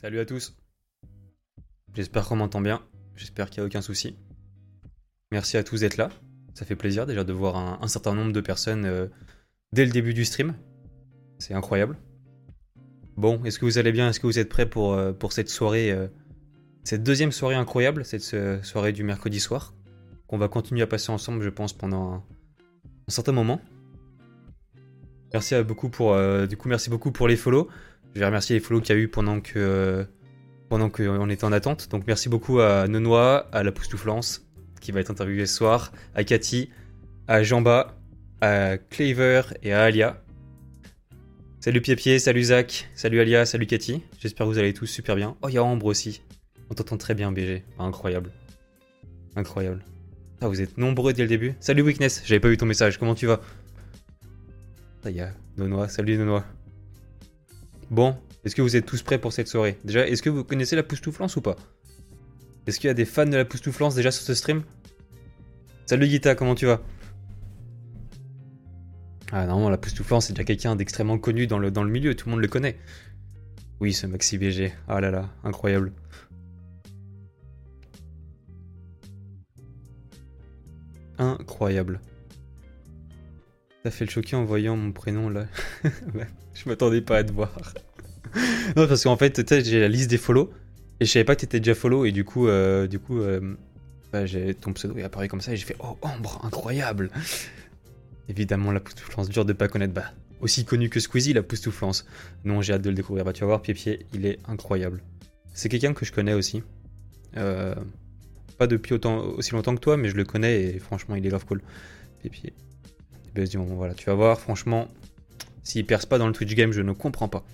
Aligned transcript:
Salut 0.00 0.18
à 0.18 0.24
tous. 0.24 0.56
J'espère 1.92 2.26
qu'on 2.26 2.36
m'entend 2.36 2.62
bien. 2.62 2.80
J'espère 3.16 3.50
qu'il 3.50 3.60
n'y 3.60 3.64
a 3.64 3.66
aucun 3.66 3.82
souci. 3.82 4.16
Merci 5.30 5.58
à 5.58 5.62
tous 5.62 5.80
d'être 5.80 5.98
là. 5.98 6.08
Ça 6.54 6.64
fait 6.64 6.74
plaisir 6.74 7.04
déjà 7.04 7.22
de 7.22 7.34
voir 7.34 7.82
un, 7.82 7.86
certain 7.86 8.14
nombre 8.14 8.32
de 8.32 8.40
personnes 8.40 8.86
euh, 8.86 9.08
dès 9.74 9.84
le 9.84 9.90
début 9.90 10.14
du 10.14 10.24
stream. 10.24 10.54
C'est 11.38 11.52
incroyable. 11.52 11.98
Bon, 13.18 13.44
est-ce 13.44 13.58
que 13.58 13.66
vous 13.66 13.76
allez 13.76 13.92
bien? 13.92 14.08
Est-ce 14.08 14.20
que 14.20 14.26
vous 14.26 14.38
êtes 14.38 14.48
prêts 14.48 14.64
pour, 14.64 14.94
euh, 14.94 15.12
pour 15.12 15.34
cette 15.34 15.50
soirée 15.50 15.92
euh, 15.92 16.08
Cette 16.82 17.02
deuxième 17.02 17.30
soirée 17.30 17.56
incroyable, 17.56 18.06
cette 18.06 18.64
soirée 18.64 18.92
du 18.94 19.04
mercredi 19.04 19.38
soir 19.38 19.74
Qu'on 20.28 20.38
va 20.38 20.48
continuer 20.48 20.80
à 20.80 20.86
passer 20.86 21.12
ensemble, 21.12 21.42
je 21.42 21.50
pense, 21.50 21.74
pendant 21.74 22.14
un, 22.14 22.24
certain 23.08 23.32
moment? 23.32 23.60
Merci 25.34 25.54
à 25.56 25.62
beaucoup 25.62 25.90
pour, 25.90 26.16
du 26.48 26.56
coup, 26.56 26.70
merci 26.70 26.88
beaucoup 26.88 27.12
pour 27.12 27.28
les 27.28 27.36
follow. 27.36 27.68
Je 28.14 28.20
vais 28.20 28.26
remercier 28.26 28.56
les 28.56 28.60
follow 28.60 28.80
qu'il 28.80 28.94
y 28.94 28.98
a 28.98 29.00
eu 29.00 29.08
pendant 29.08 29.40
que 29.40 29.52
euh, 29.56 30.04
pendant 30.68 30.88
qu'on 30.88 31.28
était 31.30 31.44
en 31.44 31.52
attente. 31.52 31.88
Donc 31.90 32.04
merci 32.06 32.28
beaucoup 32.28 32.60
à 32.60 32.88
Nenois, 32.88 33.48
à 33.52 33.62
la 33.62 33.72
Poustouflance 33.72 34.46
qui 34.80 34.92
va 34.92 35.00
être 35.00 35.10
interviewée 35.10 35.46
ce 35.46 35.56
soir, 35.56 35.92
à 36.14 36.24
Cathy, 36.24 36.70
à 37.28 37.42
Jamba, 37.42 37.98
à 38.40 38.78
Claver 38.78 39.42
et 39.62 39.72
à 39.72 39.82
Alia. 39.82 40.22
Salut 41.60 41.82
Pied 41.82 42.18
salut 42.18 42.42
Zach, 42.42 42.88
salut 42.94 43.20
Alia, 43.20 43.44
salut 43.44 43.66
Cathy. 43.66 44.02
J'espère 44.18 44.46
que 44.46 44.52
vous 44.52 44.58
allez 44.58 44.72
tous 44.72 44.86
super 44.86 45.14
bien. 45.14 45.36
Oh, 45.42 45.48
il 45.48 45.54
y 45.54 45.58
a 45.58 45.62
Ambre 45.62 45.86
aussi. 45.86 46.22
On 46.70 46.74
t'entend 46.74 46.96
très 46.96 47.14
bien, 47.14 47.32
BG. 47.32 47.64
Ah, 47.78 47.84
incroyable. 47.84 48.30
Incroyable. 49.36 49.84
Ah, 50.40 50.48
vous 50.48 50.62
êtes 50.62 50.78
nombreux 50.78 51.12
dès 51.12 51.22
le 51.22 51.28
début. 51.28 51.54
Salut 51.60 51.82
Weakness, 51.82 52.22
j'avais 52.24 52.40
pas 52.40 52.48
vu 52.48 52.56
ton 52.56 52.66
message. 52.66 52.98
Comment 52.98 53.14
tu 53.14 53.26
vas? 53.26 53.40
Il 55.04 55.12
y 55.12 55.20
a 55.20 55.32
Nonois. 55.58 55.88
Salut 55.88 56.16
Nonois. 56.16 56.44
Bon, 57.90 58.16
est-ce 58.44 58.54
que 58.54 58.62
vous 58.62 58.76
êtes 58.76 58.86
tous 58.86 59.02
prêts 59.02 59.18
pour 59.18 59.32
cette 59.32 59.48
soirée? 59.48 59.76
Déjà, 59.84 60.06
est-ce 60.06 60.22
que 60.22 60.30
vous 60.30 60.44
connaissez 60.44 60.76
la 60.76 60.84
Poustouflance 60.84 61.34
ou 61.34 61.40
pas? 61.40 61.56
Est-ce 62.66 62.78
qu'il 62.78 62.86
y 62.86 62.90
a 62.90 62.94
des 62.94 63.04
fans 63.04 63.26
de 63.26 63.36
la 63.36 63.44
Poustouflance 63.44 63.96
déjà 63.96 64.12
sur 64.12 64.22
ce 64.22 64.34
stream? 64.34 64.62
Salut 65.86 66.06
Guita, 66.06 66.36
comment 66.36 66.54
tu 66.54 66.66
vas? 66.66 66.80
Ah 69.32 69.44
normalement 69.46 69.70
la 69.70 69.78
Poustouflance 69.78 70.26
c'est 70.26 70.32
déjà 70.32 70.44
quelqu'un 70.44 70.76
d'extrêmement 70.76 71.18
connu 71.18 71.48
dans 71.48 71.58
le, 71.58 71.72
dans 71.72 71.82
le 71.82 71.90
milieu, 71.90 72.14
tout 72.14 72.28
le 72.28 72.32
monde 72.32 72.42
le 72.42 72.48
connaît. 72.48 72.78
Oui, 73.80 73.92
ce 73.92 74.06
Maxi 74.06 74.38
BG. 74.38 74.72
Ah 74.86 75.00
là 75.00 75.10
là, 75.10 75.28
incroyable. 75.42 75.92
Incroyable. 81.18 82.00
T'as 83.82 83.90
fait 83.90 84.04
le 84.04 84.10
choquer 84.10 84.36
en 84.36 84.44
voyant 84.44 84.76
mon 84.76 84.92
prénom 84.92 85.28
là. 85.28 85.46
je 86.54 86.68
m'attendais 86.68 87.00
pas 87.00 87.18
à 87.18 87.24
te 87.24 87.32
voir. 87.32 87.50
non, 88.76 88.86
parce 88.86 89.04
qu'en 89.04 89.16
fait, 89.16 89.44
tu 89.44 89.64
j'ai 89.64 89.80
la 89.80 89.88
liste 89.88 90.10
des 90.10 90.18
follow 90.18 90.52
et 91.00 91.04
je 91.04 91.10
savais 91.10 91.24
pas 91.24 91.34
que 91.34 91.40
t'étais 91.40 91.60
déjà 91.60 91.74
follow 91.74 92.04
et 92.04 92.12
du 92.12 92.24
coup, 92.24 92.48
euh, 92.48 92.86
du 92.86 92.98
coup, 92.98 93.20
euh, 93.20 93.56
bah, 94.12 94.26
j'ai 94.26 94.54
ton 94.54 94.72
pseudo 94.72 94.98
est 94.98 95.02
apparu 95.02 95.28
comme 95.28 95.40
ça 95.40 95.52
et 95.52 95.56
j'ai 95.56 95.64
fait 95.64 95.76
oh 95.80 95.96
Ambre, 96.02 96.40
incroyable. 96.44 97.10
Évidemment, 98.28 98.70
la 98.72 98.80
poustouflance 98.80 99.28
dure 99.28 99.44
de 99.44 99.52
pas 99.52 99.68
connaître. 99.68 99.92
Bah, 99.94 100.12
aussi 100.40 100.64
connu 100.64 100.88
que 100.88 101.00
Squeezie, 101.00 101.32
la 101.32 101.42
poustouflance. 101.42 102.06
Non, 102.44 102.62
j'ai 102.62 102.72
hâte 102.72 102.82
de 102.82 102.90
le 102.90 102.96
découvrir. 102.96 103.24
Bah, 103.24 103.32
tu 103.32 103.40
vas 103.40 103.46
voir, 103.46 103.62
Pied 103.62 104.06
il 104.14 104.26
est 104.26 104.38
incroyable. 104.46 105.02
C'est 105.52 105.68
quelqu'un 105.68 105.94
que 105.94 106.04
je 106.04 106.12
connais 106.12 106.34
aussi. 106.34 106.62
Euh, 107.36 107.74
pas 108.58 108.66
depuis 108.66 108.94
autant, 108.94 109.18
aussi 109.20 109.52
longtemps 109.52 109.74
que 109.74 109.80
toi, 109.80 109.96
mais 109.96 110.08
je 110.08 110.16
le 110.16 110.24
connais 110.24 110.62
et 110.62 110.78
franchement, 110.78 111.14
il 111.14 111.26
est 111.26 111.30
love 111.30 111.44
cool. 111.46 111.62
Pied 112.30 112.52
Buzz 113.34 113.50
Dion, 113.50 113.64
voilà, 113.64 113.94
tu 113.94 114.06
vas 114.06 114.14
voir, 114.14 114.38
franchement, 114.38 114.88
s'il 115.62 115.86
perce 115.86 116.06
pas 116.06 116.18
dans 116.18 116.26
le 116.26 116.32
Twitch 116.32 116.54
game, 116.54 116.72
je 116.72 116.82
ne 116.82 116.92
comprends 116.92 117.28
pas. 117.28 117.44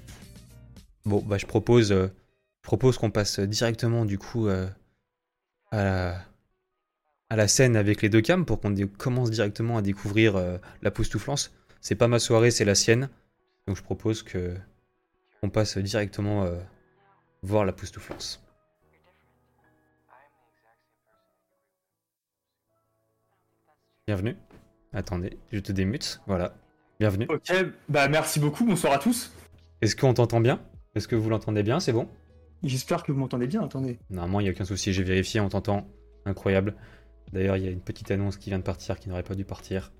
Bon, 1.06 1.22
bah, 1.22 1.38
je 1.38 1.46
propose, 1.46 1.92
euh, 1.92 2.08
je 2.62 2.66
propose 2.66 2.98
qu'on 2.98 3.12
passe 3.12 3.38
directement 3.38 4.04
du 4.04 4.18
coup 4.18 4.48
euh, 4.48 4.68
à, 5.70 5.84
la, 5.84 6.20
à 7.30 7.36
la 7.36 7.46
scène 7.46 7.76
avec 7.76 8.02
les 8.02 8.08
deux 8.08 8.20
cams 8.20 8.44
pour 8.44 8.60
qu'on 8.60 8.74
commence 8.98 9.30
directement 9.30 9.78
à 9.78 9.82
découvrir 9.82 10.34
euh, 10.34 10.58
la 10.82 10.90
poustouflance. 10.90 11.54
C'est 11.80 11.94
pas 11.94 12.08
ma 12.08 12.18
soirée, 12.18 12.50
c'est 12.50 12.64
la 12.64 12.74
sienne. 12.74 13.08
Donc 13.68 13.76
je 13.76 13.84
propose 13.84 14.24
que 14.24 14.56
qu'on 15.40 15.48
passe 15.48 15.78
directement 15.78 16.42
euh, 16.42 16.58
voir 17.42 17.64
la 17.64 17.72
poustouflance. 17.72 18.42
Bienvenue. 24.08 24.36
Attendez, 24.92 25.38
je 25.52 25.60
te 25.60 25.70
démute. 25.70 26.20
Voilà. 26.26 26.52
Bienvenue. 26.98 27.26
Ok, 27.28 27.52
bah 27.88 28.08
merci 28.08 28.40
beaucoup, 28.40 28.64
bonsoir 28.64 28.92
à 28.92 28.98
tous. 28.98 29.30
Est-ce 29.82 29.94
qu'on 29.94 30.14
t'entend 30.14 30.40
bien? 30.40 30.60
Est-ce 30.96 31.08
que 31.08 31.14
vous 31.14 31.28
l'entendez 31.28 31.62
bien 31.62 31.78
C'est 31.78 31.92
bon? 31.92 32.08
J'espère 32.62 33.02
que 33.02 33.12
vous 33.12 33.18
m'entendez 33.18 33.46
bien, 33.46 33.62
attendez. 33.62 33.98
Normalement, 34.08 34.40
il 34.40 34.44
n'y 34.44 34.48
a 34.48 34.52
aucun 34.52 34.64
souci. 34.64 34.94
J'ai 34.94 35.02
vérifié, 35.04 35.40
on 35.40 35.50
t'entend. 35.50 35.86
Incroyable. 36.24 36.74
D'ailleurs, 37.34 37.58
il 37.58 37.64
y 37.64 37.68
a 37.68 37.70
une 37.70 37.82
petite 37.82 38.10
annonce 38.10 38.38
qui 38.38 38.48
vient 38.48 38.58
de 38.58 38.64
partir 38.64 38.98
qui 38.98 39.10
n'aurait 39.10 39.22
pas 39.22 39.34
dû 39.34 39.44
partir. 39.44 39.92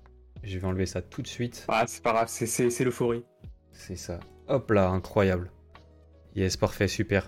Je 0.43 0.57
vais 0.57 0.65
enlever 0.65 0.87
ça 0.87 1.03
tout 1.03 1.21
de 1.21 1.27
suite. 1.27 1.65
Ah, 1.67 1.83
c'est 1.87 2.01
pas 2.01 2.13
grave, 2.13 2.27
c'est- 2.29 2.83
l'euphorie. 2.83 3.23
C'est 3.71 3.95
ça. 3.95 4.19
Hop 4.47 4.71
là, 4.71 4.89
incroyable. 4.89 5.51
Yes, 6.35 6.57
parfait, 6.57 6.87
super. 6.87 7.27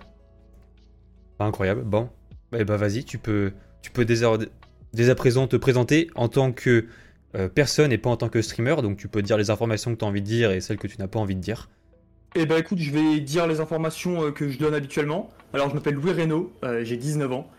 Pas 1.38 1.46
incroyable. 1.46 1.84
Bon. 1.84 2.10
Bah, 2.52 2.64
bah 2.64 2.78
vas-y, 2.78 3.04
tu 3.04 3.20
peux, 3.20 3.54
tu 3.84 3.92
peux 3.92 4.04
dès 4.04 4.24
à, 4.24 4.36
dès 4.94 5.12
à 5.12 5.16
présent 5.16 5.48
te 5.48 5.58
présenter 5.58 6.10
en 6.16 6.28
tant 6.28 6.52
que 6.52 6.88
euh, 7.36 7.50
personne 7.50 7.92
et 7.92 8.00
pas 8.00 8.10
en 8.10 8.18
tant 8.18 8.30
que 8.30 8.42
streamer. 8.42 8.78
Donc 8.82 8.98
tu 8.98 9.08
peux 9.08 9.22
dire 9.22 9.38
les 9.38 9.52
informations 9.52 9.94
que 9.94 10.00
tu 10.00 10.06
as 10.06 10.08
envie 10.08 10.22
de 10.22 10.28
dire 10.28 10.50
et 10.50 10.60
celles 10.60 10.80
que 10.80 10.88
tu 10.88 10.98
n'as 10.98 11.08
pas 11.08 11.20
envie 11.20 11.36
de 11.36 11.42
dire. 11.42 11.70
Eh 12.36 12.46
bah 12.46 12.60
écoute, 12.60 12.78
je 12.78 12.92
vais 12.92 13.20
dire 13.20 13.48
les 13.48 13.60
informations 13.60 14.26
euh, 14.26 14.32
que 14.32 14.50
je 14.50 14.60
donne 14.60 14.76
habituellement. 14.76 15.32
Alors 15.54 15.70
je 15.70 15.74
m'appelle 15.74 15.96
Louis 15.96 16.12
Reynaud, 16.12 16.54
euh, 16.64 16.84
j'ai 16.84 16.96
19 16.96 17.32
ans. 17.32 17.50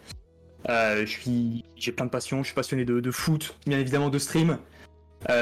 Euh, 0.69 1.01
je 1.01 1.11
suis, 1.11 1.65
j'ai 1.75 1.91
plein 1.91 2.05
de 2.05 2.11
passions, 2.11 2.39
je 2.43 2.49
suis 2.49 2.55
passionné 2.55 2.85
de, 2.85 3.11
foot, 3.11 3.57
bien 3.67 3.81
évidemment 3.81 4.11
de 4.11 4.19
stream. 4.19 4.59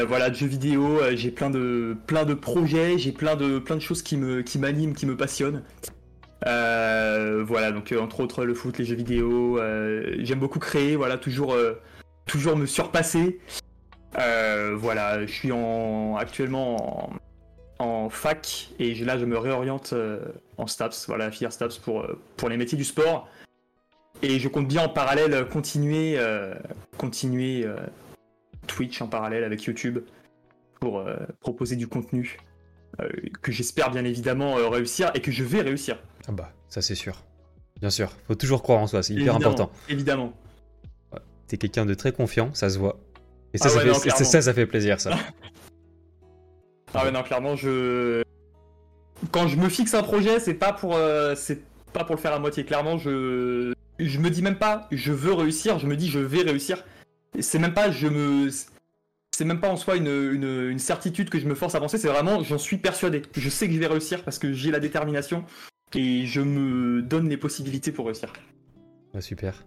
Voilà, 0.06 0.30
de 0.30 0.34
jeux 0.34 0.46
vidéo, 0.46 0.98
j'ai 1.14 1.30
plein 1.30 1.50
de, 1.50 1.96
plein 2.06 2.24
de 2.24 2.34
projets, 2.34 2.98
j'ai 2.98 3.12
plein 3.12 3.36
de, 3.36 3.58
plein 3.58 3.76
de 3.76 3.80
choses 3.80 4.02
qui 4.02 4.16
me, 4.16 4.42
qui 4.42 4.58
m'animent, 4.58 4.94
qui 4.94 5.06
me 5.06 5.16
passionnent. 5.16 5.62
Voilà, 6.44 7.70
donc 7.72 7.94
entre 8.00 8.20
autres 8.20 8.44
le 8.44 8.54
foot, 8.54 8.78
les 8.78 8.84
jeux 8.84 8.96
vidéo. 8.96 9.60
j'aime 10.20 10.38
beaucoup 10.38 10.58
créer, 10.58 10.96
voilà, 10.96 11.18
toujours, 11.18 11.56
toujours 12.26 12.56
me 12.56 12.66
surpasser. 12.66 13.40
Voilà, 14.14 15.26
je 15.26 15.32
suis 15.32 15.52
en, 15.52 16.16
actuellement 16.16 17.10
en, 17.12 17.18
en 17.78 18.08
fac 18.10 18.70
et 18.78 18.94
là 19.04 19.18
je 19.18 19.24
me 19.24 19.38
réoriente 19.38 19.92
euh, 19.92 20.20
en 20.56 20.66
STAPS, 20.66 21.06
voilà, 21.06 21.30
filière 21.30 21.52
STAPS 21.52 21.78
pour, 21.78 22.00
euh, 22.00 22.20
pour 22.36 22.48
les 22.48 22.56
métiers 22.56 22.78
du 22.78 22.84
sport. 22.84 23.28
Et 24.22 24.38
je 24.40 24.48
compte 24.48 24.66
bien 24.66 24.84
en 24.84 24.88
parallèle 24.88 25.46
continuer, 25.48 26.18
euh, 26.18 26.54
continuer 26.96 27.64
euh, 27.64 27.76
Twitch 28.66 29.00
en 29.00 29.06
parallèle 29.06 29.44
avec 29.44 29.62
YouTube 29.64 30.00
pour 30.80 30.98
euh, 30.98 31.16
proposer 31.40 31.76
du 31.76 31.86
contenu 31.88 32.38
que 33.42 33.52
j'espère 33.52 33.92
bien 33.92 34.04
évidemment 34.04 34.54
réussir 34.70 35.12
et 35.14 35.20
que 35.20 35.30
je 35.30 35.44
vais 35.44 35.60
réussir. 35.60 36.00
Ah 36.26 36.32
bah, 36.32 36.52
ça 36.68 36.82
c'est 36.82 36.96
sûr. 36.96 37.22
Bien 37.80 37.90
sûr. 37.90 38.10
Faut 38.26 38.34
toujours 38.34 38.62
croire 38.62 38.80
en 38.80 38.88
soi, 38.88 39.04
c'est 39.04 39.12
hyper 39.12 39.34
Évidemment, 39.34 39.52
important. 39.52 39.70
Évidemment. 39.88 40.32
T'es 41.46 41.58
quelqu'un 41.58 41.86
de 41.86 41.94
très 41.94 42.10
confiant, 42.10 42.52
ça 42.54 42.70
se 42.70 42.78
voit. 42.78 42.98
Et 43.54 43.58
ça, 43.58 43.66
Ah 43.66 43.70
ça, 43.70 43.80
fait, 43.80 43.88
non, 43.88 43.94
ça, 43.94 44.42
ça 44.42 44.54
fait 44.54 44.66
plaisir, 44.66 45.00
ça. 45.00 45.16
Ah 46.94 47.04
ouais, 47.04 47.10
non, 47.10 47.22
clairement, 47.22 47.56
je. 47.56 48.22
Quand 49.30 49.48
je 49.48 49.56
me 49.56 49.68
fixe 49.68 49.94
un 49.94 50.02
projet, 50.02 50.40
c'est 50.40 50.54
pas 50.54 50.72
pour, 50.72 50.94
euh, 50.96 51.34
c'est 51.34 51.60
pas 51.92 52.04
pour 52.04 52.14
le 52.14 52.20
faire 52.20 52.32
à 52.32 52.38
moitié. 52.38 52.64
Clairement, 52.64 52.98
je, 52.98 53.72
je 53.98 54.18
me 54.18 54.30
dis 54.30 54.42
même 54.42 54.58
pas, 54.58 54.86
je 54.92 55.12
veux 55.12 55.32
réussir. 55.32 55.78
Je 55.78 55.86
me 55.86 55.96
dis, 55.96 56.08
je 56.08 56.20
vais 56.20 56.42
réussir. 56.42 56.84
C'est 57.40 57.58
même 57.58 57.74
pas, 57.74 57.90
je 57.90 58.06
me, 58.06 58.48
c'est 59.32 59.44
même 59.44 59.60
pas 59.60 59.68
en 59.70 59.76
soi 59.76 59.96
une, 59.96 60.06
une, 60.06 60.70
une 60.70 60.78
certitude 60.78 61.30
que 61.30 61.38
je 61.38 61.46
me 61.46 61.54
force 61.54 61.74
à 61.74 61.80
penser. 61.80 61.98
C'est 61.98 62.08
vraiment, 62.08 62.42
j'en 62.42 62.58
suis 62.58 62.78
persuadé. 62.78 63.22
Je 63.36 63.48
sais 63.48 63.66
que 63.66 63.74
je 63.74 63.78
vais 63.78 63.86
réussir 63.86 64.22
parce 64.24 64.38
que 64.38 64.52
j'ai 64.52 64.70
la 64.70 64.80
détermination 64.80 65.44
et 65.94 66.26
je 66.26 66.40
me 66.40 67.02
donne 67.02 67.28
les 67.28 67.36
possibilités 67.36 67.92
pour 67.92 68.06
réussir. 68.06 68.32
Bah, 69.12 69.20
super. 69.20 69.64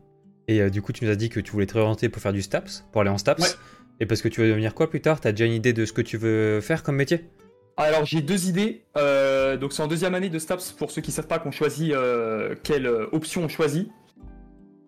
Et 0.48 0.62
euh, 0.62 0.70
du 0.70 0.82
coup, 0.82 0.92
tu 0.92 1.06
nous 1.06 1.12
as 1.12 1.16
dit 1.16 1.30
que 1.30 1.40
tu 1.40 1.52
voulais 1.52 1.66
te 1.66 1.74
réorienter 1.74 2.10
pour 2.10 2.22
faire 2.22 2.34
du 2.34 2.42
STAPS, 2.42 2.86
pour 2.92 3.02
aller 3.02 3.10
en 3.10 3.18
STAPS. 3.18 3.42
Ouais. 3.42 3.50
Et 4.02 4.08
parce 4.08 4.24
que 4.24 4.28
tu 4.28 4.42
veux 4.42 4.50
devenir 4.50 4.74
quoi 4.74 4.90
plus 4.90 5.00
tard? 5.00 5.22
T'as 5.22 5.32
déjà 5.32 5.46
une 5.46 5.54
idée 5.54 5.74
de 5.74 5.86
ce 5.86 5.94
que 5.94 6.02
tu 6.02 6.18
veux 6.18 6.60
faire 6.60 6.82
comme 6.82 6.96
métier? 6.96 7.30
Alors 7.78 8.04
j'ai 8.04 8.22
deux 8.22 8.50
idées. 8.50 8.84
Euh, 8.98 9.58
donc 9.58 9.74
c'est 9.74 9.84
en 9.84 9.88
deuxième 9.88 10.16
année 10.16 10.30
de 10.30 10.40
STAPS 10.40 10.72
pour 10.72 10.90
ceux 10.90 11.02
qui 11.04 11.12
savent 11.12 11.28
pas 11.28 11.38
qu'on 11.38 11.52
choisit 11.52 11.94
euh, 11.94 12.56
quelle 12.64 12.88
euh, 12.88 13.06
option 13.12 13.44
on 13.44 13.48
choisit. 13.48 13.90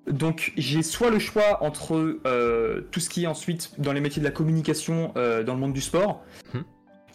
Donc 0.10 0.51
j'ai 0.57 0.81
soit 0.81 1.12
le 1.12 1.19
choix 1.19 1.63
entre 1.63 2.19
euh, 2.25 2.81
tout 2.92 3.00
ce 3.00 3.07
qui 3.10 3.24
est 3.24 3.27
ensuite 3.27 3.80
dans 3.80 3.94
les 3.94 4.01
métiers 4.01 4.19
de 4.19 4.25
la 4.25 4.33
communication 4.33 5.13
dans 5.16 5.54
le 5.54 5.59
monde 5.59 5.74
du 5.74 5.80
sport, 5.80 6.24
Mhm. 6.54 6.63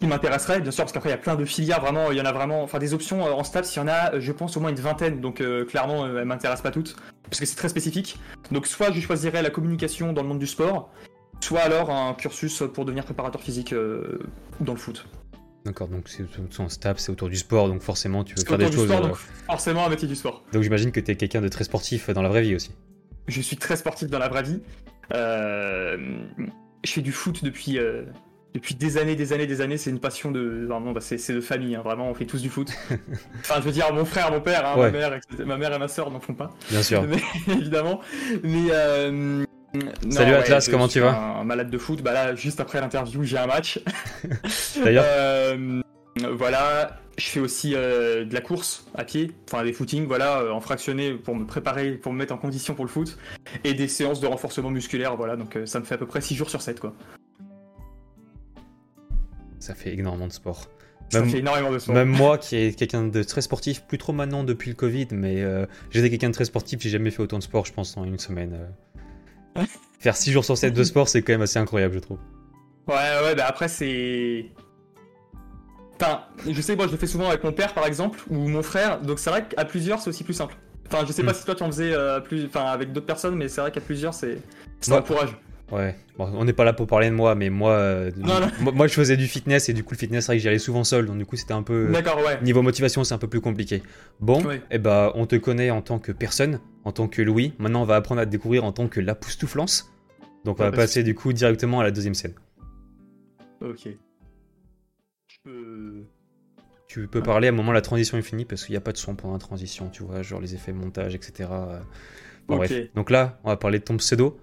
qui 0.00 0.06
m'intéresserait 0.06 0.60
bien 0.60 0.70
sûr 0.70 0.84
parce 0.84 0.92
qu'après 0.92 1.10
il 1.10 1.12
y 1.12 1.14
a 1.16 1.18
plein 1.18 1.34
de 1.34 1.44
filières 1.44 1.80
vraiment, 1.80 2.12
il 2.12 2.16
y 2.16 2.20
en 2.20 2.24
a 2.24 2.32
vraiment, 2.32 2.62
enfin 2.62 2.78
des 2.78 2.94
options 2.94 3.24
en 3.24 3.42
STAPS, 3.44 3.74
il 3.74 3.78
y 3.80 3.82
en 3.82 3.88
a 3.88 4.18
je 4.20 4.32
pense 4.32 4.56
au 4.56 4.60
moins 4.60 4.70
une 4.70 4.76
vingtaine, 4.76 5.20
donc 5.20 5.42
clairement 5.66 6.06
elles 6.06 6.24
m'intéressent 6.24 6.62
pas 6.62 6.70
toutes 6.70 6.96
parce 7.24 7.40
que 7.40 7.44
c'est 7.46 7.56
très 7.56 7.68
spécifique. 7.68 8.18
Donc 8.52 8.66
soit 8.68 8.92
je 8.92 9.00
choisirais 9.00 9.42
la 9.42 9.50
communication 9.50 10.12
dans 10.14 10.22
le 10.22 10.28
monde 10.28 10.38
du 10.38 10.46
sport, 10.46 10.90
soit 11.40 11.60
alors 11.60 11.90
un 11.90 12.14
cursus 12.14 12.62
pour 12.74 12.84
devenir 12.84 13.04
préparateur 13.04 13.40
physique 13.40 13.72
euh, 13.72 14.18
dans 14.60 14.72
le 14.72 14.78
foot. 14.78 15.06
D'accord, 15.64 15.88
donc 15.88 16.08
c'est 16.08 16.24
son 16.50 16.68
staff, 16.68 16.98
c'est 16.98 17.10
autour 17.12 17.28
du 17.28 17.36
sport, 17.36 17.68
donc 17.68 17.82
forcément 17.82 18.24
tu 18.24 18.34
veux 18.34 18.44
faire 18.44 18.58
des 18.58 18.70
choses. 18.72 18.86
sport, 18.86 19.04
euh, 19.04 19.08
donc 19.08 19.16
forcément 19.16 19.84
un 19.86 19.88
métier 19.90 20.08
du 20.08 20.14
sport. 20.16 20.44
Donc 20.52 20.62
j'imagine 20.62 20.92
que 20.92 21.00
t'es 21.00 21.14
quelqu'un 21.16 21.40
de 21.40 21.48
très 21.48 21.64
sportif 21.64 22.08
dans 22.10 22.22
la 22.22 22.28
vraie 22.28 22.42
vie 22.42 22.54
aussi. 22.54 22.70
Je 23.26 23.40
suis 23.42 23.56
très 23.56 23.76
sportif 23.76 24.08
dans 24.08 24.18
la 24.18 24.28
vraie 24.28 24.42
vie. 24.44 24.60
Euh, 25.14 25.96
je 26.84 26.92
fais 26.92 27.00
du 27.02 27.12
foot 27.12 27.44
depuis, 27.44 27.78
euh, 27.78 28.04
depuis 28.54 28.74
des 28.74 28.96
années, 28.96 29.16
des 29.16 29.32
années, 29.32 29.46
des 29.46 29.60
années. 29.60 29.76
C'est 29.76 29.90
une 29.90 30.00
passion 30.00 30.30
de. 30.30 30.66
Vraiment, 30.68 30.92
bah, 30.92 31.00
c'est 31.00 31.32
de 31.34 31.40
famille. 31.40 31.74
hein. 31.74 31.82
Vraiment, 31.82 32.08
on 32.08 32.14
fait 32.14 32.24
tous 32.24 32.40
du 32.40 32.48
foot. 32.48 32.70
enfin, 33.40 33.56
je 33.56 33.62
veux 33.62 33.72
dire, 33.72 33.92
mon 33.92 34.04
frère, 34.04 34.30
mon 34.32 34.40
père, 34.40 34.66
hein, 34.66 34.78
Ouais. 34.78 34.90
ma, 34.90 34.98
mère, 34.98 35.20
ma 35.44 35.56
mère 35.58 35.72
et 35.74 35.78
ma 35.78 35.88
soeur 35.88 36.10
n'en 36.10 36.20
font 36.20 36.34
pas. 36.34 36.50
Bien 36.70 36.82
sûr. 36.82 37.02
Mais, 37.46 37.52
évidemment. 37.54 38.00
Mais. 38.42 38.68
euh, 38.70 39.44
non, 39.74 40.10
Salut 40.10 40.32
Atlas, 40.34 40.68
comment 40.68 40.88
tu 40.88 41.00
vas 41.00 41.16
Un 41.16 41.44
malade 41.44 41.70
de 41.70 41.78
foot. 41.78 42.02
Bah 42.02 42.12
là, 42.12 42.34
juste 42.34 42.60
après 42.60 42.80
l'interview, 42.80 43.22
j'ai 43.24 43.38
un 43.38 43.46
match. 43.46 43.80
D'ailleurs, 44.84 45.04
Euh, 46.24 46.32
voilà, 46.32 46.98
je 47.16 47.26
fais 47.26 47.38
aussi 47.38 47.74
euh, 47.76 48.24
de 48.24 48.34
la 48.34 48.40
course 48.40 48.86
à 48.96 49.04
pied, 49.04 49.30
enfin 49.48 49.62
des 49.62 49.72
footings, 49.72 50.04
voilà, 50.06 50.40
euh, 50.40 50.50
en 50.50 50.60
fractionné 50.60 51.12
pour 51.12 51.36
me 51.36 51.46
préparer, 51.46 51.92
pour 51.92 52.12
me 52.12 52.18
mettre 52.18 52.34
en 52.34 52.38
condition 52.38 52.74
pour 52.74 52.84
le 52.84 52.90
foot, 52.90 53.16
et 53.62 53.72
des 53.74 53.86
séances 53.86 54.20
de 54.20 54.26
renforcement 54.26 54.70
musculaire, 54.70 55.16
voilà, 55.16 55.36
donc 55.36 55.56
ça 55.64 55.78
me 55.78 55.84
fait 55.84 55.94
à 55.94 55.98
peu 55.98 56.06
près 56.06 56.20
6 56.20 56.34
jours 56.34 56.50
sur 56.50 56.60
7, 56.60 56.80
quoi. 56.80 56.92
ça 59.60 59.74
fait 59.76 59.94
énormément 59.94 60.26
de 60.26 60.32
sport. 60.32 60.66
Ça 61.10 61.20
Même- 61.20 61.30
fait 61.30 61.38
énormément 61.38 61.70
de 61.70 61.78
sport. 61.78 61.94
Même 61.94 62.08
moi 62.08 62.36
qui 62.36 62.56
est 62.56 62.76
quelqu'un 62.76 63.06
de 63.06 63.22
très 63.22 63.40
sportif, 63.40 63.82
plus 63.84 63.98
trop 63.98 64.12
maintenant 64.12 64.42
depuis 64.44 64.70
le 64.70 64.76
Covid, 64.76 65.08
mais 65.12 65.44
j'étais 65.90 66.10
quelqu'un 66.10 66.30
de 66.30 66.34
très 66.34 66.46
sportif, 66.46 66.80
j'ai 66.80 66.90
jamais 66.90 67.10
fait 67.10 67.22
autant 67.22 67.38
de 67.38 67.44
sport, 67.44 67.64
je 67.64 67.72
pense, 67.72 67.96
en 67.96 68.04
une 68.04 68.18
semaine. 68.18 68.58
Faire 70.00 70.16
6 70.16 70.30
jours 70.32 70.44
sur 70.44 70.56
7 70.56 70.72
de 70.74 70.84
sport, 70.84 71.08
c'est 71.08 71.22
quand 71.22 71.32
même 71.32 71.42
assez 71.42 71.58
incroyable, 71.58 71.94
je 71.94 71.98
trouve. 72.00 72.18
Ouais, 72.86 72.94
ouais, 73.24 73.34
bah 73.34 73.44
après 73.48 73.68
c'est. 73.68 74.46
Enfin, 76.00 76.20
je 76.48 76.60
sais, 76.60 76.76
moi 76.76 76.86
je 76.86 76.92
le 76.92 76.98
fais 76.98 77.06
souvent 77.08 77.28
avec 77.28 77.42
mon 77.42 77.52
père 77.52 77.74
par 77.74 77.86
exemple, 77.86 78.20
ou 78.30 78.36
mon 78.48 78.62
frère, 78.62 79.00
donc 79.00 79.18
c'est 79.18 79.30
vrai 79.30 79.44
qu'à 79.48 79.64
plusieurs 79.64 80.00
c'est 80.00 80.10
aussi 80.10 80.22
plus 80.24 80.34
simple. 80.34 80.54
Enfin, 80.90 81.04
je 81.06 81.12
sais 81.12 81.22
pas 81.24 81.32
Mm. 81.32 81.34
si 81.34 81.44
toi 81.44 81.54
tu 81.54 81.62
en 81.64 81.66
faisais 81.66 81.92
euh, 81.92 82.20
plus... 82.20 82.46
enfin, 82.46 82.64
avec 82.66 82.92
d'autres 82.92 83.06
personnes, 83.06 83.34
mais 83.34 83.48
c'est 83.48 83.60
vrai 83.60 83.72
qu'à 83.72 83.80
plusieurs 83.80 84.14
c'est. 84.14 84.38
Ça 84.80 84.92
Ouais. 84.92 84.98
encourage. 84.98 85.36
Ouais, 85.70 85.94
bon, 86.16 86.30
on 86.34 86.44
n'est 86.46 86.54
pas 86.54 86.64
là 86.64 86.72
pour 86.72 86.86
parler 86.86 87.10
de 87.10 87.14
moi, 87.14 87.34
mais 87.34 87.50
moi, 87.50 87.72
euh, 87.72 88.10
Non, 88.16 88.40
non. 88.40 88.46
moi, 88.60 88.72
moi, 88.72 88.86
je 88.86 88.94
faisais 88.94 89.18
du 89.18 89.26
fitness 89.26 89.68
et 89.68 89.74
du 89.74 89.84
coup 89.84 89.92
le 89.92 89.98
fitness, 89.98 90.24
c'est 90.24 90.32
vrai 90.32 90.36
que 90.38 90.42
j'y 90.42 90.48
allais 90.48 90.58
souvent 90.58 90.82
seul, 90.82 91.04
donc 91.06 91.18
du 91.18 91.26
coup 91.26 91.36
c'était 91.36 91.52
un 91.52 91.62
peu... 91.62 91.90
D'accord, 91.92 92.18
ouais. 92.24 92.40
Niveau 92.42 92.62
motivation, 92.62 93.04
c'est 93.04 93.12
un 93.12 93.18
peu 93.18 93.28
plus 93.28 93.42
compliqué. 93.42 93.82
Bon, 94.20 94.42
Ouais. 94.44 94.62
eh 94.70 94.78
ben, 94.78 95.12
on 95.14 95.26
te 95.26 95.36
connaît 95.36 95.70
en 95.70 95.82
tant 95.82 95.98
que 95.98 96.10
personne, 96.10 96.60
en 96.84 96.92
tant 96.92 97.06
que 97.06 97.20
Louis. 97.20 97.52
Maintenant, 97.58 97.82
on 97.82 97.84
va 97.84 97.96
apprendre 97.96 98.20
à 98.22 98.24
te 98.26 98.30
découvrir 98.30 98.64
en 98.64 98.72
tant 98.72 98.88
que 98.88 98.98
la 99.00 99.14
Poustouflance. 99.14 99.92
Donc, 100.46 100.58
on 100.58 100.64
Ouais, 100.64 100.70
va 100.70 100.76
passer 100.76 101.02
du 101.02 101.14
coup 101.14 101.34
directement 101.34 101.80
à 101.80 101.82
la 101.82 101.90
deuxième 101.90 102.14
scène. 102.14 102.32
Ok. 103.60 103.88
Je 105.26 105.36
peux. 105.44 106.04
Tu 106.86 107.06
peux 107.08 107.22
parler 107.22 107.48
à 107.48 107.50
un 107.50 107.54
moment 107.54 107.72
la 107.72 107.82
transition 107.82 108.16
est 108.16 108.22
finie 108.22 108.46
parce 108.46 108.64
qu'il 108.64 108.72
n'y 108.72 108.78
a 108.78 108.80
pas 108.80 108.92
de 108.92 108.96
son 108.96 109.14
pendant 109.14 109.34
la 109.34 109.38
transition, 109.38 109.90
tu 109.90 110.02
vois, 110.02 110.22
genre 110.22 110.40
les 110.40 110.54
effets 110.54 110.72
montage, 110.72 111.14
etc. 111.14 111.50
Bon, 112.46 112.56
bref. 112.56 112.72
Donc 112.94 113.10
là, 113.10 113.38
on 113.44 113.50
va 113.50 113.58
parler 113.58 113.78
de 113.80 113.84
ton 113.84 113.98
pseudo. 113.98 114.40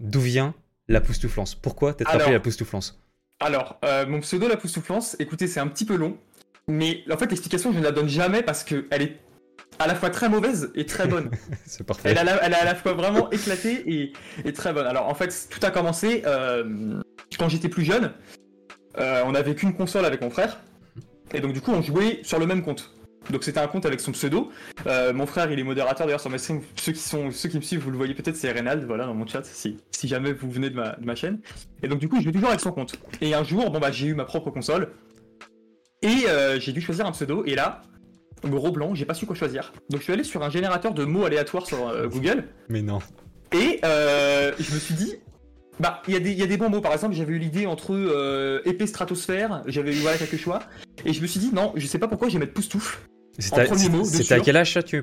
D'où 0.00 0.20
vient 0.20 0.54
la 0.88 1.00
Poustouflance 1.00 1.54
Pourquoi 1.54 1.94
Alors- 2.06 2.22
appelé 2.22 2.32
la 2.34 2.40
Poustouflance 2.40 3.00
Alors, 3.40 3.78
euh, 3.84 4.06
mon 4.06 4.20
pseudo, 4.20 4.48
la 4.48 4.56
poustouflance, 4.56 5.16
écoutez, 5.18 5.46
c'est 5.46 5.60
un 5.60 5.66
petit 5.68 5.84
peu 5.84 5.94
long, 5.96 6.16
mais 6.68 7.02
en 7.10 7.16
fait, 7.16 7.26
l'explication, 7.30 7.72
je 7.72 7.78
ne 7.78 7.84
la 7.84 7.92
donne 7.92 8.08
jamais 8.08 8.42
parce 8.42 8.64
que 8.64 8.86
elle 8.90 9.02
est 9.02 9.16
à 9.78 9.86
la 9.86 9.94
fois 9.94 10.10
très 10.10 10.28
mauvaise 10.28 10.70
et 10.74 10.84
très 10.84 11.06
bonne. 11.06 11.30
C'est 11.66 11.84
parfait. 11.86 12.10
elle, 12.10 12.18
a 12.18 12.24
la- 12.24 12.42
elle 12.44 12.52
est 12.52 12.56
à 12.56 12.64
la 12.64 12.74
fois 12.74 12.92
vraiment 12.94 13.30
éclatée 13.30 13.82
et, 13.86 14.12
et 14.44 14.52
très 14.52 14.72
bonne. 14.72 14.86
Alors, 14.86 15.06
en 15.08 15.14
fait, 15.14 15.48
tout 15.50 15.60
a 15.64 15.70
commencé 15.70 16.22
euh, 16.26 17.00
quand 17.38 17.48
j'étais 17.48 17.68
plus 17.68 17.84
jeune. 17.84 18.12
euh, 18.98 19.22
on 19.24 19.32
n'avait 19.32 19.54
qu'une 19.54 19.74
console 19.74 20.04
avec 20.04 20.20
mon 20.20 20.30
frère, 20.30 20.58
et 21.32 21.40
donc 21.40 21.52
du 21.52 21.60
coup, 21.60 21.70
on 21.72 21.80
jouait 21.82 22.20
sur 22.24 22.38
le 22.40 22.46
même 22.46 22.62
compte. 22.62 22.92
Donc 23.28 23.44
c'était 23.44 23.60
un 23.60 23.66
compte 23.66 23.84
avec 23.86 24.00
son 24.00 24.12
pseudo. 24.12 24.50
Euh, 24.86 25.12
mon 25.12 25.26
frère, 25.26 25.52
il 25.52 25.58
est 25.58 25.62
modérateur 25.62 26.06
d'ailleurs 26.06 26.20
sur 26.20 26.30
ma 26.30 26.38
stream. 26.38 26.62
Ceux 26.76 26.92
qui 26.92 27.00
sont, 27.00 27.30
ceux 27.30 27.48
qui 27.48 27.56
me 27.56 27.62
suivent, 27.62 27.80
vous 27.80 27.90
le 27.90 27.96
voyez 27.96 28.14
peut-être, 28.14 28.36
c'est 28.36 28.50
Reynald, 28.50 28.84
voilà, 28.86 29.06
dans 29.06 29.14
mon 29.14 29.26
chat, 29.26 29.44
si, 29.44 29.78
si 29.90 30.08
jamais 30.08 30.32
vous 30.32 30.50
venez 30.50 30.70
de 30.70 30.76
ma, 30.76 30.96
de 30.96 31.04
ma 31.04 31.14
chaîne. 31.14 31.40
Et 31.82 31.88
donc 31.88 31.98
du 31.98 32.08
coup, 32.08 32.18
je 32.20 32.24
vais 32.24 32.32
toujours 32.32 32.48
avec 32.48 32.60
son 32.60 32.72
compte. 32.72 32.96
Et 33.20 33.34
un 33.34 33.44
jour, 33.44 33.70
bon 33.70 33.78
bah, 33.78 33.92
j'ai 33.92 34.06
eu 34.06 34.14
ma 34.14 34.24
propre 34.24 34.50
console 34.50 34.90
et 36.02 36.26
euh, 36.28 36.58
j'ai 36.58 36.72
dû 36.72 36.80
choisir 36.80 37.06
un 37.06 37.12
pseudo. 37.12 37.44
Et 37.44 37.54
là, 37.54 37.82
gros 38.44 38.72
blanc, 38.72 38.94
j'ai 38.94 39.04
pas 39.04 39.14
su 39.14 39.26
quoi 39.26 39.36
choisir. 39.36 39.72
Donc 39.90 40.00
je 40.00 40.04
suis 40.04 40.12
allé 40.12 40.24
sur 40.24 40.42
un 40.42 40.50
générateur 40.50 40.94
de 40.94 41.04
mots 41.04 41.24
aléatoires 41.24 41.66
sur 41.66 41.88
euh, 41.88 42.08
Google 42.08 42.44
Mais 42.68 42.82
non. 42.82 43.00
et 43.52 43.80
euh, 43.84 44.52
je 44.58 44.74
me 44.74 44.78
suis 44.78 44.94
dit. 44.94 45.14
Bah, 45.80 46.02
il 46.06 46.14
y, 46.14 46.16
a 46.16 46.20
des- 46.20 46.32
il 46.32 46.38
y 46.38 46.42
a 46.42 46.46
des 46.46 46.56
bons 46.56 46.68
mots. 46.68 46.80
Par 46.80 46.92
exemple, 46.92 47.14
j'avais 47.14 47.32
eu 47.32 47.38
l'idée 47.38 47.66
entre 47.66 47.94
euh, 47.94 48.60
épée 48.66 48.86
stratosphère, 48.86 49.62
j'avais 49.66 49.92
eu 49.92 50.00
voilà 50.00 50.18
quelques 50.18 50.36
choix, 50.36 50.60
et 51.04 51.12
je 51.12 51.20
me 51.22 51.26
suis 51.26 51.40
dit 51.40 51.50
non, 51.52 51.72
je 51.74 51.86
sais 51.86 51.98
pas 51.98 52.06
pourquoi 52.08 52.28
je 52.28 52.34
vais 52.34 52.40
mettre 52.40 52.52
poustoufle. 52.52 52.98
C'était 53.38 53.60
à, 53.62 53.66
sûr. 54.36 54.42
quel 54.44 54.56
âge 54.56 54.74
ça 54.74 54.82
tu... 54.82 55.02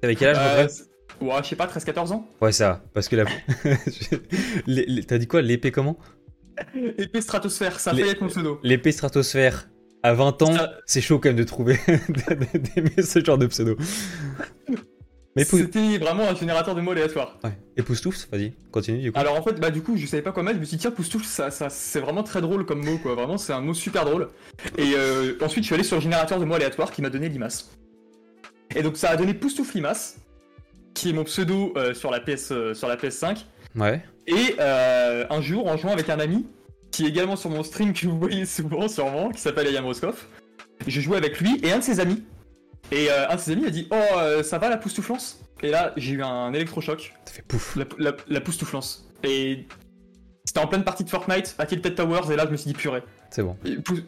T'avais 0.00 0.14
quel 0.14 0.28
âge 0.36 0.78
Euh, 1.20 1.24
ouais, 1.26 1.42
je 1.42 1.48
sais 1.48 1.56
pas, 1.56 1.66
13-14 1.66 2.12
ans. 2.12 2.28
Ouais, 2.40 2.52
ça. 2.52 2.82
Parce 2.94 3.08
que 3.08 3.16
la. 3.16 3.24
Les- 4.66 4.84
les- 4.86 5.04
T'as 5.04 5.18
dit 5.18 5.26
quoi 5.26 5.42
L'épée 5.42 5.72
comment? 5.72 5.98
Épée 6.98 7.20
stratosphère, 7.20 7.80
ça 7.80 7.94
fait 7.94 8.08
être 8.08 8.20
mon 8.20 8.28
pseudo. 8.28 8.60
L'épée 8.62 8.92
stratosphère. 8.92 9.68
À 10.04 10.14
20 10.14 10.42
ans, 10.42 10.52
Ça- 10.52 10.72
c'est 10.84 11.00
chaud 11.00 11.18
quand 11.20 11.28
même 11.28 11.36
de 11.36 11.44
trouver, 11.44 11.78
d'aimer 12.08 13.02
ce 13.02 13.24
genre 13.24 13.38
de 13.38 13.46
pseudo. 13.46 13.76
Mais. 15.36 15.44
C'était 15.44 15.98
vraiment 15.98 16.28
un 16.28 16.34
générateur 16.34 16.74
de 16.74 16.80
mots 16.80 16.92
aléatoires. 16.92 17.38
Ouais. 17.42 17.52
Et 17.76 17.82
Poustouf, 17.82 18.28
vas-y, 18.30 18.52
continue 18.70 19.00
du 19.00 19.12
coup. 19.12 19.18
Alors 19.18 19.38
en 19.38 19.42
fait, 19.42 19.58
bah 19.58 19.70
du 19.70 19.82
coup, 19.82 19.96
je 19.96 20.06
savais 20.06 20.22
pas 20.22 20.32
quoi 20.32 20.42
mettre, 20.42 20.56
je 20.56 20.60
me 20.60 20.64
suis 20.66 20.76
dit 20.76 20.82
tiens, 20.82 20.90
poustoufle, 20.90 21.24
ça, 21.24 21.50
ça, 21.50 21.70
c'est 21.70 22.00
vraiment 22.00 22.22
très 22.22 22.42
drôle 22.42 22.66
comme 22.66 22.84
mot, 22.84 22.98
quoi. 22.98 23.14
Vraiment, 23.14 23.38
c'est 23.38 23.52
un 23.52 23.60
mot 23.60 23.72
super 23.72 24.04
drôle. 24.04 24.28
Et 24.76 24.92
euh, 24.94 25.34
ensuite, 25.40 25.64
je 25.64 25.68
suis 25.68 25.74
allé 25.74 25.84
sur 25.84 25.96
le 25.96 26.02
générateur 26.02 26.38
de 26.38 26.44
mots 26.44 26.54
aléatoires 26.54 26.90
qui 26.90 27.00
m'a 27.00 27.08
donné 27.08 27.28
limace. 27.28 27.70
Et 28.74 28.82
donc 28.82 28.96
ça 28.96 29.10
a 29.10 29.16
donné 29.16 29.34
poustoufle 29.34 29.76
limace, 29.76 30.18
qui 30.94 31.10
est 31.10 31.12
mon 31.12 31.24
pseudo 31.24 31.72
euh, 31.76 31.94
sur, 31.94 32.10
la 32.10 32.20
PS, 32.20 32.52
euh, 32.52 32.74
sur 32.74 32.88
la 32.88 32.96
PS5. 32.96 33.44
Ouais. 33.74 34.02
Et 34.26 34.56
un 34.60 35.40
jour, 35.40 35.66
en 35.66 35.78
jouant 35.78 35.92
avec 35.92 36.10
un 36.10 36.20
ami, 36.20 36.46
qui 36.90 37.06
est 37.06 37.08
également 37.08 37.36
sur 37.36 37.48
mon 37.48 37.62
stream 37.62 37.94
que 37.94 38.06
vous 38.06 38.18
voyez 38.18 38.44
souvent 38.44 38.86
sûrement, 38.86 39.30
qui 39.30 39.40
s'appelle 39.40 39.66
Ayam 39.66 39.86
Roscoff, 39.86 40.28
je 40.86 41.00
jouais 41.00 41.16
avec 41.16 41.40
lui 41.40 41.58
et 41.62 41.72
un 41.72 41.78
de 41.78 41.84
ses 41.84 42.00
amis. 42.00 42.22
Et 42.92 43.10
euh, 43.10 43.28
un 43.28 43.34
de 43.36 43.40
ses 43.40 43.52
amis 43.52 43.66
a 43.66 43.70
dit 43.70 43.88
Oh, 43.90 43.96
euh, 44.18 44.42
ça 44.42 44.58
va 44.58 44.68
la 44.68 44.76
poustouflance? 44.76 45.40
Et 45.62 45.70
là, 45.70 45.92
j'ai 45.96 46.12
eu 46.12 46.22
un 46.22 46.52
électrochoc, 46.52 47.14
Ça 47.24 47.32
fait 47.32 47.42
pouf. 47.42 47.74
la, 47.76 47.84
la, 47.98 48.12
la 48.28 48.40
poustouflance. 48.40 49.08
Et 49.24 49.66
c'était 50.44 50.60
en 50.60 50.66
pleine 50.66 50.84
partie 50.84 51.04
de 51.04 51.08
Fortnite, 51.10 51.54
à 51.58 51.66
Tilted 51.66 51.94
Towers, 51.94 52.30
et 52.32 52.36
là, 52.36 52.44
je 52.46 52.50
me 52.50 52.56
suis 52.56 52.66
dit 52.68 52.74
Purée, 52.74 53.02
C'est 53.30 53.42
bon. 53.42 53.56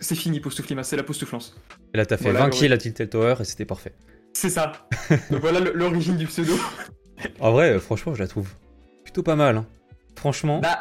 C'est 0.00 0.16
fini, 0.16 0.40
poustouflimas, 0.40 0.82
c'est 0.82 0.96
la 0.96 1.02
poustouflance. 1.04 1.56
Et 1.94 1.96
là, 1.96 2.04
t'as 2.06 2.16
fait 2.16 2.24
Voilà, 2.24 2.40
20 2.40 2.44
ouais. 2.46 2.50
kills 2.50 2.72
à 2.72 2.78
Tilted 2.78 3.08
Tower 3.08 3.36
et 3.40 3.44
c'était 3.44 3.64
parfait. 3.64 3.94
C'est 4.34 4.50
ça. 4.50 4.72
Donc 5.30 5.40
voilà 5.40 5.60
l'origine 5.60 6.16
du 6.16 6.26
pseudo. 6.26 6.54
En 7.40 7.52
vrai, 7.52 7.70
euh, 7.74 7.78
franchement, 7.80 8.14
je 8.14 8.20
la 8.20 8.26
trouve 8.28 8.48
plutôt 9.04 9.22
pas 9.22 9.36
mal. 9.36 9.56
hein. 9.56 9.66
Franchement, 10.16 10.58
Bah, 10.60 10.80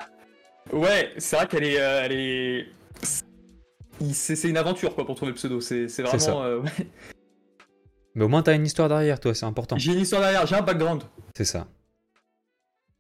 ouais, 0.74 1.14
c'est 1.20 1.36
vrai 1.36 1.48
qu'elle 1.48 1.64
est. 1.64 1.80
euh, 1.80 2.02
elle 2.04 2.12
est... 2.14 2.68
C'est 4.12 4.50
une 4.50 4.58
aventure 4.58 4.96
quoi 4.96 5.06
pour 5.06 5.16
trouver 5.16 5.32
le 5.32 5.36
pseudo, 5.36 5.62
c'est 5.62 5.86
vraiment. 6.02 6.44
euh, 6.44 6.60
ouais. 6.60 6.72
Mais 8.16 8.24
au 8.24 8.28
moins 8.28 8.42
t'as 8.44 8.56
une 8.56 8.66
histoire 8.66 8.90
derrière 8.90 9.20
toi, 9.20 9.34
c'est 9.34 9.46
important. 9.46 9.78
J'ai 9.78 9.94
une 9.94 10.00
histoire 10.00 10.22
derrière, 10.22 10.46
j'ai 10.46 10.56
un 10.56 10.62
background. 10.62 11.04
C'est 11.36 11.46
ça. 11.46 11.68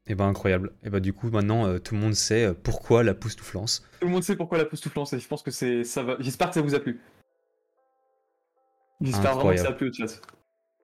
Et 0.05 0.15
ben 0.15 0.27
incroyable. 0.27 0.74
Et 0.84 0.89
ben 0.89 1.00
du 1.00 1.13
coup, 1.13 1.29
maintenant, 1.29 1.65
euh, 1.65 1.79
tout 1.79 1.96
le 1.96 2.01
monde 2.01 2.13
sait 2.13 2.46
euh, 2.46 2.53
pourquoi 2.53 3.03
la 3.03 3.13
poustouflance. 3.13 3.88
Tout 4.01 4.08
le 4.08 4.12
monde 4.12 4.24
sait 4.24 4.36
pourquoi 4.36 4.58
la 4.58 4.65
poustouflance 4.65 5.13
et 5.13 5.20
je 5.20 5.27
pense 5.27 5.43
que 5.43 5.51
c'est 5.51 5.84
ça 5.84 6.03
va. 6.03 6.17
J'espère 6.20 6.50
que 6.50 6.55
ça 6.55 6.62
vous 6.62 6.75
a 6.75 6.79
plu. 6.79 7.00
J'espère 9.01 9.36
vraiment 9.36 9.51
que 9.51 9.58
ça 9.58 9.70
a 9.70 9.74
plu 9.74 9.89
au 9.89 9.93
chat. 9.93 10.22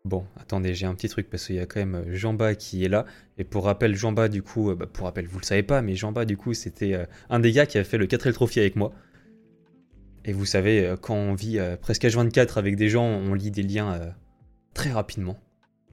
Bon, 0.06 0.26
attendez, 0.38 0.74
j'ai 0.74 0.86
un 0.86 0.96
petit 0.96 1.10
truc 1.10 1.30
parce 1.30 1.46
qu'il 1.46 1.58
y 1.58 1.60
a 1.60 1.66
quand 1.66 1.80
même 1.80 1.96
euh, 1.96 2.16
Jamba 2.16 2.56
qui 2.56 2.86
est 2.86 2.90
là. 2.90 3.06
Et 3.38 3.44
pour 3.44 3.66
rappel, 3.66 3.96
Jamba, 3.96 4.30
du 4.30 4.42
coup, 4.42 4.72
euh, 4.72 4.76
bah, 4.76 4.88
pour 4.92 5.06
rappel, 5.06 5.28
vous 5.28 5.40
le 5.40 5.46
savez 5.46 5.64
pas, 5.64 5.82
mais 5.82 5.96
Jamba, 5.96 6.24
du 6.24 6.38
coup, 6.38 6.54
c'était 6.54 6.94
euh, 6.94 7.06
un 7.30 7.40
des 7.40 7.52
gars 7.52 7.66
qui 7.66 7.78
a 7.78 7.84
fait 7.84 7.98
le 7.98 8.08
4L 8.08 8.34
Trophy 8.34 8.60
avec 8.62 8.76
moi. 8.78 8.94
Et 10.30 10.32
vous 10.32 10.46
savez, 10.46 10.86
euh, 10.86 10.96
quand 10.96 11.16
on 11.16 11.34
vit 11.34 11.58
euh, 11.58 11.76
presque 11.76 12.04
H24 12.04 12.60
avec 12.60 12.76
des 12.76 12.88
gens, 12.88 13.04
on 13.04 13.34
lit 13.34 13.50
des 13.50 13.64
liens 13.64 13.94
euh, 13.94 14.12
très 14.76 14.92
rapidement. 14.92 15.40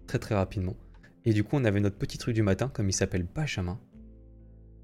Très 0.06 0.18
très 0.18 0.34
rapidement. 0.34 0.76
Et 1.24 1.32
du 1.32 1.42
coup, 1.42 1.56
on 1.56 1.64
avait 1.64 1.80
notre 1.80 1.96
petit 1.96 2.18
truc 2.18 2.34
du 2.34 2.42
matin, 2.42 2.68
comme 2.68 2.86
il 2.86 2.92
s'appelle 2.92 3.26
Benjamin. 3.34 3.80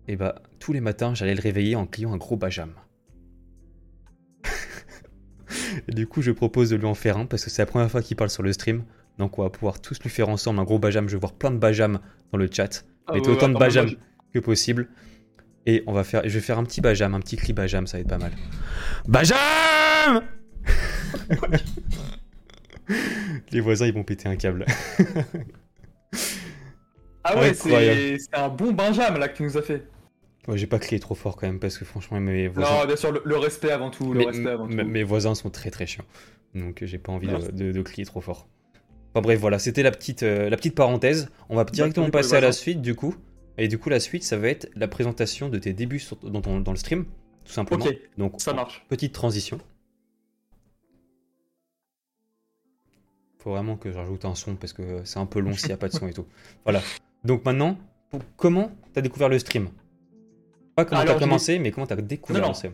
Et 0.09 0.17
bah, 0.17 0.37
tous 0.59 0.73
les 0.73 0.81
matins, 0.81 1.15
j'allais 1.15 1.35
le 1.35 1.43
réveiller 1.43 1.77
en 1.77 1.85
cliant 1.85 2.15
un 2.15 2.17
gros 2.17 2.39
Benjamin. 2.39 2.73
Et 5.87 5.93
du 5.93 6.07
coup, 6.07 6.23
je 6.23 6.31
propose 6.31 6.71
de 6.71 6.77
lui 6.77 6.87
en 6.87 6.95
faire 6.95 7.19
un 7.19 7.27
parce 7.27 7.45
que 7.45 7.51
c'est 7.51 7.61
la 7.61 7.67
première 7.67 7.91
fois 7.91 8.01
qu'il 8.01 8.17
parle 8.17 8.31
sur 8.31 8.43
le 8.43 8.55
stream. 8.55 8.85
Donc, 9.19 9.39
on 9.39 9.43
va 9.43 9.51
pouvoir 9.51 9.83
tous 9.83 10.03
lui 10.03 10.09
faire 10.09 10.31
ensemble 10.31 10.61
un 10.61 10.65
gros 10.65 10.79
Bajam. 10.79 11.11
Je 11.11 11.17
vais 11.17 11.21
voir 11.21 11.35
plein 11.35 11.51
de 11.51 11.59
Bajam 11.59 11.99
dans 12.33 12.39
le 12.39 12.49
chat. 12.51 12.87
Ah, 13.07 13.13
Mettez 13.13 13.29
ouais, 13.29 13.37
autant 13.37 13.51
de 13.51 13.59
Bajam 13.59 13.91
que 14.33 14.39
possible. 14.39 14.89
Et 15.67 15.83
on 15.87 15.93
va 15.93 16.03
faire, 16.05 16.23
je 16.25 16.29
vais 16.31 16.41
faire 16.41 16.59
un 16.59 16.65
petit 16.65 16.81
Bajam, 16.81 17.15
un 17.15 17.21
petit 17.21 17.37
cri 17.37 17.53
Bajam, 17.53 17.87
ça 17.87 17.97
va 17.97 18.01
être 18.01 18.09
pas 18.09 18.19
mal. 18.19 18.33
Bajam 19.07 20.23
Les 23.53 23.61
voisins, 23.61 23.87
ils 23.87 23.95
vont 23.95 24.03
péter 24.03 24.29
un 24.29 24.37
câble. 24.37 24.67
Ah 27.25 27.39
ouais, 27.39 27.55
c'est 27.55 28.19
un 28.33 28.49
bon 28.49 28.73
Benjamin 28.73 29.19
là 29.19 29.29
que 29.29 29.37
tu 29.37 29.43
nous 29.45 29.57
as 29.57 29.63
fait. 29.63 29.87
Ouais, 30.49 30.59
j'ai 30.59 30.67
pas 30.67 30.81
crié 30.81 30.99
trop 30.99 31.15
fort 31.15 31.37
quand 31.37 31.47
même 31.47 31.61
parce 31.61 31.79
que 31.79 31.85
franchement 31.85 32.19
mes 32.19 32.49
voisins, 32.49 32.81
Non, 32.81 32.85
bien 32.87 32.97
sûr, 32.97 33.13
le, 33.13 33.23
le 33.25 33.37
respect 33.37 33.71
avant 33.71 33.91
tout. 33.91 34.13
Le 34.13 34.19
mes, 34.19 34.27
respect 34.27 34.49
avant 34.51 34.67
tout. 34.67 34.75
mes 34.75 35.05
voisins 35.05 35.37
sont 35.37 35.51
très 35.51 35.71
très 35.71 35.87
chiants. 35.87 36.05
Donc 36.57 36.81
j'ai 36.83 36.99
pas 36.99 37.13
envie 37.13 37.29
de, 37.29 37.33
Merci. 37.33 37.53
de- 37.53 37.71
de 37.71 37.83
crier 37.83 38.05
trop 38.05 38.21
fort. 38.21 38.49
Enfin 39.15 39.23
bref, 39.23 39.39
voilà, 39.39 39.61
c'était 39.61 39.85
la 39.85 39.93
petite, 39.93 40.25
euh, 40.25 40.51
la 40.51 40.57
petite 40.57 40.75
parenthèse. 40.75 41.29
On 41.49 41.55
va 41.55 41.65
directement 41.65 42.07
pour 42.07 42.19
les 42.19 42.23
passer 42.23 42.35
à 42.35 42.41
la 42.41 42.51
suite 42.51 42.83
du 42.83 42.97
coup. 42.97 43.15
Et 43.59 43.69
du 43.69 43.79
coup, 43.79 43.89
la 43.91 44.01
suite, 44.01 44.23
ça 44.25 44.37
va 44.37 44.49
être 44.49 44.71
la 44.77 44.89
présentation 44.89 45.49
de 45.49 45.59
tes 45.59 45.73
débuts 45.73 45.99
sur- 45.99 46.17
dans, 46.17 46.41
ton- 46.41 46.61
dans 46.61 46.71
le 46.73 46.77
stream, 46.79 47.05
tout 47.45 47.53
simplement. 47.53 47.85
Ok, 47.85 47.99
Donc, 48.17 48.41
ça 48.41 48.53
marche. 48.55 48.85
petite 48.89 49.13
transition. 49.13 49.59
Faut 53.39 53.51
vraiment 53.51 53.77
que 53.77 53.91
je 53.91 53.97
rajoute 53.97 54.25
un 54.25 54.35
son 54.35 54.55
parce 54.55 54.73
que 54.73 55.01
c'est 55.05 55.19
un 55.19 55.27
peu 55.27 55.41
long 55.41 55.53
s'il 55.53 55.67
n'y 55.69 55.73
a 55.75 55.77
pas 55.77 55.89
de 55.89 55.93
son 55.93 56.07
et 56.07 56.13
tout. 56.13 56.27
Voilà. 56.65 56.81
Donc 57.25 57.45
maintenant, 57.45 57.77
comment 58.37 58.71
t'as 58.93 59.01
découvert 59.01 59.29
le 59.29 59.39
stream? 59.39 59.69
Pas 60.77 60.85
comment 60.85 61.05
t'as 61.05 61.19
commencé, 61.19 61.59
mais 61.59 61.71
comment 61.73 61.87
t'as 61.87 61.97
découvert 61.97 62.41
Non, 62.43 62.49
non. 62.49 62.53
le 62.53 62.57
stream? 62.57 62.73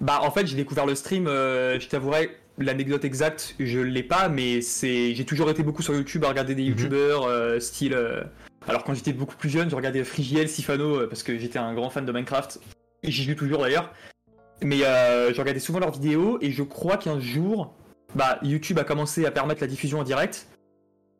Bah 0.00 0.20
en 0.22 0.30
fait 0.30 0.46
j'ai 0.46 0.56
découvert 0.56 0.86
le 0.86 0.94
stream, 0.94 1.26
euh, 1.26 1.78
je 1.78 1.86
t'avouerai 1.88 2.30
l'anecdote 2.58 3.04
exacte 3.04 3.54
je 3.60 3.78
l'ai 3.80 4.02
pas 4.02 4.28
mais 4.30 4.62
c'est 4.62 5.14
j'ai 5.14 5.24
toujours 5.26 5.50
été 5.50 5.62
beaucoup 5.62 5.82
sur 5.82 5.94
YouTube 5.94 6.24
à 6.24 6.28
regarder 6.28 6.54
des 6.54 6.62
Mhm. 6.62 6.68
youtubeurs 6.70 7.24
euh, 7.24 7.60
style 7.60 7.92
euh, 7.94 8.22
alors 8.70 8.84
quand 8.84 8.94
j'étais 8.94 9.12
beaucoup 9.12 9.36
plus 9.36 9.50
jeune 9.50 9.68
je 9.68 9.76
regardais 9.76 10.02
Frigiel, 10.04 10.48
Sifano 10.48 11.00
euh, 11.00 11.06
parce 11.06 11.22
que 11.22 11.36
j'étais 11.38 11.58
un 11.58 11.74
grand 11.74 11.90
fan 11.90 12.06
de 12.06 12.12
Minecraft 12.12 12.60
et 13.02 13.10
j'y 13.10 13.24
joue 13.24 13.34
toujours 13.34 13.58
d'ailleurs 13.60 13.92
mais 14.62 14.82
euh, 14.84 15.32
je 15.34 15.40
regardais 15.40 15.60
souvent 15.60 15.78
leurs 15.80 15.92
vidéos 15.92 16.38
et 16.40 16.50
je 16.52 16.62
crois 16.62 16.96
qu'un 16.96 17.18
jour 17.20 17.74
bah 18.14 18.38
YouTube 18.42 18.78
a 18.78 18.84
commencé 18.84 19.26
à 19.26 19.30
permettre 19.30 19.60
la 19.60 19.66
diffusion 19.66 19.98
en 20.00 20.04
direct 20.04 20.46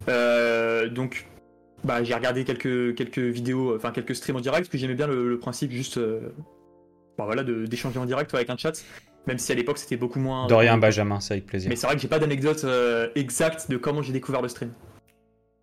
Euh, 0.09 0.89
donc 0.89 1.27
bah 1.85 2.03
j'ai 2.03 2.15
regardé 2.15 2.45
quelques 2.45 2.95
quelques 2.95 3.19
vidéos 3.19 3.77
enfin 3.77 3.91
quelques 3.93 4.15
streams 4.15 4.37
en 4.37 4.41
direct 4.41 4.63
parce 4.65 4.73
que 4.73 4.79
j'aimais 4.79 4.95
bien 4.95 5.07
le, 5.07 5.29
le 5.29 5.39
principe 5.39 5.73
juste 5.73 5.99
euh, 5.99 6.33
bah 7.19 7.25
voilà, 7.27 7.43
d'échanger 7.45 7.99
en 7.99 8.07
direct 8.07 8.33
avec 8.33 8.49
un 8.49 8.57
chat, 8.57 8.73
même 9.27 9.37
si 9.37 9.53
à 9.53 9.55
l'époque 9.55 9.77
c'était 9.77 9.99
beaucoup 9.99 10.19
moins. 10.19 10.47
De 10.47 10.55
rien, 10.55 10.79
Benjamin, 10.79 11.21
c'est 11.21 11.35
avec 11.35 11.45
plaisir. 11.45 11.69
Mais 11.69 11.77
c'est 11.77 11.87
vrai 11.87 11.97
que 11.97 12.01
j'ai 12.01 12.09
pas 12.09 12.19
d'anecdote 12.19 12.65
exacte 13.15 13.71
de 13.71 13.77
comment 13.77 14.01
j'ai 14.01 14.15
découvert 14.15 14.41
le 14.41 14.49
stream. 14.49 14.73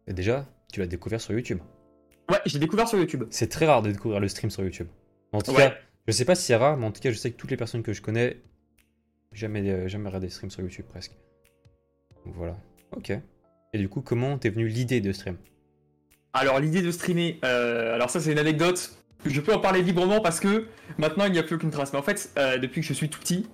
Et 0.05 0.13
déjà, 0.13 0.45
tu 0.71 0.81
l'as 0.81 0.85
découvert 0.85 1.19
sur 1.19 1.33
YouTube. 1.33 1.59
Ouais, 2.29 2.39
j'ai 2.45 2.59
découvert 2.59 2.87
sur 2.87 2.97
YouTube. 2.99 3.23
C'est 3.29 3.47
très 3.49 3.65
rare 3.65 3.81
de 3.81 3.91
découvrir 3.91 4.19
le 4.19 4.27
stream 4.27 4.49
sur 4.51 4.63
YouTube. 4.63 4.87
En 5.31 5.41
tout 5.41 5.51
Ouais. 5.51 5.57
cas, 5.69 5.75
je 6.07 6.11
sais 6.11 6.25
pas 6.25 6.35
si 6.35 6.43
c'est 6.43 6.55
rare, 6.55 6.77
mais 6.77 6.85
en 6.85 6.91
tout 6.91 7.01
cas, 7.01 7.11
je 7.11 7.17
sais 7.17 7.31
que 7.31 7.37
toutes 7.37 7.51
les 7.51 7.57
personnes 7.57 7.83
que 7.83 7.93
je 7.93 8.01
connais, 8.01 8.41
jamais, 9.31 9.69
euh, 9.69 9.87
jamais 9.87 10.07
regardé 10.07 10.27
des 10.27 10.31
streams 10.33 10.51
sur 10.51 10.61
YouTube 10.61 10.85
presque. 10.89 11.13
Donc 12.25 12.35
voilà. 12.35 12.57
Ok. 12.95 13.11
Et 13.73 13.77
du 13.77 13.89
coup, 13.89 14.01
comment 14.01 14.37
t'es 14.37 14.49
venu 14.49 14.67
l'idée 14.67 15.01
de 15.01 15.11
stream? 15.11 15.37
Alors 16.33 16.59
l'idée 16.59 16.81
de 16.81 16.91
streamer, 16.91 17.39
euh, 17.43 17.95
alors 17.95 18.09
ça 18.09 18.19
c'est 18.19 18.31
une 18.31 18.39
anecdote. 18.39 18.91
Je 19.25 19.41
peux 19.41 19.53
en 19.53 19.59
parler 19.59 19.81
librement 19.81 20.19
parce 20.21 20.39
que 20.39 20.67
maintenant 20.97 21.25
il 21.25 21.31
n'y 21.31 21.39
a 21.39 21.43
plus 21.43 21.55
aucune 21.55 21.71
trace. 21.71 21.91
Mais 21.93 21.99
en 21.99 22.03
fait, 22.03 22.31
euh, 22.37 22.57
depuis 22.57 22.81
que 22.81 22.87
je 22.87 22.93
suis 22.93 23.09
tout 23.09 23.19
petit, 23.19 23.47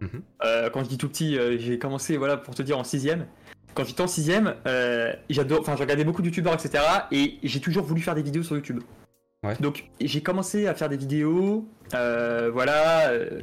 Mhm. 0.00 0.22
euh, 0.44 0.70
quand 0.70 0.82
je 0.82 0.88
dis 0.88 0.96
tout 0.96 1.08
petit, 1.08 1.36
euh, 1.38 1.58
j'ai 1.58 1.78
commencé, 1.78 2.16
voilà, 2.16 2.36
pour 2.38 2.54
te 2.54 2.62
dire 2.62 2.78
en 2.78 2.84
sixième. 2.84 3.26
Quand 3.74 3.84
j'étais 3.84 4.00
en 4.02 4.06
sixième, 4.08 4.54
euh, 4.66 5.12
j'adore, 5.28 5.60
enfin, 5.60 5.74
je 5.76 5.80
regardais 5.80 6.04
beaucoup 6.04 6.22
de 6.22 6.26
youtubeurs, 6.26 6.54
etc. 6.54 6.82
Et 7.12 7.38
j'ai 7.42 7.60
toujours 7.60 7.84
voulu 7.84 8.00
faire 8.00 8.14
des 8.14 8.22
vidéos 8.22 8.42
sur 8.42 8.56
YouTube. 8.56 8.80
Ouais. 9.46 9.54
Donc 9.60 9.84
j'ai 10.00 10.22
commencé 10.22 10.66
à 10.66 10.74
faire 10.74 10.88
des 10.88 10.96
vidéos, 10.98 11.66
euh, 11.94 12.50
voilà, 12.52 13.08
euh, 13.08 13.40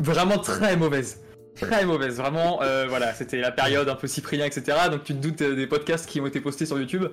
vraiment 0.00 0.38
très 0.38 0.76
mauvaises. 0.76 1.20
Très 1.60 1.84
mauvaise, 1.84 2.16
vraiment, 2.18 2.62
euh, 2.62 2.86
voilà, 2.88 3.12
c'était 3.14 3.38
la 3.40 3.50
période 3.50 3.88
un 3.88 3.96
peu 3.96 4.06
Cyprien, 4.06 4.46
etc. 4.46 4.76
Donc 4.92 5.02
tu 5.02 5.12
te 5.14 5.18
doutes 5.20 5.42
des 5.42 5.66
podcasts 5.66 6.08
qui 6.08 6.20
ont 6.20 6.26
été 6.26 6.40
postés 6.40 6.66
sur 6.66 6.78
YouTube. 6.78 7.06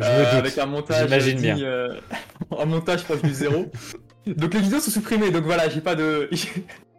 Avec 0.00 0.58
un 0.58 0.66
montage 0.66 1.04
J'imagine 1.04 1.38
digne, 1.38 1.54
bien. 1.54 1.64
euh, 1.64 1.94
un 2.58 2.66
montage 2.66 3.04
proche 3.04 3.22
du 3.22 3.32
zéro. 3.32 3.70
donc 4.26 4.52
les 4.52 4.60
vidéos 4.60 4.80
sont 4.80 4.90
supprimées, 4.90 5.30
donc 5.30 5.44
voilà, 5.44 5.68
j'ai 5.68 5.80
pas 5.80 5.94
de. 5.94 6.28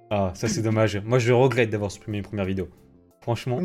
Ah, 0.10 0.32
ça 0.36 0.48
c'est 0.48 0.62
dommage. 0.62 1.02
Moi, 1.04 1.20
je 1.20 1.34
regrette 1.34 1.70
d'avoir 1.70 1.92
supprimé 1.92 2.20
mes 2.20 2.22
premières 2.24 2.46
vidéos. 2.46 2.70
Franchement. 3.28 3.60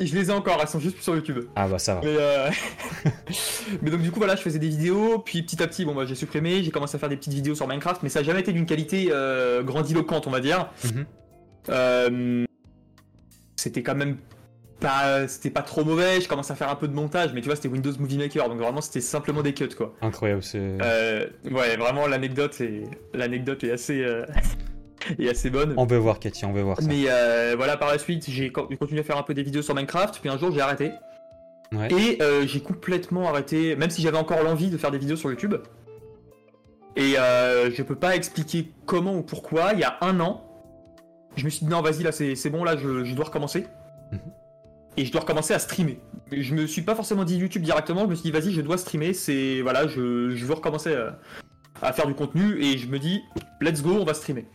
je 0.00 0.12
les 0.12 0.28
ai 0.28 0.32
encore, 0.32 0.58
elles 0.60 0.66
sont 0.66 0.80
juste 0.80 0.96
plus 0.96 1.04
sur 1.04 1.14
YouTube. 1.14 1.44
Ah 1.54 1.68
bah 1.68 1.78
ça 1.78 1.94
va. 1.94 2.00
Mais, 2.00 2.16
euh, 2.18 2.50
mais 3.80 3.92
donc 3.92 4.02
du 4.02 4.10
coup 4.10 4.18
voilà, 4.18 4.34
je 4.34 4.42
faisais 4.42 4.58
des 4.58 4.68
vidéos, 4.68 5.20
puis 5.20 5.40
petit 5.44 5.62
à 5.62 5.68
petit, 5.68 5.84
bon 5.84 5.94
bah 5.94 6.04
j'ai 6.04 6.16
supprimé, 6.16 6.64
j'ai 6.64 6.72
commencé 6.72 6.96
à 6.96 6.98
faire 6.98 7.08
des 7.08 7.16
petites 7.16 7.32
vidéos 7.32 7.54
sur 7.54 7.68
Minecraft, 7.68 8.02
mais 8.02 8.08
ça 8.08 8.18
n'a 8.18 8.26
jamais 8.26 8.40
été 8.40 8.52
d'une 8.52 8.66
qualité 8.66 9.10
euh, 9.12 9.62
grandiloquente, 9.62 10.26
on 10.26 10.32
va 10.32 10.40
dire. 10.40 10.68
Mhm. 10.82 11.06
Euh, 11.68 12.44
c'était 13.54 13.84
quand 13.84 13.94
même 13.94 14.16
pas, 14.80 15.28
c'était 15.28 15.50
pas 15.50 15.62
trop 15.62 15.84
mauvais. 15.84 16.20
Je 16.20 16.26
commençais 16.26 16.52
à 16.52 16.56
faire 16.56 16.70
un 16.70 16.74
peu 16.74 16.88
de 16.88 16.94
montage, 16.94 17.32
mais 17.34 17.40
tu 17.40 17.46
vois, 17.46 17.54
c'était 17.54 17.68
Windows 17.68 17.92
Movie 17.96 18.18
Maker, 18.18 18.48
donc 18.48 18.58
vraiment 18.58 18.80
c'était 18.80 19.00
simplement 19.00 19.42
des 19.42 19.54
cuts 19.54 19.68
quoi. 19.76 19.94
Incroyable. 20.02 20.42
C'est... 20.42 20.76
Ouais, 21.52 21.76
vraiment 21.76 22.08
l'anecdote 22.08 22.60
est 22.60 22.82
l'anecdote 23.12 23.62
est 23.62 23.70
assez 23.70 24.04
est 25.18 25.28
assez 25.28 25.50
bonne. 25.50 25.74
On 25.76 25.86
veut 25.86 25.96
voir, 25.98 26.18
Katia, 26.18 26.48
on 26.48 26.52
veut 26.52 26.62
voir 26.62 26.80
ça. 26.80 26.86
Mais 26.86 27.04
euh, 27.08 27.54
voilà, 27.56 27.76
par 27.76 27.88
la 27.90 27.98
suite, 27.98 28.24
j'ai 28.28 28.50
co- 28.52 28.66
j'ai 28.70 28.76
continué 28.76 29.00
à 29.00 29.04
faire 29.04 29.18
un 29.18 29.22
peu 29.22 29.34
des 29.34 29.42
vidéos 29.42 29.62
sur 29.62 29.74
Minecraft, 29.74 30.18
puis 30.20 30.28
un 30.30 30.38
jour 30.38 30.50
j'ai 30.52 30.60
arrêté. 30.60 30.90
Ouais. 31.72 31.88
Et 31.92 32.22
euh, 32.22 32.46
j'ai 32.46 32.60
complètement 32.60 33.28
arrêté, 33.28 33.74
même 33.76 33.90
si 33.90 34.02
j'avais 34.02 34.18
encore 34.18 34.42
l'envie 34.42 34.70
de 34.70 34.76
faire 34.76 34.90
des 34.90 34.98
vidéos 34.98 35.16
sur 35.16 35.30
YouTube. 35.30 35.54
Et 36.96 37.18
euh, 37.18 37.70
je 37.72 37.82
peux 37.82 37.96
pas 37.96 38.14
expliquer 38.14 38.70
comment 38.86 39.14
ou 39.16 39.22
pourquoi, 39.22 39.72
il 39.72 39.80
y 39.80 39.84
a 39.84 39.96
un 40.00 40.20
an, 40.20 40.44
je 41.36 41.44
me 41.44 41.50
suis 41.50 41.64
dit 41.66 41.70
non, 41.70 41.80
vas-y, 41.82 42.04
là 42.04 42.12
c'est 42.12 42.50
bon, 42.50 42.62
là 42.62 42.76
je, 42.76 43.04
je 43.04 43.14
dois 43.14 43.24
recommencer. 43.24 43.66
Mhm. 44.12 44.20
Et 44.96 45.04
je 45.04 45.10
dois 45.10 45.22
recommencer 45.22 45.52
à 45.54 45.58
streamer. 45.58 45.98
Je 46.30 46.54
me 46.54 46.66
suis 46.68 46.82
pas 46.82 46.94
forcément 46.94 47.24
dit 47.24 47.36
YouTube 47.36 47.62
directement, 47.62 48.02
je 48.04 48.10
me 48.10 48.14
suis 48.14 48.22
dit 48.22 48.30
vas-y, 48.30 48.52
je 48.52 48.60
dois 48.60 48.78
streamer, 48.78 49.12
c'est. 49.12 49.60
Voilà, 49.62 49.88
je, 49.88 50.30
je 50.30 50.44
veux 50.46 50.54
recommencer 50.54 50.90
euh, 50.90 51.10
à 51.82 51.92
faire 51.92 52.06
du 52.06 52.14
contenu 52.14 52.62
et 52.62 52.78
je 52.78 52.86
me 52.86 53.00
dis 53.00 53.20
let's 53.60 53.82
go, 53.82 53.96
on 54.00 54.04
va 54.04 54.14
streamer. 54.14 54.46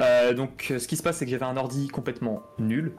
Euh, 0.00 0.34
donc 0.34 0.68
euh, 0.70 0.78
ce 0.78 0.86
qui 0.88 0.96
se 0.96 1.02
passe, 1.02 1.16
c'est 1.18 1.24
que 1.24 1.30
j'avais 1.30 1.44
un 1.44 1.56
ordi 1.56 1.88
complètement 1.88 2.42
nul. 2.58 2.92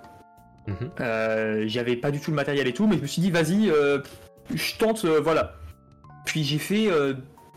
Mhm. 0.67 0.75
Euh, 0.99 1.63
j'avais 1.67 1.95
pas 1.95 2.11
du 2.11 2.19
tout 2.19 2.31
le 2.31 2.35
matériel 2.35 2.67
et 2.67 2.73
tout, 2.73 2.87
mais 2.87 2.97
je 2.97 3.01
me 3.01 3.07
suis 3.07 3.21
dit, 3.21 3.31
vas-y, 3.31 3.69
euh, 3.69 3.99
je 4.53 4.75
tente, 4.77 5.05
voilà. 5.05 5.53
Puis 6.25 6.43
j'ai 6.43 6.57
fait, 6.57 6.89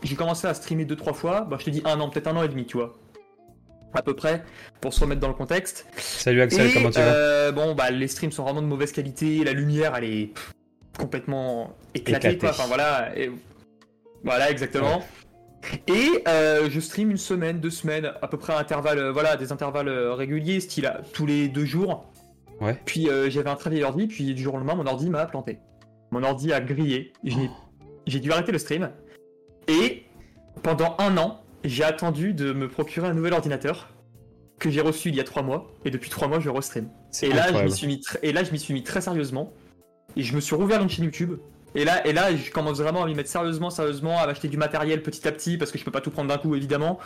j'ai 0.03 0.15
commencé 0.15 0.47
à 0.47 0.53
streamer 0.53 0.85
deux 0.85 0.95
trois 0.95 1.13
fois. 1.13 1.41
Bah, 1.41 1.57
je 1.59 1.65
te 1.65 1.69
dis 1.69 1.81
un 1.85 1.99
an, 1.99 2.09
peut-être 2.09 2.27
un 2.27 2.37
an 2.37 2.43
et 2.43 2.47
demi, 2.47 2.65
tu 2.65 2.77
vois, 2.77 2.97
à 3.93 4.01
peu 4.01 4.15
près, 4.15 4.43
pour 4.79 4.93
se 4.93 5.01
remettre 5.01 5.19
dans 5.19 5.27
le 5.27 5.33
contexte. 5.33 5.85
Salut 5.97 6.41
Axel, 6.41 6.67
et 6.67 6.73
comment 6.73 6.89
tu 6.89 6.99
vas 6.99 7.51
bon, 7.51 7.75
bah 7.75 7.91
les 7.91 8.07
streams 8.07 8.31
sont 8.31 8.43
vraiment 8.43 8.61
de 8.61 8.67
mauvaise 8.67 8.93
qualité, 8.93 9.43
la 9.43 9.51
lumière, 9.51 9.93
elle 9.97 10.05
est 10.05 10.25
pff, 10.27 10.53
complètement 10.97 11.75
éclatée, 11.93 12.37
quoi. 12.37 12.51
Enfin 12.51 12.67
voilà, 12.67 13.11
et- 13.17 13.31
voilà 14.23 14.49
exactement. 14.51 15.03
Et 15.87 16.23
euh, 16.27 16.69
je 16.69 16.79
stream 16.79 17.11
une 17.11 17.17
semaine, 17.17 17.59
deux 17.59 17.69
semaines, 17.69 18.11
à 18.21 18.27
peu 18.27 18.37
près 18.37 18.53
à 18.53 18.57
intervalles, 18.59 18.97
euh, 18.99 19.11
voilà, 19.11 19.35
des 19.37 19.51
intervalles 19.51 19.87
euh, 19.89 20.13
réguliers, 20.13 20.59
style 20.59 20.85
à- 20.87 21.01
tous 21.13 21.25
les 21.25 21.47
deux 21.47 21.65
jours. 21.65 22.05
Ouais. 22.59 22.79
Puis 22.85 23.09
euh, 23.09 23.29
j'avais 23.29 23.49
un 23.49 23.55
très 23.55 23.69
vieil 23.69 23.83
ordi, 23.83 24.07
puis 24.07 24.33
du 24.33 24.41
jour 24.41 24.53
au 24.55 24.57
lendemain, 24.57 24.75
mon 24.75 24.85
ordi 24.87 25.09
m'a 25.09 25.25
planté. 25.25 25.59
Mon 26.11 26.23
ordi 26.23 26.51
a 26.51 26.59
grillé. 26.61 27.13
J'ai 28.07 28.19
dû 28.19 28.31
arrêter 28.31 28.51
le 28.51 28.57
stream. 28.57 28.89
Et 29.67 30.03
pendant 30.63 30.95
un 30.99 31.17
an, 31.17 31.41
j'ai 31.63 31.83
attendu 31.83 32.33
de 32.33 32.51
me 32.53 32.67
procurer 32.67 33.07
un 33.07 33.13
nouvel 33.13 33.33
ordinateur 33.33 33.89
que 34.59 34.69
j'ai 34.69 34.81
reçu 34.81 35.09
il 35.09 35.15
y 35.15 35.19
a 35.19 35.23
trois 35.23 35.41
mois. 35.43 35.71
Et 35.85 35.91
depuis 35.91 36.09
trois 36.09 36.27
mois, 36.27 36.39
je 36.39 36.49
restream. 36.49 36.89
Et 37.21 37.29
là, 37.29 37.33
je 37.35 37.39
incroyable. 37.41 37.65
m'y 37.69 37.71
suis 37.75 37.87
mis 37.87 37.95
tr- 37.97 38.17
et 38.23 38.31
là, 38.33 38.43
je 38.43 38.51
m'y 38.51 38.59
suis 38.59 38.73
mis 38.73 38.83
très 38.83 39.01
sérieusement. 39.01 39.53
Et 40.17 40.23
je 40.23 40.35
me 40.35 40.41
suis 40.41 40.55
rouvert 40.55 40.81
une 40.81 40.89
chaîne 40.89 41.05
YouTube. 41.05 41.39
Et 41.73 41.85
là, 41.85 42.05
et 42.05 42.11
là, 42.11 42.35
je 42.35 42.51
commence 42.51 42.79
vraiment 42.79 43.03
à 43.03 43.05
m'y 43.05 43.15
mettre 43.15 43.29
sérieusement, 43.29 43.69
sérieusement, 43.69 44.19
à 44.19 44.27
m'acheter 44.27 44.49
du 44.49 44.57
matériel 44.57 45.01
petit 45.01 45.25
à 45.27 45.31
petit, 45.31 45.57
parce 45.57 45.71
que 45.71 45.77
je 45.77 45.85
peux 45.85 45.91
pas 45.91 46.01
tout 46.01 46.11
prendre 46.11 46.29
d'un 46.29 46.37
coup, 46.37 46.55
évidemment. 46.55 46.99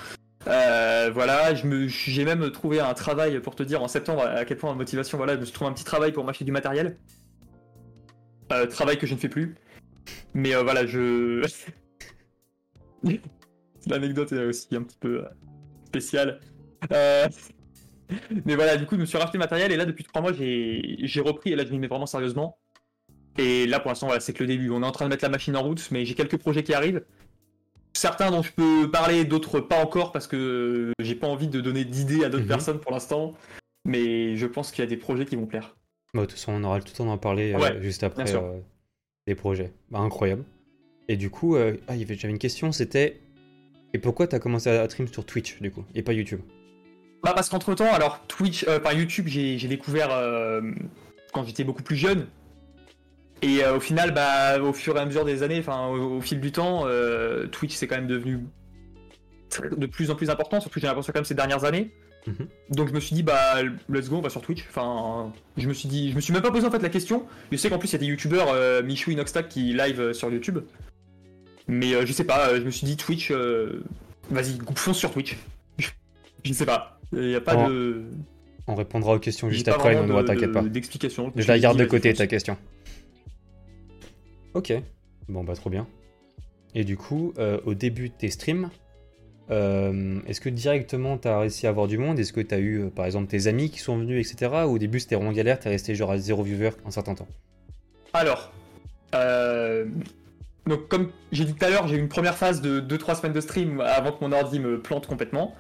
Euh, 0.47 1.09
voilà, 1.13 1.53
j'ai 1.55 2.25
même 2.25 2.51
trouvé 2.51 2.79
un 2.79 2.93
travail 2.93 3.39
pour 3.39 3.55
te 3.55 3.63
dire 3.63 3.81
en 3.81 3.87
septembre 3.87 4.23
à 4.23 4.45
quel 4.45 4.57
point 4.57 4.71
ma 4.71 4.77
motivation, 4.77 5.17
voilà, 5.17 5.35
je 5.35 5.39
me 5.39 5.45
suis 5.45 5.53
trouvé 5.53 5.69
un 5.69 5.73
petit 5.73 5.83
travail 5.83 6.11
pour 6.11 6.23
m'acheter 6.23 6.45
du 6.45 6.51
matériel. 6.51 6.97
Euh, 8.51 8.67
travail 8.67 8.97
que 8.97 9.07
je 9.07 9.13
ne 9.15 9.19
fais 9.19 9.29
plus. 9.29 9.55
Mais 10.33 10.55
euh, 10.55 10.63
voilà, 10.63 10.85
je. 10.85 11.45
L'anecdote 13.87 14.31
est 14.31 14.45
aussi 14.45 14.75
un 14.75 14.83
petit 14.83 14.97
peu 14.99 15.25
spéciale. 15.87 16.39
Mais 18.45 18.55
voilà, 18.55 18.77
du 18.77 18.85
coup, 18.85 18.95
je 18.95 19.01
me 19.01 19.05
suis 19.05 19.17
racheté 19.17 19.37
le 19.37 19.43
matériel 19.43 19.71
et 19.71 19.77
là, 19.77 19.85
depuis 19.85 20.03
trois 20.03 20.21
mois, 20.21 20.31
j'ai 20.33 21.21
repris 21.21 21.53
et 21.53 21.55
là, 21.55 21.65
je 21.65 21.71
m'y 21.71 21.79
mets 21.79 21.87
vraiment 21.87 22.05
sérieusement. 22.05 22.57
Et 23.37 23.65
là, 23.67 23.79
pour 23.79 23.89
l'instant, 23.89 24.07
voilà, 24.07 24.21
c'est 24.21 24.33
que 24.33 24.43
le 24.43 24.47
début. 24.47 24.69
On 24.69 24.81
est 24.81 24.85
en 24.85 24.91
train 24.91 25.05
de 25.05 25.09
mettre 25.09 25.23
la 25.23 25.29
machine 25.29 25.55
en 25.57 25.63
route, 25.63 25.85
mais 25.91 26.05
j'ai 26.05 26.13
quelques 26.13 26.37
projets 26.37 26.63
qui 26.63 26.73
arrivent. 26.73 27.03
Certains 27.93 28.31
dont 28.31 28.41
je 28.41 28.51
peux 28.51 28.89
parler, 28.91 29.23
d'autres 29.25 29.59
pas 29.59 29.81
encore 29.81 30.11
parce 30.11 30.27
que 30.27 30.91
j'ai 30.99 31.15
pas 31.15 31.27
envie 31.27 31.47
de 31.47 31.61
donner 31.61 31.85
d'idées 31.85 32.23
à 32.25 32.29
d'autres 32.29 32.43
Mhm. 32.43 32.49
personnes 32.49 32.79
pour 32.79 32.91
l'instant. 32.91 33.33
Mais 33.85 34.35
je 34.35 34.47
pense 34.47 34.71
qu'il 34.71 34.83
y 34.83 34.87
a 34.87 34.89
des 34.89 34.97
projets 34.97 35.25
qui 35.25 35.35
vont 35.35 35.45
plaire. 35.45 35.75
Bah, 36.13 36.21
de 36.21 36.25
toute 36.25 36.33
façon, 36.39 36.53
on 36.53 36.63
aura 36.63 36.77
le 36.77 36.83
temps 36.83 37.05
d'en 37.05 37.17
parler 37.17 37.53
euh, 37.53 37.81
juste 37.81 38.03
après 38.03 38.33
euh, 38.35 38.59
des 39.27 39.35
projets. 39.35 39.71
Bah, 39.91 39.99
incroyable. 39.99 40.43
Et 41.07 41.17
du 41.17 41.29
coup, 41.29 41.55
euh, 41.55 41.77
ah, 41.87 41.93
j'avais 41.97 42.31
une 42.33 42.39
question, 42.39 42.71
c'était... 42.71 43.19
Et 43.93 43.99
pourquoi 43.99 44.27
t'as 44.27 44.39
commencé 44.39 44.69
à 44.69 44.89
stream 44.89 45.07
sur 45.07 45.25
Twitch, 45.25 45.61
du 45.61 45.71
coup, 45.71 45.83
et 45.93 46.01
pas 46.01 46.11
YouTube? 46.13 46.41
Bah 47.23 47.31
parce 47.33 47.47
qu'entre 47.49 47.73
temps, 47.75 47.93
alors 47.93 48.21
Twitch, 48.27 48.65
euh, 48.67 48.79
par 48.79 48.93
YouTube, 48.93 49.27
j'ai 49.27 49.57
j'ai 49.57 49.67
découvert 49.67 50.09
euh, 50.11 50.61
quand 51.31 51.43
j'étais 51.45 51.63
beaucoup 51.63 51.81
plus 51.81 51.95
jeune. 51.95 52.27
Et 53.41 53.63
euh, 53.63 53.75
au 53.77 53.79
final, 53.79 54.13
bah, 54.13 54.59
au 54.61 54.73
fur 54.73 54.95
et 54.95 54.99
à 54.99 55.05
mesure 55.05 55.25
des 55.25 55.43
années, 55.43 55.59
enfin 55.59 55.87
au, 55.87 56.17
au 56.17 56.21
fil 56.21 56.39
du 56.39 56.51
temps, 56.51 56.83
euh, 56.85 57.47
Twitch 57.47 57.73
c'est 57.75 57.87
quand 57.87 57.95
même 57.97 58.07
devenu 58.07 58.39
de 59.77 59.85
plus 59.85 60.09
en 60.11 60.15
plus 60.15 60.29
important, 60.29 60.59
surtout 60.59 60.79
j'ai 60.79 60.87
l'impression 60.87 61.13
quand 61.13 61.19
même 61.19 61.25
ces 61.25 61.35
dernières 61.35 61.63
années. 61.63 61.91
Mhm. 62.27 62.47
Donc 62.71 62.87
je 62.89 62.93
me 62.93 62.99
suis 62.99 63.13
dit 63.15 63.23
bah 63.23 63.61
let's 63.89 64.09
go, 64.09 64.17
on 64.17 64.21
va 64.21 64.29
sur 64.29 64.41
Twitch. 64.41 64.65
Enfin, 64.69 65.31
je 65.57 65.67
me 65.67 65.73
suis 65.73 65.87
dit, 65.87 66.09
je 66.11 66.15
me 66.15 66.21
suis 66.21 66.33
même 66.33 66.41
pas 66.41 66.51
posé 66.51 66.65
en 66.65 66.71
fait 66.71 66.81
la 66.81 66.89
question. 66.89 67.25
Je 67.51 67.57
sais 67.57 67.69
qu'en 67.69 67.77
plus 67.77 67.89
il 67.89 67.93
y 67.93 67.95
a 67.95 67.99
des 67.99 68.05
youtubeurs 68.07 68.49
euh, 68.51 68.81
Michou 68.81 69.11
Inoxtag 69.11 69.47
qui 69.47 69.73
live 69.73 69.99
euh, 70.01 70.13
sur 70.13 70.31
YouTube. 70.31 70.59
Mais 71.67 72.05
je 72.05 72.11
sais 72.13 72.23
pas, 72.23 72.55
je 72.55 72.61
me 72.63 72.69
suis 72.71 72.85
dit 72.85 72.95
Twitch, 72.97 73.31
vas-y, 74.29 74.57
fonce 74.75 74.97
sur 74.97 75.11
Twitch. 75.11 75.35
je 76.43 76.53
sais 76.53 76.65
pas, 76.65 76.99
il 77.13 77.29
y 77.31 77.35
a 77.35 77.41
pas 77.41 77.55
Oh, 77.65 77.69
de. 77.69 78.03
On 78.67 78.75
répondra 78.75 79.13
aux 79.13 79.19
questions 79.19 79.49
juste 79.49 79.67
après, 79.67 79.95
de- 79.95 80.21
t'inquiète 80.23 80.51
pas. 80.51 80.61
D'explication. 80.61 81.31
Je 81.35 81.47
la 81.47 81.59
garde 81.59 81.77
de 81.77 81.85
côté, 81.85 82.13
ta 82.13 82.27
question. 82.27 82.57
Ok, 84.55 84.71
bon 85.27 85.43
bah 85.43 85.53
trop 85.53 85.69
bien. 85.69 85.85
Et 86.73 86.85
du 86.85 86.95
coup, 86.95 87.33
euh, 87.37 87.59
au 87.65 87.73
début 87.73 88.07
de 88.07 88.13
tes 88.13 88.29
streams, 88.29 88.69
euh, 89.51 90.21
est-ce 90.27 90.39
que 90.39 90.47
directement 90.47 91.17
t'as 91.17 91.41
réussi 91.41 91.67
à 91.67 91.71
avoir 91.71 91.87
du 91.87 91.97
monde? 91.97 92.17
Est-ce 92.19 92.31
que 92.31 92.39
t'as 92.39 92.59
eu 92.59 92.83
euh, 92.83 92.89
par 92.89 93.05
exemple 93.05 93.27
tes 93.27 93.47
amis 93.47 93.69
qui 93.69 93.79
sont 93.79 93.97
venus, 93.97 94.25
etc. 94.25 94.63
Ou 94.65 94.75
au 94.75 94.77
début 94.77 95.01
c'était 95.01 95.15
vraiment 95.15 95.33
galère, 95.33 95.59
t'es 95.59 95.67
resté 95.67 95.93
genre 95.93 96.09
à 96.09 96.17
zéro 96.17 96.41
viewer 96.41 96.71
un 96.85 96.91
certain 96.91 97.15
temps? 97.15 97.27
Alors, 98.13 98.53
donc 100.65 100.87
comme 100.87 101.11
j'ai 101.33 101.43
dit 101.43 101.53
tout 101.53 101.65
à 101.65 101.69
l'heure, 101.69 101.89
j'ai 101.89 101.97
eu 101.97 101.99
une 101.99 102.07
première 102.07 102.35
phase 102.35 102.61
de 102.61 102.79
2-3 102.79 103.15
semaines 103.17 103.33
de 103.33 103.41
stream 103.41 103.81
avant 103.81 104.13
que 104.13 104.23
mon 104.23 104.31
ordi 104.31 104.59
me 104.59 104.79
plante 104.81 105.05
complètement. 105.05 105.53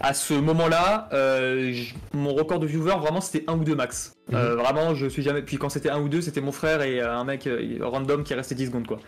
À 0.00 0.14
ce 0.14 0.34
moment-là, 0.34 1.08
euh, 1.12 1.74
mon 2.12 2.34
record 2.34 2.58
de 2.58 2.66
viewers, 2.66 2.98
vraiment, 2.98 3.20
c'était 3.20 3.44
un 3.48 3.56
ou 3.58 3.64
deux 3.64 3.74
max. 3.74 4.14
Euh, 4.32 4.56
vraiment, 4.56 4.94
je 4.94 5.06
suis 5.06 5.22
jamais. 5.22 5.42
Puis 5.42 5.58
quand 5.58 5.68
c'était 5.68 5.90
un 5.90 6.00
ou 6.00 6.08
deux, 6.08 6.20
c'était 6.20 6.40
mon 6.40 6.52
frère 6.52 6.82
et 6.82 7.00
euh, 7.00 7.14
un 7.14 7.24
mec 7.24 7.48
random 7.80 8.24
qui 8.24 8.34
restait 8.34 8.54
10 8.54 8.66
secondes, 8.66 8.86
quoi. 8.86 8.98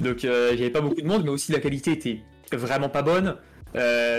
Donc, 0.00 0.18
j'avais 0.20 0.70
pas 0.70 0.82
beaucoup 0.82 1.00
de 1.00 1.06
monde, 1.06 1.24
mais 1.24 1.30
aussi 1.30 1.52
la 1.52 1.60
qualité 1.60 1.92
était 1.92 2.20
vraiment 2.52 2.88
pas 2.88 3.02
bonne. 3.02 3.36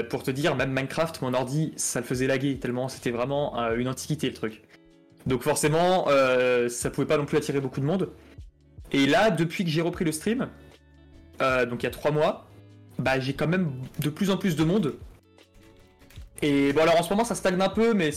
Pour 0.09 0.23
te 0.23 0.31
dire, 0.31 0.55
même 0.55 0.71
Minecraft, 0.71 1.21
mon 1.21 1.33
ordi, 1.33 1.73
ça 1.75 1.99
le 1.99 2.05
faisait 2.05 2.27
laguer 2.27 2.57
tellement 2.57 2.87
c'était 2.87 3.11
vraiment 3.11 3.55
une 3.75 3.87
antiquité 3.87 4.27
le 4.27 4.33
truc. 4.33 4.63
Donc 5.27 5.43
forcément, 5.43 6.07
ça 6.67 6.89
pouvait 6.89 7.05
pas 7.05 7.17
non 7.17 7.25
plus 7.25 7.37
attirer 7.37 7.61
beaucoup 7.61 7.79
de 7.79 7.85
monde. 7.85 8.09
Et 8.91 9.05
là, 9.05 9.31
depuis 9.31 9.63
que 9.63 9.69
j'ai 9.69 9.81
repris 9.81 10.05
le 10.05 10.11
stream, 10.11 10.47
euh, 11.41 11.65
donc 11.65 11.83
il 11.83 11.85
y 11.85 11.87
a 11.87 11.91
trois 11.91 12.11
mois, 12.11 12.47
bah 12.99 13.19
j'ai 13.19 13.33
quand 13.33 13.47
même 13.47 13.71
de 13.99 14.09
plus 14.09 14.29
en 14.29 14.37
plus 14.37 14.55
de 14.55 14.63
monde. 14.63 14.95
Et 16.41 16.73
bon 16.73 16.81
alors 16.81 16.99
en 16.99 17.03
ce 17.03 17.09
moment 17.09 17.23
ça 17.23 17.35
stagne 17.35 17.59
un 17.61 17.69
peu, 17.69 17.93
mais 17.93 18.11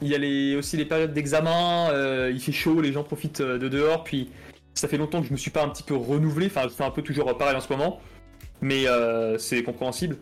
il 0.00 0.08
y 0.08 0.14
a 0.14 0.18
les, 0.18 0.56
aussi 0.56 0.76
les 0.76 0.84
périodes 0.84 1.12
d'examen, 1.12 1.90
euh, 1.90 2.30
il 2.32 2.40
fait 2.40 2.52
chaud, 2.52 2.80
les 2.80 2.92
gens 2.92 3.04
profitent 3.04 3.40
euh, 3.40 3.58
de 3.58 3.68
dehors, 3.68 4.04
puis 4.04 4.30
ça 4.74 4.88
fait 4.88 4.98
longtemps 4.98 5.20
que 5.20 5.28
je 5.28 5.32
me 5.32 5.38
suis 5.38 5.50
pas 5.50 5.62
un 5.62 5.68
petit 5.68 5.82
peu 5.82 5.94
renouvelé, 5.94 6.46
enfin 6.46 6.62
je 6.64 6.68
fais 6.68 6.84
un 6.84 6.90
peu 6.90 7.02
toujours 7.02 7.36
pareil 7.36 7.56
en 7.56 7.60
ce 7.60 7.72
moment, 7.72 8.00
mais 8.60 8.86
euh, 8.88 9.38
c'est 9.38 9.62
compréhensible. 9.62 10.16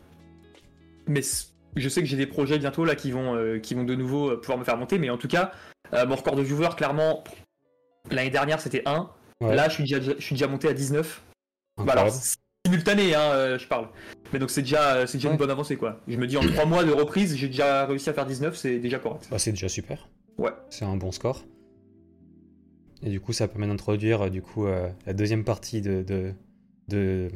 Mais 1.06 1.22
je 1.76 1.88
sais 1.88 2.00
que 2.00 2.06
j'ai 2.06 2.16
des 2.16 2.26
projets 2.26 2.58
bientôt 2.58 2.84
là 2.84 2.94
qui 2.94 3.10
vont, 3.10 3.34
euh, 3.36 3.58
qui 3.58 3.74
vont 3.74 3.84
de 3.84 3.94
nouveau 3.94 4.30
euh, 4.30 4.40
pouvoir 4.40 4.58
me 4.58 4.64
faire 4.64 4.76
monter, 4.76 4.98
mais 4.98 5.10
en 5.10 5.18
tout 5.18 5.28
cas, 5.28 5.52
euh, 5.94 6.06
mon 6.06 6.16
record 6.16 6.36
de 6.36 6.42
viewers, 6.42 6.74
clairement, 6.76 7.24
l'année 8.10 8.30
dernière 8.30 8.60
c'était 8.60 8.82
1. 8.86 9.10
Ouais. 9.40 9.54
Là, 9.54 9.68
je 9.68 9.74
suis, 9.74 9.84
déjà, 9.84 10.00
je 10.00 10.22
suis 10.22 10.34
déjà 10.34 10.48
monté 10.48 10.68
à 10.68 10.72
19. 10.72 11.22
Bah 11.78 11.92
alors, 11.92 12.12
simultané, 12.66 13.14
hein, 13.14 13.32
euh, 13.32 13.58
je 13.58 13.66
parle. 13.66 13.88
Mais 14.32 14.38
donc 14.38 14.50
c'est 14.50 14.62
déjà, 14.62 15.06
c'est 15.06 15.18
déjà 15.18 15.28
Ouais. 15.28 15.34
une 15.34 15.38
bonne 15.38 15.50
avancée, 15.50 15.76
quoi. 15.76 16.00
Je 16.08 16.16
me 16.16 16.26
dis, 16.26 16.36
en 16.36 16.40
3 16.42 16.64
mois 16.66 16.84
de 16.84 16.92
reprise, 16.92 17.36
j'ai 17.36 17.48
déjà 17.48 17.86
réussi 17.86 18.08
à 18.10 18.12
faire 18.12 18.26
19, 18.26 18.56
c'est 18.56 18.78
déjà 18.78 18.98
correct. 18.98 19.26
Bah, 19.30 19.38
c'est 19.38 19.50
déjà 19.50 19.68
super. 19.68 20.08
Ouais. 20.38 20.50
C'est 20.70 20.84
un 20.84 20.96
bon 20.96 21.10
score. 21.12 21.44
Et 23.02 23.08
du 23.10 23.20
coup, 23.20 23.32
ça 23.32 23.48
permet 23.48 23.66
d'introduire 23.66 24.22
euh, 24.22 24.28
du 24.28 24.42
coup 24.42 24.66
euh, 24.66 24.88
la 25.06 25.14
deuxième 25.14 25.42
partie 25.44 25.80
de 25.80 26.02
de, 26.02 26.32
de 26.88 27.28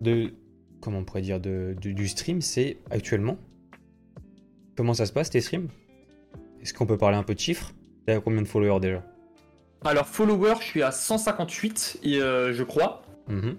de- 0.00 0.32
comment 0.80 0.98
on 0.98 1.04
pourrait 1.04 1.22
dire 1.22 1.40
de, 1.40 1.74
du- 1.80 1.94
du 1.94 2.06
stream, 2.08 2.40
c'est 2.40 2.78
actuellement. 2.90 3.36
Comment 4.76 4.94
ça 4.94 5.06
se 5.06 5.12
passe 5.12 5.30
tes 5.30 5.40
streams? 5.40 5.68
Est-ce 6.62 6.72
qu'on 6.74 6.86
peut 6.86 6.98
parler 6.98 7.16
un 7.16 7.22
peu 7.22 7.34
de 7.34 7.40
chiffres? 7.40 7.72
T'as 8.06 8.20
combien 8.20 8.42
de 8.42 8.46
followers 8.46 8.80
déjà? 8.80 9.02
Alors, 9.84 10.06
follower, 10.06 10.54
je 10.60 10.64
suis 10.64 10.82
à 10.82 10.90
158, 10.90 11.98
et, 12.04 12.18
euh, 12.20 12.52
je 12.54 12.62
crois. 12.62 13.02
Mhm. 13.28 13.56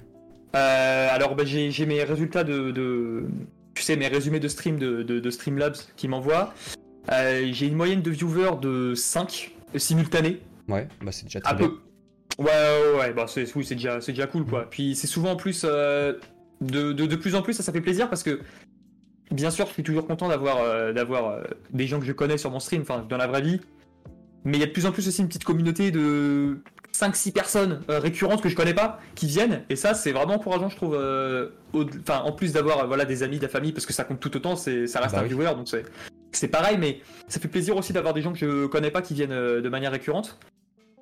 Euh, 0.55 1.07
alors, 1.11 1.35
bah, 1.35 1.43
j'ai 1.45 1.85
mes 1.85 2.03
résultats 2.03 2.43
de, 2.43 2.71
de- 2.71 3.25
Tu 3.73 3.83
sais, 3.83 3.95
mes 3.97 4.07
résumés 4.07 4.39
de 4.39 4.47
stream 4.47 4.77
de, 4.79 5.03
de, 5.03 5.19
de 5.19 5.29
Streamlabs 5.29 5.75
qui 5.97 6.07
m'envoient. 6.07 6.53
Euh, 7.11 7.49
j'ai 7.51 7.67
une 7.67 7.75
moyenne 7.75 8.01
de 8.01 8.09
viewers 8.11 8.57
de 8.61 8.93
5 8.95 9.51
simultanés. 9.75 10.39
Ouais, 10.69 10.87
bah 11.03 11.11
c'est 11.11 11.25
déjà 11.25 11.41
très 11.41 11.53
Un 11.53 11.57
bien. 11.57 11.67
peu. 11.67 11.75
Ouais, 12.41 12.45
ouais, 12.47 12.99
ouais, 12.99 13.13
bah 13.13 13.25
c'est, 13.27 13.53
oui, 13.55 13.63
c'est 13.65 13.75
déjà, 13.75 14.01
c'est 14.01 14.13
déjà 14.13 14.27
cool, 14.27 14.45
quoi. 14.45 14.69
Puis 14.69 14.95
c'est 14.95 15.07
souvent 15.07 15.31
en 15.31 15.35
plus, 15.35 15.63
euh, 15.65 16.13
de, 16.61 16.93
de, 16.93 17.05
de 17.05 17.15
plus 17.15 17.35
en 17.35 17.41
plus, 17.41 17.53
ça, 17.53 17.63
ça 17.63 17.71
fait 17.71 17.81
plaisir 17.81 18.09
parce 18.09 18.23
que, 18.23 18.39
bien 19.31 19.51
sûr, 19.51 19.67
je 19.67 19.73
suis 19.73 19.83
toujours 19.83 20.07
content 20.07 20.29
d'avoir, 20.29 20.93
d'avoir 20.93 21.41
des 21.71 21.85
gens 21.87 21.99
que 21.99 22.05
je 22.05 22.11
connais 22.13 22.37
sur 22.37 22.49
mon 22.51 22.59
stream, 22.59 22.81
enfin, 22.81 23.05
dans 23.07 23.17
la 23.17 23.27
vraie 23.27 23.41
vie. 23.41 23.59
Mais 24.45 24.57
il 24.57 24.59
y 24.59 24.63
a 24.63 24.67
de 24.67 24.71
plus 24.71 24.85
en 24.85 24.91
plus 24.91 25.07
aussi 25.07 25.21
une 25.21 25.27
petite 25.27 25.43
communauté 25.43 25.91
de 25.91 26.59
5-6 26.99 27.31
personnes 27.31 27.81
euh, 27.89 27.99
récurrentes 27.99 28.41
que 28.41 28.49
je 28.49 28.55
connais 28.55 28.73
pas 28.73 28.99
qui 29.15 29.27
viennent. 29.27 29.63
Et 29.69 29.75
ça, 29.75 29.93
c'est 29.93 30.11
vraiment 30.11 30.35
encourageant, 30.35 30.69
je 30.69 30.75
trouve. 30.75 30.95
euh, 30.95 31.49
au- 31.73 31.85
en 32.09 32.31
plus 32.31 32.53
d'avoir 32.53 32.79
euh, 32.79 32.87
voilà, 32.87 33.05
des 33.05 33.23
amis, 33.23 33.37
de 33.37 33.43
la 33.43 33.49
famille, 33.49 33.71
parce 33.73 33.85
que 33.85 33.93
ça 33.93 34.03
compte 34.03 34.19
tout 34.19 34.35
autant, 34.35 34.55
c'est, 34.55 34.87
ça 34.87 34.99
reste 35.01 35.13
Bah 35.13 35.19
un 35.19 35.23
oui. 35.23 35.29
viewer, 35.29 35.53
donc 35.55 35.67
c'est, 35.67 35.83
c'est 36.31 36.47
pareil, 36.47 36.77
mais 36.79 37.01
ça 37.27 37.39
fait 37.39 37.47
plaisir 37.47 37.75
aussi 37.77 37.93
d'avoir 37.93 38.13
des 38.13 38.21
gens 38.21 38.31
que 38.33 38.39
je 38.39 38.65
connais 38.67 38.91
pas 38.91 39.01
qui 39.01 39.13
viennent 39.13 39.29
de 39.61 39.69
manière 39.69 39.91
récurrente. 39.91 40.37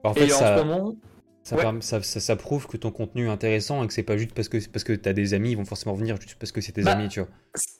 Bah, 0.04 0.10
en 0.10 0.14
fait, 0.14 0.28
Et 0.28 0.34
en 0.34 0.38
ce 0.40 0.64
moment, 0.64 0.96
ça, 1.44 1.56
ouais. 1.56 1.62
permet- 1.62 1.82
ça, 1.82 2.02
ça- 2.02 2.20
ça 2.20 2.36
prouve 2.36 2.68
que 2.68 2.78
ton 2.78 2.92
contenu 2.92 3.28
est 3.28 3.30
intéressant 3.32 3.84
et 3.84 3.88
que 3.88 3.94
c'est 3.94 4.04
pas 4.04 4.18
juste 4.18 4.34
parce 4.34 4.50
que, 4.50 4.58
parce 4.70 4.84
que 4.84 4.94
t'as 4.94 5.14
des 5.14 5.34
amis, 5.34 5.52
ils 5.52 5.58
vont 5.58 5.66
forcément 5.66 5.94
venir 5.96 6.20
juste 6.20 6.38
parce 6.40 6.52
que 6.52 6.62
c'est 6.62 6.72
tes 6.72 6.84
Bah, 6.84 6.92
amis, 6.92 7.08
tu 7.10 7.20
vois. 7.20 7.30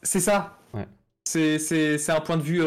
C'est 0.04 0.20
ça. 0.20 0.58
Ouais. 0.74 0.88
C'est, 1.26 1.58
c'est, 1.60 1.98
c'est 1.98 2.12
un 2.12 2.20
point 2.22 2.38
de 2.38 2.42
vue 2.44 2.62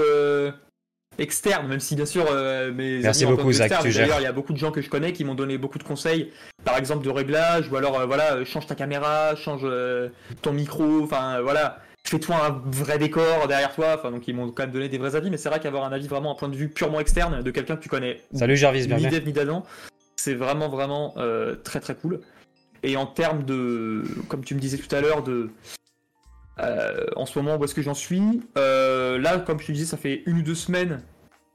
externe, 1.18 1.66
même 1.68 1.80
si 1.80 1.96
bien 1.96 2.06
sûr 2.06 2.26
euh, 2.30 2.72
mes 2.72 2.98
Merci 2.98 3.24
amis 3.24 3.32
en 3.32 3.36
tant 3.36 3.42
beaucoup, 3.42 3.50
que 3.50 3.56
Zach, 3.56 3.70
D'ailleurs, 3.70 4.20
il 4.20 4.24
y 4.24 4.26
a 4.26 4.32
beaucoup 4.32 4.52
de 4.52 4.58
gens 4.58 4.70
que 4.70 4.80
je 4.80 4.88
connais 4.88 5.12
qui 5.12 5.24
m'ont 5.24 5.34
donné 5.34 5.58
beaucoup 5.58 5.78
de 5.78 5.84
conseils, 5.84 6.30
par 6.64 6.76
exemple 6.76 7.04
de 7.04 7.10
réglage, 7.10 7.70
ou 7.70 7.76
alors 7.76 7.98
euh, 8.00 8.06
voilà, 8.06 8.34
euh, 8.34 8.44
change 8.44 8.66
ta 8.66 8.74
caméra, 8.74 9.34
change 9.36 9.62
euh, 9.64 10.08
ton 10.42 10.52
micro, 10.52 11.02
enfin 11.02 11.40
voilà, 11.40 11.78
fais-toi 12.04 12.36
un 12.36 12.62
vrai 12.70 12.98
décor 12.98 13.48
derrière 13.48 13.74
toi. 13.74 13.94
Enfin 13.96 14.10
donc 14.10 14.28
ils 14.28 14.34
m'ont 14.34 14.50
quand 14.50 14.64
même 14.64 14.72
donné 14.72 14.88
des 14.88 14.98
vrais 14.98 15.16
avis, 15.16 15.30
mais 15.30 15.36
c'est 15.36 15.48
vrai 15.48 15.60
qu'avoir 15.60 15.84
un 15.84 15.92
avis 15.92 16.08
vraiment 16.08 16.32
un 16.32 16.34
point 16.34 16.48
de 16.48 16.56
vue 16.56 16.68
purement 16.68 17.00
externe 17.00 17.42
de 17.42 17.50
quelqu'un 17.50 17.76
que 17.76 17.82
tu 17.82 17.88
connais 17.88 18.20
Salut 18.34 18.56
Jarvis, 18.56 18.82
ni 18.82 18.86
bienvenue. 18.88 19.10
dev 19.10 19.26
ni 19.26 19.32
d'Adam, 19.32 19.64
c'est 20.16 20.34
vraiment 20.34 20.68
vraiment 20.68 21.14
très 21.64 21.80
très 21.80 21.94
cool. 21.94 22.20
Et 22.82 22.96
en 22.96 23.06
termes 23.06 23.42
de, 23.44 24.04
comme 24.28 24.44
tu 24.44 24.54
me 24.54 24.60
disais 24.60 24.76
tout 24.76 24.94
à 24.94 25.00
l'heure, 25.00 25.22
de 25.22 25.50
euh, 26.58 27.06
en 27.16 27.26
ce 27.26 27.38
moment 27.38 27.56
où 27.56 27.64
est-ce 27.64 27.74
que 27.74 27.82
j'en 27.82 27.94
suis 27.94 28.22
Euh, 28.56 29.18
Là, 29.18 29.38
comme 29.38 29.60
je 29.60 29.66
te 29.66 29.72
disais, 29.72 29.86
ça 29.86 29.96
fait 29.96 30.22
une 30.26 30.38
ou 30.38 30.42
deux 30.42 30.54
semaines 30.54 31.02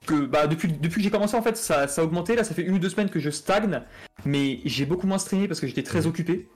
que 0.08 0.26
bah 0.26 0.48
depuis 0.48 0.68
depuis 0.72 0.96
que 0.98 1.02
j'ai 1.04 1.12
commencé 1.12 1.36
en 1.36 1.44
fait, 1.44 1.56
ça, 1.58 1.88
ça 1.88 2.02
a 2.02 2.06
augmenté. 2.06 2.36
Là, 2.36 2.44
ça 2.44 2.54
fait 2.56 2.64
une 2.64 2.74
ou 2.76 2.80
deux 2.80 2.90
semaines 2.90 3.10
que 3.10 3.20
je 3.20 3.30
stagne, 3.30 3.82
mais 4.26 4.60
j'ai 4.66 4.86
beaucoup 4.86 5.06
moins 5.08 5.20
streamé 5.20 5.48
parce 5.48 5.60
que 5.60 5.68
j'étais 5.68 5.84
très 5.84 6.08
occupé. 6.08 6.50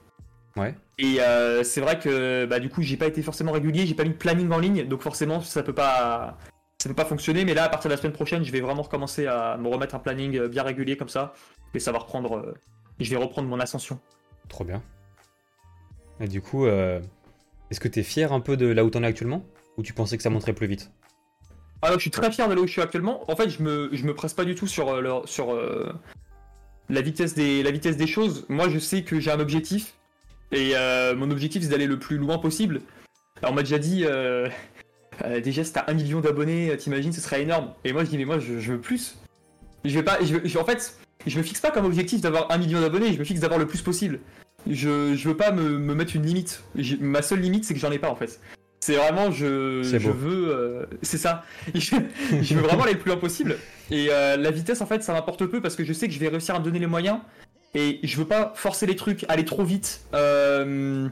Ouais. 0.56 0.74
Et 0.98 1.20
euh, 1.20 1.62
c'est 1.62 1.80
vrai 1.80 1.98
que 1.98 2.46
bah 2.46 2.58
du 2.58 2.68
coup, 2.68 2.82
j'ai 2.82 2.96
pas 2.96 3.06
été 3.06 3.22
forcément 3.22 3.52
régulier, 3.52 3.86
j'ai 3.86 3.94
pas 3.94 4.04
mis 4.04 4.10
de 4.10 4.14
planning 4.14 4.50
en 4.50 4.58
ligne, 4.58 4.84
donc 4.88 5.02
forcément, 5.02 5.40
ça 5.40 5.62
peut 5.62 5.74
pas 5.74 6.38
ça 6.82 6.88
peut 6.88 6.94
pas 6.94 7.04
fonctionner. 7.04 7.44
Mais 7.44 7.54
là, 7.54 7.64
à 7.64 7.68
partir 7.68 7.88
de 7.88 7.94
la 7.94 8.00
semaine 8.00 8.12
prochaine, 8.14 8.44
je 8.44 8.50
vais 8.50 8.60
vraiment 8.60 8.82
recommencer 8.82 9.26
à 9.26 9.56
me 9.58 9.68
remettre 9.68 9.94
un 9.94 9.98
planning 10.00 10.46
bien 10.48 10.62
régulier 10.62 10.96
comme 10.96 11.08
ça, 11.08 11.34
et 11.74 11.78
ça 11.78 11.92
va 11.92 11.98
reprendre. 11.98 12.54
je 12.98 13.10
vais 13.10 13.16
reprendre 13.16 13.48
mon 13.48 13.60
ascension. 13.60 14.00
Trop 14.48 14.64
bien. 14.64 14.82
Et 16.20 16.26
du 16.28 16.40
coup, 16.40 16.66
est-ce 17.70 17.80
que 17.80 17.88
t'es 17.88 18.02
fier 18.02 18.32
un 18.32 18.40
peu 18.40 18.56
de 18.56 18.66
là 18.66 18.84
où 18.84 18.90
t'en 18.90 19.02
es 19.02 19.06
actuellement? 19.06 19.44
Ou 19.76 19.82
tu 19.82 19.92
pensais 19.92 20.16
que 20.16 20.22
ça 20.22 20.30
monterait 20.30 20.52
plus 20.52 20.66
vite? 20.66 20.90
Alors, 21.82 21.96
je 21.96 22.02
suis 22.02 22.10
très 22.10 22.30
fier 22.32 22.48
de 22.48 22.54
là 22.54 22.60
où 22.60 22.66
je 22.66 22.72
suis 22.72 22.80
actuellement. 22.80 23.30
En 23.30 23.36
fait, 23.36 23.50
je 23.50 23.62
me, 23.62 23.90
je 23.92 24.04
me 24.04 24.14
presse 24.14 24.32
pas 24.34 24.44
du 24.44 24.54
tout 24.54 24.66
sur, 24.66 24.88
euh, 24.88 25.20
sur 25.26 25.52
euh, 25.52 25.92
la, 26.88 27.00
vitesse 27.02 27.34
des, 27.34 27.62
la 27.62 27.70
vitesse 27.70 27.96
des 27.96 28.06
choses. 28.06 28.46
Moi, 28.48 28.68
je 28.68 28.78
sais 28.78 29.02
que 29.02 29.20
j'ai 29.20 29.30
un 29.30 29.40
objectif. 29.40 29.94
Et 30.52 30.72
euh, 30.74 31.14
mon 31.14 31.30
objectif, 31.30 31.62
c'est 31.62 31.68
d'aller 31.68 31.86
le 31.86 31.98
plus 31.98 32.16
loin 32.16 32.38
possible. 32.38 32.80
Alors, 33.42 33.52
on 33.52 33.54
m'a 33.54 33.62
déjà 33.62 33.78
dit, 33.78 34.04
euh, 34.04 34.48
euh, 35.24 35.40
déjà, 35.40 35.64
si 35.64 35.72
t'as 35.72 35.84
un 35.88 35.94
million 35.94 36.20
d'abonnés, 36.20 36.74
t'imagines, 36.78 37.12
ce 37.12 37.20
serait 37.20 37.42
énorme. 37.42 37.72
Et 37.84 37.92
moi, 37.92 38.04
je 38.04 38.10
dis, 38.10 38.16
mais 38.16 38.24
moi, 38.24 38.38
je, 38.38 38.54
veux 38.54 38.80
plus. 38.80 39.18
Je 39.84 39.94
vais 39.94 40.02
pas, 40.04 40.18
je, 40.24 40.36
je- 40.44 40.58
en 40.58 40.64
fait, 40.64 40.96
je 41.26 41.36
me 41.36 41.42
fixe 41.42 41.60
pas 41.60 41.70
comme 41.70 41.84
objectif 41.84 42.20
d'avoir 42.20 42.50
un 42.50 42.58
million 42.58 42.80
d'abonnés, 42.80 43.12
je 43.12 43.18
me 43.18 43.24
fixe 43.24 43.40
d'avoir 43.40 43.58
le 43.58 43.66
plus 43.66 43.82
possible. 43.82 44.20
Je, 44.68 45.14
je 45.14 45.28
veux 45.28 45.36
pas 45.36 45.52
me, 45.52 45.78
me 45.78 45.94
mettre 45.94 46.16
une 46.16 46.24
limite. 46.26 46.62
J'ai- 46.76 46.96
ma 46.98 47.22
seule 47.22 47.40
limite, 47.40 47.64
c'est 47.64 47.74
que 47.74 47.80
j'en 47.80 47.90
ai 47.92 47.98
pas, 47.98 48.10
en 48.10 48.16
fait. 48.16 48.40
C'est 48.80 48.96
vraiment, 48.96 49.30
je, 49.30 49.82
C'est 49.82 49.98
je 49.98 50.08
beau. 50.10 50.16
veux. 50.16 50.48
euh, 50.54 50.86
c'est 51.02 51.18
ça. 51.18 51.44
Je, 51.74 51.96
je 52.42 52.54
veux 52.54 52.60
vraiment 52.62 52.82
aller 52.84 52.92
le 52.92 52.98
plus 52.98 53.10
loin 53.10 53.18
possible. 53.18 53.56
Et 53.90 54.08
euh, 54.10 54.36
la 54.36 54.50
vitesse, 54.50 54.80
en 54.80 54.86
fait, 54.86 55.02
ça 55.02 55.12
m'importe 55.12 55.46
peu 55.46 55.60
parce 55.60 55.74
que 55.76 55.84
je 55.84 55.92
sais 55.92 56.06
que 56.08 56.12
je 56.14 56.18
vais 56.18 56.28
réussir 56.28 56.54
à 56.54 56.58
me 56.60 56.64
donner 56.64 56.78
les 56.78 56.86
moyens. 56.86 57.18
Et 57.74 57.98
je 58.04 58.16
veux 58.16 58.24
pas 58.26 58.52
forcer 58.54 58.86
les 58.86 58.94
trucs, 58.96 59.24
aller 59.28 59.44
trop 59.44 59.64
vite. 59.64 60.00
euh, 60.14 61.08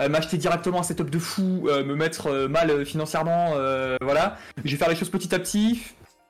euh, 0.00 0.08
m'acheter 0.08 0.38
directement 0.38 0.80
un 0.80 0.82
setup 0.82 1.08
de 1.10 1.18
fou, 1.20 1.66
euh, 1.68 1.84
me 1.84 1.94
mettre 1.94 2.26
euh, 2.26 2.48
mal 2.48 2.68
euh, 2.70 2.84
financièrement, 2.84 3.52
euh, 3.54 3.96
voilà. 4.02 4.36
Je 4.64 4.72
vais 4.72 4.76
faire 4.76 4.88
les 4.88 4.96
choses 4.96 5.08
petit 5.10 5.32
à 5.34 5.38
petit, 5.38 5.82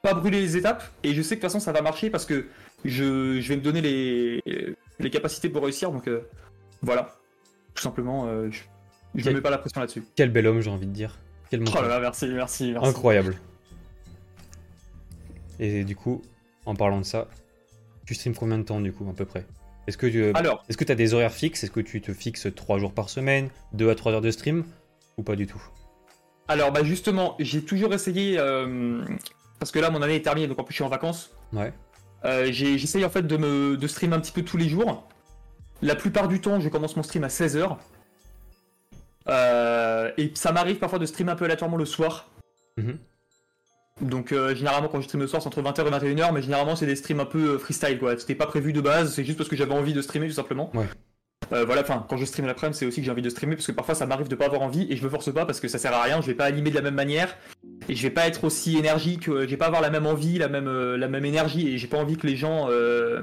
pas 0.03 0.13
brûler 0.13 0.41
les 0.43 0.59
étapes, 0.59 0.85
et 1.03 1.15
je 1.15 1.23
sais 1.23 1.37
que 1.37 1.41
de 1.41 1.47
toute 1.47 1.53
façon 1.53 1.61
ça 1.65 1.73
va 1.73 1.81
marcher 1.81 2.11
parce 2.11 2.27
que 2.27 2.45
je, 2.85 3.41
je 3.41 3.49
vais 3.49 3.57
me 3.57 3.63
donner 3.63 3.81
les, 3.81 4.43
les 4.99 5.11
capacités 5.11 5.49
pour 5.49 5.63
réussir, 5.63 5.91
donc 5.91 6.09
euh, 6.09 6.29
voilà. 6.83 7.17
Tout 7.75 7.83
simplement, 7.83 8.27
euh, 8.29 8.49
je, 8.51 8.61
Je 9.15 9.23
Quel- 9.23 9.33
ne 9.33 9.39
mets 9.39 9.43
pas 9.43 9.51
la 9.51 9.59
pression 9.59 9.81
là-dessus. 9.81 10.05
Quel 10.17 10.31
bel 10.31 10.47
homme, 10.47 10.61
j'ai 10.61 10.71
envie 10.71 10.87
de 10.87 10.93
dire. 10.93 11.19
Quel 11.51 11.61
Oh 11.61 11.65
mentor. 11.65 11.83
là 11.83 11.89
là, 11.89 12.01
merci, 12.01 12.27
merci, 12.29 12.73
merci. 12.73 12.89
Incroyable. 12.89 13.37
Et 15.61 15.85
du 15.85 15.95
coup, 15.97 16.23
en 16.67 16.75
parlant 16.75 16.99
de 16.99 17.05
ça, 17.05 17.29
tu 18.07 18.15
streams 18.15 18.35
combien 18.35 18.59
de 18.59 18.65
temps 18.65 18.81
du 18.81 18.93
coup 18.93 19.09
à 19.09 19.13
peu 19.15 19.25
près? 19.25 19.45
Est-ce 19.87 19.99
que 19.99 20.07
tu 20.07 20.31
Alors, 20.35 20.65
est-ce 20.69 20.77
que 20.77 20.91
as 20.91 20.95
des 20.95 21.15
horaires 21.15 21.33
fixes? 21.33 21.63
Est-ce 21.65 21.71
que 21.71 21.81
tu 21.81 22.01
te 22.01 22.13
fixes 22.13 22.49
3 22.55 22.79
jours 22.79 22.93
par 22.93 23.09
semaine, 23.11 23.51
2 23.75 23.91
à 23.91 23.95
3 23.95 24.13
heures 24.13 24.21
de 24.21 24.31
stream 24.31 24.65
ou 25.17 25.23
pas 25.23 25.37
du 25.37 25.47
tout? 25.47 25.63
Alors 26.49 26.73
bah 26.73 26.83
justement, 26.85 27.37
j'ai 27.39 27.63
toujours 27.65 27.93
essayé, 27.95 28.37
euh, 28.39 29.03
parce 29.59 29.71
que 29.73 29.79
là 29.79 29.91
mon 29.91 30.03
année 30.03 30.17
est 30.17 30.23
terminée, 30.23 30.47
donc 30.47 30.59
en 30.59 30.65
plus 30.65 30.73
je 30.73 30.77
suis 30.77 30.85
en 30.85 30.89
vacances. 30.89 31.31
Ouais. 31.53 31.73
Euh, 32.25 32.51
J'essaye 32.51 33.05
en 33.05 33.11
fait 33.11 33.23
de 33.23 33.37
me 33.37 33.77
de 33.77 33.87
stream 33.87 34.13
un 34.13 34.21
petit 34.21 34.33
peu 34.33 34.43
tous 34.43 34.57
les 34.57 34.69
jours. 34.69 35.09
La 35.83 35.95
plupart 35.95 36.29
du 36.29 36.41
temps, 36.41 36.61
je 36.61 36.69
commence 36.69 36.97
mon 36.97 37.03
stream 37.03 37.25
à 37.25 37.29
16h. 37.29 37.77
et 40.17 40.33
ça 40.35 40.53
m'arrive 40.53 40.79
parfois 40.79 40.99
de 40.99 41.07
stream 41.07 41.29
un 41.29 41.37
peu 41.37 41.45
aléatoirement 41.45 41.77
le 41.77 41.85
soir. 41.85 42.29
Mhm. 42.77 42.99
Donc 44.01 44.33
euh, 44.33 44.55
généralement 44.55 44.89
quand 44.89 45.01
je 45.01 45.07
stream 45.07 45.23
le 45.23 45.29
soir 45.29 45.41
c'est 45.41 45.47
entre 45.47 45.63
20h 45.63 45.87
et 45.87 46.15
21h 46.15 46.33
mais 46.33 46.43
généralement 46.43 46.75
c'est 46.75 46.87
des 46.87 46.97
streams 46.97 47.21
un 47.21 47.25
peu 47.25 47.55
euh, 47.55 47.59
freestyle 47.59 47.99
quoi. 47.99 48.19
C'était 48.19 48.35
pas 48.35 48.47
prévu 48.47 48.73
de 48.73 48.81
base, 48.81 49.15
c'est 49.15 49.25
juste 49.25 49.39
parce 49.39 49.49
que 49.49 49.55
j'avais 49.57 49.75
envie 49.75 49.93
de 49.93 50.03
streamer 50.03 50.27
tout 50.29 50.35
simplement. 50.35 50.71
Ouais. 50.75 50.87
Euh, 51.53 51.65
voilà, 51.65 51.83
enfin 51.83 52.05
quand 52.09 52.17
je 52.17 52.25
stream 52.25 52.47
l'après-midi 52.47 52.79
c'est 52.79 52.87
aussi 52.87 53.01
que 53.01 53.05
j'ai 53.05 53.11
envie 53.11 53.23
de 53.23 53.29
streamer 53.29 53.57
parce 53.57 53.67
que 53.67 53.73
parfois 53.73 53.95
ça 53.95 54.07
m'arrive 54.07 54.29
de 54.29 54.35
pas 54.35 54.47
avoir 54.47 54.63
envie 54.63 54.87
et 54.91 54.97
je 54.97 55.05
me 55.05 55.11
force 55.11 55.33
pas 55.33 55.45
parce 55.45 55.61
que 55.61 55.69
ça 55.69 55.79
sert 55.79 55.93
à 55.93 56.03
rien, 56.03 56.21
je 56.21 56.27
vais 56.27 56.35
pas 56.35 56.45
animer 56.45 56.71
de 56.71 56.75
la 56.75 56.83
même 56.83 56.95
manière 56.95 57.37
et 57.89 57.95
je 57.95 58.03
vais 58.03 58.11
pas 58.11 58.27
être 58.27 58.45
aussi 58.45 58.79
énergique, 58.79 59.25
je 59.27 59.33
vais 59.33 59.57
pas 59.57 59.67
avoir 59.67 59.83
la 59.83 59.91
même 59.91 60.07
envie, 60.07 60.39
la 60.39 60.49
même, 60.49 60.69
euh, 60.69 60.97
la 60.97 61.09
même 61.09 61.25
énergie 61.25 61.69
et 61.69 61.79
j'ai 61.79 61.87
pas 61.87 61.99
envie 61.99 62.17
que 62.17 62.27
les 62.27 62.37
gens 62.37 62.69
euh, 62.71 63.23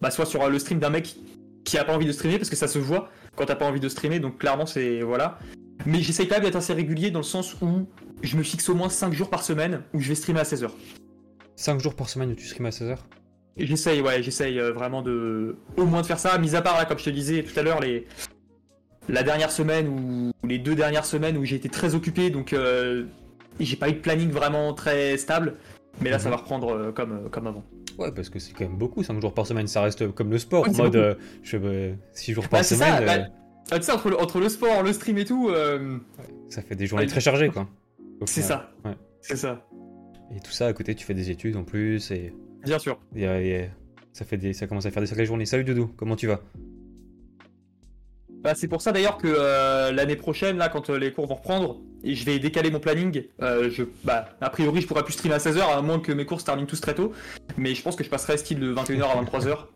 bah, 0.00 0.10
soient 0.10 0.26
sur 0.26 0.48
le 0.48 0.58
stream 0.58 0.78
d'un 0.78 0.90
mec 0.90 1.16
qui 1.64 1.78
a 1.78 1.84
pas 1.84 1.94
envie 1.94 2.06
de 2.06 2.12
streamer 2.12 2.38
parce 2.38 2.50
que 2.50 2.56
ça 2.56 2.68
se 2.68 2.78
voit 2.78 3.10
quand 3.36 3.46
t'as 3.46 3.56
pas 3.56 3.66
envie 3.66 3.80
de 3.80 3.88
streamer 3.88 4.18
donc 4.18 4.38
clairement 4.38 4.66
c'est 4.66 5.00
voilà. 5.00 5.38
Mais 5.86 6.00
j'essaye 6.00 6.28
quand 6.28 6.36
même 6.36 6.44
d'être 6.44 6.56
assez 6.56 6.72
régulier 6.72 7.10
dans 7.10 7.18
le 7.18 7.24
sens 7.24 7.56
où 7.60 7.88
je 8.22 8.36
me 8.36 8.42
fixe 8.42 8.68
au 8.68 8.74
moins 8.74 8.88
5 8.88 9.12
jours 9.12 9.28
par 9.28 9.42
semaine 9.42 9.82
où 9.92 10.00
je 10.00 10.08
vais 10.08 10.14
streamer 10.14 10.40
à 10.40 10.44
16h. 10.44 10.70
5 11.56 11.80
jours 11.80 11.94
par 11.94 12.08
semaine 12.08 12.30
où 12.30 12.34
tu 12.34 12.46
streams 12.46 12.66
à 12.66 12.70
16h 12.70 12.92
Et 12.92 12.98
J'essaye, 13.56 14.00
ouais, 14.00 14.22
j'essaye 14.22 14.58
euh, 14.58 14.72
vraiment 14.72 15.02
de. 15.02 15.56
Au 15.76 15.84
moins 15.84 16.00
de 16.02 16.06
faire 16.06 16.18
ça, 16.18 16.36
mis 16.38 16.56
à 16.56 16.62
part, 16.62 16.76
là, 16.76 16.84
comme 16.86 16.98
je 16.98 17.04
te 17.04 17.10
disais 17.10 17.42
tout 17.42 17.58
à 17.58 17.62
l'heure, 17.62 17.80
les. 17.80 18.06
La 19.08 19.22
dernière 19.22 19.50
semaine 19.50 19.86
ou 19.88 20.32
les 20.48 20.58
deux 20.58 20.74
dernières 20.74 21.04
semaines 21.04 21.36
où 21.36 21.44
j'ai 21.44 21.56
été 21.56 21.68
très 21.68 21.94
occupé, 21.94 22.30
donc 22.30 22.52
euh, 22.54 23.04
j'ai 23.60 23.76
pas 23.76 23.90
eu 23.90 23.92
de 23.92 23.98
planning 23.98 24.30
vraiment 24.30 24.72
très 24.72 25.18
stable. 25.18 25.56
Mais 26.00 26.08
là, 26.10 26.18
ça 26.18 26.24
Mhm. 26.24 26.30
va 26.30 26.36
reprendre 26.38 26.70
euh, 26.74 26.90
comme, 26.90 27.12
euh, 27.12 27.28
comme 27.28 27.46
avant. 27.46 27.62
Ouais, 27.98 28.10
parce 28.10 28.28
que 28.30 28.38
c'est 28.38 28.52
quand 28.54 28.64
même 28.64 28.76
beaucoup, 28.78 29.04
5 29.04 29.20
jours 29.20 29.34
par 29.34 29.46
semaine, 29.46 29.66
ça 29.68 29.82
reste 29.82 30.10
comme 30.12 30.30
le 30.30 30.38
sport, 30.38 30.64
Ouais, 30.66 30.70
en 30.80 30.84
mode 30.84 31.18
beaucoup. 31.42 31.96
6 32.14 32.32
jours 32.32 32.48
par 32.48 32.60
Bah, 32.60 32.64
c'est 32.64 32.74
semaine, 32.76 32.88
ça, 32.96 33.02
euh, 33.02 33.06
bah, 33.06 33.26
Ah, 33.70 33.78
tu 33.78 33.84
sais, 33.84 33.92
entre 33.92 34.08
le, 34.10 34.18
entre 34.18 34.40
le 34.40 34.48
sport, 34.48 34.82
le 34.82 34.92
stream 34.94 35.18
et 35.18 35.24
tout, 35.26 35.50
euh, 35.50 35.98
ça 36.48 36.62
fait 36.62 36.74
des 36.74 36.86
journées 36.86 37.04
Ouais. 37.04 37.10
très 37.10 37.20
chargées 37.20 37.48
quoi. 37.50 37.68
c'est 38.26 38.42
ça. 38.42 38.70
Ouais. 38.84 38.96
C'est 39.20 39.36
ça. 39.36 39.64
Et 40.34 40.40
tout 40.40 40.50
ça 40.50 40.66
à 40.66 40.72
côté, 40.72 40.94
tu 40.94 41.04
fais 41.04 41.14
des 41.14 41.30
études 41.30 41.56
en 41.56 41.62
plus, 41.64 42.10
et, 42.10 42.32
Bien 42.64 42.78
sûr. 42.78 42.98
et, 43.14 43.24
et 43.24 43.70
ça, 44.12 44.24
fait 44.24 44.36
des, 44.36 44.52
ça 44.52 44.66
commence 44.66 44.86
à 44.86 44.90
faire 44.90 45.02
des 45.02 45.06
sacrées 45.08 45.26
journées. 45.26 45.46
Salut 45.46 45.64
Dodo, 45.64 45.90
comment 45.96 46.16
tu 46.16 46.26
vas? 46.26 46.40
Bah, 48.42 48.54
c'est 48.54 48.68
pour 48.68 48.82
ça 48.82 48.92
d'ailleurs 48.92 49.16
que 49.16 49.26
euh, 49.26 49.90
l'année 49.90 50.16
prochaine, 50.16 50.58
là, 50.58 50.68
quand 50.68 50.90
euh, 50.90 50.98
les 50.98 51.12
cours 51.12 51.26
vont 51.26 51.36
reprendre, 51.36 51.80
et 52.02 52.14
je 52.14 52.26
vais 52.26 52.38
décaler 52.38 52.70
mon 52.70 52.78
planning. 52.80 53.22
euh, 53.40 53.70
je, 53.70 53.84
bah, 54.04 54.28
a 54.40 54.50
priori, 54.50 54.82
je 54.82 54.86
pourrais 54.86 55.02
plus 55.02 55.14
streamer 55.14 55.34
à 55.36 55.38
16h, 55.38 55.60
à 55.62 55.80
moins 55.80 55.98
que 55.98 56.12
mes 56.12 56.26
cours 56.26 56.40
se 56.40 56.44
terminent 56.44 56.66
tous 56.66 56.80
très 56.80 56.94
tôt. 56.94 57.12
Mais 57.56 57.74
je 57.74 57.82
pense 57.82 57.96
que 57.96 58.04
je 58.04 58.10
passerai 58.10 58.36
style 58.36 58.60
de 58.60 58.74
21h 58.74 59.02
à 59.04 59.22
23h. 59.22 59.58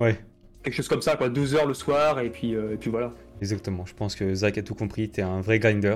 Ouais. 0.00 0.18
Quelque 0.64 0.74
chose 0.74 0.88
comme 0.88 1.02
ça, 1.02 1.16
quoi. 1.16 1.28
2 1.28 1.54
heures 1.54 1.66
le 1.66 1.74
soir, 1.74 2.18
et 2.18 2.28
puis, 2.30 2.56
euh, 2.56 2.72
et 2.74 2.76
puis 2.76 2.90
voilà. 2.90 3.12
Exactement, 3.40 3.86
je 3.86 3.94
pense 3.94 4.16
que 4.16 4.34
Zach 4.34 4.58
a 4.58 4.62
tout 4.62 4.74
compris, 4.74 5.08
t'es 5.08 5.22
un 5.22 5.40
vrai 5.40 5.60
grinder. 5.60 5.94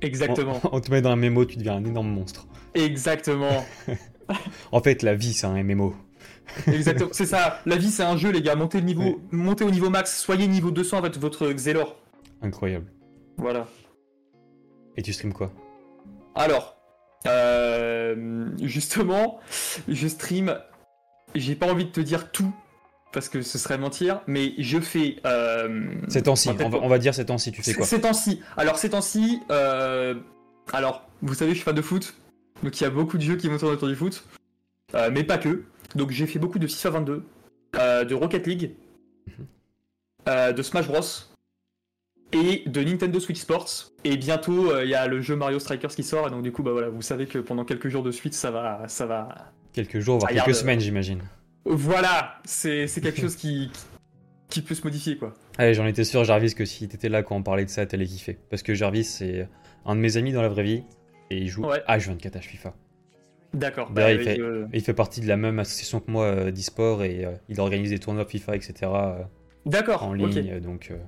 Exactement. 0.00 0.60
On, 0.64 0.76
on 0.76 0.80
te 0.80 0.90
met 0.92 1.02
dans 1.02 1.10
un 1.10 1.16
MMO, 1.16 1.44
tu 1.44 1.56
deviens 1.56 1.74
un 1.74 1.84
énorme 1.84 2.08
monstre. 2.08 2.46
Exactement. 2.74 3.64
En 4.72 4.80
fait, 4.80 5.02
la 5.02 5.14
vie, 5.14 5.32
c'est 5.32 5.46
un 5.46 5.62
MMO. 5.62 5.94
Exactement. 6.66 7.10
C'est 7.12 7.26
ça. 7.26 7.60
La 7.66 7.76
vie, 7.76 7.90
c'est 7.90 8.02
un 8.02 8.16
jeu, 8.16 8.30
les 8.30 8.42
gars. 8.42 8.56
Montez, 8.56 8.78
le 8.80 8.86
niveau, 8.86 9.02
Ouais. 9.02 9.16
montez 9.30 9.64
au 9.64 9.70
niveau 9.70 9.88
max. 9.90 10.20
Soyez 10.20 10.46
niveau 10.46 10.70
200 10.70 10.98
avec 10.98 11.16
votre 11.18 11.48
Xelor. 11.52 11.96
Incroyable. 12.42 12.86
Voilà. 13.36 13.66
Et 14.96 15.02
tu 15.02 15.12
streams 15.12 15.32
quoi? 15.32 15.52
Alors, 16.34 16.76
euh, 17.26 18.46
justement, 18.62 19.38
je 19.88 20.08
stream. 20.08 20.58
J'ai 21.34 21.54
pas 21.54 21.70
envie 21.70 21.84
de 21.84 21.90
te 21.90 22.00
dire 22.00 22.32
tout 22.32 22.52
parce 23.12 23.28
que 23.28 23.42
ce 23.42 23.58
serait 23.58 23.78
mentir, 23.78 24.20
mais 24.26 24.52
je 24.58 24.78
fais. 24.80 25.16
Euh, 25.26 25.92
Ces 26.08 26.22
temps-ci, 26.22 26.50
on 26.60 26.88
va 26.88 26.98
dire 26.98 27.14
ces 27.14 27.26
temps-ci, 27.26 27.52
tu 27.52 27.62
fais 27.62 27.74
quoi? 27.74 27.86
Ces 27.86 28.00
temps-ci. 28.00 28.40
Alors, 28.56 28.78
ces 28.78 28.90
temps-ci. 28.90 29.40
euh, 29.50 30.14
alors, 30.72 31.08
vous 31.22 31.34
savez, 31.34 31.50
je 31.52 31.56
suis 31.56 31.64
fan 31.64 31.74
de 31.74 31.82
foot. 31.82 32.14
Donc, 32.62 32.80
il 32.80 32.84
y 32.84 32.86
a 32.86 32.90
beaucoup 32.90 33.16
de 33.16 33.22
jeux 33.22 33.36
qui 33.36 33.48
vont 33.48 33.56
tourner 33.58 33.74
autour 33.74 33.88
du 33.88 33.94
foot. 33.96 34.24
Euh, 34.94 35.10
mais 35.12 35.24
pas 35.24 35.38
que. 35.38 35.62
Donc, 35.94 36.10
j'ai 36.10 36.26
fait 36.26 36.38
beaucoup 36.38 36.58
de 36.58 36.66
FIFA 36.66 36.90
22, 36.90 37.22
euh, 37.76 38.04
de 38.04 38.14
Rocket 38.14 38.46
League, 38.46 38.72
Mhm. 39.26 39.46
euh, 40.28 40.52
de 40.52 40.62
Smash 40.62 40.86
Bros. 40.86 41.00
Et 42.32 42.62
de 42.66 42.80
Nintendo 42.84 43.18
Switch 43.18 43.40
Sports. 43.40 43.90
Et 44.04 44.16
bientôt, 44.16 44.78
il 44.80 44.88
y 44.88 44.94
a 44.94 45.08
le 45.08 45.20
jeu 45.20 45.34
Mario 45.34 45.58
Strikers 45.58 45.90
qui 45.90 46.04
sort. 46.04 46.28
Et 46.28 46.30
donc, 46.30 46.42
du 46.42 46.52
coup, 46.52 46.62
bah 46.62 46.70
voilà, 46.70 46.88
vous 46.88 47.02
savez 47.02 47.26
que 47.26 47.38
pendant 47.38 47.64
quelques 47.64 47.88
jours 47.88 48.04
de 48.04 48.12
suite, 48.12 48.34
ça 48.34 48.52
va. 48.52 48.84
Ça 48.86 49.04
va... 49.06 49.52
Quelques 49.72 49.98
jours, 49.98 50.18
voire 50.18 50.30
Ah, 50.32 50.34
quelques 50.44 50.54
semaines, 50.54 50.78
j'imagine. 50.78 51.20
Voilà, 51.64 52.38
c'est 52.44 52.86
c'est 52.86 53.00
quelque 53.00 53.20
chose 53.20 53.34
qui, 53.34 53.70
qui 54.48 54.62
peut 54.62 54.76
se 54.76 54.82
modifier, 54.84 55.16
quoi. 55.16 55.34
Allez, 55.58 55.74
j'en 55.74 55.86
étais 55.86 56.04
sûr, 56.04 56.22
Jarvis, 56.22 56.54
que 56.54 56.64
si 56.64 56.86
t'étais 56.88 57.08
là 57.08 57.24
quand 57.24 57.34
on 57.36 57.42
parlait 57.42 57.64
de 57.64 57.70
ça, 57.70 57.84
t'allais 57.84 58.06
kiffer. 58.06 58.38
Parce 58.48 58.62
que 58.62 58.74
Jarvis, 58.74 59.04
c'est 59.04 59.48
un 59.84 59.96
de 59.96 60.00
mes 60.00 60.16
amis 60.16 60.32
dans 60.32 60.42
la 60.42 60.48
vraie 60.48 60.62
vie, 60.62 60.84
et 61.30 61.38
il 61.38 61.48
joue 61.48 61.64
Ouais. 61.66 61.82
H24 61.88 62.36
à 62.36 62.40
FIFA. 62.40 62.74
D'accord. 63.54 63.90
Bah, 63.90 64.12
il 64.12 64.40
euh, 64.40 64.66
il 64.72 64.80
fait 64.80 64.94
partie 64.94 65.20
de 65.20 65.26
la 65.26 65.36
même 65.36 65.58
association 65.58 66.00
que 66.00 66.10
moi 66.10 66.26
euh, 66.26 66.50
d'e-sport, 66.52 67.02
et 67.02 67.24
euh, 67.24 67.32
il 67.48 67.58
organise 67.60 67.90
des 67.90 67.98
tournois 67.98 68.24
FIFA, 68.24 68.56
etc. 68.56 68.74
euh, 68.82 69.22
D'accord, 69.66 70.04
en 70.04 70.12
ligne, 70.12 70.60
donc... 70.60 70.88
euh, 70.90 70.98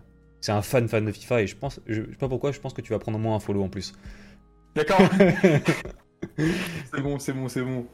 c'est 0.41 0.51
un 0.53 0.63
fan 0.63 0.89
fan 0.89 1.05
de 1.05 1.13
FIFA, 1.13 1.43
et 1.43 1.47
je 1.47 1.57
pense, 1.57 1.81
je, 1.87 2.03
je 2.03 2.11
sais 2.11 2.17
pas 2.17 2.29
pourquoi, 2.29 2.51
je 2.51 2.59
pense 2.59 2.73
que 2.73 2.81
tu 2.81 2.93
vas 2.93 2.99
prendre 2.99 3.17
au 3.19 3.21
moins 3.21 3.37
un 3.37 3.41
follow 3.41 3.63
en 3.63 3.69
plus. 3.69 3.93
D'accord. 4.75 4.99
c'est 6.37 7.01
bon, 7.01 7.19
c'est 7.21 7.33
bon, 7.33 7.49
c'est 7.49 7.63
bon. 7.63 7.87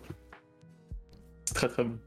C'est 1.45 1.55
très 1.55 1.69
très 1.69 1.85
bon. 1.85 1.99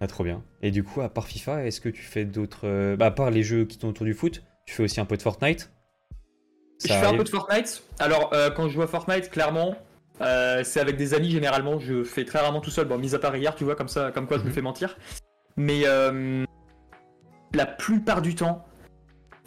Ah, 0.00 0.06
trop 0.06 0.24
bien. 0.24 0.44
Et 0.62 0.70
du 0.70 0.84
coup, 0.84 1.00
à 1.00 1.08
part 1.08 1.26
FIFA, 1.26 1.64
est-ce 1.66 1.80
que 1.80 1.88
tu 1.88 2.02
fais 2.02 2.24
d'autres... 2.24 2.96
Bah, 2.96 3.06
à 3.06 3.10
part 3.10 3.30
les 3.30 3.42
jeux 3.42 3.64
qui 3.64 3.78
tournent 3.78 3.90
autour 3.90 4.06
du 4.06 4.14
foot, 4.14 4.44
tu 4.66 4.74
fais 4.74 4.82
aussi 4.82 5.00
un 5.00 5.04
peu 5.06 5.16
de 5.16 5.22
Fortnite? 5.22 5.72
Je 6.82 6.88
fais 6.88 7.06
un 7.06 7.14
peu 7.16 7.24
de 7.24 7.28
Fortnite. 7.28 7.82
Alors, 7.98 8.30
euh, 8.32 8.50
quand 8.50 8.68
je 8.68 8.74
joue 8.74 8.82
à 8.82 8.86
Fortnite, 8.86 9.30
clairement, 9.30 9.76
euh, 10.20 10.62
c'est 10.64 10.80
avec 10.80 10.96
des 10.96 11.14
amis 11.14 11.30
généralement. 11.30 11.78
Je 11.78 12.04
fais 12.04 12.24
très 12.24 12.38
rarement 12.38 12.60
tout 12.60 12.70
seul. 12.70 12.86
Bon, 12.86 12.98
mis 12.98 13.14
à 13.14 13.18
part 13.18 13.36
hier, 13.36 13.54
tu 13.54 13.64
vois, 13.64 13.74
comme 13.76 13.88
ça, 13.88 14.10
comme 14.12 14.26
quoi 14.26 14.38
je 14.38 14.42
me 14.44 14.48
Mhm. 14.48 14.54
fais 14.54 14.62
mentir. 14.62 14.96
Mais 15.56 15.82
euh, 15.86 16.44
la 17.54 17.66
plupart 17.66 18.22
du 18.22 18.34
temps, 18.36 18.64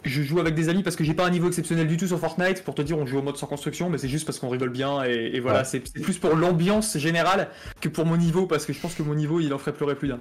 je 0.04 0.20
joue 0.22 0.40
avec 0.40 0.54
des 0.54 0.68
amis 0.68 0.82
parce 0.82 0.96
que 0.96 1.04
j'ai 1.04 1.14
pas 1.14 1.24
un 1.24 1.30
niveau 1.30 1.46
exceptionnel 1.48 1.86
du 1.86 1.96
tout 1.96 2.06
sur 2.06 2.18
Fortnite. 2.18 2.64
Pour 2.64 2.74
te 2.74 2.82
dire, 2.82 2.98
on 2.98 3.06
joue 3.06 3.18
au 3.18 3.22
mode 3.22 3.36
sans 3.36 3.46
construction, 3.46 3.88
mais 3.88 3.96
c'est 3.98 4.08
juste 4.08 4.26
parce 4.26 4.38
qu'on 4.38 4.48
rigole 4.50 4.70
bien 4.70 5.02
et, 5.04 5.30
et 5.34 5.40
voilà. 5.40 5.60
Ouais. 5.60 5.64
C'est 5.64 5.80
plus 6.02 6.18
pour 6.18 6.34
l'ambiance 6.36 6.98
générale 6.98 7.48
que 7.80 7.88
pour 7.88 8.04
mon 8.04 8.16
niveau 8.18 8.46
parce 8.46 8.66
que 8.66 8.72
je 8.74 8.80
pense 8.80 8.94
que 8.94 9.02
mon 9.02 9.14
niveau, 9.14 9.40
il 9.40 9.54
en 9.54 9.58
ferait 9.58 9.72
pleurer 9.72 9.94
plus 9.94 10.08
d'un. 10.08 10.20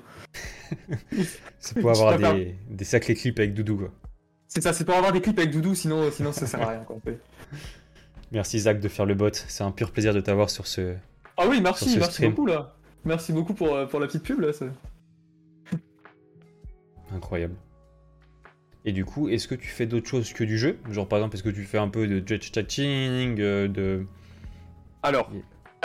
C'est 1.60 1.80
pour 1.82 1.90
avoir 1.92 2.18
des, 2.18 2.56
des 2.70 2.86
sacrés 2.86 3.16
clips 3.16 3.40
avec 3.40 3.54
Doudou, 3.54 3.78
quoi. 3.78 3.92
C'est 4.54 4.60
ça, 4.60 4.74
c'est 4.74 4.84
pour 4.84 4.96
avoir 4.96 5.14
des 5.14 5.22
clips 5.22 5.40
avec 5.40 5.50
Doudou, 5.52 5.74
sinon, 5.76 6.12
sinon 6.12 6.34
ça 6.34 6.46
sert 6.46 6.62
à 6.62 6.72
rien. 6.72 6.80
Quoi. 6.84 6.98
Merci 8.34 8.60
Zach 8.60 8.82
de 8.82 8.90
faire 8.90 9.06
le 9.06 9.16
bot, 9.16 9.30
c'est 9.34 9.64
un 9.64 9.72
pur 9.72 9.92
plaisir 9.92 10.14
de 10.14 10.20
t'avoir 10.20 10.50
sur 10.50 10.68
ce... 10.68 10.94
Ah 11.38 11.46
oui, 11.48 11.62
merci, 11.62 11.90
ce 11.92 12.00
merci 12.00 12.14
stream. 12.16 12.32
beaucoup 12.32 12.48
là. 12.48 12.76
Merci 13.06 13.32
beaucoup 13.32 13.54
pour, 13.54 13.74
euh, 13.74 13.86
pour 13.86 14.02
la 14.02 14.08
petite 14.08 14.24
pub 14.24 14.42
là. 14.42 14.52
ça- 14.52 14.66
Incroyable. 17.16 17.56
Et 18.84 18.92
du 18.92 19.06
coup, 19.06 19.30
est-ce 19.30 19.48
que 19.48 19.56
tu 19.56 19.70
fais 19.70 19.86
d'autres 19.86 20.10
choses 20.10 20.34
que 20.34 20.44
du 20.44 20.58
jeu? 20.58 20.78
Genre 20.90 21.08
par 21.08 21.20
exemple, 21.20 21.36
est-ce 21.38 21.44
que 21.44 21.50
tu 21.50 21.64
fais 21.64 21.78
un 21.78 21.88
peu 21.88 22.06
de 22.06 22.22
jet 22.28 22.42
chatting, 22.44 23.40
euh, 23.40 23.70
de... 23.70 24.06
Alors, 25.02 25.32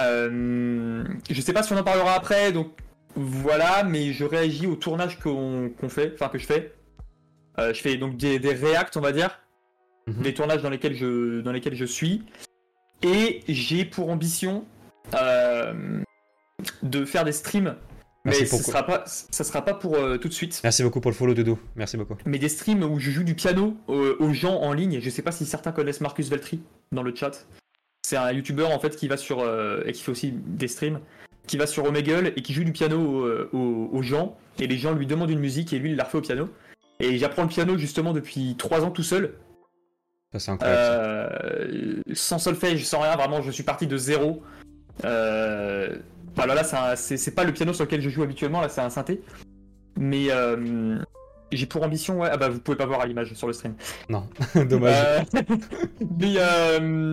euh, 0.01 1.05
je 1.31 1.41
sais 1.41 1.53
pas 1.53 1.63
si 1.63 1.73
on 1.73 1.77
en 1.79 1.85
parlera 1.85 2.15
après, 2.15 2.51
donc 2.51 2.73
voilà, 3.15 3.85
mais 3.85 4.13
je 4.13 4.25
réagis 4.25 4.67
au 4.67 4.75
tournage 4.75 5.21
qu'on 5.21 5.71
qu'on 5.79 5.89
fait, 5.89 6.11
enfin 6.15 6.29
que 6.29 6.39
je 6.39 6.47
fais. 6.47 6.73
Euh, 7.59 7.73
je 7.75 7.81
fais 7.81 7.97
donc 7.97 8.17
des, 8.17 8.39
des 8.39 8.55
reacts, 8.55 8.97
on 8.97 9.01
va 9.01 9.13
dire, 9.13 9.41
Mhm. 10.07 10.23
des 10.23 10.35
tournages 10.35 10.63
dans 10.63 10.71
lesquels 10.71 10.95
je, 10.95 11.41
dans 11.41 11.51
lesquels 11.53 11.75
je 11.75 11.85
suis. 11.85 12.23
Et 13.03 13.41
j'ai 13.49 13.85
pour 13.85 14.09
ambition 14.11 14.65
euh, 15.15 16.01
de 16.83 17.05
faire 17.05 17.25
des 17.25 17.33
streams. 17.33 17.77
Mais 18.25 18.33
Merci 18.33 18.47
pour- 18.47 18.61
sera 18.61 18.83
pas, 18.85 19.05
ça 19.07 19.45
sera 19.45 19.63
pas 19.65 19.75
pour 19.75 19.95
euh, 19.97 20.17
tout 20.17 20.29
de 20.29 20.33
suite. 20.33 20.61
Merci 20.65 20.83
beaucoup 20.83 21.01
pour 21.01 21.11
le 21.13 21.17
follow 21.17 21.33
Dodo, 21.35 21.59
merci 21.77 21.97
beaucoup. 21.97 22.17
mais 22.25 22.39
des 22.39 22.49
streams 22.49 22.83
où 22.83 22.99
je 22.99 23.11
joue 23.13 23.23
du 23.23 23.35
piano 23.35 23.77
aux 23.89 24.33
gens 24.33 24.57
en 24.61 24.73
ligne. 24.73 24.99
Je 25.01 25.11
sais 25.11 25.23
pas 25.23 25.31
si 25.33 25.45
certains 25.47 25.71
connaissent 25.73 26.01
Marcus 26.01 26.29
Veltri 26.29 26.61
dans 26.93 27.03
le 27.05 27.15
chat. 27.15 27.47
C'est 28.03 28.17
un 28.17 28.33
youtubeur 28.33 28.71
en 28.73 28.81
fait 28.81 28.97
qui 28.97 29.07
va 29.09 29.17
sur 29.17 29.45
et 29.87 29.93
qui 29.93 30.03
fait 30.03 30.11
aussi 30.11 30.33
des 30.33 30.67
streams, 30.69 30.99
qui 31.47 31.57
va 31.57 31.67
sur 31.69 31.85
Omegle 31.85 32.33
et 32.37 32.43
qui 32.43 32.53
joue 32.53 32.65
du 32.65 32.73
piano 32.73 33.27
aux, 33.53 33.91
aux 33.93 34.03
gens 34.03 34.37
et 34.59 34.67
les 34.67 34.77
gens 34.79 34.93
lui 34.93 35.07
demandent 35.07 35.31
une 35.31 35.39
musique 35.41 35.73
et 35.73 35.79
lui 35.79 35.91
il 35.91 35.97
la 35.97 36.05
refait 36.05 36.19
au 36.19 36.23
piano. 36.23 36.49
Et 37.01 37.19
j'apprends 37.19 37.43
le 37.43 37.49
piano 37.49 37.77
justement 37.77 38.13
depuis 38.13 38.55
trois 38.57 38.85
ans 38.85 38.91
tout 38.91 39.03
seul. 39.03 39.35
Ça, 40.33 40.39
c'est 40.39 40.51
incroyable. 40.51 40.81
Euh, 40.83 42.03
sans 42.15 42.39
solfège, 42.39 42.85
sans 42.85 43.01
rien, 43.01 43.17
vraiment, 43.17 43.43
je 43.43 43.51
suis 43.51 43.63
parti 43.63 43.87
de 43.87 43.97
zéro. 43.97 44.43
Euh, 45.05 45.97
voilà, 46.35 46.55
là, 46.55 46.97
c'est 46.97 47.35
pas 47.35 47.45
le 47.45 47.53
piano 47.53 47.73
sur 47.73 47.85
lequel 47.85 48.01
je 48.01 48.11
joue 48.11 48.23
habituellement, 48.23 48.61
là, 48.61 48.69
c'est 48.69 48.81
un 48.81 48.91
synthé. 48.91 49.23
Mais 49.99 50.27
euh, 50.31 50.99
j'ai 51.53 51.67
pour 51.67 51.83
ambition, 51.83 52.21
ouais, 52.21 52.29
ah 52.31 52.37
bah 52.37 52.49
vous 52.49 52.61
pouvez 52.61 52.77
pas 52.77 52.87
voir 52.87 53.01
à 53.01 53.07
l'image 53.07 53.33
sur 53.35 53.47
le 53.47 53.53
stream. 53.53 53.75
Non, 54.09 54.29
dommage. 54.55 55.27
Euh, 55.35 55.43
mais 56.21 56.35
euh, 56.37 57.13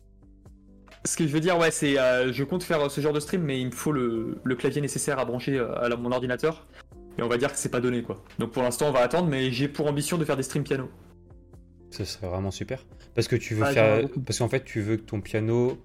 ce 1.05 1.15
que 1.15 1.25
je 1.25 1.31
veux 1.31 1.39
dire, 1.39 1.57
ouais, 1.57 1.71
c'est 1.71 1.95
je 1.95 2.43
compte 2.43 2.63
faire 2.63 2.91
ce 2.91 2.99
genre 2.99 3.13
de 3.13 3.21
stream, 3.21 3.43
mais 3.43 3.59
il 3.59 3.67
me 3.67 3.71
faut 3.71 3.93
le, 3.93 4.39
le 4.43 4.55
clavier 4.55 4.81
nécessaire 4.81 5.19
à 5.19 5.25
brancher 5.25 5.57
à 5.59 5.89
mon 5.95 6.11
ordinateur. 6.11 6.67
Et 7.17 7.21
on 7.21 7.27
va 7.27 7.37
dire 7.37 7.51
que 7.51 7.57
c'est 7.57 7.69
pas 7.69 7.79
donné, 7.81 8.01
quoi. 8.01 8.23
Donc 8.39 8.51
pour 8.51 8.63
l'instant, 8.63 8.87
on 8.87 8.91
va 8.91 9.01
attendre, 9.01 9.27
mais 9.29 9.51
j'ai 9.51 9.67
pour 9.67 9.87
ambition 9.87 10.17
de 10.17 10.25
faire 10.25 10.37
des 10.37 10.43
streams 10.43 10.63
piano. 10.63 10.89
Ce 11.91 12.05
serait 12.05 12.27
vraiment 12.27 12.49
super. 12.51 12.85
Parce 13.13 13.27
que 13.27 13.35
tu 13.35 13.53
veux 13.53 13.63
Ah, 13.65 13.71
faire. 13.73 14.09
Parce 14.25 14.39
qu'en 14.39 14.49
fait, 14.49 14.63
tu 14.63 14.81
veux 14.81 14.97
que 14.97 15.03
ton 15.03 15.21
piano. 15.21 15.77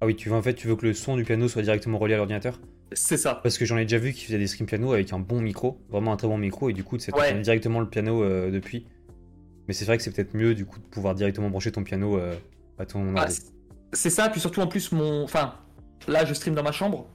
Ah 0.00 0.06
oui, 0.06 0.14
tu 0.14 0.28
veux 0.28 0.34
en 0.34 0.42
fait, 0.42 0.52
tu 0.54 0.68
veux 0.68 0.76
que 0.76 0.84
le 0.86 0.92
son 0.92 1.16
du 1.16 1.24
piano 1.24 1.48
soit 1.48 1.62
directement 1.62 1.96
relié 1.98 2.14
à 2.14 2.16
l'ordinateur. 2.18 2.60
C'est 2.92 3.16
ça. 3.16 3.40
Parce 3.42 3.56
que 3.56 3.64
j'en 3.64 3.78
ai 3.78 3.84
déjà 3.86 3.96
vu 3.98 4.12
qui 4.12 4.24
faisaient 4.26 4.38
des 4.38 4.46
streams 4.46 4.66
piano 4.66 4.92
avec 4.92 5.10
un 5.14 5.18
bon 5.18 5.40
micro, 5.40 5.80
vraiment 5.88 6.12
un 6.12 6.16
très 6.16 6.28
bon 6.28 6.36
micro, 6.36 6.68
et 6.68 6.74
du 6.74 6.84
coup, 6.84 6.98
c'est 6.98 7.14
Ouais. 7.14 7.40
directement 7.40 7.80
le 7.80 7.88
piano 7.88 8.22
euh, 8.22 8.50
depuis. 8.50 8.86
Mais 9.66 9.72
c'est 9.72 9.86
vrai 9.86 9.96
que 9.96 10.02
c'est 10.02 10.10
peut-être 10.10 10.34
mieux 10.34 10.54
du 10.54 10.66
coup 10.66 10.78
de 10.78 10.84
pouvoir 10.84 11.14
directement 11.14 11.48
brancher 11.48 11.72
ton 11.72 11.82
piano 11.82 12.18
euh, 12.18 12.34
à 12.78 12.84
ton 12.84 13.14
Ah, 13.16 13.28
c'est 13.94 14.10
ça, 14.10 14.28
puis 14.28 14.40
surtout 14.40 14.60
en 14.60 14.66
plus, 14.66 14.92
mon. 14.92 15.24
Enfin, 15.24 15.54
là, 16.06 16.26
je 16.26 16.34
stream 16.34 16.54
dans 16.54 16.62
ma 16.62 16.72
chambre. 16.72 17.06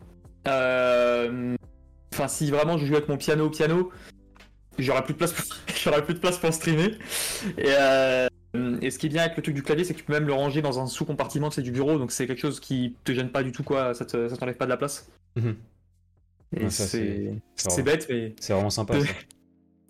Euh, 0.48 1.56
Enfin, 2.14 2.28
si 2.28 2.50
vraiment 2.52 2.78
je 2.78 2.86
joue 2.86 2.96
avec 2.96 3.08
mon 3.10 3.18
piano 3.18 3.46
au 3.46 3.50
piano, 3.50 3.92
j'aurai 4.78 5.04
plus 5.04 5.14
de 5.14 5.18
place 5.20 5.34
pour, 5.34 5.46
plus 6.06 6.14
de 6.14 6.20
place 6.20 6.38
pour 6.38 6.54
streamer. 6.54 6.98
Et, 7.58 7.66
euh, 7.68 8.28
et 8.82 8.90
ce 8.92 8.98
qui 9.00 9.06
est 9.06 9.10
bien 9.10 9.24
avec 9.24 9.38
le 9.38 9.44
truc 9.44 9.56
du 9.56 9.64
clavier, 9.64 9.84
c'est 9.86 9.94
que 9.94 10.00
tu 10.00 10.06
peux 10.06 10.14
même 10.14 10.26
le 10.28 10.34
ranger 10.34 10.62
dans 10.62 10.80
un 10.80 10.88
sous-compartiment, 10.88 11.52
c'est 11.52 11.62
du 11.62 11.72
bureau, 11.72 11.98
donc 12.00 12.12
c'est 12.12 12.26
quelque 12.28 12.40
chose 12.42 12.60
qui 12.60 12.96
te 13.04 13.12
gêne 13.14 13.30
pas 13.30 13.44
du 13.44 13.52
tout, 13.52 13.64
quoi. 13.64 13.94
Ça 13.94 14.06
te- 14.06 14.28
ça 14.28 14.38
t'enlève 14.38 14.56
pas 14.58 14.66
de 14.66 14.72
la 14.72 14.78
place. 14.78 15.10
Mhm. 15.36 15.56
Et 16.58 16.70
ça, 16.72 16.86
c'est 16.86 17.32
c'est 17.56 17.70
c'est 17.70 17.84
bête, 17.84 18.08
mais. 18.10 18.34
C'est 18.40 18.54
vraiment 18.54 18.70
sympa. 18.72 19.00
Ça. 19.00 19.06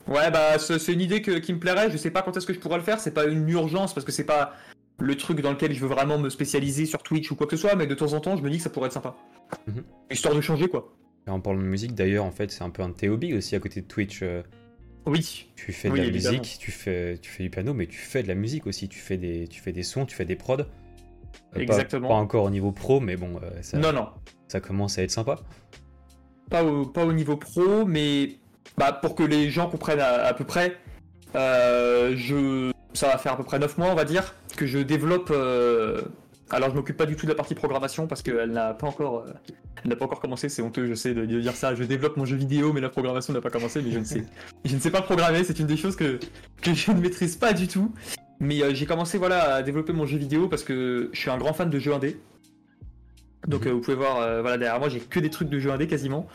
Ouais, 0.07 0.31
bah, 0.31 0.57
c'est 0.57 0.91
une 0.91 1.01
idée 1.01 1.21
que- 1.21 1.37
qui 1.37 1.53
me 1.53 1.59
plairait. 1.59 1.91
Je 1.91 1.97
sais 1.97 2.09
pas 2.09 2.23
quand 2.23 2.35
est-ce 2.35 2.47
que 2.47 2.53
je 2.53 2.57
pourrais 2.59 2.77
le 2.77 2.83
faire. 2.83 2.99
C'est 2.99 3.11
pas 3.13 3.25
une 3.25 3.47
urgence 3.47 3.93
parce 3.93 4.03
que 4.05 4.11
c'est 4.11 4.23
pas 4.25 4.53
le 4.99 5.15
truc 5.15 5.39
dans 5.41 5.51
lequel 5.51 5.71
je 5.71 5.79
veux 5.79 5.87
vraiment 5.87 6.17
me 6.17 6.29
spécialiser 6.29 6.87
sur 6.87 7.03
Twitch 7.03 7.29
ou 7.29 7.35
quoi 7.35 7.45
que 7.45 7.55
ce 7.55 7.61
soit, 7.61 7.75
mais 7.75 7.85
de 7.85 7.93
temps 7.93 8.13
en 8.13 8.19
temps, 8.19 8.35
je 8.35 8.41
me 8.41 8.49
dis 8.49 8.57
que 8.57 8.63
ça 8.63 8.71
pourrait 8.71 8.87
être 8.87 8.93
sympa. 8.93 9.15
Mhm. 9.67 9.83
Histoire 10.09 10.33
de 10.33 10.41
changer, 10.41 10.67
quoi. 10.67 10.91
Et 11.27 11.29
en 11.29 11.39
parlant 11.39 11.59
de 11.59 11.65
musique, 11.65 11.93
d'ailleurs, 11.95 12.25
en 12.25 12.31
fait, 12.31 12.51
c'est 12.51 12.63
un 12.63 12.69
peu 12.69 12.81
un 12.81 12.89
de 12.89 12.93
tes 12.93 13.09
hobbies 13.09 13.33
aussi 13.35 13.55
à 13.55 13.59
côté 13.59 13.81
de 13.81 13.85
Twitch. 13.87 14.19
euh, 14.23 14.41
Oui. 15.05 15.47
Tu 15.55 15.71
fais 15.71 15.89
de 15.89 15.93
Oui, 15.93 15.99
la 15.99 16.05
évidemment. 16.05 16.37
musique, 16.39 16.57
tu 16.59 16.71
fais, 16.71 17.17
tu 17.21 17.29
fais 17.29 17.43
du 17.43 17.49
piano, 17.49 17.73
mais 17.73 17.87
tu 17.87 17.97
fais 17.97 18.23
de 18.23 18.27
la 18.27 18.35
musique 18.35 18.65
aussi. 18.67 18.87
Tu 18.89 18.99
fais 18.99 19.17
des, 19.17 19.47
tu 19.47 19.61
fais 19.61 19.71
des 19.71 19.83
sons, 19.83 20.05
tu 20.05 20.15
fais 20.15 20.25
des 20.25 20.35
prods. 20.35 20.57
Euh, 20.61 20.65
pas- 21.53 21.59
Exactement. 21.61 22.07
Pas, 22.09 22.15
encore 22.15 22.43
au 22.45 22.49
niveau 22.49 22.71
pro, 22.71 22.99
mais 22.99 23.15
bon, 23.15 23.39
euh, 23.43 23.61
ça, 23.61 23.77
Non, 23.77 23.91
non. 23.93 24.07
ça 24.47 24.59
commence 24.59 24.97
à 24.97 25.03
être 25.03 25.11
sympa. 25.11 25.39
Pas 26.49 26.63
au, 26.63 26.85
pas 26.85 27.05
au 27.05 27.13
niveau 27.13 27.37
pro, 27.37 27.85
mais 27.85 28.31
bah, 28.77 28.91
pour 28.93 29.13
que 29.15 29.23
les 29.23 29.49
gens 29.49 29.69
comprennent 29.69 29.99
à, 29.99 30.23
à 30.25 30.33
peu 30.33 30.45
près, 30.45 30.77
euh, 31.35 32.15
je, 32.15 32.71
ça 32.93 33.07
va 33.07 33.17
faire 33.19 33.33
à 33.33 33.37
peu 33.37 33.43
près 33.43 33.59
9 33.59 33.77
mois, 33.77 33.89
on 33.91 33.95
va 33.95 34.05
dire, 34.05 34.33
que 34.55 34.65
je 34.65 34.79
développe. 34.79 35.29
euh, 35.31 36.01
Alors, 36.51 36.69
je 36.71 36.75
m'occupe 36.75 36.97
pas 36.97 37.05
du 37.05 37.15
tout 37.15 37.25
de 37.25 37.31
la 37.31 37.35
partie 37.35 37.53
programmation 37.55 38.07
parce 38.07 38.21
qu'elle 38.23 38.51
n'a 38.51 38.73
pas 38.73 38.87
encore, 38.87 39.19
euh, 39.19 39.33
elle 39.83 39.89
n'a 39.89 39.95
pas 39.95 40.05
encore 40.05 40.19
commencé. 40.19 40.49
C'est 40.49 40.61
honteux, 40.61 40.87
je 40.87 40.93
sais 40.95 41.13
de, 41.13 41.25
de 41.25 41.39
dire 41.41 41.55
ça. 41.55 41.75
Je 41.75 41.83
développe 41.83 42.17
mon 42.17 42.25
jeu 42.25 42.35
vidéo, 42.35 42.73
mais 42.73 42.81
la 42.81 42.89
programmation 42.89 43.33
n'a 43.33 43.41
pas 43.41 43.51
commencé. 43.51 43.81
Mais 43.81 43.91
je 43.91 43.99
ne 43.99 44.03
sais, 44.03 44.23
je 44.65 44.75
ne 44.75 44.79
sais 44.79 44.89
pas 44.91 45.01
programmer. 45.01 45.43
C'est 45.43 45.59
une 45.59 45.67
des 45.67 45.77
choses 45.77 45.95
que 45.95 46.19
que 46.61 46.73
je 46.73 46.91
ne 46.91 46.99
maîtrise 46.99 47.35
pas 47.35 47.53
du 47.53 47.67
tout. 47.67 47.93
Mais 48.39 48.63
euh, 48.63 48.73
j'ai 48.73 48.85
commencé 48.85 49.17
voilà 49.17 49.55
à 49.55 49.63
développer 49.63 49.93
mon 49.93 50.05
jeu 50.05 50.17
vidéo 50.17 50.47
parce 50.47 50.63
que 50.63 51.09
je 51.13 51.19
suis 51.19 51.29
un 51.29 51.37
grand 51.37 51.53
fan 51.53 51.69
de 51.69 51.77
jeux 51.77 51.93
indés. 51.93 52.19
Donc 53.47 53.61
Mhm. 53.65 53.67
euh, 53.67 53.73
vous 53.73 53.81
pouvez 53.81 53.97
voir, 53.97 54.41
voilà 54.41 54.57
derrière 54.57 54.79
moi 54.79 54.89
j'ai 54.89 54.99
que 54.99 55.19
des 55.19 55.29
trucs 55.29 55.49
de 55.49 55.59
jeux 55.59 55.71
indés 55.71 55.87
quasiment. 55.87 56.27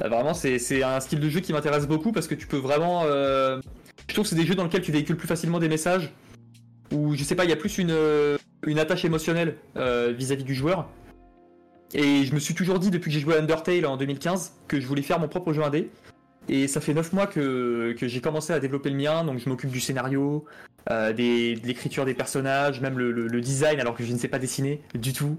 Vraiment 0.00 0.34
c'est 0.34 0.82
un 0.82 0.98
style 1.00 1.20
de 1.20 1.28
jeu 1.28 1.40
qui 1.40 1.52
m'intéresse 1.52 1.86
beaucoup 1.86 2.10
parce 2.12 2.26
que 2.26 2.34
tu 2.34 2.46
peux 2.46 2.56
vraiment, 2.56 3.02
je 3.04 3.60
trouve 4.08 4.24
que 4.24 4.28
c'est 4.30 4.36
des 4.36 4.46
jeux 4.46 4.54
dans 4.54 4.64
lesquels 4.64 4.82
tu 4.82 4.90
véhicules 4.92 5.16
plus 5.16 5.28
facilement 5.28 5.58
des 5.58 5.68
messages 5.68 6.10
où 6.90 7.14
je 7.14 7.22
sais 7.22 7.34
pas 7.34 7.44
il 7.44 7.50
y 7.50 7.52
a 7.52 7.56
plus 7.56 7.78
une 7.78 7.94
une 8.66 8.78
attache 8.78 9.04
émotionnelle 9.04 9.56
euh, 9.76 10.12
vis-à-vis 10.16 10.44
du 10.44 10.54
joueur. 10.54 10.88
Et 11.94 12.24
je 12.24 12.34
me 12.34 12.38
suis 12.38 12.54
toujours 12.54 12.78
dit 12.78 12.90
depuis 12.90 13.10
que 13.10 13.14
j'ai 13.14 13.20
joué 13.20 13.34
à 13.34 13.38
Undertale 13.38 13.86
en 13.86 13.96
2015 13.96 14.54
que 14.66 14.80
je 14.80 14.86
voulais 14.86 15.02
faire 15.02 15.18
mon 15.18 15.28
propre 15.28 15.52
jeu 15.52 15.62
indé. 15.62 15.90
Et 16.48 16.66
ça 16.66 16.80
fait 16.80 16.94
9 16.94 17.12
mois 17.12 17.26
que, 17.26 17.94
que 17.98 18.08
j'ai 18.08 18.20
commencé 18.20 18.52
à 18.52 18.58
développer 18.58 18.90
le 18.90 18.96
mien, 18.96 19.24
donc 19.24 19.38
je 19.38 19.48
m'occupe 19.48 19.70
du 19.70 19.78
scénario, 19.80 20.44
euh, 20.90 21.12
des, 21.12 21.54
de 21.54 21.66
l'écriture 21.66 22.04
des 22.04 22.14
personnages, 22.14 22.80
même 22.80 22.98
le, 22.98 23.40
design, 23.40 23.78
alors 23.78 23.94
que 23.94 24.02
je 24.02 24.12
ne 24.12 24.18
sais 24.18 24.28
pas 24.28 24.38
dessiner 24.38 24.80
du 24.94 25.12
tout. 25.12 25.38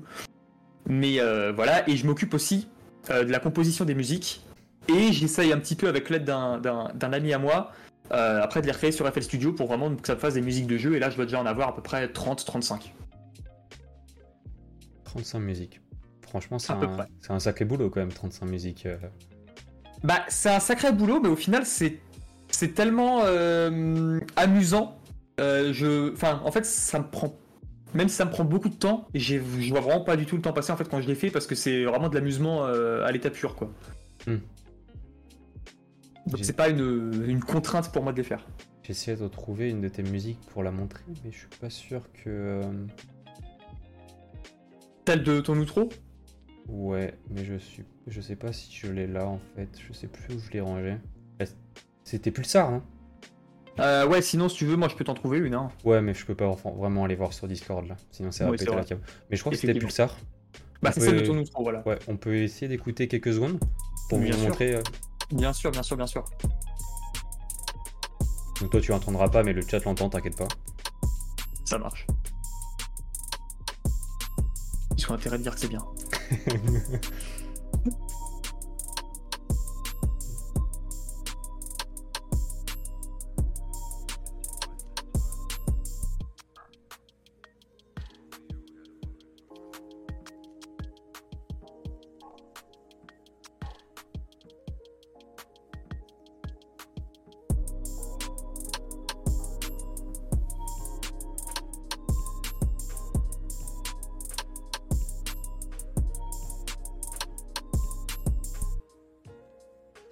Mais 0.87 1.19
euh, 1.19 1.51
voilà, 1.53 1.87
et 1.89 1.97
je 1.97 2.05
m'occupe 2.05 2.33
aussi 2.33 2.67
de 3.09 3.29
la 3.29 3.39
composition 3.39 3.83
des 3.83 3.95
musiques. 3.95 4.45
Et 4.87 5.11
j'essaye 5.11 5.51
un 5.51 5.59
petit 5.59 5.75
peu 5.75 5.89
avec 5.89 6.09
l'aide 6.09 6.23
d'un- 6.23 6.91
ami 7.11 7.33
à 7.33 7.39
moi, 7.39 7.71
après 8.09 8.61
de 8.61 8.65
les 8.65 8.71
recréer 8.71 8.93
sur 8.93 9.05
FL 9.05 9.23
Studio 9.23 9.51
pour 9.51 9.67
vraiment 9.67 9.93
que 9.93 10.07
ça 10.07 10.15
me 10.15 10.19
fasse 10.19 10.35
des 10.35 10.41
musiques 10.41 10.67
de 10.67 10.77
jeu. 10.77 10.95
Et 10.95 10.99
là, 10.99 11.09
je 11.09 11.17
dois 11.17 11.25
déjà 11.25 11.41
en 11.41 11.45
avoir 11.45 11.67
à 11.69 11.75
peu 11.75 11.81
près 11.81 12.07
30-35. 12.07 12.91
35 15.13 15.39
musiques. 15.39 15.81
Franchement, 16.27 16.57
c'est 16.57 16.73
un, 16.73 17.05
un 17.29 17.39
sacré 17.39 17.65
boulot 17.65 17.89
quand 17.91 17.99
même, 17.99 18.11
35 18.11 18.45
musiques. 18.47 18.85
euh. 18.87 18.97
Bah, 20.03 20.25
c'est 20.27 20.49
un 20.49 20.59
sacré 20.59 20.91
boulot, 20.91 21.19
mais 21.21 21.29
au 21.29 21.35
final, 21.35 21.65
c'est 21.65 21.99
c'est 22.49 22.73
tellement 22.73 23.21
euh, 23.23 24.19
amusant. 24.35 24.97
Euh, 25.39 25.71
je, 25.73 26.11
enfin, 26.13 26.41
en 26.43 26.51
fait, 26.51 26.65
ça 26.65 26.99
me 26.99 27.05
prend, 27.05 27.35
même 27.93 28.09
si 28.09 28.15
ça 28.15 28.25
me 28.25 28.31
prend 28.31 28.43
beaucoup 28.43 28.69
de 28.69 28.75
temps, 28.75 29.07
je 29.13 29.37
vois 29.69 29.81
vraiment 29.81 30.03
pas 30.03 30.17
du 30.17 30.25
tout 30.25 30.35
le 30.35 30.41
temps 30.41 30.53
passer 30.53 30.71
en 30.71 30.77
fait 30.77 30.87
quand 30.89 31.01
je 31.01 31.07
l'ai 31.07 31.15
fait 31.15 31.29
parce 31.31 31.47
que 31.47 31.55
c'est 31.55 31.83
vraiment 31.85 32.09
de 32.09 32.15
l'amusement 32.15 32.65
à 32.65 33.11
l'état 33.11 33.29
pur, 33.29 33.55
quoi. 33.55 33.71
Hmm. 34.27 34.37
Donc 36.27 36.39
c'est 36.43 36.53
pas 36.55 36.69
une, 36.69 37.25
une 37.27 37.43
contrainte 37.43 37.91
pour 37.91 38.01
moi 38.03 38.11
de 38.13 38.17
les 38.17 38.23
faire. 38.23 38.45
J'essaie 38.83 39.15
de 39.15 39.23
retrouver 39.23 39.69
une 39.69 39.81
de 39.81 39.89
tes 39.89 40.03
musiques 40.03 40.39
pour 40.51 40.63
la 40.63 40.71
montrer, 40.71 41.03
mais 41.23 41.31
je 41.31 41.37
suis 41.37 41.47
pas 41.59 41.69
sûr 41.69 42.01
que. 42.23 42.61
Telle 45.05 45.23
de 45.23 45.41
ton 45.41 45.57
outro 45.57 45.89
Ouais, 46.69 47.13
mais 47.29 47.43
je 47.43 47.55
suis, 47.55 47.83
je 48.07 48.21
sais 48.21 48.35
pas 48.37 48.53
si 48.53 48.73
je 48.73 48.87
l'ai 48.91 49.07
là 49.07 49.25
en 49.27 49.39
fait. 49.55 49.69
Je 49.85 49.91
sais 49.93 50.07
plus 50.07 50.33
où 50.35 50.39
je 50.39 50.51
l'ai 50.51 50.61
rangé. 50.61 50.95
Eh, 51.41 51.45
C'était 52.05 52.31
Pulsar, 52.31 52.69
hein 52.69 52.83
euh, 53.79 54.07
Ouais, 54.07 54.21
sinon, 54.21 54.47
si 54.47 54.57
tu 54.57 54.65
veux, 54.65 54.77
moi 54.77 54.87
je 54.87 54.95
peux 54.95 55.03
t'en 55.03 55.13
trouver 55.13 55.39
une. 55.39 55.55
Hein. 55.55 55.69
Ouais, 55.83 56.01
mais 56.01 56.13
je 56.13 56.25
peux 56.25 56.35
pas 56.35 56.47
enfin, 56.47 56.71
vraiment 56.71 57.03
aller 57.03 57.15
voir 57.15 57.33
sur 57.33 57.47
Discord 57.49 57.85
là. 57.87 57.97
Sinon, 58.11 58.31
ça 58.31 58.45
va 58.45 58.51
Oui, 58.51 58.57
c'est 58.57 58.65
péter 58.65 58.77
la 58.77 58.85
câble. 58.85 59.01
Mais 59.29 59.35
je 59.35 59.41
crois 59.41 59.51
que 59.51 59.57
c'était. 59.57 59.73
Pulsar. 59.77 60.17
Bah, 60.81 60.91
c'est 60.93 61.01
celle 61.01 61.21
de 61.21 61.25
ton 61.25 61.37
outro, 61.37 61.63
voilà. 61.63 61.85
Ouais, 61.87 61.97
on 62.07 62.17
peut 62.17 62.35
essayer 62.35 62.67
d'écouter 62.67 63.07
quelques 63.07 63.33
secondes 63.33 63.59
pour 64.09 64.19
Bien 64.19 64.31
vous 64.31 64.37
sûr. 64.39 64.47
montrer. 64.49 64.75
euh. 64.75 64.81
Bien 65.31 65.53
sûr, 65.53 65.71
bien 65.71 65.83
sûr, 65.83 65.95
bien 65.97 66.07
sûr. 66.07 66.23
Donc 68.61 68.69
toi, 68.71 68.79
tu 68.81 68.91
l'entendras 68.91 69.29
pas, 69.29 69.43
mais 69.43 69.53
le 69.53 69.61
chat 69.61 69.83
l'entend, 69.83 70.09
t'inquiète 70.09 70.37
pas. 70.37 70.47
Ça 71.65 71.77
marche. 71.77 72.05
Ils 74.97 75.11
ont 75.11 75.13
intérêt 75.15 75.37
de 75.37 75.43
dire 75.43 75.53
que 75.53 75.59
c'est 75.59 75.67
bien. 75.67 75.85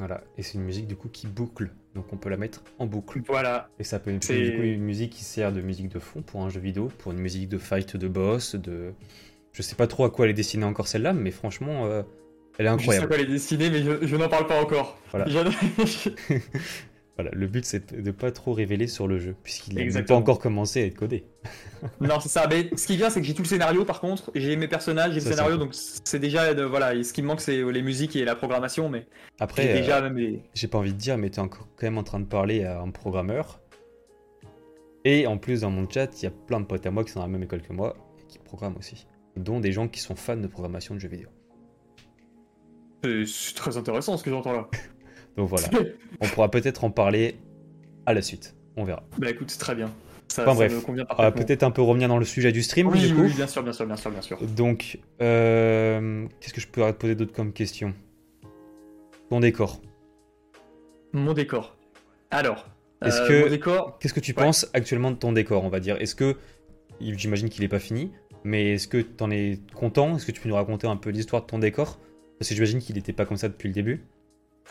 Voilà, 0.01 0.23
et 0.35 0.41
c'est 0.41 0.55
une 0.55 0.63
musique 0.63 0.87
du 0.87 0.95
coup 0.95 1.09
qui 1.09 1.27
boucle, 1.27 1.69
donc 1.93 2.11
on 2.11 2.17
peut 2.17 2.29
la 2.31 2.37
mettre 2.37 2.63
en 2.79 2.87
boucle. 2.87 3.21
Voilà. 3.27 3.69
Et 3.77 3.83
ça 3.83 3.99
peut 3.99 4.09
être 4.09 4.27
du 4.33 4.55
coup 4.55 4.63
une 4.63 4.81
musique 4.81 5.11
qui 5.11 5.23
sert 5.23 5.51
de 5.51 5.61
musique 5.61 5.89
de 5.89 5.99
fond 5.99 6.23
pour 6.23 6.41
un 6.41 6.49
jeu 6.49 6.59
vidéo, 6.59 6.89
pour 6.97 7.11
une 7.11 7.19
musique 7.19 7.47
de 7.47 7.59
fight 7.59 7.95
de 7.97 8.07
boss, 8.07 8.55
de... 8.55 8.93
Je 9.53 9.61
sais 9.61 9.75
pas 9.75 9.85
trop 9.85 10.03
à 10.03 10.09
quoi 10.09 10.25
elle 10.25 10.31
est 10.31 10.33
destinée 10.33 10.65
encore 10.65 10.87
celle-là, 10.87 11.13
mais 11.13 11.29
franchement, 11.29 11.85
euh, 11.85 12.01
elle 12.57 12.65
est 12.65 12.69
Je 12.69 12.73
sais 12.77 12.81
incroyable. 12.81 13.09
pas 13.09 13.17
les 13.17 13.25
dessiner, 13.27 13.69
mais 13.69 13.83
je, 13.83 14.07
je 14.07 14.15
n'en 14.15 14.27
parle 14.27 14.47
pas 14.47 14.59
encore. 14.59 14.97
Voilà. 15.11 15.27
Voilà, 17.21 17.37
le 17.37 17.45
but 17.45 17.63
c'est 17.65 17.93
de 17.93 18.09
pas 18.09 18.31
trop 18.31 18.51
révéler 18.51 18.87
sur 18.87 19.07
le 19.07 19.19
jeu, 19.19 19.35
puisqu'il 19.43 19.75
n'a 19.75 20.01
pas 20.01 20.15
encore 20.15 20.39
commencé 20.39 20.81
à 20.81 20.85
être 20.87 20.95
codé. 20.97 21.23
non, 22.01 22.19
c'est 22.19 22.29
ça. 22.29 22.47
Mais 22.49 22.71
ce 22.75 22.87
qui 22.87 22.93
est 22.93 22.97
bien, 22.97 23.11
c'est 23.11 23.21
que 23.21 23.27
j'ai 23.27 23.35
tout 23.35 23.43
le 23.43 23.47
scénario 23.47 23.85
par 23.85 24.01
contre. 24.01 24.31
J'ai 24.33 24.55
mes 24.55 24.67
personnages, 24.67 25.13
j'ai 25.13 25.19
le 25.19 25.25
scénario, 25.25 25.57
donc 25.57 25.69
c'est 25.73 26.17
déjà. 26.17 26.55
de- 26.55 26.63
voilà, 26.63 26.95
et 26.95 27.03
ce 27.03 27.13
qui 27.13 27.21
me 27.21 27.27
manque, 27.27 27.41
c'est 27.41 27.61
les 27.63 27.81
musiques 27.83 28.15
et 28.15 28.25
la 28.25 28.35
programmation, 28.35 28.89
mais 28.89 29.05
Après, 29.39 29.83
j'ai 29.83 29.91
euh, 29.93 30.01
même 30.01 30.17
les. 30.17 30.41
j'ai 30.55 30.67
pas 30.67 30.79
envie 30.79 30.93
de 30.93 30.97
dire, 30.97 31.15
mais 31.19 31.29
t'es 31.29 31.39
encore 31.41 31.67
quand 31.75 31.85
même 31.85 31.99
en 31.99 32.03
train 32.03 32.19
de 32.19 32.25
parler 32.25 32.63
à 32.63 32.81
un 32.81 32.89
programmeur. 32.89 33.59
Et 35.05 35.27
en 35.27 35.37
plus, 35.37 35.61
dans 35.61 35.69
mon 35.69 35.87
chat, 35.87 36.09
il 36.19 36.23
y 36.23 36.27
a 36.27 36.31
plein 36.31 36.59
de 36.59 36.65
potes 36.65 36.85
à 36.87 36.91
moi 36.91 37.03
qui 37.03 37.11
sont 37.11 37.19
dans 37.19 37.25
la 37.27 37.31
même 37.31 37.43
école 37.43 37.61
que 37.61 37.73
moi 37.73 37.95
et 38.19 38.25
qui 38.27 38.39
programment 38.39 38.77
aussi. 38.77 39.05
Dont 39.35 39.59
des 39.59 39.71
gens 39.71 39.87
qui 39.87 39.99
sont 39.99 40.15
fans 40.15 40.37
de 40.37 40.47
programmation 40.47 40.95
de 40.95 40.99
jeux 40.99 41.07
vidéo. 41.09 41.29
C'est 43.03 43.55
très 43.55 43.77
intéressant 43.77 44.17
ce 44.17 44.23
que 44.23 44.29
j'entends 44.31 44.53
là. 44.53 44.67
Donc 45.37 45.47
voilà, 45.49 45.67
on 46.19 46.27
pourra 46.27 46.51
peut-être 46.51 46.83
en 46.83 46.91
parler 46.91 47.35
à 48.05 48.13
la 48.13 48.21
suite. 48.21 48.55
On 48.77 48.83
verra. 48.83 49.03
bah 49.17 49.29
écoute, 49.29 49.49
c'est 49.49 49.59
très 49.59 49.75
bien. 49.75 49.91
Ça, 50.27 50.43
Enfin, 50.43 50.51
ça 50.51 50.55
bref. 50.55 50.85
parfaitement. 51.07 51.31
peut-être 51.31 51.63
un 51.63 51.71
peu 51.71 51.81
revenir 51.81 52.07
dans 52.07 52.17
le 52.17 52.23
sujet 52.25 52.51
du 52.53 52.63
stream, 52.63 52.87
Oui, 52.87 52.99
du 52.99 53.07
oui, 53.07 53.13
coup. 53.13 53.21
oui, 53.23 53.33
bien 53.33 53.47
sûr, 53.47 53.63
bien 53.63 53.73
sûr, 53.73 53.85
bien 53.85 53.97
sûr, 53.97 54.11
bien 54.11 54.21
sûr. 54.21 54.41
Donc, 54.47 54.97
euh, 55.21 56.25
qu'est-ce 56.39 56.53
que 56.53 56.61
je 56.61 56.67
pourrais 56.67 56.93
te 56.93 56.97
poser 56.99 57.15
d'autres 57.15 57.33
comme 57.33 57.51
question? 57.51 57.93
Ton 59.29 59.39
décor. 59.41 59.81
Mon 61.13 61.33
décor. 61.33 61.75
Alors, 62.29 62.67
Est-ce 63.05 63.21
euh, 63.21 63.27
que- 63.27 63.43
mon 63.43 63.49
décor, 63.49 63.97
Qu'est-ce 63.99 64.13
que 64.13 64.19
tu 64.21 64.31
Ouais. 64.31 64.43
penses 64.43 64.69
actuellement 64.73 65.11
de 65.11 65.17
ton 65.17 65.33
décor, 65.33 65.63
on 65.65 65.69
va 65.69 65.79
dire? 65.81 65.97
Est-ce 66.01 66.15
que, 66.15 66.37
j'imagine 67.01 67.49
qu'il 67.49 67.61
n'est 67.63 67.67
pas 67.69 67.79
fini, 67.79 68.11
mais 68.45 68.73
est-ce 68.75 68.87
que 68.87 68.97
tu 68.99 69.21
en 69.23 69.31
es 69.31 69.59
content? 69.75 70.15
Est-ce 70.15 70.25
que 70.25 70.31
tu 70.31 70.39
peux 70.39 70.47
nous 70.49 70.55
raconter 70.55 70.87
un 70.87 70.95
peu 70.97 71.09
l'histoire 71.09 71.41
de 71.41 71.47
ton 71.47 71.59
décor? 71.59 71.99
Parce 72.39 72.47
que 72.49 72.55
j'imagine 72.55 72.79
qu'il 72.79 72.95
n'était 72.95 73.13
pas 73.13 73.25
comme 73.25 73.37
ça 73.37 73.49
depuis 73.49 73.67
le 73.67 73.73
début. 73.73 74.05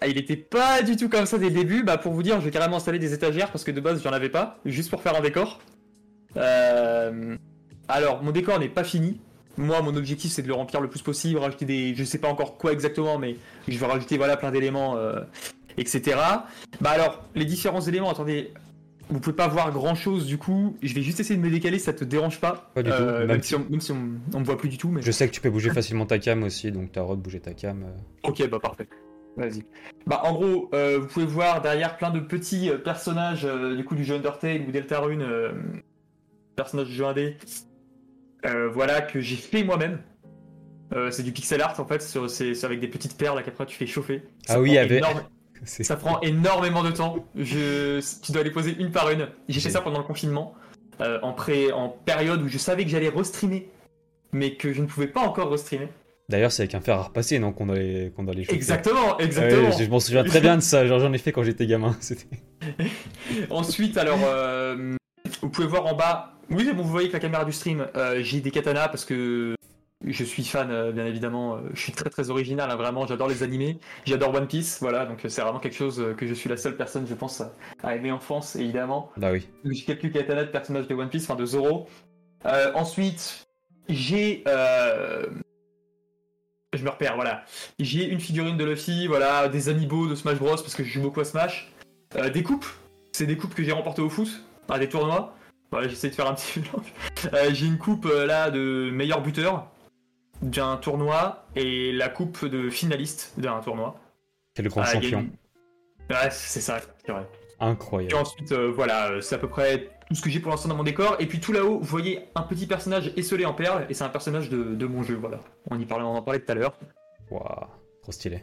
Ah, 0.01 0.07
il 0.09 0.17
était 0.19 0.37
pas 0.37 0.83
du 0.83 0.97
tout 0.97 1.09
comme 1.09 1.27
ça 1.27 1.39
dès 1.39 1.49
le 1.51 1.55
début. 1.55 1.83
Bah 1.83 1.99
pour 1.99 2.13
vous 2.13 2.23
dire, 2.23 2.41
j'ai 2.41 2.51
carrément 2.51 2.77
installé 2.77 2.99
des 2.99 3.13
étagères 3.13 3.51
parce 3.53 3.65
que 3.65 3.71
de 3.71 3.81
base 3.81 4.03
j'en 4.03 4.11
avais 4.13 4.29
pas, 4.31 4.59
juste 4.65 4.91
pour 4.91 5.03
faire 5.03 5.17
un 5.17 5.21
décor. 5.21 5.61
Euh, 6.37 7.37
Alors, 7.89 8.23
mon 8.23 8.31
décor 8.31 8.59
n'est 8.59 8.69
pas 8.69 8.85
fini. 8.85 9.21
Moi, 9.57 9.83
mon 9.83 9.95
objectif 9.97 10.31
c'est 10.31 10.43
de 10.43 10.47
le 10.49 10.55
remplir 10.55 10.81
le 10.81 10.89
plus 10.89 11.03
possible, 11.03 11.39
rajouter 11.39 11.65
des, 11.65 11.95
je 11.95 12.05
sais 12.05 12.19
pas 12.19 12.29
encore 12.29 12.57
quoi 12.57 12.73
exactement, 12.73 13.19
mais 13.19 13.37
je 13.69 13.77
vais 13.79 13.87
rajouter 13.87 14.17
voilà 14.17 14.37
plein 14.37 14.51
d'éléments, 14.53 14.97
euh, 14.97 15.21
etc. 15.77 16.17
Bah 16.81 16.91
alors, 16.91 17.25
les 17.35 17.45
différents 17.45 17.81
éléments, 17.81 18.11
attendez. 18.11 18.53
Vous 19.13 19.19
pouvez 19.19 19.35
pas 19.35 19.49
voir 19.49 19.73
grand 19.73 19.97
chose 19.97 20.25
du 20.25 20.39
coup, 20.39 20.77
je 20.83 20.95
vais 20.95 21.03
juste 21.03 21.19
essayer 21.19 21.37
de 21.37 21.43
me 21.45 21.51
décaler 21.51 21.81
si 21.81 21.87
ça 21.87 21.93
te 21.93 22.05
dérange 22.05 22.39
pas. 22.41 22.71
Pas 22.77 22.85
du 22.85 22.91
tout, 22.91 22.97
Euh, 22.97 23.19
même 23.19 23.27
même, 23.27 23.43
si- 23.43 23.57
on, 23.57 23.67
même 23.69 23.81
si 23.81 23.91
on, 23.91 24.09
on 24.33 24.39
me 24.39 24.45
voit 24.45 24.57
plus 24.57 24.69
du 24.69 24.79
tout, 24.79 24.89
mais. 24.89 25.03
Je 25.03 25.11
sais 25.11 25.27
que 25.29 25.35
tu 25.35 25.41
peux 25.41 25.51
bouger 25.51 25.71
facilement 25.71 26.07
ta 26.07 26.21
cam 26.21 26.45
aussi, 26.45 26.71
donc 26.71 26.93
t'as 26.93 27.01
le 27.01 27.05
droit 27.07 27.17
de 27.17 27.21
bouger 27.21 27.41
ta 27.41 27.53
cam. 27.53 27.87
Ok, 28.23 28.49
bah 28.49 28.61
parfait. 28.61 28.87
Vas-y. 29.37 29.65
Bah 30.07 30.21
en 30.25 30.33
gros, 30.33 30.69
euh, 30.75 30.99
vous 31.01 31.07
pouvez 31.07 31.27
voir 31.27 31.63
derrière 31.63 31.97
plein 31.97 32.11
de 32.11 32.21
petits 32.21 32.69
euh, 32.71 32.79
personnages 32.79 33.45
euh, 33.45 33.77
du 33.77 33.85
coup 33.85 33.95
du 33.95 34.05
jeu 34.05 34.17
Undertale 34.17 34.63
ou 34.69 34.73
Deltarune, 34.73 35.23
euh, 35.23 35.53
personnages 36.57 36.89
du 36.89 36.95
jeu 36.95 37.05
indé, 37.07 37.37
voilà 38.73 39.01
que 39.03 39.21
j'ai 39.21 39.37
fait 39.37 39.65
moi-même. 39.65 40.01
C'est 41.11 41.23
du 41.23 41.31
pixel 41.33 41.61
art 41.63 41.79
en 41.79 41.85
fait, 41.87 42.03
c'est 42.03 42.65
avec 42.65 42.81
des 42.81 42.89
petites 42.89 43.17
perles 43.17 43.43
qu'après 43.45 43.65
tu 43.67 43.77
fais 43.77 43.87
chauffer. 43.87 44.23
Ça 44.47 44.55
Ah 44.55 44.61
oui, 44.61 44.77
avec- 44.77 44.99
énorme- 45.03 45.23
ça 45.65 45.97
prend 45.97 46.21
énormément 46.23 46.83
de 46.83 46.91
temps. 46.91 47.25
Je, 47.37 48.01
tu 48.23 48.33
dois 48.33 48.43
les 48.43 48.51
poser 48.51 48.75
une 48.79 48.91
par 48.91 49.09
une. 49.11 49.29
J'ai 49.49 49.61
fait 49.61 49.71
ça 49.71 49.81
pendant 49.83 49.99
le 49.99 50.05
confinement, 50.05 50.55
en 51.23 51.33
pré, 51.33 51.71
en 51.71 51.89
période 51.91 52.43
où 52.43 52.49
je 52.49 52.59
savais 52.59 52.83
que 52.85 52.91
j'allais 52.91 53.09
restreamer, 53.11 53.71
mais 54.33 54.57
que 54.57 54.73
je 54.73 54.83
ne 54.83 54.87
pouvais 54.89 55.07
pas 55.07 55.21
encore 55.21 55.51
restreamer. 55.51 55.89
D'ailleurs, 56.31 56.53
c'est 56.53 56.63
avec 56.63 56.75
un 56.77 56.81
fer 56.81 56.97
à 56.97 57.03
repasser, 57.03 57.39
non 57.41 57.53
Qu'on 57.53 57.67
doit 57.67 57.77
les, 57.77 58.13
qu'on 58.15 58.23
doit 58.23 58.35
les 58.35 58.45
chauffer. 58.45 58.55
Exactement, 58.57 59.17
Ah 59.19 59.23
exactement. 59.25 59.69
ouais, 59.69 59.73
je 59.77 59.85
je 59.85 59.91
m'en 59.91 59.99
souviens 59.99 60.23
très 60.23 60.41
bien 60.41 60.57
de 60.57 60.63
ça, 60.63 60.87
genre 60.87 61.01
j'en 61.01 61.13
ai 61.13 61.19
fait 61.19 61.33
quand 61.33 61.43
j'étais 61.43 61.67
gamin. 61.67 61.97
Ensuite, 63.51 63.97
alors, 63.99 64.21
euh, 64.25 64.95
vous 65.43 65.49
pouvez 65.51 65.67
voir 65.67 65.87
en 65.87 65.95
bas. 65.95 66.35
Oui, 66.51 66.71
bon, 66.73 66.83
vous 66.83 66.89
voyez 66.91 67.09
que 67.09 67.15
la 67.15 67.21
caméra 67.21 67.45
du 67.45 67.53
stream, 67.53 67.87
euh, 67.97 68.21
j'ai 68.23 68.41
des 68.41 68.51
katanas 68.53 68.89
parce 68.89 69.05
que 69.05 69.57
je 70.07 70.25
suis 70.25 70.45
fan, 70.45 70.71
euh, 70.71 70.93
bien 70.93 71.05
évidemment. 71.05 71.59
je 71.75 71.81
suis 71.81 71.93
très 71.93 72.11
très 72.11 72.31
original, 72.31 72.71
hein, 72.71 72.77
vraiment. 72.77 73.07
J'adore 73.09 73.29
les 73.29 73.43
animés, 73.43 73.79
j'adore 74.05 74.33
One 74.33 74.47
Piece, 74.47 74.79
voilà. 74.81 75.07
Donc, 75.07 75.19
c'est 75.27 75.43
vraiment 75.43 75.59
quelque 75.59 75.77
chose 75.77 76.15
que 76.17 76.27
je 76.29 76.35
suis 76.35 76.49
la 76.49 76.57
seule 76.57 76.77
personne, 76.77 77.07
je 77.09 77.15
pense, 77.15 77.43
à, 77.83 77.97
aimer 77.97 78.13
en 78.13 78.21
France, 78.21 78.55
évidemment. 78.55 79.11
Bah 79.17 79.33
oui. 79.33 79.49
J'ai 79.65 79.83
quelques 79.85 80.13
katanas 80.13 80.45
de 80.45 80.51
personnages 80.51 80.87
de 80.87 80.95
One 80.95 81.09
Piece, 81.09 81.25
enfin 81.25 81.35
de 81.35 81.45
Zoro. 81.45 81.89
Ensuite, 82.75 83.49
j'ai. 83.89 84.45
euh, 84.47 85.27
Je 86.73 86.85
me 86.85 86.91
repère, 86.91 87.17
voilà. 87.17 87.45
J'ai 87.81 88.05
une 88.05 88.21
figurine 88.21 88.57
de 88.57 88.65
Luffy, 88.65 89.07
voilà, 89.09 89.49
des 89.49 89.69
amiibo 89.69 90.07
de 90.07 90.15
Smash 90.15 90.39
Bros 90.39 90.51
parce 90.55 90.75
que 90.75 90.85
je 90.85 90.91
joue 90.91 91.03
beaucoup 91.03 91.21
à 91.21 91.25
Smash. 91.25 91.69
Euh, 92.17 92.31
des 92.31 92.43
coupes, 92.45 92.67
c'est 93.13 93.27
des 93.27 93.37
coupes 93.37 93.55
que 93.55 93.65
j'ai 93.65 93.73
remportées 93.73 94.03
au 94.03 94.09
foot, 94.11 94.29
à 94.69 94.79
des 94.79 94.89
tournois. 94.89 95.35
Voilà, 95.73 95.89
j'essaie 95.89 96.11
de 96.11 96.15
faire 96.15 96.29
un 96.29 96.35
petit 96.35 96.61
mélange. 96.61 96.93
Euh, 97.35 97.51
j'ai 97.53 97.67
une 97.67 97.79
coupe 97.79 98.07
euh, 98.07 98.25
là 98.27 98.51
de 98.51 98.91
meilleur 98.93 99.21
buteur 99.21 99.67
d'un 100.43 100.77
tournoi 100.77 101.45
et 101.57 101.93
la 101.93 102.09
coupe 102.09 102.45
de 102.45 102.71
finaliste 102.71 103.35
d'un 103.39 103.61
tournoi. 103.61 103.99
C'est 104.57 104.63
le 104.63 104.71
grand 104.71 104.83
Ah, 104.83 104.93
champion. 104.93 105.21
une- 105.21 105.31
Ouais, 106.17 106.31
c'est 106.31 106.61
ça, 106.61 106.81
c'est 107.05 107.13
vrai. 107.13 107.23
Et 107.61 107.65
Incroyable. 107.65 108.15
ensuite, 108.17 108.51
euh, 108.53 108.73
voilà, 108.75 109.21
c'est 109.21 109.35
à 109.35 109.39
peu 109.39 109.49
près 109.49 109.91
tout 110.11 110.17
ce 110.17 110.23
que 110.23 110.29
j'ai 110.29 110.41
pour 110.41 110.51
l'instant 110.51 110.69
dans 110.69 110.75
mon 110.75 110.83
décor. 110.83 111.17
Et 111.21 111.27
puis 111.27 111.39
tout 111.39 111.53
là-haut, 111.53 111.79
vous 111.79 111.85
voyez 111.87 112.25
un 112.35 112.43
petit 112.43 112.67
personnage 112.67 113.13
esselé 113.17 113.47
en 113.47 113.55
perles, 113.55 113.87
et 113.89 113.95
c'est 113.95 114.03
un 114.03 114.09
personnage 114.09 114.51
de, 114.51 114.75
de 114.75 114.87
mon 114.87 115.05
jeu, 115.05 115.15
voilà. 115.15 115.39
On, 115.71 115.79
y 115.79 115.87
parlait, 115.87 116.05
on 116.05 116.17
en 116.17 116.23
parlait 116.23 116.41
tout 116.41 116.51
à 116.51 116.55
l'heure, 116.57 116.77
Waouh, 117.31 117.45
trop 118.03 118.11
stylé. 118.11 118.43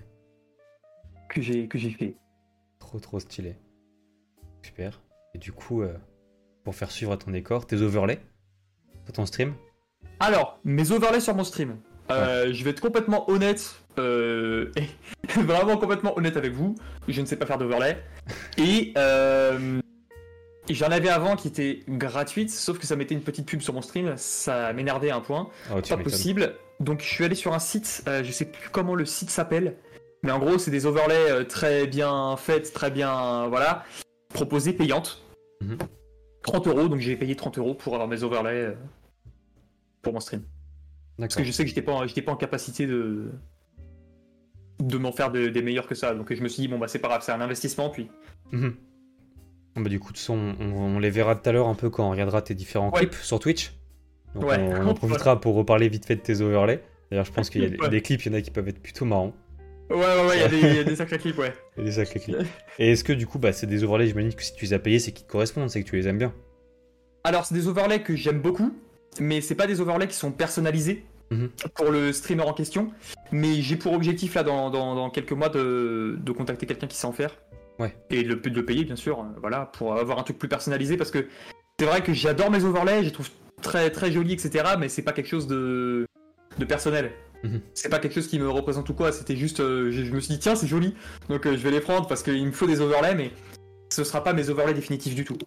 que 1.29 1.41
j'ai 1.41 1.67
que 1.67 1.77
j'ai 1.77 1.89
fait. 1.91 2.15
Trop 2.79 2.99
trop 3.01 3.19
stylé. 3.19 3.57
Super. 4.63 5.01
Et 5.35 5.39
du 5.39 5.51
coup, 5.51 5.81
euh, 5.81 5.93
pour 6.63 6.73
faire 6.73 6.89
suivre 6.89 7.11
à 7.11 7.17
ton 7.17 7.31
décor, 7.31 7.67
tes 7.67 7.81
overlays 7.81 8.21
sur 9.03 9.13
ton 9.13 9.25
stream? 9.25 9.53
Alors, 10.21 10.59
mes 10.63 10.91
overlays 10.91 11.19
sur 11.19 11.35
mon 11.35 11.43
stream. 11.43 11.77
Euh, 12.11 12.53
Je 12.53 12.63
vais 12.63 12.69
être 12.69 12.79
complètement 12.79 13.29
honnête, 13.29 13.75
euh, 13.99 14.71
et 14.77 14.87
vraiment 15.41 15.75
complètement 15.75 16.17
honnête 16.17 16.37
avec 16.37 16.53
vous. 16.53 16.75
Je 17.09 17.19
ne 17.19 17.25
sais 17.25 17.35
pas 17.35 17.45
faire 17.45 17.57
d'overlay. 17.57 18.01
Et 18.57 18.93
j'en 20.69 20.87
avais 20.87 21.09
avant 21.09 21.35
qui 21.35 21.47
était 21.47 21.81
gratuite, 21.87 22.49
sauf 22.51 22.77
que 22.79 22.85
ça 22.85 22.95
mettait 22.95 23.15
une 23.15 23.21
petite 23.21 23.45
pub 23.47 23.61
sur 23.61 23.73
mon 23.73 23.81
stream. 23.81 24.13
Ça 24.17 24.73
m'énervait 24.73 25.09
à 25.09 25.15
un 25.17 25.21
point. 25.21 25.49
Oh, 25.71 25.81
pas 25.81 25.97
possible. 25.97 26.55
Donc 26.79 27.01
je 27.01 27.07
suis 27.07 27.23
allé 27.25 27.35
sur 27.35 27.53
un 27.53 27.59
site, 27.59 28.03
euh, 28.07 28.23
je 28.23 28.31
sais 28.31 28.45
plus 28.45 28.69
comment 28.69 28.93
le 28.95 29.05
site 29.05 29.29
s'appelle, 29.31 29.77
mais 30.23 30.31
en 30.31 30.37
gros 30.39 30.57
c'est 30.59 30.69
des 30.71 30.85
overlays 30.85 31.31
euh, 31.31 31.43
très 31.43 31.87
bien 31.87 32.35
faits, 32.37 32.71
très 32.71 32.91
bien, 32.91 33.47
voilà, 33.47 33.83
proposés 34.29 34.73
payantes. 34.73 35.23
Mhm. 35.61 35.77
30 36.43 36.67
euros, 36.67 36.87
donc 36.87 36.99
j'ai 36.99 37.15
payé 37.17 37.35
30 37.35 37.57
euros 37.57 37.73
pour 37.73 37.93
avoir 37.95 38.07
mes 38.07 38.21
overlays 38.23 38.65
euh, 38.67 38.73
pour 40.03 40.13
mon 40.13 40.19
stream. 40.19 40.43
Parce 41.17 41.35
que 41.35 41.43
je 41.43 41.51
sais 41.51 41.63
que 41.63 41.69
j'étais 41.69 41.81
pas, 41.81 42.05
j'étais 42.05 42.21
pas 42.21 42.31
en 42.31 42.35
capacité 42.37 42.85
de 42.85 43.31
de 44.79 44.97
m'en 44.99 45.11
faire 45.11 45.31
de- 45.31 45.47
des 45.47 45.63
meilleurs 45.63 45.87
que 45.87 45.95
ça. 45.95 46.13
Donc 46.13 46.31
je 46.31 46.41
me 46.43 46.47
suis 46.47 46.61
dit 46.61 46.67
bon 46.67 46.77
bah 46.77 46.87
c'est 46.87 46.99
pas 46.99 47.07
grave, 47.07 47.23
c'est 47.25 47.31
un 47.31 47.41
investissement 47.41 47.89
puis. 47.89 48.07
Mhm. 48.51 48.75
Bah, 49.81 49.89
du 49.89 49.99
coup, 49.99 50.11
de 50.13 50.17
façon, 50.17 50.55
on, 50.59 50.65
on 50.65 50.99
les 50.99 51.09
verra 51.09 51.35
tout 51.35 51.47
à 51.49 51.51
l'heure 51.53 51.67
un 51.67 51.75
peu 51.75 51.89
quand 51.89 52.07
on 52.07 52.11
regardera 52.11 52.41
tes 52.41 52.53
différents 52.55 52.89
Ouais. 52.91 52.99
clips 52.99 53.15
sur 53.15 53.39
Twitch. 53.39 53.73
Donc 54.35 54.45
Ouais. 54.49 54.57
on, 54.59 54.81
on 54.81 54.87
en 54.87 54.93
profitera 54.95 55.39
pour 55.41 55.55
reparler 55.55 55.89
vite 55.89 56.05
fait 56.05 56.15
de 56.15 56.21
tes 56.21 56.41
overlays. 56.41 56.81
D'ailleurs, 57.09 57.25
je 57.25 57.31
pense 57.31 57.49
qu'il 57.49 57.63
y 57.63 57.65
a 57.65 57.69
des, 57.69 57.77
Ouais. 57.81 57.89
des 57.89 58.01
clips, 58.01 58.23
il 58.25 58.31
y 58.31 58.35
en 58.35 58.37
a 58.37 58.41
qui 58.41 58.51
peuvent 58.51 58.67
être 58.67 58.81
plutôt 58.81 59.05
marrants. 59.05 59.33
Ouais 59.89 59.95
ouais 59.95 60.03
ouais, 60.27 60.35
il 60.35 60.39
y 60.41 60.43
a 60.43 60.47
des, 60.49 60.59
il 60.59 60.75
y 60.75 60.79
a 60.79 60.83
des 60.83 60.95
sacrés 60.97 61.17
clips 61.17 61.37
ouais. 61.37 61.53
Il 61.77 61.79
y 61.79 61.81
a 61.83 61.85
des 61.85 61.91
sacrés 61.95 62.19
clips. 62.19 62.37
Et 62.77 62.91
est-ce 62.91 63.03
que 63.05 63.13
du 63.13 63.25
coup, 63.25 63.39
bah, 63.39 63.53
c'est 63.53 63.67
des 63.67 63.83
overlays, 63.83 64.07
j'imagine 64.07 64.33
que 64.33 64.43
si 64.43 64.53
tu 64.53 64.65
les 64.65 64.73
as 64.73 64.79
payés, 64.79 64.99
c'est 64.99 65.11
qu'ils 65.13 65.25
te 65.25 65.31
correspondent, 65.31 65.69
c'est 65.69 65.81
que 65.83 65.87
tu 65.89 65.95
les 65.95 66.07
aimes 66.07 66.17
bien. 66.17 66.33
Alors, 67.23 67.45
c'est 67.45 67.55
des 67.55 67.67
overlays 67.67 68.01
que 68.01 68.15
j'aime 68.15 68.41
beaucoup, 68.41 68.73
mais 69.19 69.39
c'est 69.41 69.55
pas 69.55 69.67
des 69.67 69.79
overlays 69.81 70.07
qui 70.07 70.15
sont 70.15 70.31
personnalisés 70.31 71.03
Mhm. 71.29 71.49
pour 71.75 71.91
le 71.91 72.13
streamer 72.13 72.43
en 72.43 72.53
question. 72.53 72.91
Mais 73.33 73.55
j'ai 73.61 73.75
pour 73.75 73.91
objectif, 73.93 74.35
là, 74.35 74.43
dans, 74.43 74.69
dans- 74.69 74.95
dans 74.95 75.09
quelques 75.09 75.33
mois, 75.33 75.49
de, 75.49 76.17
de 76.21 76.31
contacter 76.31 76.65
quelqu'un 76.65 76.87
qui 76.87 76.95
sait 76.95 77.05
en 77.07 77.11
faire. 77.11 77.35
Ouais. 77.79 77.93
Et 78.09 78.23
de, 78.23 78.29
le- 78.29 78.35
de 78.39 78.49
le 78.55 78.65
payer, 78.65 78.83
bien 78.85 78.95
sûr, 78.95 79.19
euh, 79.19 79.23
voilà, 79.39 79.65
pour 79.67 79.93
avoir 79.95 80.19
un 80.19 80.23
truc 80.23 80.37
plus 80.37 80.49
personnalisé. 80.49 80.97
Parce 80.97 81.11
que 81.11 81.27
c'est 81.79 81.85
vrai 81.85 82.01
que 82.01 82.13
j'adore 82.13 82.49
mes 82.51 82.63
overlays, 82.63 82.99
je 83.01 83.05
les 83.05 83.11
trouve 83.11 83.29
très, 83.61 83.89
très 83.91 84.11
jolis, 84.11 84.33
etc. 84.33 84.63
Mais 84.79 84.89
c'est 84.89 85.01
pas 85.03 85.11
quelque 85.13 85.27
chose 85.29 85.47
de, 85.47 86.05
de 86.57 86.65
personnel. 86.65 87.11
Mhm. 87.43 87.61
C'est 87.75 87.89
pas 87.89 87.99
quelque 87.99 88.15
chose 88.15 88.27
qui 88.27 88.39
me 88.39 88.49
représente 88.49 88.89
ou 88.89 88.93
quoi, 88.95 89.11
c'était 89.11 89.35
juste. 89.35 89.59
euh, 89.59 89.91
je, 89.91 90.03
je 90.03 90.11
me 90.11 90.19
suis 90.19 90.33
dit, 90.33 90.39
tiens, 90.39 90.55
c'est 90.55 90.65
joli, 90.67 90.95
donc 91.29 91.45
euh, 91.45 91.51
je 91.51 91.57
vais 91.63 91.69
les 91.71 91.81
prendre 91.81 92.07
parce 92.07 92.23
qu'il 92.23 92.43
me 92.45 92.51
faut 92.51 92.65
des 92.65 92.81
overlays, 92.81 93.13
mais 93.13 93.31
ce 93.89 94.03
sera 94.03 94.23
pas 94.23 94.33
mes 94.33 94.49
overlays 94.49 94.73
définitifs 94.73 95.13
du 95.13 95.23
tout. 95.23 95.37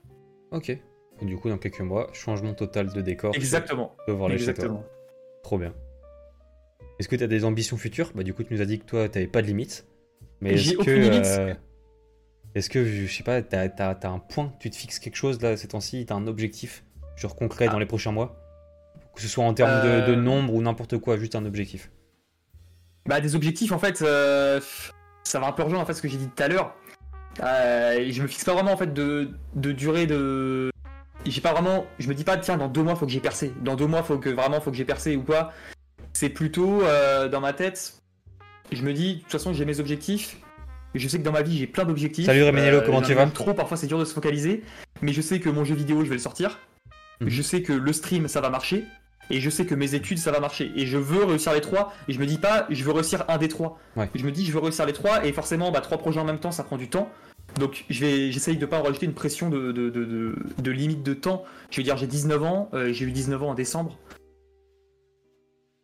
Ok. 0.53 0.69
Et 0.71 0.81
du 1.23 1.37
coup, 1.37 1.49
dans 1.49 1.59
quelques 1.59 1.81
mois, 1.81 2.09
changement 2.13 2.55
total 2.55 2.93
de 2.93 3.01
décor. 3.01 3.35
Exactement. 3.35 3.97
Overlay 4.07 4.39
chez 4.39 4.45
toi. 4.45 4.53
Exactement. 4.53 4.85
Trop 5.43 5.59
bien. 5.59 5.75
Est-ce 7.01 7.09
que 7.09 7.17
tu 7.17 7.25
as 7.25 7.27
des 7.27 7.45
ambitions 7.45 7.77
futures? 7.77 8.13
Bah 8.15 8.23
du 8.23 8.35
coup, 8.35 8.45
tu 8.45 8.55
nous 8.55 8.61
as 8.63 8.67
dit 8.67 8.79
que 8.79 8.85
toi, 8.85 9.09
t'avais 9.09 9.27
pas 9.27 9.43
de 9.43 9.47
limite. 9.49 9.85
Mais 10.41 10.57
J'ai 10.57 10.73
est-ce 10.75 10.79
que, 10.85 10.91
euh, 11.51 11.55
est-ce 12.55 12.69
que 12.69 12.85
je 12.85 13.07
sais 13.07 13.23
pas, 13.23 13.43
t'as 13.43 13.69
as, 13.79 14.09
un 14.09 14.19
point, 14.19 14.53
tu 14.59 14.71
te 14.71 14.77
fixes 14.77 14.99
quelque 14.99 15.17
chose 15.17 15.41
là 15.41 15.57
ces 15.57 15.69
temps-ci, 15.69 16.05
t'as 16.07 16.15
un 16.15 16.27
objectif, 16.27 16.85
genre 17.17 17.37
concret 17.37 17.69
dans 17.69 17.79
les 17.79 17.87
prochains 17.87 18.13
mois, 18.13 18.37
que 19.15 19.23
ce 19.23 19.29
soit 19.29 19.45
en 19.45 19.55
termes 19.55 19.83
de, 19.87 20.07
de 20.07 20.13
Euh. 20.13 20.17
nombre 20.17 20.55
ou 20.55 20.63
n'importe 20.63 20.99
quoi, 20.99 21.17
juste 21.17 21.37
un 21.37 21.45
objectif. 21.45 21.91
Bah 23.07 23.21
des 23.21 23.35
objectifs 23.35 23.73
en 23.73 23.79
fait, 23.79 24.03
euh, 24.03 24.61
ça 25.23 25.39
va 25.41 25.47
un 25.47 25.53
peu 25.53 25.63
rejoindre 25.63 25.83
en 25.83 25.87
fait 25.87 25.95
ce 25.95 26.03
que 26.03 26.09
j'ai 26.09 26.19
dit 26.19 26.29
tout 26.29 26.43
à 26.43 26.49
l'heure. 26.49 26.75
Euh, 27.43 28.07
je 28.11 28.23
me 28.23 28.27
fixe 28.27 28.45
pas 28.45 28.55
vraiment 28.55 28.73
en 28.73 28.77
fait 28.77 28.93
de, 28.93 29.31
de 29.55 29.73
durée 29.73 30.07
de. 30.07 30.71
J'ai 31.25 31.41
pas 31.41 31.53
vraiment. 31.53 31.87
Je 31.99 32.09
me 32.09 32.15
dis 32.15 32.25
pas 32.25 32.37
tiens 32.37 32.57
dans 32.57 32.69
deux 32.69 32.83
mois 32.83 32.97
faut 32.97 33.07
que 33.07 33.13
j'ai 33.13 33.21
percé. 33.21 33.53
Dans 33.63 33.77
deux 33.77 33.87
mois 33.87 34.03
faut 34.03 34.19
que 34.19 34.31
vraiment 34.31 34.61
faut 34.61 34.71
que 34.71 34.77
j'ai 34.77 34.85
percé 34.85 35.17
ou 35.17 35.23
quoi. 35.23 35.53
C'est 36.13 36.31
plutôt 36.31 36.83
dans 37.31 37.41
ma 37.41 37.53
tête. 37.53 37.95
Je 38.73 38.83
me 38.83 38.93
dis 38.93 39.17
de 39.17 39.21
toute 39.21 39.33
façon 39.33 39.53
j'ai 39.53 39.65
mes 39.65 39.81
objectifs. 39.81 40.39
Je 40.95 41.07
sais 41.09 41.19
que 41.19 41.23
dans 41.25 41.33
ma 41.33 41.43
vie, 41.43 41.57
j'ai 41.59 41.67
plein 41.67 41.85
d'objectifs. 41.85 42.27
Salut 42.27 42.43
Réménélo, 42.43 42.81
comment 42.85 43.01
j'en 43.01 43.07
tu 43.09 43.15
vas 43.15 43.27
Trop, 43.27 43.55
parfois 43.55 43.77
c'est 43.77 43.87
dur 43.87 43.99
de 43.99 44.05
se 44.05 44.13
focaliser. 44.13 44.63
Mais 45.03 45.13
je 45.13 45.21
sais 45.21 45.39
que 45.41 45.49
mon 45.49 45.65
jeu 45.65 45.75
vidéo, 45.75 46.03
je 46.05 46.09
vais 46.09 46.17
le 46.17 46.21
sortir. 46.21 46.59
Mhm. 47.21 47.29
Je 47.29 47.43
sais 47.43 47.63
que 47.63 47.73
le 47.73 47.93
stream, 47.93 48.27
ça 48.29 48.41
va 48.41 48.51
marcher. 48.51 48.85
Et 49.33 49.41
je 49.41 49.49
sais 49.49 49.65
que 49.65 49.77
mes 49.77 49.95
études, 49.95 50.19
ça 50.19 50.33
va 50.33 50.41
marcher. 50.41 50.73
Et 50.75 50.87
je 50.87 50.99
veux 50.99 51.23
réussir 51.25 51.53
les 51.53 51.61
trois. 51.61 51.93
Et 52.09 52.13
je 52.13 52.19
me 52.19 52.27
dis 52.27 52.39
pas, 52.39 52.67
je 52.69 52.83
veux 52.83 52.91
réussir 52.91 53.25
un 53.29 53.39
des 53.39 53.47
trois. 53.47 53.79
Ouais. 53.95 54.11
Je 54.17 54.25
me 54.25 54.33
dis, 54.33 54.45
je 54.45 54.51
veux 54.51 54.59
réussir 54.59 54.85
les 54.87 54.93
trois. 54.93 55.25
Et 55.25 55.33
forcément, 55.33 55.71
bah, 55.71 55.81
trois 55.81 55.99
projets 55.99 56.19
en 56.19 56.25
même 56.25 56.41
temps, 56.41 56.51
ça 56.51 56.65
prend 56.65 56.77
du 56.77 56.89
temps. 56.89 57.09
Donc 57.59 57.85
j'essaye 57.89 58.57
de 58.57 58.67
pas 58.67 58.79
en 58.79 58.83
rajouter 58.83 59.07
une 59.07 59.15
pression 59.15 59.49
de, 59.51 59.71
de, 59.73 59.91
de, 59.91 60.35
de- 60.59 60.71
limite 60.71 61.03
de 61.05 61.15
temps. 61.15 61.45
Je 61.71 61.77
veux 61.77 61.85
dire, 61.85 61.97
j'ai 61.97 62.07
19 62.09 62.43
ans. 62.43 62.69
euh, 62.75 62.93
j'ai 62.93 63.05
eu 63.05 63.13
19 63.13 63.43
ans 63.45 63.51
en 63.51 63.55
décembre. 63.55 63.97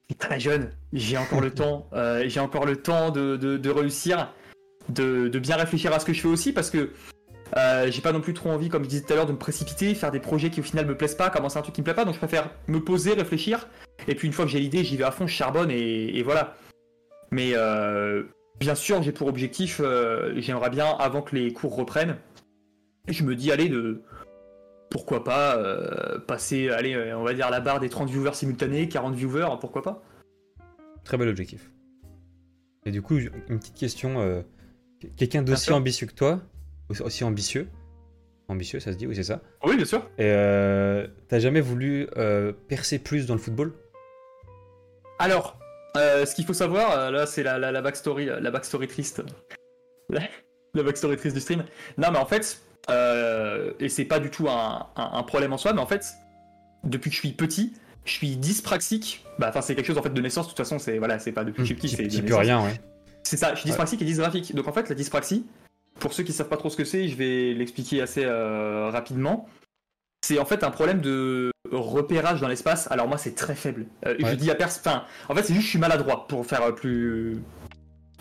Je 0.09 0.14
suis 0.14 0.18
très 0.18 0.40
jeune. 0.40 0.70
J'ai 0.92 1.16
encore 1.16 1.40
le 1.40 1.50
temps. 1.52 1.88
euh, 1.92 2.24
j'ai 2.28 2.40
encore 2.40 2.66
le 2.66 2.76
temps 2.76 3.11
de 3.11 3.68
réussir. 3.70 4.32
De, 4.89 5.28
bien 5.39 5.57
réfléchir 5.57 5.93
à 5.93 5.99
ce 5.99 6.05
que 6.05 6.12
je 6.12 6.20
fais 6.20 6.28
aussi. 6.28 6.53
Parce 6.53 6.70
que 6.70 6.91
euh, 7.57 7.91
j'ai 7.91 8.03
pas 8.03 8.12
non 8.12 8.20
plus 8.20 8.34
trop 8.34 8.51
envie, 8.51 8.68
comme 8.68 8.84
je 8.84 8.89
disais 8.89 9.03
tout 9.03 9.12
à 9.12 9.16
l'heure, 9.16 9.26
de 9.26 9.32
me 9.32 9.39
précipiter, 9.39 9.95
faire 9.95 10.11
des 10.11 10.20
projets 10.20 10.51
qui 10.51 10.61
au 10.61 10.62
final 10.62 10.87
me 10.87 10.97
plaisent 10.97 11.14
pas, 11.14 11.30
commencer 11.30 11.59
un 11.59 11.62
truc 11.62 11.74
qui 11.74 11.80
me 11.80 11.84
plaît 11.84 11.95
pas. 11.95 12.05
Donc 12.05 12.14
je 12.14 12.18
préfère 12.18 12.51
me 12.66 12.80
poser, 12.80 13.12
réfléchir. 13.14 13.68
Et 14.09 14.14
puis 14.14 14.26
une 14.26 14.32
fois 14.32 14.45
que 14.45 14.51
j'ai 14.51 14.61
l'idée, 14.61 14.84
j'y 14.84 14.97
vais 14.97 15.05
à 15.05 15.11
fond, 15.11 15.26
je 15.26 15.34
charbonne 15.34 15.70
et, 15.70 16.22
voilà. 16.22 16.57
Mais 17.30 17.53
euh, 17.55 18.24
bien 18.59 18.74
sûr, 18.74 19.03
j'ai 19.03 19.12
pour 19.12 19.28
objectif, 19.28 19.80
euh, 19.82 20.34
j'aimerais 20.41 20.70
bien, 20.70 20.87
avant 20.99 21.22
que 21.22 21.34
les 21.37 21.53
cours 21.53 21.74
reprennent, 21.74 22.16
je 23.09 23.22
me 23.22 23.34
dis, 23.37 23.53
allez, 23.53 23.68
de 23.68 24.03
pourquoi 24.91 25.24
pas 25.24 25.61
passer, 26.26 26.70
allez, 26.70 27.12
on 27.14 27.22
va 27.22 27.34
dire 27.34 27.51
la 27.51 27.61
barre 27.61 27.80
des 27.80 27.89
30 27.89 28.09
viewers 28.09 28.34
simultanés, 28.34 28.89
40 28.89 29.14
viewers, 29.14 29.59
pourquoi 29.61 29.82
pas 29.82 30.03
Très 31.05 31.16
bel 31.16 31.28
objectif. 31.28 31.70
Et 32.84 32.91
du 32.91 33.03
coup, 33.03 33.18
une 33.18 33.59
petite 33.59 33.74
question. 33.74 34.45
Quelqu'un 35.16 35.42
d'aussi 35.42 35.72
ambitieux 35.72 36.07
que 36.07 36.14
toi, 36.14 36.40
aussi- 37.01 37.24
ambitieux, 37.24 37.68
ambitieux, 38.49 38.80
ça 38.80 38.92
se 38.92 38.97
dit, 38.97 39.07
oui, 39.07 39.14
c'est 39.16 39.22
ça. 39.24 39.40
Oui, 39.64 39.76
bien 39.76 39.84
sûr. 39.84 40.01
Et 40.18 40.24
euh, 40.30 41.07
t'as 41.28 41.38
jamais 41.38 41.61
voulu 41.61 42.09
euh, 42.16 42.53
percer 42.68 42.99
plus 42.99 43.26
dans 43.26 43.34
le 43.34 43.40
football? 43.40 43.72
Alors, 45.18 45.59
euh, 45.97 46.26
ce 46.26 46.34
qu'il 46.34 46.44
faut 46.44 46.53
savoir, 46.55 47.11
là, 47.11 47.26
c'est 47.26 47.42
la, 47.42 47.59
la, 47.59 47.72
la 47.72 47.82
backstory, 47.82 48.26
la 48.26 48.51
backstory 48.51 48.86
triste. 48.88 49.22
La, 50.74 50.82
backstory 50.82 51.16
triste 51.16 51.34
du 51.34 51.40
stream. 51.40 51.64
Non, 51.99 52.11
mais 52.12 52.18
en 52.18 52.26
fait, 52.26 52.61
et 53.80 53.88
c'est 53.88 54.05
pas 54.05 54.20
du 54.20 54.30
tout 54.30 54.47
un, 54.49 54.86
un- 54.94 55.11
un 55.14 55.22
problème 55.24 55.53
en 55.55 55.57
soi, 55.59 55.72
mais 55.72 55.80
en 55.80 55.86
fait, 55.86 56.12
depuis 56.84 57.09
que 57.11 57.14
je 57.16 57.20
suis 57.20 57.32
petit, 57.32 57.72
je 58.05 58.12
suis 58.12 58.36
dyspraxique. 58.36 59.24
Bah, 59.38 59.47
enfin, 59.49 59.62
c'est 59.62 59.74
quelque 59.74 59.86
chose 59.86 59.97
en 59.99 60.03
fait 60.03 60.12
de 60.14 60.20
naissance. 60.20 60.44
De 60.47 60.51
toute 60.51 60.59
façon, 60.59 60.78
c'est 60.78 60.99
voilà, 60.99 61.18
c'est 61.18 61.32
pas 61.32 61.44
depuis 61.44 61.57
que 61.57 61.62
je 61.62 61.66
suis 61.66 61.74
petit, 61.74 61.88
c'est 61.88 62.03
de 62.05 62.09
T'y 62.09 62.22
peux 62.22 62.36
rien, 62.36 62.62
ouais. 62.62 62.78
C'est 63.27 63.37
ça, 63.37 63.55
je 63.55 63.61
suis 63.61 63.66
dyspraxique 63.68 64.01
et 64.03 64.05
dysgraphique. 64.05 64.55
Donc 64.55 64.68
en 64.68 64.72
fait, 64.72 64.89
la 64.89 64.95
dyspraxie, 64.95 65.45
pour 65.99 66.12
ceux 66.12 66.22
qui 66.22 66.33
savent 66.33 66.49
pas 66.49 66.57
trop 66.57 66.70
ce 66.70 66.77
que 66.77 66.85
c'est, 66.85 67.09
je 67.09 67.16
vais 67.16 67.55
l'expliquer 67.55 68.01
assez 68.01 68.24
euh, 68.24 68.89
rapidement. 68.91 69.49
C'est 70.24 70.39
en 70.39 70.45
fait 70.45 70.62
un 70.62 70.70
problème 70.70 71.01
de 71.01 71.51
repérage 71.72 72.41
dans 72.41 72.47
l'espace. 72.49 72.89
Alors 72.91 73.09
moi, 73.09 73.18
c'est 73.18 73.35
très 73.35 73.57
faible. 73.57 73.87
Euh, 74.07 74.14
Je 74.18 74.35
dis 74.37 74.51
à 74.51 74.55
personne. 74.55 75.03
En 75.29 75.35
fait, 75.35 75.43
c'est 75.43 75.55
juste 75.55 75.59
que 75.59 75.64
je 75.64 75.70
suis 75.70 75.79
maladroit 75.79 76.29
pour 76.29 76.47
faire 76.47 76.62
euh, 76.62 76.72
plus, 76.72 77.39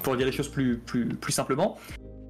pour 0.01 0.15
dire 0.17 0.25
les 0.25 0.31
choses 0.31 0.49
plus 0.49 0.77
plus 0.79 1.07
plus 1.07 1.31
simplement. 1.31 1.77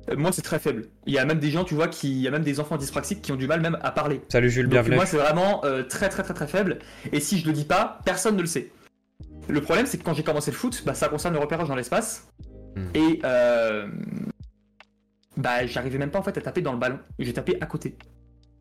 Euh, 0.10 0.18
Moi, 0.18 0.34
c'est 0.34 0.42
très 0.42 0.60
faible. 0.60 0.90
Il 1.06 1.14
y 1.14 1.18
a 1.18 1.24
même 1.24 1.40
des 1.40 1.52
gens, 1.52 1.64
tu 1.64 1.76
vois, 1.76 1.88
qui, 1.88 2.12
il 2.12 2.22
y 2.22 2.28
a 2.28 2.32
même 2.32 2.44
des 2.44 2.60
enfants 2.60 2.76
dyspraxiques 2.76 3.22
qui 3.22 3.32
ont 3.32 3.38
du 3.38 3.48
mal 3.48 3.62
même 3.62 3.78
à 3.84 3.92
parler. 3.92 4.22
Salut 4.30 4.50
Jules, 4.50 4.66
Donc 4.66 4.74
bienvenue. 4.74 4.96
moi 4.98 5.06
c'est 5.06 5.18
vraiment 5.18 5.62
très 5.90 6.10
très 6.10 6.24
très 6.24 6.34
très 6.34 6.48
faible 6.48 6.80
et 7.14 7.22
si 7.22 7.40
je 7.40 7.48
le 7.48 7.54
dis 7.54 7.66
pas, 7.66 8.00
personne 8.04 8.36
ne 8.36 8.42
le 8.42 8.48
sait. 8.48 8.72
Le 9.48 9.62
problème 9.62 9.86
c'est 9.86 9.98
que 9.98 10.04
quand 10.04 10.14
j'ai 10.14 10.24
commencé 10.24 10.52
le 10.52 10.58
foot, 10.58 10.84
bah, 10.86 10.94
ça 10.94 11.08
concerne 11.08 11.34
le 11.34 11.40
repérage 11.40 11.68
dans 11.70 11.76
l'espace 11.76 12.28
Hmm. 12.76 12.88
et 12.94 13.20
euh, 13.24 13.88
bah 15.38 15.66
j'arrivais 15.66 15.98
même 15.98 16.12
pas 16.12 16.20
en 16.20 16.24
fait 16.24 16.38
à 16.38 16.42
taper 16.42 16.62
dans 16.62 16.74
le 16.74 16.80
ballon. 16.80 17.00
Je 17.20 17.32
tapais 17.32 17.58
à 17.62 17.66
côté. 17.66 17.98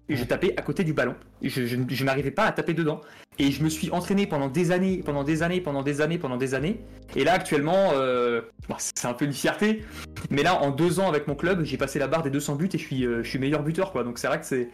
Et 0.08 0.16
je 0.16 0.24
tapais 0.24 0.54
à 0.58 0.62
côté 0.62 0.84
du 0.84 0.92
ballon. 0.92 1.14
Je, 1.42 1.66
je, 1.66 1.78
je 1.88 2.04
n'arrivais 2.04 2.30
pas 2.30 2.44
à 2.44 2.52
taper 2.52 2.74
dedans. 2.74 3.00
Et 3.38 3.50
je 3.50 3.64
me 3.64 3.68
suis 3.68 3.90
entraîné 3.90 4.26
pendant 4.26 4.48
des 4.48 4.70
années, 4.70 5.02
pendant 5.04 5.24
des 5.24 5.42
années, 5.42 5.60
pendant 5.60 5.82
des 5.82 6.00
années, 6.00 6.18
pendant 6.18 6.36
des 6.36 6.54
années. 6.54 6.80
Et 7.16 7.24
là 7.24 7.32
actuellement, 7.32 7.92
euh, 7.94 8.42
bon, 8.68 8.76
c'est 8.78 9.06
un 9.06 9.14
peu 9.14 9.24
une 9.24 9.32
fierté. 9.32 9.84
Mais 10.30 10.42
là 10.42 10.60
en 10.62 10.70
deux 10.70 11.00
ans 11.00 11.08
avec 11.08 11.26
mon 11.26 11.34
club, 11.34 11.64
j'ai 11.64 11.78
passé 11.78 11.98
la 11.98 12.06
barre 12.06 12.22
des 12.22 12.30
200 12.30 12.56
buts 12.56 12.68
et 12.72 12.78
je 12.78 12.84
suis, 12.84 13.06
euh, 13.06 13.22
je 13.22 13.28
suis 13.28 13.38
meilleur 13.38 13.62
buteur 13.62 13.92
quoi. 13.92 14.04
Donc 14.04 14.18
c'est 14.18 14.26
vrai 14.26 14.40
que 14.40 14.46
c'est 14.46 14.68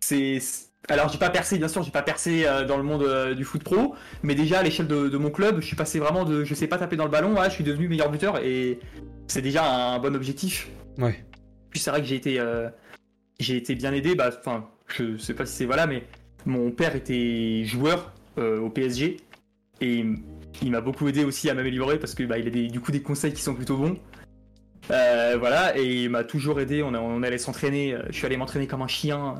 c'est 0.00 0.38
alors 0.88 1.08
j'ai 1.08 1.18
pas 1.18 1.28
percé 1.30 1.58
bien 1.58 1.68
sûr 1.68 1.82
j'ai 1.82 1.90
pas 1.90 2.02
percé 2.02 2.46
euh, 2.46 2.64
dans 2.64 2.76
le 2.76 2.82
monde 2.82 3.02
euh, 3.02 3.34
du 3.34 3.44
foot 3.44 3.62
pro 3.62 3.94
mais 4.22 4.34
déjà 4.34 4.60
à 4.60 4.62
l'échelle 4.62 4.86
de, 4.86 5.08
de 5.08 5.16
mon 5.18 5.30
club 5.30 5.60
je 5.60 5.66
suis 5.66 5.76
passé 5.76 5.98
vraiment 5.98 6.24
de 6.24 6.44
je 6.44 6.54
sais 6.54 6.66
pas 6.68 6.78
taper 6.78 6.96
dans 6.96 7.04
le 7.04 7.10
ballon 7.10 7.36
à 7.36 7.48
je 7.48 7.54
suis 7.54 7.64
devenu 7.64 7.88
meilleur 7.88 8.10
buteur 8.10 8.38
et 8.42 8.78
c'est 9.26 9.42
déjà 9.42 9.64
un 9.94 9.98
bon 9.98 10.14
objectif 10.14 10.68
Ouais. 10.98 11.24
puis 11.70 11.78
c'est 11.80 11.90
vrai 11.90 12.00
que 12.00 12.06
j'ai 12.06 12.16
été 12.16 12.40
euh, 12.40 12.68
j'ai 13.38 13.56
été 13.56 13.74
bien 13.74 13.92
aidé 13.92 14.14
bah 14.14 14.30
enfin 14.38 14.68
je 14.86 15.16
sais 15.18 15.34
pas 15.34 15.46
si 15.46 15.54
c'est 15.56 15.64
voilà 15.66 15.86
mais 15.86 16.04
mon 16.46 16.70
père 16.70 16.94
était 16.96 17.62
joueur 17.64 18.12
au 18.36 18.70
PSG 18.70 19.16
et 19.80 20.04
il 20.62 20.70
m'a 20.70 20.80
beaucoup 20.80 21.06
aidé 21.08 21.24
aussi 21.24 21.50
à 21.50 21.54
m'améliorer 21.54 21.98
parce 21.98 22.14
que 22.14 22.22
bah, 22.22 22.38
il 22.38 22.46
a 22.46 22.50
des, 22.50 22.68
du 22.68 22.80
coup 22.80 22.92
des 22.92 23.02
conseils 23.02 23.32
qui 23.32 23.42
sont 23.42 23.54
plutôt 23.54 23.76
bons 23.76 23.96
voilà 24.88 25.76
et 25.76 26.04
il 26.04 26.10
m'a 26.10 26.24
toujours 26.24 26.60
aidé 26.60 26.82
on, 26.82 26.94
a- 26.94 27.00
on 27.00 27.22
allait 27.22 27.38
s'entraîner 27.38 27.96
je 28.08 28.14
suis 28.14 28.26
allé 28.26 28.36
m'entraîner 28.36 28.66
comme 28.66 28.82
un 28.82 28.88
chien 28.88 29.34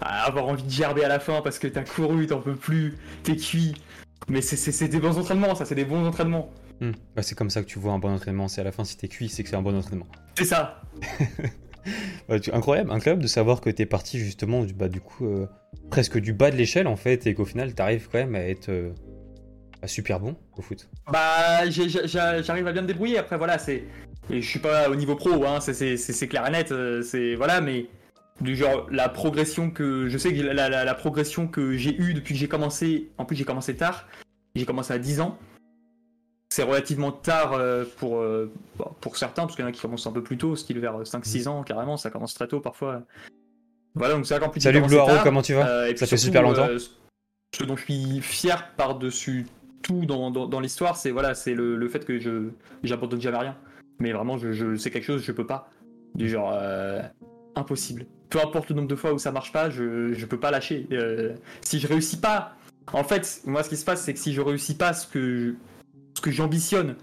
à 0.00 0.24
avoir 0.26 0.46
envie 0.46 0.62
de 0.62 0.70
gerber 0.70 1.04
à 1.04 1.08
la 1.08 1.18
fin 1.20 1.40
parce 1.42 1.58
que 1.58 1.66
t'as 1.66 1.82
couru, 1.84 2.26
t'en 2.26 2.40
peux 2.40 2.54
plus, 2.56 2.96
t'es 3.22 3.36
cuit. 3.36 3.74
Mais 4.28 4.42
c'est- 4.42 4.88
des 4.88 5.00
bons 5.00 5.16
entraînements, 5.18 5.54
ça, 5.54 5.64
c'est 5.64 5.74
des 5.74 5.84
bons 5.84 6.06
entraînements. 6.06 6.50
Hmm. 6.80 6.92
Bah, 7.16 7.22
c'est 7.22 7.34
comme 7.34 7.50
ça 7.50 7.62
que 7.62 7.66
tu 7.66 7.78
vois 7.78 7.92
un 7.92 7.98
bon 7.98 8.10
entraînement. 8.12 8.46
C'est 8.48 8.60
à 8.60 8.64
la 8.64 8.72
fin, 8.72 8.84
si 8.84 8.96
t'es 8.96 9.08
cuit, 9.08 9.28
c'est 9.28 9.42
que 9.42 9.48
c'est 9.48 9.56
un 9.56 9.62
bon 9.62 9.76
entraînement. 9.76 10.06
C'est 10.36 10.44
ça. 10.44 10.82
Tu- 12.42 12.52
Incroyable, 12.52 12.90
incroyable 12.92 13.22
de 13.22 13.26
savoir 13.28 13.62
que 13.62 13.70
t'es 13.70 13.86
parti 13.86 14.18
justement 14.18 14.62
du, 14.64 14.74
bah, 14.74 14.88
du 14.88 15.00
coup, 15.00 15.26
euh, 15.26 15.46
presque 15.90 16.18
du 16.18 16.34
bas 16.34 16.50
de 16.50 16.56
l'échelle 16.56 16.86
en 16.86 16.96
fait, 16.96 17.26
et 17.26 17.32
qu'au 17.32 17.46
final, 17.46 17.72
t'arrives 17.74 18.08
quand 18.12 18.18
même 18.18 18.34
à 18.34 18.40
être 18.40 18.68
euh, 18.68 18.90
bah, 19.80 19.88
super 19.88 20.20
bon 20.20 20.36
au 20.58 20.60
foot. 20.60 20.86
Bah, 21.10 21.68
j'arrive 21.70 22.66
à 22.66 22.72
bien 22.72 22.82
me 22.82 22.86
débrouiller. 22.86 23.16
Après, 23.16 23.38
voilà, 23.38 23.58
c'est. 23.58 23.84
et 24.28 24.42
Je 24.42 24.46
suis 24.46 24.58
pas 24.58 24.90
au 24.90 24.96
niveau 24.96 25.14
pro, 25.16 25.46
hein, 25.46 25.60
c'est 25.60 26.28
clair 26.28 26.46
et 26.46 26.50
net. 26.50 26.72
euh, 26.72 27.00
C'est 27.00 27.34
voilà, 27.36 27.62
mais 27.62 27.86
du 28.40 28.54
genre 28.56 28.86
la 28.90 29.08
progression 29.08 29.70
que 29.70 30.08
je 30.08 30.16
sais 30.18 30.32
que 30.34 30.40
la, 30.42 30.68
la- 30.68 30.84
la 30.84 30.94
progression 30.94 31.48
que 31.48 31.76
j'ai 31.76 31.96
eue 32.00 32.14
depuis 32.14 32.34
que 32.34 32.40
j'ai 32.40 32.48
commencé. 32.48 33.10
En 33.18 33.24
plus, 33.24 33.36
j'ai 33.36 33.44
commencé 33.44 33.76
tard. 33.76 34.06
J'ai 34.54 34.64
commencé 34.66 34.92
à 34.92 34.98
10 34.98 35.20
ans. 35.20 35.38
C'est 36.50 36.62
relativement 36.62 37.12
tard 37.12 37.52
euh, 37.52 37.84
pour, 37.98 38.18
euh, 38.20 38.50
pour 39.00 39.16
certains, 39.16 39.42
parce 39.42 39.54
qu'il 39.54 39.62
y 39.62 39.66
en 39.66 39.68
a 39.68 39.72
qui 39.72 39.80
commencent 39.82 40.06
un 40.06 40.12
peu 40.12 40.22
plus 40.22 40.38
tôt, 40.38 40.56
style 40.56 40.78
vers 40.80 41.02
5-6 41.02 41.46
ans 41.46 41.62
carrément, 41.62 41.96
ça 41.96 42.10
commence 42.10 42.32
très 42.34 42.48
tôt 42.48 42.60
parfois. 42.60 43.02
Voilà, 43.94 44.14
donc 44.14 44.26
c'est 44.26 44.38
qu'en 44.40 44.48
plus. 44.48 44.60
Salut 44.60 44.80
Blue 44.80 44.96
Arrow, 44.98 45.18
comment 45.22 45.42
tu 45.42 45.54
vas 45.54 45.68
Euh, 45.68 45.92
Ça 45.96 46.06
fait 46.06 46.16
super 46.16 46.42
longtemps. 46.42 46.66
euh, 46.68 46.78
ce 47.54 47.64
dont 47.64 47.76
je 47.76 47.84
suis 47.84 48.20
fier 48.20 48.72
par-dessus 48.76 49.46
tout 49.82 50.06
dans, 50.06 50.30
dans, 50.30 50.46
dans 50.46 50.60
l'histoire, 50.60 50.96
c'est 50.96 51.10
voilà, 51.10 51.34
c'est 51.34 51.54
le, 51.54 51.76
le 51.76 51.88
fait 51.88 52.04
que 52.04 52.18
je 52.18 52.48
j'abandonne 52.82 53.20
jamais 53.20 53.38
rien. 53.38 53.56
Mais 54.00 54.12
vraiment, 54.12 54.38
je, 54.38 54.52
je 54.52 54.76
sais 54.76 54.90
quelque 54.90 55.04
chose, 55.04 55.22
je 55.24 55.32
peux 55.32 55.46
pas. 55.46 55.68
Du 56.14 56.28
genre 56.28 56.50
euh, 56.54 57.02
impossible. 57.56 58.06
Peu 58.30 58.40
importe 58.40 58.68
le 58.70 58.76
nombre 58.76 58.88
de 58.88 58.94
fois 58.96 59.12
où 59.12 59.18
ça 59.18 59.32
marche 59.32 59.52
pas, 59.52 59.70
je, 59.70 60.12
je 60.12 60.26
peux 60.26 60.38
pas 60.38 60.50
lâcher. 60.50 60.86
Euh, 60.92 61.34
si 61.62 61.78
je 61.80 61.86
réussis 61.86 62.18
pas, 62.18 62.56
en 62.92 63.04
fait, 63.04 63.40
moi 63.46 63.62
ce 63.62 63.68
qui 63.68 63.76
se 63.76 63.84
passe, 63.84 64.02
c'est 64.02 64.12
que 64.14 64.20
si 64.20 64.32
je 64.32 64.40
réussis 64.40 64.74
pas 64.74 64.92
ce 64.92 65.06
que 65.06 65.54
ce 66.14 66.20
que 66.20 66.30
j'ambitionne, 66.30 66.96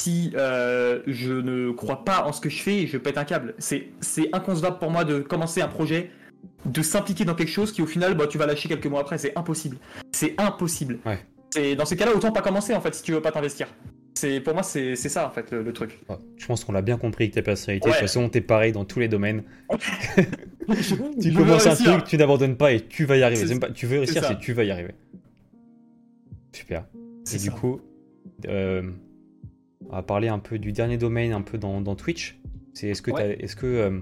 si 0.00 0.32
euh, 0.34 1.00
je 1.06 1.32
ne 1.32 1.70
crois 1.72 2.04
pas 2.04 2.24
en 2.24 2.32
ce 2.32 2.40
que 2.40 2.48
je 2.50 2.62
fais, 2.62 2.86
je 2.86 2.96
pète 2.98 3.16
un 3.18 3.24
câble. 3.24 3.54
C'est 3.58 3.90
inconcevable 4.32 4.78
pour 4.78 4.90
moi 4.90 5.04
de 5.04 5.20
commencer 5.20 5.60
un 5.62 5.68
projet 5.68 6.10
de 6.64 6.82
s'impliquer 6.82 7.24
dans 7.26 7.34
quelque 7.34 7.50
chose 7.50 7.70
qui 7.70 7.82
au 7.82 7.86
final 7.86 8.14
bah, 8.14 8.26
tu 8.26 8.38
vas 8.38 8.46
lâcher 8.46 8.68
quelques 8.68 8.86
mois 8.86 9.00
après 9.00 9.18
c'est 9.18 9.36
impossible 9.36 9.76
c'est 10.12 10.34
impossible 10.38 10.98
Ouais. 11.04 11.74
dans 11.76 11.84
ces 11.84 11.96
cas-là 11.96 12.14
autant 12.14 12.32
pas 12.32 12.40
commencer 12.40 12.74
en 12.74 12.80
fait 12.80 12.94
si 12.94 13.02
tu 13.02 13.12
veux 13.12 13.20
pas 13.20 13.30
t'investir 13.30 13.68
c'est 14.14 14.40
pour 14.40 14.54
moi 14.54 14.62
c'est 14.62 14.96
c'est 14.96 15.08
ça 15.08 15.26
en 15.26 15.30
fait 15.30 15.50
le, 15.50 15.62
le 15.62 15.72
truc 15.72 15.98
Ouais, 16.08 16.16
Je 16.36 16.46
pense 16.46 16.64
qu'on 16.64 16.72
l'a 16.72 16.82
bien 16.82 16.98
compris 16.98 17.24
avec 17.24 17.34
ta 17.34 17.42
personnalité. 17.42 17.86
Ouais. 17.88 17.92
De 17.94 17.98
toute 17.98 18.08
façon, 18.08 18.28
t'es 18.28 18.40
pareil 18.40 18.72
dans 18.72 18.84
tous 18.84 19.00
les 19.00 19.08
domaines. 19.08 19.42
Tu 21.20 21.32
Je 21.32 21.36
commences 21.36 21.66
un 21.66 21.74
truc, 21.74 22.04
tu 22.04 22.16
n'abandonnes 22.16 22.56
pas 22.56 22.72
et 22.72 22.80
tu 22.80 23.04
vas 23.04 23.16
y 23.16 23.22
arriver. 23.24 23.58
Pas- 23.58 23.70
tu 23.70 23.86
veux 23.86 23.98
réussir, 23.98 24.22
c'est 24.24 24.38
tu 24.38 24.52
vas 24.52 24.62
y 24.62 24.70
arriver. 24.70 24.92
Super. 26.52 26.84
C'est 27.24 27.36
Et 27.36 27.40
du 27.40 27.50
coup, 27.50 27.80
euh, 28.46 28.88
on 29.88 29.92
va 29.96 30.02
parler 30.02 30.28
un 30.28 30.38
peu 30.38 30.58
du 30.58 30.70
dernier 30.72 30.96
domaine, 30.96 31.32
un 31.32 31.42
peu 31.42 31.58
dans, 31.58 31.80
dans 31.80 31.96
Twitch. 31.96 32.38
C'est 32.74 32.88
est-ce 32.88 33.02
que 33.02 33.10
Ouais. 33.10 33.36
tu 33.36 33.44
est-ce 33.44 33.56
que 33.56 33.66
euh, 33.66 33.98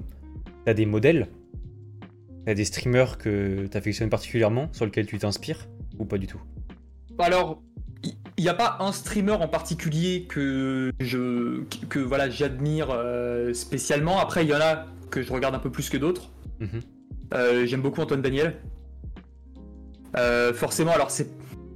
t'as 0.67 0.75
des 0.75 0.85
modèles, 0.85 1.29
t'as 2.45 2.55
des 2.55 2.65
streamers 2.65 3.17
que 3.19 3.67
t'affectionnes 3.67 4.11
particulièrement, 4.11 4.69
sur 4.73 4.85
lesquels 4.85 5.07
tu 5.07 5.19
t'inspires 5.19 5.69
ou 5.99 6.05
pas 6.05 6.19
du 6.19 6.27
tout? 6.27 6.41
Alors 7.19 7.63
il 8.05 8.45
n'y 8.45 8.49
a 8.49 8.55
pas 8.55 8.77
un 8.81 8.93
streamer 8.93 9.33
en 9.33 9.49
particulier 9.49 10.27
que 10.29 10.93
je 11.01 11.63
que 11.89 11.99
voilà 11.99 12.31
j'admire 12.31 12.89
euh, 12.91 13.53
spécialement 13.53 14.21
après 14.21 14.45
il 14.45 14.49
y 14.49 14.55
en 14.55 14.61
a 14.61 14.87
que 15.11 15.23
je 15.23 15.33
regarde 15.33 15.55
un 15.55 15.59
peu 15.59 15.71
plus 15.71 15.91
que 15.91 15.97
d'autres 15.97 16.31
Mhm. 16.61 16.81
Euh, 17.35 17.67
j'aime 17.67 17.83
beaucoup 17.83 18.01
Antoine 18.01 18.23
Daniel 18.23 18.57
Euh, 20.17 20.53
forcément 20.53 20.93
alors 20.93 21.11
c'est 21.11 21.29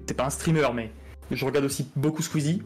c'est 0.06 0.14
pas 0.14 0.24
un 0.24 0.30
streamer 0.30 0.66
mais 0.74 0.90
je 1.30 1.44
regarde 1.44 1.64
aussi 1.64 1.88
beaucoup 1.94 2.22
Squeezie 2.22 2.62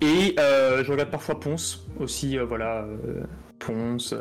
et 0.00 0.34
je 0.36 0.90
regarde 0.90 1.10
parfois 1.10 1.38
Ponce 1.40 1.86
aussi, 1.98 2.38
voilà. 2.38 2.86
Ponce, 3.58 4.14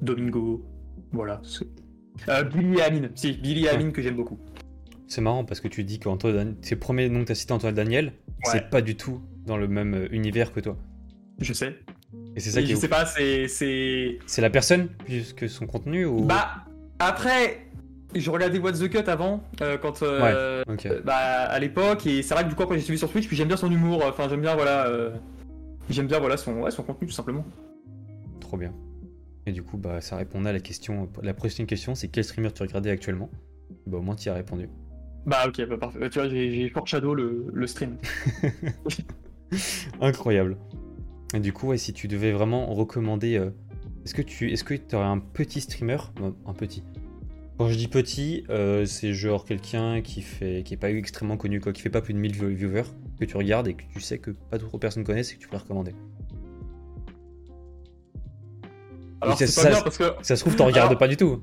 Domingo, 0.00 0.64
voilà. 1.12 1.40
Billy 2.52 2.78
et 2.78 2.82
Amine, 2.82 3.10
si, 3.14 3.32
Billy 3.32 3.66
et. 3.66 3.68
Amine 3.68 3.92
que 3.92 4.02
j'aime 4.02 4.16
beaucoup. 4.16 4.38
C'est 5.12 5.20
marrant 5.20 5.44
parce 5.44 5.60
que 5.60 5.68
tu 5.68 5.84
dis 5.84 5.98
qu'Antoine, 5.98 6.34
Dan- 6.34 6.54
tes 6.56 6.74
premiers 6.74 7.10
noms 7.10 7.20
que 7.20 7.26
t'as 7.26 7.34
cité 7.34 7.52
Antoine 7.52 7.74
Daniel, 7.74 8.06
Ouais. 8.06 8.12
c'est 8.44 8.70
pas 8.70 8.80
du 8.80 8.96
tout 8.96 9.20
dans 9.44 9.58
le 9.58 9.68
même 9.68 9.92
euh, 9.92 10.08
univers 10.10 10.54
que 10.54 10.60
toi. 10.60 10.74
Je 11.38 11.52
sais. 11.52 11.76
Et 12.34 12.40
c'est 12.40 12.48
ça 12.48 12.60
Et 12.60 12.64
qui 12.64 12.70
je 12.70 12.76
est 12.76 12.80
sais 12.80 12.86
ouf. 12.86 12.90
pas, 12.92 13.04
c'est. 13.04 13.46
c'est... 13.46 14.18
C'est 14.24 14.40
la 14.40 14.48
personne 14.48 14.88
plus 14.88 15.34
que 15.34 15.48
son 15.48 15.66
contenu 15.66 16.06
ou? 16.06 16.22
Bah, 16.24 16.64
après, 16.98 17.66
je 18.14 18.30
regardais 18.30 18.58
What's 18.58 18.78
the 18.80 18.88
Cut 18.88 19.06
avant, 19.10 19.42
euh, 19.60 19.76
quand. 19.76 20.02
euh, 20.02 20.62
Ok. 20.66 20.86
euh, 20.86 21.02
bah, 21.04 21.14
à 21.18 21.58
l'époque, 21.58 22.06
et 22.06 22.22
c'est 22.22 22.32
vrai 22.32 22.44
que 22.44 22.48
du 22.48 22.54
coup, 22.54 22.62
après, 22.62 22.76
j'ai 22.78 22.84
suivi 22.84 22.98
sur 22.98 23.12
Twitch, 23.12 23.26
puis 23.28 23.36
j'aime 23.36 23.48
bien 23.48 23.58
son 23.58 23.70
humour, 23.70 24.02
enfin, 24.06 24.30
j'aime 24.30 24.40
bien, 24.40 24.54
voilà. 24.54 24.90
J'aime 25.90 26.06
bien, 26.06 26.20
voilà, 26.20 26.38
son, 26.38 26.54
ouais, 26.62 26.70
son 26.70 26.84
contenu, 26.84 27.06
tout 27.06 27.12
simplement. 27.12 27.44
Trop 28.40 28.56
bien. 28.56 28.72
Et 29.44 29.52
du 29.52 29.62
coup, 29.62 29.76
bah, 29.76 30.00
ça 30.00 30.16
répondait 30.16 30.48
à 30.48 30.52
la 30.54 30.60
question. 30.60 31.10
La 31.22 31.34
prochaine 31.34 31.66
question, 31.66 31.94
c'est 31.94 32.08
quel 32.08 32.24
streamer 32.24 32.50
tu 32.54 32.62
regardais 32.62 32.88
actuellement? 32.90 33.28
Bah, 33.86 33.98
au 33.98 34.00
moins, 34.02 34.14
tu 34.16 34.28
y 34.28 34.30
as 34.30 34.34
répondu. 34.34 34.70
Bah, 35.26 35.44
ok, 35.46 35.66
bah, 35.68 35.76
parfait. 35.78 36.10
Tu 36.10 36.18
vois, 36.18 36.28
j'ai 36.28 36.68
foreshadow 36.70 37.14
le, 37.14 37.46
le 37.52 37.66
stream. 37.66 37.96
Incroyable. 40.00 40.56
Et 41.34 41.40
du 41.40 41.52
coup, 41.52 41.68
ouais, 41.68 41.78
si 41.78 41.92
tu 41.92 42.08
devais 42.08 42.32
vraiment 42.32 42.66
recommander, 42.74 43.36
euh, 43.38 43.50
est-ce 44.04 44.14
que 44.14 44.22
tu 44.22 44.50
est-ce 44.52 44.64
que 44.64 44.74
aurais 44.94 45.04
un 45.06 45.18
petit 45.18 45.60
streamer? 45.60 45.98
Non, 46.20 46.34
un 46.46 46.52
petit. 46.54 46.82
Quand 47.58 47.68
je 47.68 47.76
dis 47.76 47.86
petit, 47.88 48.44
euh, 48.50 48.84
c'est 48.86 49.12
genre 49.12 49.44
quelqu'un 49.44 50.00
qui 50.02 50.22
fait 50.22 50.62
qui 50.64 50.74
est 50.74 50.78
pas 50.78 50.90
extrêmement 50.90 51.36
connu, 51.36 51.60
quoi, 51.60 51.72
qui 51.72 51.82
fait 51.82 51.90
pas 51.90 52.00
plus 52.00 52.14
de 52.14 52.18
1000 52.18 52.32
view- 52.32 52.48
viewers, 52.54 52.82
que 53.20 53.24
tu 53.24 53.36
regardes 53.36 53.68
et 53.68 53.74
que 53.74 53.82
tu 53.92 54.00
sais 54.00 54.18
que 54.18 54.30
pas 54.32 54.58
trop 54.58 54.78
personnes 54.78 55.04
connaissent 55.04 55.32
et 55.32 55.36
que 55.36 55.40
tu 55.40 55.48
peux 55.48 55.56
le 55.56 55.62
recommander. 55.62 55.94
Alors, 59.20 59.38
c'est 59.38 59.44
pas 59.44 59.50
ça- 59.52 59.70
bien 59.70 59.82
parce 59.82 59.98
que. 59.98 60.04
Ça 60.22 60.34
se 60.36 60.40
trouve, 60.40 60.56
t'en 60.56 60.66
regardes 60.66 60.88
Alors- 60.88 60.98
pas 60.98 61.08
du 61.08 61.16
tout. 61.16 61.42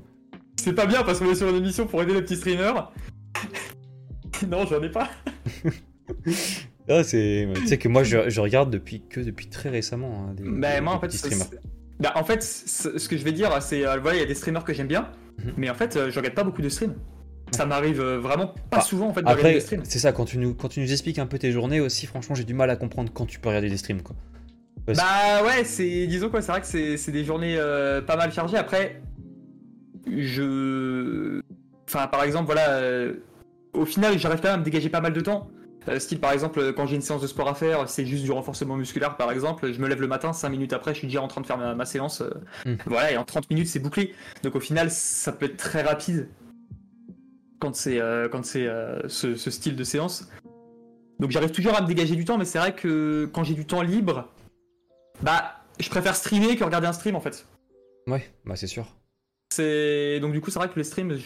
C'est 0.56 0.74
pas 0.74 0.84
bien 0.84 1.02
parce 1.02 1.18
qu'on 1.18 1.30
est 1.30 1.34
sur 1.34 1.48
une 1.48 1.56
émission 1.56 1.86
pour 1.86 2.02
aider 2.02 2.12
les 2.12 2.20
petits 2.20 2.36
streamers. 2.36 2.92
non, 4.48 4.66
j'en 4.66 4.82
ai 4.82 4.90
pas. 4.90 5.08
Ah, 6.88 7.04
c'est. 7.04 7.46
Tu 7.54 7.66
sais 7.68 7.78
que 7.78 7.86
moi, 7.86 8.02
je, 8.02 8.28
je 8.30 8.40
regarde 8.40 8.68
depuis 8.68 9.00
que 9.08 9.20
depuis 9.20 9.46
très 9.46 9.68
récemment. 9.68 10.26
hein, 10.28 10.34
des, 10.34 10.42
Bah, 10.42 10.74
des- 10.74 10.80
moi, 10.80 10.94
des 10.94 10.96
en 10.96 11.00
fait, 11.00 11.50
bah, 12.00 12.12
en 12.16 12.24
fait, 12.24 12.42
ce 12.42 13.08
que 13.08 13.16
je 13.16 13.22
vais 13.22 13.30
dire, 13.30 13.62
c'est. 13.62 13.86
euh, 13.86 13.98
voilà, 13.98 14.16
il 14.16 14.20
y 14.20 14.24
a 14.24 14.26
des 14.26 14.34
streamers 14.34 14.64
que 14.64 14.72
j'aime 14.74 14.88
bien, 14.88 15.08
Mhm. 15.38 15.52
mais 15.56 15.70
en 15.70 15.74
fait, 15.74 15.94
euh, 15.94 16.10
je 16.10 16.16
regarde 16.18 16.34
pas 16.34 16.42
beaucoup 16.42 16.62
de 16.62 16.68
streams. 16.68 16.94
Ça 17.52 17.64
m'arrive 17.64 18.00
euh, 18.00 18.18
vraiment 18.18 18.48
pas 18.70 18.78
Ah, 18.78 18.80
souvent, 18.80 19.06
en 19.08 19.12
fait, 19.14 19.20
de 19.22 19.26
regarder 19.26 19.40
Après, 19.40 19.54
des 19.54 19.60
streams. 19.60 19.82
c'est 19.84 20.00
ça, 20.00 20.10
quand 20.10 20.24
tu, 20.24 20.36
nous, 20.38 20.52
quand 20.54 20.68
tu 20.68 20.80
nous 20.80 20.90
expliques 20.90 21.20
un 21.20 21.26
peu 21.26 21.38
tes 21.38 21.52
journées 21.52 21.78
aussi, 21.80 22.06
franchement, 22.06 22.34
j'ai 22.34 22.44
du 22.44 22.54
mal 22.54 22.70
à 22.70 22.76
comprendre 22.76 23.12
quand 23.12 23.26
tu 23.26 23.38
peux 23.38 23.50
regarder 23.50 23.68
des 23.70 23.76
streams. 23.76 24.02
Quoi. 24.02 24.16
Parce- 24.84 24.98
Bah 24.98 25.44
ouais, 25.44 25.62
c'est 25.64 26.08
disons 26.08 26.28
quoi, 26.28 26.42
c'est 26.42 26.50
vrai 26.50 26.60
que 26.60 26.66
c'est 26.66 26.96
c'est 26.96 27.12
des 27.12 27.24
journées 27.24 27.54
euh, 27.56 28.00
pas 28.02 28.16
mal 28.16 28.32
chargées. 28.32 28.56
Après, 28.56 29.00
je, 30.10 31.40
enfin 31.92 32.06
par 32.06 32.22
exemple 32.22 32.46
voilà, 32.46 32.70
euh, 32.74 33.14
au 33.72 33.84
final 33.84 34.18
j'arrive 34.18 34.38
quand 34.40 34.48
même 34.48 34.54
à 34.54 34.58
me 34.58 34.64
dégager 34.64 34.88
pas 34.88 35.00
mal 35.00 35.12
de 35.12 35.20
temps. 35.20 35.50
Euh, 35.88 35.98
style 35.98 36.20
par 36.20 36.32
exemple 36.32 36.72
quand 36.74 36.86
j'ai 36.86 36.96
une 36.96 37.02
séance 37.02 37.22
de 37.22 37.26
sport 37.26 37.48
à 37.48 37.54
faire, 37.54 37.88
c'est 37.88 38.04
juste 38.06 38.22
du 38.22 38.30
renforcement 38.30 38.76
musculaire 38.76 39.16
par 39.16 39.32
exemple, 39.32 39.72
je 39.72 39.80
me 39.80 39.88
lève 39.88 40.00
le 40.00 40.06
matin, 40.06 40.32
5 40.32 40.48
minutes 40.50 40.72
après 40.72 40.92
je 40.94 40.98
suis 40.98 41.06
déjà 41.08 41.22
en 41.22 41.28
train 41.28 41.40
de 41.40 41.46
faire 41.46 41.58
ma, 41.58 41.74
ma 41.74 41.84
séance. 41.86 42.20
euh, 42.20 42.30
Mm. 42.66 42.74
Voilà, 42.86 43.12
et 43.12 43.16
en 43.16 43.24
30 43.24 43.48
minutes 43.50 43.66
c'est 43.68 43.78
bouclé. 43.80 44.14
Donc 44.42 44.54
au 44.54 44.60
final 44.60 44.90
ça 44.90 45.32
peut 45.32 45.46
être 45.46 45.56
très 45.56 45.82
rapide 45.82 46.28
quand 47.60 47.74
c'est 47.74 47.98
quand 48.30 48.44
c'est 48.44 48.68
ce, 49.08 49.34
ce 49.34 49.50
style 49.50 49.76
de 49.76 49.84
séance. 49.84 50.28
Donc 51.18 51.30
j'arrive 51.30 51.50
toujours 51.50 51.74
à 51.76 51.82
me 51.82 51.86
dégager 51.86 52.16
du 52.16 52.24
temps, 52.24 52.38
mais 52.38 52.46
c'est 52.46 52.58
vrai 52.58 52.74
que 52.74 53.28
quand 53.34 53.44
j'ai 53.44 53.54
du 53.54 53.66
temps 53.66 53.82
libre, 53.82 54.28
bah 55.22 55.56
je 55.78 55.88
préfère 55.90 56.14
streamer 56.16 56.56
que 56.56 56.64
regarder 56.64 56.86
un 56.86 56.92
stream 56.94 57.16
en 57.16 57.20
fait. 57.20 57.46
Ouais, 58.06 58.30
bah 58.46 58.56
c'est 58.56 58.66
sûr. 58.66 58.86
C'est 59.50 60.20
donc 60.20 60.32
du 60.32 60.40
coup 60.40 60.50
c'est 60.50 60.58
vrai 60.58 60.68
que 60.70 60.76
les 60.78 60.84
streams, 60.84 61.18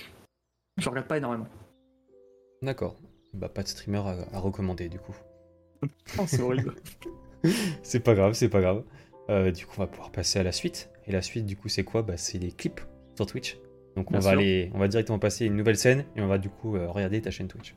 je, 0.79 0.89
regarde 0.89 1.07
pas 1.07 1.17
énormément. 1.19 1.47
D'accord. 2.63 2.97
Bah 3.33 3.49
pas 3.49 3.63
de 3.63 3.69
streamer 3.69 3.99
à, 3.99 4.17
à 4.37 4.39
recommander 4.41 4.89
du 4.89 4.99
coup. 4.99 5.15
Oh, 6.19 6.25
c'est 6.27 6.41
horrible. 6.41 6.75
C'est 7.83 8.01
pas 8.01 8.15
grave, 8.15 8.33
c'est 8.33 8.49
pas 8.49 8.63
grave. 8.63 8.85
Euh, 9.29 9.51
du 9.51 9.67
coup, 9.67 9.75
on 9.77 9.81
va 9.83 9.87
pouvoir 9.87 10.11
passer 10.11 10.39
à 10.39 10.43
la 10.43 10.53
suite. 10.53 10.91
Et 11.07 11.13
la 11.13 11.21
suite, 11.21 11.45
du 11.45 11.57
coup, 11.59 11.69
c'est 11.69 11.85
quoi? 11.85 12.01
Bah 12.03 12.17
c'est 12.17 12.39
les 12.39 12.51
clips 12.53 12.81
sur 13.17 13.27
Twitch. 13.27 13.59
Donc 13.97 14.09
on 14.11 14.13
Bien 14.13 14.21
va 14.21 14.31
sûr. 14.31 14.39
aller, 14.39 14.71
on 14.75 14.79
va 14.79 14.89
directement 14.89 15.19
passer 15.19 15.45
une 15.45 15.55
nouvelle 15.57 15.77
scène 15.77 16.07
et 16.17 16.23
on 16.23 16.27
va 16.27 16.39
du 16.39 16.49
coup 16.49 16.75
euh, 16.77 16.89
regarder 16.89 17.21
ta 17.21 17.31
chaîne 17.31 17.49
Twitch. 17.49 17.75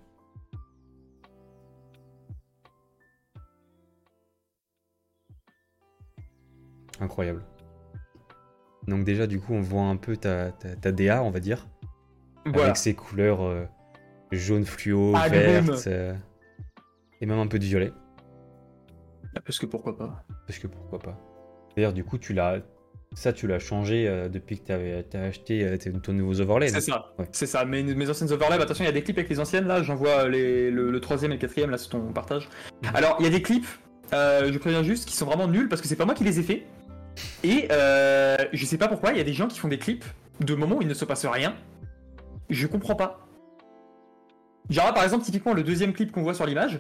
Incroyable. 7.00 7.43
Donc 8.88 9.04
déjà, 9.04 9.28
du 9.28 9.39
coup, 9.39 9.54
on 9.54 9.62
voit 9.62 9.84
un 9.84 9.98
peu 9.98 10.16
ta, 10.18 10.52
ta, 10.52 10.76
ta 10.76 10.91
DA, 10.91 11.22
on 11.24 11.30
va 11.30 11.39
dire, 11.39 11.68
voilà. 12.52 12.66
avec 12.68 12.78
ses 12.78 12.93
couleurs 12.93 13.41
euh, 13.43 13.66
jaune 14.32 14.66
fluo, 14.66 15.16
Agrumes. 15.16 15.66
verte, 15.66 15.88
euh, 15.88 16.14
et 17.22 17.26
même 17.26 17.39
un 17.39 17.48
peu 17.48 17.60
de 17.60 17.64
violet. 17.66 17.91
Parce 19.45 19.60
que 19.60 19.66
pourquoi 19.66 19.98
pas. 19.98 20.24
Parce 20.48 20.60
que 20.60 20.68
pourquoi 20.68 21.00
pas. 21.00 21.18
D'ailleurs, 21.76 21.93
du 21.93 22.04
coup, 22.04 22.18
tu 22.18 22.34
l'as, 22.34 22.58
ça, 23.14 23.34
tu 23.34 23.45
l'as 23.48 23.60
changé 23.60 24.08
euh, 24.08 24.30
depuis 24.30 24.60
que 24.60 24.66
tu 24.66 25.18
as 25.18 25.22
acheté 25.22 25.64
euh, 25.64 25.78
ton 26.02 26.14
nouveau 26.14 26.41
overlay. 26.41 26.70
C'est 26.70 26.82
ça. 26.82 27.14
Ouais. 27.20 27.26
C'est 27.32 27.45
ça. 27.45 27.64
Mes, 27.66 27.84
mes 27.84 28.10
anciennes 28.10 28.32
overlays, 28.32 28.58
bah, 28.58 28.64
attention, 28.64 28.84
il 28.84 28.88
y 28.88 28.89
a 28.89 28.93
des 28.93 29.04
clips 29.04 29.18
avec 29.18 29.30
les 29.30 29.39
anciennes 29.39 29.68
là. 29.68 29.84
J'en 29.84 29.95
vois 29.95 30.28
les, 30.28 30.72
le, 30.72 30.89
le 30.89 31.00
troisième 31.00 31.32
et 31.32 31.36
le 31.36 31.39
quatrième 31.41 31.70
là, 31.70 31.78
c'est 31.78 31.89
ton 31.89 32.12
partage. 32.14 32.50
Mhm. 32.84 32.95
Alors 32.95 33.16
il 33.20 33.26
y 33.26 33.28
a 33.28 33.32
des 33.32 33.41
clips. 33.43 33.68
euh, 34.14 34.52
je 34.52 34.58
préviens 34.58 34.82
juste 34.84 35.08
qui 35.08 35.16
sont 35.16 35.26
vraiment 35.26 35.48
nuls 35.48 35.70
parce 35.70 35.82
que 35.82 35.88
c'est 35.88 35.95
pas 35.95 36.06
moi 36.06 36.16
qui 36.16 36.24
les 36.24 36.39
ai 36.39 36.43
faits. 36.43 36.64
Et 37.43 37.68
je 37.70 38.66
sais 38.66 38.78
pas 38.78 38.88
pourquoi 38.88 39.12
il 39.12 39.18
y 39.18 39.22
a 39.22 39.24
des 39.24 39.34
gens 39.34 39.48
qui 39.48 39.60
font 39.60 39.68
des 39.68 39.78
clips 39.80 40.06
de 40.39 40.56
moments 40.56 40.78
où 40.78 40.82
il 40.82 40.88
ne 40.88 40.93
se 40.93 41.06
passe 41.06 41.26
rien. 41.26 41.56
Je 42.50 42.68
comprends 42.68 42.95
pas. 42.95 43.28
Genre 44.70 44.86
là, 44.86 44.93
par 44.93 45.04
exemple 45.04 45.24
typiquement 45.26 45.54
le 45.54 45.64
deuxième 45.64 45.93
clip 45.93 46.12
qu'on 46.12 46.24
voit 46.24 46.34
sur 46.34 46.45
l'image, 46.45 46.80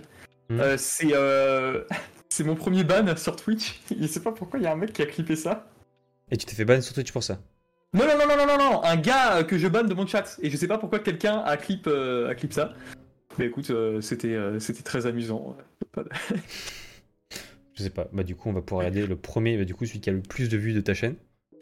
Mhm. 0.49 0.59
euh, 0.61 0.75
c'est 0.77 1.13
euh, 1.13 1.83
c'est 2.29 2.43
mon 2.43 2.55
premier 2.55 2.83
ban 2.83 3.15
sur 3.17 3.35
Twitch. 3.35 3.81
Je 3.99 4.07
sais 4.07 4.21
pas 4.21 4.31
pourquoi 4.31 4.59
il 4.59 4.63
y 4.63 4.65
a 4.67 4.71
un 4.71 4.75
mec 4.75 4.93
qui 4.93 5.01
a 5.01 5.05
clippé 5.05 5.35
ça. 5.35 5.69
Et 6.31 6.37
tu 6.37 6.45
t'es 6.45 6.55
fait 6.55 6.65
ban 6.65 6.81
sur 6.81 6.93
Twitch 6.93 7.11
pour 7.11 7.23
ça. 7.23 7.39
Non, 7.93 8.05
non, 8.05 8.17
non, 8.17 8.27
non, 8.27 8.37
non, 8.45 8.57
non, 8.57 8.57
non, 8.71 8.83
un 8.83 8.97
gars 8.97 9.37
euh, 9.37 9.43
que 9.43 9.57
je 9.57 9.67
banne 9.67 9.87
de 9.87 9.93
mon 9.93 10.05
chat. 10.05 10.37
Et 10.41 10.49
je 10.49 10.57
sais 10.57 10.67
pas 10.67 10.77
pourquoi 10.77 10.99
quelqu'un 10.99 11.39
a 11.39 11.55
clip, 11.57 11.87
euh, 11.87 12.29
a 12.29 12.35
clip 12.35 12.51
ça. 12.53 12.73
Mais 13.39 13.45
écoute, 13.45 13.71
c'était 14.01 14.35
c'était 14.59 14.81
très 14.83 15.05
amusant. 15.05 15.55
Je 17.73 17.83
sais 17.83 17.89
pas. 17.91 18.07
Bah, 18.11 18.23
du 18.23 18.35
coup, 18.35 18.49
on 18.49 18.53
va 18.53 18.61
pouvoir 18.61 18.85
regarder 18.87 19.05
le 19.05 19.15
premier, 19.15 19.57
bah, 19.57 19.63
du 19.65 19.75
coup, 19.75 19.85
celui 19.85 19.99
qui 19.99 20.09
a 20.09 20.13
le 20.13 20.21
plus 20.21 20.49
de 20.49 20.57
vues 20.57 20.73
de 20.73 20.81
ta 20.81 20.93
chaîne. 20.95 21.15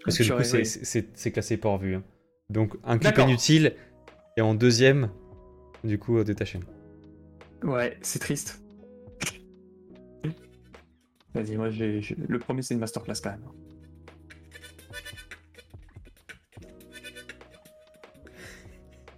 Parce 0.05 0.17
que 0.17 0.23
du 0.23 0.31
coup, 0.31 0.43
c'est- 0.43 1.31
classé 1.31 1.57
par 1.57 1.77
vue. 1.77 1.95
hein. 1.95 2.03
Donc, 2.49 2.75
un 2.85 2.97
clip 2.97 3.17
inutile 3.17 3.73
et 4.37 4.41
en 4.41 4.53
deuxième, 4.53 5.09
du 5.83 5.97
coup, 5.97 6.23
de 6.23 6.33
ta 6.33 6.45
chaîne. 6.45 6.63
Ouais, 7.63 7.97
c'est 8.01 8.19
triste. 8.19 8.61
Vas-y, 11.33 11.57
moi, 11.57 11.69
j'ai- 11.69 12.01
j'ai- 12.01 12.15
le 12.27 12.39
premier, 12.39 12.61
c'est 12.61 12.73
une 12.73 12.79
masterclass 12.79 13.15
quand 13.21 13.31
même. 13.31 13.43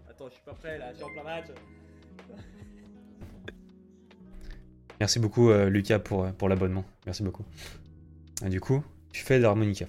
Attends, 0.09 0.27
je 0.29 0.33
suis 0.33 0.43
pas 0.45 0.53
prêt 0.53 0.77
là, 0.77 0.91
je 0.91 0.95
suis 0.97 1.03
en 1.05 1.09
plein 1.09 1.23
match. 1.23 1.45
Merci 4.99 5.19
beaucoup, 5.19 5.51
euh, 5.51 5.69
Lucas, 5.69 5.99
pour, 5.99 6.23
euh, 6.23 6.31
pour 6.31 6.49
l'abonnement. 6.49 6.83
Merci 7.05 7.21
beaucoup. 7.23 7.43
Et 8.43 8.49
du 8.49 8.59
coup, 8.59 8.83
tu 9.13 9.23
fais 9.23 9.37
de 9.37 9.43
l'harmonica. 9.43 9.85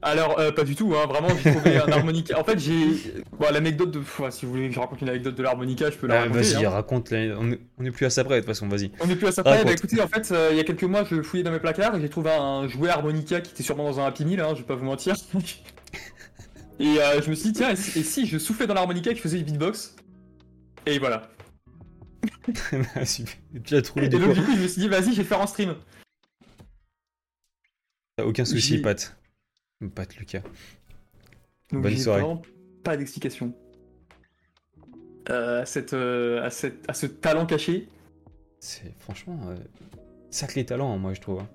Alors, 0.00 0.38
euh, 0.38 0.52
pas 0.52 0.62
du 0.62 0.76
tout, 0.76 0.94
hein, 0.94 1.06
vraiment, 1.06 1.28
j'ai 1.42 1.50
trouvé 1.52 1.76
un 1.76 1.88
harmonica. 1.90 2.38
En 2.38 2.44
fait, 2.44 2.56
j'ai. 2.58 2.86
Bon, 3.32 3.46
l'anecdote 3.52 3.90
de. 3.90 4.00
Si 4.30 4.46
vous 4.46 4.52
voulez 4.52 4.68
que 4.68 4.74
je 4.74 4.78
raconte 4.80 5.00
une 5.00 5.08
anecdote 5.08 5.34
de 5.34 5.42
l'harmonica, 5.42 5.90
je 5.90 5.96
peux 5.96 6.06
la 6.06 6.14
Ah, 6.14 6.20
raconter. 6.20 6.38
vas-y, 6.40 6.64
hein. 6.64 6.70
raconte. 6.70 7.10
la- 7.10 7.36
On 7.38 7.50
est- 7.50 7.60
on 7.78 7.84
est 7.84 7.90
plus 7.90 8.06
à 8.06 8.10
ça 8.10 8.22
près, 8.22 8.36
de 8.36 8.40
toute 8.40 8.46
façon, 8.48 8.68
vas-y. 8.68 8.92
On 9.00 9.10
est 9.10 9.16
plus 9.16 9.26
à 9.26 9.32
ça 9.32 9.42
près. 9.42 9.52
Raconte. 9.58 9.66
Bah, 9.66 9.72
écoutez, 9.72 10.00
en 10.00 10.06
fait, 10.06 10.30
euh, 10.30 10.48
il 10.52 10.56
y 10.56 10.60
a 10.60 10.64
quelques 10.64 10.84
mois, 10.84 11.02
je 11.04 11.20
fouillais 11.22 11.42
dans 11.42 11.50
mes 11.50 11.58
placards 11.58 11.96
et 11.96 12.00
j'ai 12.00 12.08
trouvé 12.08 12.30
un 12.30 12.68
jouet 12.68 12.90
harmonica 12.90 13.40
qui 13.40 13.50
était 13.52 13.64
sûrement 13.64 13.84
dans 13.90 13.98
un 13.98 14.06
Happy 14.06 14.24
Meal, 14.24 14.40
hein, 14.40 14.50
je 14.54 14.60
vais 14.60 14.66
pas 14.66 14.76
vous 14.76 14.84
mentir. 14.84 15.16
et 16.78 17.00
euh, 17.00 17.20
je 17.20 17.30
me 17.30 17.34
suis 17.34 17.50
dit, 17.50 17.54
tiens, 17.58 17.70
et 17.70 17.76
si, 17.76 17.98
et 17.98 18.02
si 18.04 18.24
je 18.26 18.38
soufflais 18.38 18.68
dans 18.68 18.74
l'harmonica 18.74 19.10
et 19.10 19.14
que 19.14 19.18
je 19.18 19.22
faisais 19.22 19.38
du 19.38 19.44
beatbox? 19.44 19.96
Et 20.86 21.00
voilà. 21.00 21.28
Ah, 22.94 23.04
super. 23.04 23.34
Et 23.56 23.60
tu 23.60 23.74
l'as 23.74 23.82
trouvé, 23.82 24.06
Et 24.06 24.08
donc, 24.08 24.32
du 24.32 24.42
coup, 24.42 24.52
je 24.56 24.62
me 24.62 24.68
suis 24.68 24.80
dit, 24.82 24.88
vas-y, 24.88 25.10
je 25.12 25.16
vais 25.18 25.24
faire 25.24 25.40
en 25.40 25.46
stream. 25.48 25.74
T'as 28.16 28.24
aucun 28.24 28.44
souci, 28.44 28.78
Pat. 28.78 29.16
Pat, 29.94 30.14
Lucas. 30.16 30.40
Donc, 31.72 31.82
Bonne 31.82 31.92
j'ai 31.92 31.98
soirée. 31.98 32.20
vraiment 32.22 32.42
pas 32.82 32.96
d'explication. 32.96 33.52
Euh, 35.30 35.62
à, 35.62 35.66
cette, 35.66 35.92
euh, 35.92 36.42
à, 36.42 36.50
cette, 36.50 36.88
à 36.88 36.94
ce 36.94 37.06
talent 37.06 37.46
caché. 37.46 37.88
C'est 38.60 38.94
franchement. 38.98 39.38
Euh, 39.48 39.56
sacré 40.30 40.64
talent, 40.64 40.96
moi, 40.98 41.14
je 41.14 41.20
trouve. 41.20 41.40
hein. 41.40 41.48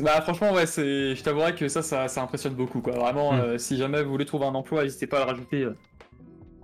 Bah 0.00 0.20
franchement 0.20 0.52
ouais 0.52 0.66
c'est 0.66 1.16
je 1.16 1.22
t'avouerais 1.24 1.56
que 1.56 1.66
ça, 1.66 1.82
ça 1.82 2.06
ça 2.06 2.22
impressionne 2.22 2.54
beaucoup 2.54 2.80
quoi 2.80 2.92
vraiment 2.92 3.32
Mm. 3.32 3.40
euh, 3.40 3.58
si 3.58 3.76
jamais 3.76 4.00
vous 4.04 4.10
voulez 4.12 4.26
trouver 4.26 4.44
un 4.46 4.54
emploi 4.54 4.84
n'hésitez 4.84 5.08
pas 5.08 5.16
à 5.16 5.20
le 5.24 5.30
rajouter 5.32 5.66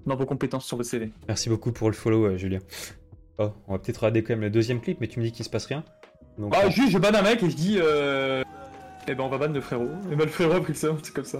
dans 0.06 0.14
vos 0.14 0.26
compétences 0.26 0.66
sur 0.66 0.76
votre 0.76 0.88
CV. 0.88 1.10
Merci 1.26 1.48
beaucoup 1.48 1.72
pour 1.72 1.88
le 1.88 1.96
follow, 1.96 2.36
Julien. 2.36 2.60
Oh, 3.38 3.50
on 3.66 3.72
va 3.72 3.78
peut-être 3.80 3.96
regarder 3.98 4.22
quand 4.22 4.34
même 4.34 4.42
le 4.42 4.50
deuxième 4.50 4.80
clip, 4.80 5.00
mais 5.00 5.08
tu 5.08 5.18
me 5.18 5.24
dis 5.24 5.32
qu'il 5.32 5.44
se 5.44 5.50
passe 5.50 5.66
rien. 5.66 5.84
Donc, 6.38 6.52
Bah, 6.52 6.68
juste, 6.70 6.92
je 6.92 6.98
banne 6.98 7.16
un 7.16 7.22
mec 7.22 7.42
et 7.42 7.50
je 7.50 7.56
dis. 7.56 7.78
Eh 9.10 9.14
ben, 9.14 9.24
on 9.24 9.28
va 9.30 9.38
ban 9.38 9.48
le 9.48 9.60
frérot. 9.62 9.88
Et 10.12 10.16
ben, 10.16 10.24
le 10.26 10.30
frérot 10.30 10.52
a 10.56 10.60
pris 10.60 10.74
le 10.74 10.78
c'est 10.78 11.14
comme 11.14 11.24
ça. 11.24 11.38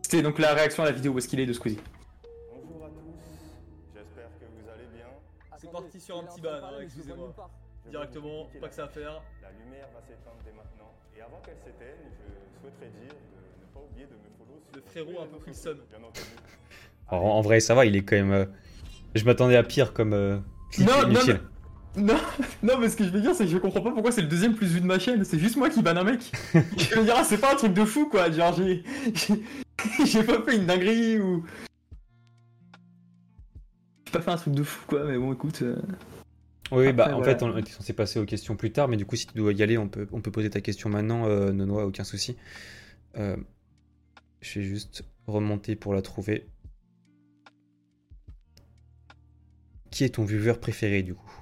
C'était 0.00 0.22
donc 0.22 0.38
la 0.38 0.54
réaction 0.54 0.82
à 0.82 0.86
la 0.86 0.92
vidéo 0.92 1.12
où 1.12 1.18
est-ce 1.18 1.28
qu'il 1.28 1.40
est 1.40 1.46
de 1.46 1.52
Squeezie. 1.52 1.78
Bonjour 2.50 2.86
à 2.86 2.88
tous, 2.88 3.92
j'espère 3.94 4.30
que 4.40 4.44
vous 4.46 4.68
allez 4.70 4.88
bien. 4.96 5.06
C'est 5.58 5.70
parti 5.70 6.00
sur 6.00 6.18
un 6.18 6.24
petit 6.24 6.40
ban, 6.40 6.48
hein, 6.54 6.80
excusez-moi. 6.82 7.34
Directement, 7.90 8.48
pas 8.60 8.68
que 8.68 8.74
ça 8.74 8.84
à 8.84 8.88
faire. 8.88 9.22
La 9.42 9.50
lumière 9.62 9.88
va 9.92 10.00
s'éteindre 10.00 10.38
dès 10.44 10.52
maintenant. 10.52 10.90
Et 11.14 11.20
avant 11.20 11.40
qu'elle 11.44 11.58
s'éteigne, 11.58 12.00
je 12.16 12.60
souhaiterais 12.60 12.90
dire 13.02 13.12
de 13.12 13.60
ne 13.60 13.74
pas 13.74 13.80
oublier 13.90 14.06
de 14.06 14.12
me 14.12 14.30
follow 14.38 14.60
sur 14.64 14.76
Le 14.76 14.80
frérot 14.82 15.20
a 15.20 15.24
un 15.24 15.26
peu 15.26 15.36
pris 15.38 15.50
le 15.50 15.56
seum. 15.56 15.78
Bien 15.90 15.98
entendu. 15.98 16.26
en, 17.08 17.16
en 17.16 17.40
vrai, 17.42 17.60
ça 17.60 17.74
va, 17.74 17.84
il 17.84 17.94
est 17.94 18.04
quand 18.04 18.16
même. 18.16 18.32
euh, 18.32 18.46
Je 19.14 19.24
m'attendais 19.26 19.56
à 19.56 19.62
pire 19.64 19.92
comme. 19.92 20.14
euh, 20.14 20.38
Non, 20.78 21.02
non, 21.02 21.08
inutile. 21.10 21.40
Non, 21.96 22.16
non, 22.62 22.78
mais 22.78 22.88
ce 22.88 22.96
que 22.96 23.04
je 23.04 23.10
veux 23.10 23.20
dire, 23.20 23.34
c'est 23.34 23.44
que 23.44 23.50
je 23.50 23.58
comprends 23.58 23.82
pas 23.82 23.90
pourquoi 23.92 24.12
c'est 24.12 24.22
le 24.22 24.26
deuxième 24.28 24.54
plus 24.54 24.68
vu 24.68 24.80
de 24.80 24.86
ma 24.86 24.98
chaîne. 24.98 25.24
C'est 25.24 25.38
juste 25.38 25.56
moi 25.56 25.68
qui 25.68 25.82
banne 25.82 25.98
un 25.98 26.04
mec. 26.04 26.32
je 26.54 26.94
veux 26.94 27.04
dire, 27.04 27.14
ah, 27.18 27.24
c'est 27.24 27.36
pas 27.38 27.52
un 27.52 27.56
truc 27.56 27.74
de 27.74 27.84
fou, 27.84 28.08
quoi. 28.08 28.30
Genre, 28.30 28.54
j'ai. 28.54 28.82
j'ai- 30.06 30.22
pas 30.22 30.40
fait 30.42 30.56
une 30.56 30.64
dinguerie 30.66 31.18
ou. 31.20 31.44
J'ai 34.06 34.12
pas 34.12 34.20
fait 34.22 34.30
un 34.30 34.36
truc 34.36 34.54
de 34.54 34.62
fou, 34.62 34.86
quoi. 34.86 35.04
Mais 35.04 35.18
bon, 35.18 35.34
écoute. 35.34 35.60
euh, 35.62 35.76
Oui, 36.70 36.94
bah 36.94 37.14
en 37.14 37.22
fait, 37.22 37.42
on 37.42 37.54
était 37.58 37.72
censé 37.72 37.92
passer 37.92 38.18
aux 38.18 38.24
questions 38.24 38.56
plus 38.56 38.72
tard, 38.72 38.88
mais 38.88 38.96
du 38.96 39.04
coup, 39.04 39.16
si 39.16 39.26
tu 39.26 39.34
dois 39.36 39.52
y 39.52 39.62
aller, 39.62 39.76
on 39.76 39.88
peut, 39.88 40.08
on 40.12 40.22
peut 40.22 40.30
poser 40.30 40.48
ta 40.48 40.62
question 40.62 40.88
maintenant, 40.88 41.26
euh, 41.26 41.52
Nonoa, 41.52 41.84
aucun 41.86 42.04
souci. 42.04 42.36
Euh, 43.18 43.36
je 44.40 44.60
vais 44.60 44.64
juste 44.64 45.04
remonter 45.26 45.76
pour 45.76 45.92
la 45.92 46.00
trouver. 46.00 46.46
Qui 49.90 50.04
est 50.04 50.14
ton 50.14 50.24
viewer 50.24 50.54
préféré, 50.54 51.02
du 51.02 51.14
coup? 51.14 51.41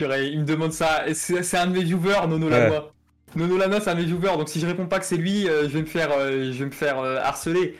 Il 0.00 0.40
me 0.40 0.44
demande 0.44 0.72
ça. 0.72 1.04
C'est 1.14 1.56
un 1.56 1.66
de 1.66 1.72
mes 1.72 1.82
viewers, 1.84 2.26
Nono 2.28 2.48
Lanois. 2.48 2.92
Nono 3.34 3.56
Lanois, 3.58 3.80
c'est 3.80 3.90
un 3.90 3.94
de 3.94 4.00
mes 4.00 4.06
viewers. 4.06 4.36
Donc 4.36 4.48
si 4.48 4.60
je 4.60 4.66
réponds 4.66 4.86
pas 4.86 5.00
que 5.00 5.04
c'est 5.04 5.16
lui, 5.16 5.48
euh, 5.48 5.64
je 5.64 5.74
vais 5.74 5.80
me 5.82 5.86
faire, 5.86 6.10
euh, 6.12 6.52
je 6.52 6.58
vais 6.58 6.66
me 6.66 6.70
faire 6.70 6.98
euh, 7.00 7.18
harceler. 7.18 7.76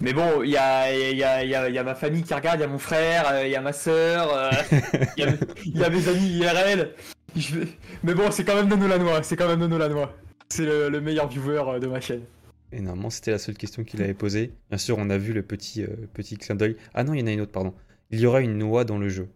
Mais 0.00 0.12
bon, 0.12 0.42
il 0.44 0.50
y 0.50 0.56
a, 0.56 0.92
y, 0.92 1.24
a, 1.24 1.42
y, 1.44 1.54
a, 1.54 1.68
il 1.68 1.74
y 1.74 1.78
a 1.78 1.82
ma 1.82 1.94
famille 1.96 2.22
qui 2.22 2.32
regarde, 2.32 2.58
il 2.60 2.62
y 2.62 2.64
a 2.64 2.68
mon 2.68 2.78
frère, 2.78 3.44
il 3.44 3.50
y 3.50 3.56
a 3.56 3.60
ma 3.60 3.72
soeur, 3.72 4.28
il 5.16 5.24
y, 5.24 5.26
a- 5.26 5.32
il 5.64 5.76
y 5.76 5.82
a 5.84 5.90
mes 5.90 6.08
amis 6.08 6.28
IRL. 6.38 6.92
Je 7.34 7.56
vais- 7.58 7.68
Mais 8.04 8.14
bon, 8.14 8.30
c'est 8.30 8.44
quand 8.44 8.54
même 8.54 8.68
Nono 8.68 8.86
Lanois. 8.86 9.22
C'est 9.24 9.36
quand 9.36 9.48
même 9.48 9.58
Nono 9.58 9.76
Lanois. 9.78 10.14
C'est 10.50 10.64
le, 10.64 10.88
le 10.88 11.00
meilleur 11.00 11.26
viewer 11.28 11.80
de 11.80 11.86
ma 11.88 12.00
chaîne. 12.00 12.22
Et 12.70 12.80
normalement, 12.80 13.10
c'était 13.10 13.30
la 13.32 13.38
seule 13.38 13.56
question 13.56 13.82
qu'il 13.82 14.00
avait 14.02 14.14
posée. 14.14 14.52
Bien 14.68 14.78
sûr, 14.78 14.96
on 14.98 15.08
a 15.10 15.18
vu 15.18 15.32
le 15.32 15.42
petit, 15.42 15.84
petit 16.14 16.36
clin 16.36 16.54
d'œil. 16.54 16.76
Ah 16.94 17.02
non, 17.02 17.14
il 17.14 17.20
y 17.20 17.22
en 17.22 17.26
a 17.26 17.30
une 17.32 17.40
autre, 17.40 17.52
pardon. 17.52 17.74
Il 18.10 18.20
y 18.20 18.26
aura 18.26 18.40
une 18.40 18.56
noix 18.58 18.84
dans 18.84 18.98
le 18.98 19.08
jeu. 19.08 19.28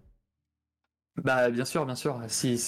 Bah, 1.22 1.50
bien 1.50 1.64
sûr, 1.64 1.84
bien 1.84 1.94
sûr. 1.94 2.18
Si, 2.28 2.58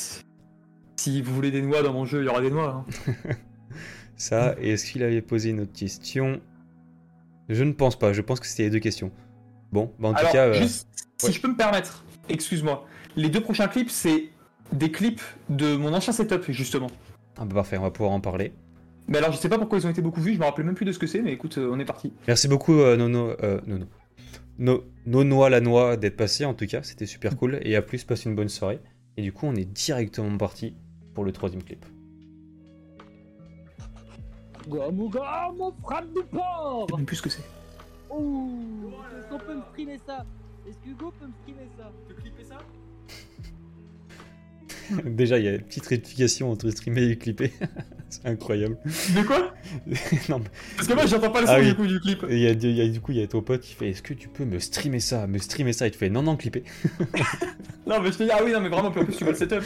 si 0.96 1.22
vous 1.22 1.34
voulez 1.34 1.50
des 1.50 1.62
noix 1.62 1.82
dans 1.82 1.92
mon 1.92 2.05
jeu, 2.05 2.22
il 2.22 2.26
y 2.26 2.28
aura 2.28 2.40
des 2.40 2.50
noix. 2.50 2.84
hein. 3.09 3.12
Ça, 4.16 4.55
et 4.61 4.70
est-ce 4.70 4.90
qu'il 4.90 5.02
avait 5.02 5.22
posé 5.22 5.50
une 5.50 5.61
autre 5.61 5.72
question? 5.72 6.40
Je 7.48 7.64
ne 7.64 7.72
pense 7.72 7.98
pas, 7.98 8.12
je 8.12 8.20
pense 8.22 8.38
que 8.40 8.46
c'était 8.46 8.64
les 8.64 8.70
deux 8.70 8.78
questions. 8.78 9.11
Bon, 9.72 9.92
bah 9.98 10.09
en 10.11 10.12
Alors, 10.12 10.30
tout 10.30 10.36
cas, 10.36 10.46
euh, 10.46 10.52
juste, 10.55 10.86
si 11.18 11.32
je 11.32 11.40
peux 11.40 11.48
me 11.48 11.57
permettre, 11.57 12.05
excuse-moi, 12.28 12.86
les 13.16 13.28
deux 13.28 13.40
prochains 13.42 13.66
clips, 13.66 13.90
c'est 13.90 14.28
des 14.72 14.90
clips 14.92 15.20
de 15.48 15.74
mon 15.76 15.92
ancien 15.94 16.12
setup, 16.12 16.44
justement. 16.50 16.86
ah 17.36 17.44
bah 17.44 17.55
parfait, 17.57 17.76
on 17.76 17.82
va 17.82 17.90
pouvoir 17.90 18.12
en 18.12 18.20
parler. 18.20 18.52
Mais 19.09 19.18
alors, 19.18 19.32
je 19.32 19.36
sais 19.38 19.48
pas 19.48 19.59
pourquoi 19.59 19.78
ils 19.78 19.86
ont 19.86 19.90
été 19.90 20.00
beaucoup 20.00 20.20
vus, 20.20 20.34
je 20.34 20.38
me 20.38 20.44
rappelais 20.44 20.64
même 20.64 20.74
plus 20.76 20.86
de 20.86 20.92
ce 20.92 20.98
que 20.98 21.07
c'est, 21.07 21.20
mais 21.20 21.32
écoute, 21.32 21.59
euh, 21.59 21.68
on 21.72 21.78
est 21.80 21.84
parti. 21.84 22.12
Merci 22.28 22.46
beaucoup, 22.48 22.74
euh, 22.74 22.96
Nono, 22.96 23.34
euh, 23.42 23.61
Nono. 23.66 23.86
No, 24.59 24.84
Nonoa 25.07 25.50
la 25.50 25.61
noix 25.61 25.96
d'être 25.96 26.16
passé, 26.16 26.44
en 26.44 26.55
tout 26.55 26.66
cas, 26.66 26.82
c'était 26.82 27.07
super 27.07 27.36
cool. 27.36 27.59
Et 27.62 27.74
à 27.76 27.82
plus, 27.82 28.05
passe 28.05 28.24
une 28.24 28.34
bonne 28.34 28.48
soirée. 28.48 28.80
Et 29.16 29.22
du 29.22 29.32
coup, 29.32 29.46
on 29.46 29.55
est 29.55 29.64
directement 29.64 30.36
parti 30.36 30.74
pour 31.14 31.24
le 31.24 31.32
troisième 31.32 31.62
clip. 31.62 31.84
Gomouga, 34.68 35.52
mon 35.57 35.72
frappe 35.72 36.07
du 36.14 36.22
porc 36.24 36.86
Je 36.88 36.92
sais 36.92 36.96
même 36.96 37.07
plus 37.07 37.16
ce 37.16 37.22
que 37.22 37.30
c'est. 37.30 37.44
Ouh 38.11 38.90
Est-ce 39.18 39.28
qu'on 39.28 39.38
peut 39.38 39.55
me 39.55 39.62
streamer 39.72 39.98
ça 40.07 40.24
Est-ce 40.66 40.78
que 40.78 40.88
Hugo 40.88 41.12
peut 41.18 41.26
me 41.26 41.32
streamer 41.42 41.68
ça? 41.76 41.92
Tu 42.09 42.14
peux 42.14 42.22
clipper 42.22 42.44
ça? 42.44 42.59
Déjà, 45.05 45.39
il 45.39 45.45
y 45.45 45.49
a 45.49 45.53
une 45.55 45.61
petite 45.62 45.87
rectification 45.87 46.51
entre 46.51 46.70
streamer 46.70 47.05
et 47.11 47.16
clipper. 47.16 47.53
C'est 48.11 48.26
incroyable. 48.26 48.76
De 48.85 49.26
quoi 49.26 49.53
non, 50.28 50.39
mais 50.39 50.45
Parce 50.76 50.87
que 50.89 50.95
moi, 50.95 51.07
j'entends 51.07 51.30
pas 51.30 51.41
le 51.41 51.47
son 51.47 51.53
Ah 51.55 51.59
oui. 51.61 51.66
du 51.68 51.74
coup 51.74 51.87
du 51.87 51.99
clip. 52.01 52.24
il 52.30 52.39
y 52.39 52.47
a, 52.47 52.51
il 52.53 52.70
y 52.72 52.80
a- 52.80 52.89
du 52.89 53.01
coup, 53.01 53.11
il 53.12 53.18
y 53.18 53.22
a 53.22 53.26
ton 53.26 53.43
pote 53.43 53.61
qui 53.62 53.74
fait 53.74 53.89
Est-ce 53.91 54.03
que 54.03 54.14
tu 54.14 54.28
peux 54.28 54.45
me 54.45 54.61
streamer 54.61 55.01
ça 55.01 55.26
Me 55.26 55.39
streamer 55.39 55.72
ça? 55.72 55.87
Et 55.87 55.91
tu 55.91 55.99
fais 55.99 56.11
Non, 56.11 56.22
non, 56.22 56.37
clipper. 56.37 56.62
Non, 57.87 58.01
mais 58.01 58.12
je 58.12 58.18
te 58.18 58.22
dis, 58.22 58.30
ah 58.32 58.41
oui, 58.45 58.53
non, 58.53 58.61
mais 58.61 58.68
vraiment, 58.68 58.91
puis 58.91 59.01
en 59.01 59.05
plus, 59.05 59.16
tu 59.16 59.24
vois 59.24 59.32
le 59.32 59.39
setup. 59.39 59.62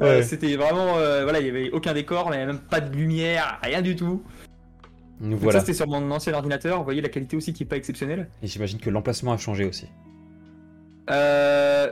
Euh. 0.00 0.22
C'était 0.22 0.54
vraiment, 0.56 0.96
euh, 0.98 1.24
voilà, 1.24 1.40
il 1.40 1.46
y 1.46 1.50
avait 1.50 1.70
aucun 1.70 1.92
décor, 1.92 2.30
mais 2.30 2.46
même 2.46 2.60
pas 2.60 2.80
de 2.80 2.94
lumière, 2.96 3.58
rien 3.62 3.82
du 3.82 3.96
tout. 3.96 4.22
Donc 5.20 5.40
voilà. 5.40 5.58
Ça, 5.58 5.66
c'était 5.66 5.76
sur 5.76 5.88
mon 5.88 6.08
ancien 6.12 6.32
ordinateur. 6.34 6.78
Vous 6.78 6.84
voyez 6.84 7.00
la 7.00 7.08
qualité 7.08 7.36
aussi 7.36 7.52
qui 7.52 7.64
est 7.64 7.66
pas 7.66 7.76
exceptionnelle. 7.76 8.28
Et 8.42 8.46
j'imagine 8.46 8.78
que 8.78 8.90
l'emplacement 8.90 9.32
a 9.32 9.36
changé 9.38 9.64
aussi. 9.64 9.86
Euh... 11.10 11.90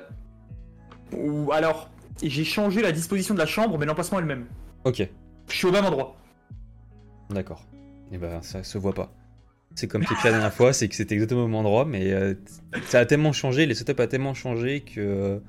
Ou 1.17 1.51
alors, 1.53 1.91
j'ai 2.23 2.45
changé 2.45 2.83
la 2.83 2.93
disposition 2.93 3.35
de 3.35 3.39
la 3.39 3.47
chambre, 3.47 3.79
mais 3.79 3.87
l'emplacement 3.87 4.19
est 4.19 4.23
le 4.23 4.29
même. 4.29 4.47
Ok, 4.85 5.07
Je 5.49 5.55
suis 5.55 5.67
au 5.67 5.73
même 5.73 5.85
endroit. 5.85 6.17
d'accord. 7.31 7.65
Et 8.13 8.19
ben, 8.19 8.41
ça 8.43 8.63
se 8.63 8.79
voit 8.79 8.95
pas. 8.95 9.13
C'est 9.75 9.89
comme 9.89 10.03
Kepi 10.03 10.15
la 10.25 10.31
dernière 10.31 10.55
fois, 10.55 10.73
c'est 10.73 10.89
que 10.89 10.95
c'était 10.95 11.15
exactement 11.15 11.43
au 11.43 11.47
même 11.49 11.57
endroit, 11.57 11.85
mais 11.85 12.13
euh, 12.13 12.35
ça 12.87 13.01
a 13.01 13.05
tellement 13.07 13.33
changé, 13.33 13.67
les 13.67 13.75
setups 13.75 14.01
a 14.01 14.07
tellement 14.07 14.33
changé 14.33 14.81
que. 14.81 15.41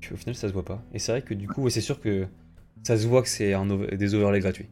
que 0.00 0.14
au 0.14 0.16
final, 0.16 0.34
ça 0.36 0.46
se 0.48 0.52
voit 0.52 0.64
pas. 0.64 0.82
Et 0.92 0.98
c'est 0.98 1.10
vrai 1.12 1.22
que 1.22 1.34
du 1.34 1.48
coup, 1.48 1.68
c'est 1.70 1.80
sûr 1.80 2.00
que 2.00 2.26
ça 2.84 2.96
se 2.96 3.06
voit 3.06 3.22
que 3.22 3.28
c'est 3.28 3.54
over- 3.54 3.96
des 3.96 4.14
overlays 4.14 4.40
gratuits. 4.40 4.68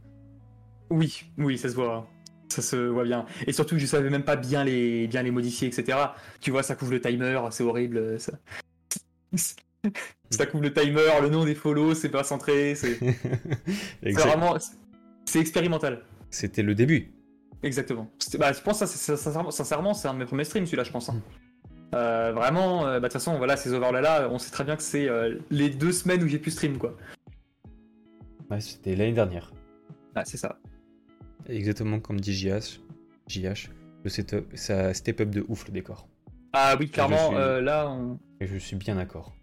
Oui, 0.90 1.24
oui, 1.38 1.58
ça 1.58 1.68
se 1.68 1.74
voit. 1.74 2.06
Ça 2.48 2.62
se 2.62 2.76
voit 2.76 3.02
bien. 3.04 3.26
Et 3.48 3.52
surtout, 3.52 3.76
je 3.78 3.86
savais 3.86 4.08
même 4.10 4.22
pas 4.22 4.36
bien 4.36 4.62
les, 4.62 5.08
bien 5.08 5.22
les 5.24 5.32
modifier, 5.32 5.66
etc. 5.66 5.98
Tu 6.40 6.52
vois, 6.52 6.62
ça 6.62 6.76
couvre 6.76 6.92
le 6.92 7.00
timer, 7.00 7.40
c'est 7.50 7.64
horrible. 7.64 8.20
Ça... 8.20 8.32
ça 10.30 10.46
couvre 10.46 10.62
le 10.64 10.72
timer, 10.72 11.20
le 11.22 11.28
nom 11.28 11.44
des 11.44 11.54
follow, 11.54 11.94
c'est 11.94 12.08
pas 12.08 12.24
centré, 12.24 12.74
c'est 12.74 12.98
vraiment. 14.02 14.56
C'est 15.24 15.40
expérimental. 15.40 16.02
C'était 16.30 16.62
le 16.62 16.74
début. 16.74 17.12
Exactement. 17.62 18.10
Bah, 18.38 18.52
je 18.52 18.60
pense 18.60 18.80
que 18.80 18.86
ça, 18.86 19.16
sincèrement, 19.16 19.50
sincèrement, 19.50 19.94
c'est 19.94 20.08
un 20.08 20.14
de 20.14 20.18
mes 20.18 20.24
premiers 20.26 20.44
streams, 20.44 20.66
celui-là, 20.66 20.84
je 20.84 20.92
pense. 20.92 21.08
hein. 21.08 21.20
Euh, 21.94 22.32
vraiment, 22.32 22.86
euh, 22.86 22.94
bah, 22.94 23.00
de 23.00 23.04
toute 23.04 23.12
façon, 23.14 23.36
voilà, 23.38 23.56
ces 23.56 23.72
overlays-là, 23.72 24.28
on 24.30 24.38
sait 24.38 24.50
très 24.50 24.64
bien 24.64 24.76
que 24.76 24.82
c'est 24.82 25.08
euh, 25.08 25.38
les 25.50 25.70
deux 25.70 25.92
semaines 25.92 26.22
où 26.22 26.28
j'ai 26.28 26.38
pu 26.38 26.50
stream, 26.50 26.78
quoi. 26.78 26.96
Ouais, 28.50 28.60
c'était 28.60 28.94
l'année 28.94 29.12
dernière. 29.12 29.52
Ah, 30.14 30.24
c'est 30.24 30.36
ça. 30.36 30.58
Exactement 31.48 32.00
comme 32.00 32.20
dit 32.20 32.32
JH. 32.34 32.80
JH. 33.28 33.70
Le 34.04 34.10
setup, 34.10 34.46
ça 34.54 34.94
step 34.94 35.20
up 35.20 35.30
de 35.30 35.44
ouf 35.48 35.66
le 35.66 35.72
décor. 35.72 36.08
Ah 36.52 36.76
oui, 36.78 36.88
clairement, 36.88 37.28
suis- 37.28 37.64
là, 37.64 37.88
on... 37.90 38.18
Et 38.40 38.46
je 38.46 38.56
suis 38.58 38.76
bien 38.76 38.94
d'accord. 38.96 39.34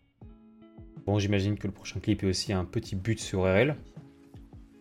Bon, 1.05 1.19
j'imagine 1.19 1.57
que 1.57 1.67
le 1.67 1.73
prochain 1.73 1.99
clip 1.99 2.23
est 2.23 2.27
aussi 2.27 2.53
un 2.53 2.65
petit 2.65 2.95
but 2.95 3.19
sur 3.19 3.41
RL. 3.43 3.75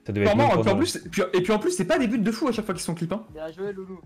Ça 0.06 0.12
devait 0.12 0.26
être 0.26 0.32
et 0.58 0.60
puis 0.62 0.70
en 0.70 0.76
plus, 0.76 0.98
puis- 1.10 1.22
et 1.32 1.42
puis 1.42 1.52
en 1.52 1.58
plus, 1.58 1.70
c'est 1.72 1.84
pas 1.84 1.98
des 1.98 2.06
buts 2.08 2.18
de 2.18 2.30
fou 2.32 2.48
à 2.48 2.52
chaque 2.52 2.64
fois 2.64 2.74
qu'ils 2.74 2.82
sont 2.82 2.94
clips, 2.94 3.12
hein. 3.12 3.24
Bien 3.32 3.50
joué, 3.52 3.72
Loulou. 3.72 4.00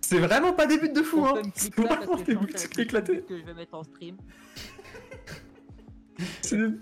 C'est 0.00 0.18
vraiment 0.18 0.52
pas 0.54 0.66
des 0.66 0.78
buts 0.78 0.92
de 0.92 1.02
fou, 1.02 1.24
hein. 1.24 1.42
C'est 1.54 1.74
vraiment 1.74 2.16
des 2.16 2.34
buts 2.34 2.52
éclatés. 2.78 3.20
que 3.28 3.38
je 3.38 3.44
vais 3.44 3.54
mettre 3.54 3.74
en 3.74 3.82
stream. 3.84 4.16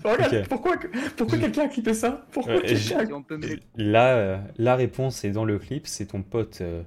Regarde, 0.04 0.48
pourquoi, 0.48 0.76
pourquoi 1.16 1.36
quelqu'un 1.38 1.62
a 1.64 1.68
clippé 1.68 1.92
ça? 1.92 2.26
Pourquoi 2.32 2.54
Ouais, 2.56 2.62
quelqu'un 2.62 3.00
a- 3.00 3.56
Là, 3.76 4.16
euh, 4.16 4.38
la 4.56 4.76
réponse 4.76 5.24
est 5.24 5.30
dans 5.30 5.44
le 5.44 5.58
clip. 5.58 5.86
C'est 5.86 6.06
ton 6.06 6.22
pote, 6.22 6.60
euh, 6.62 6.82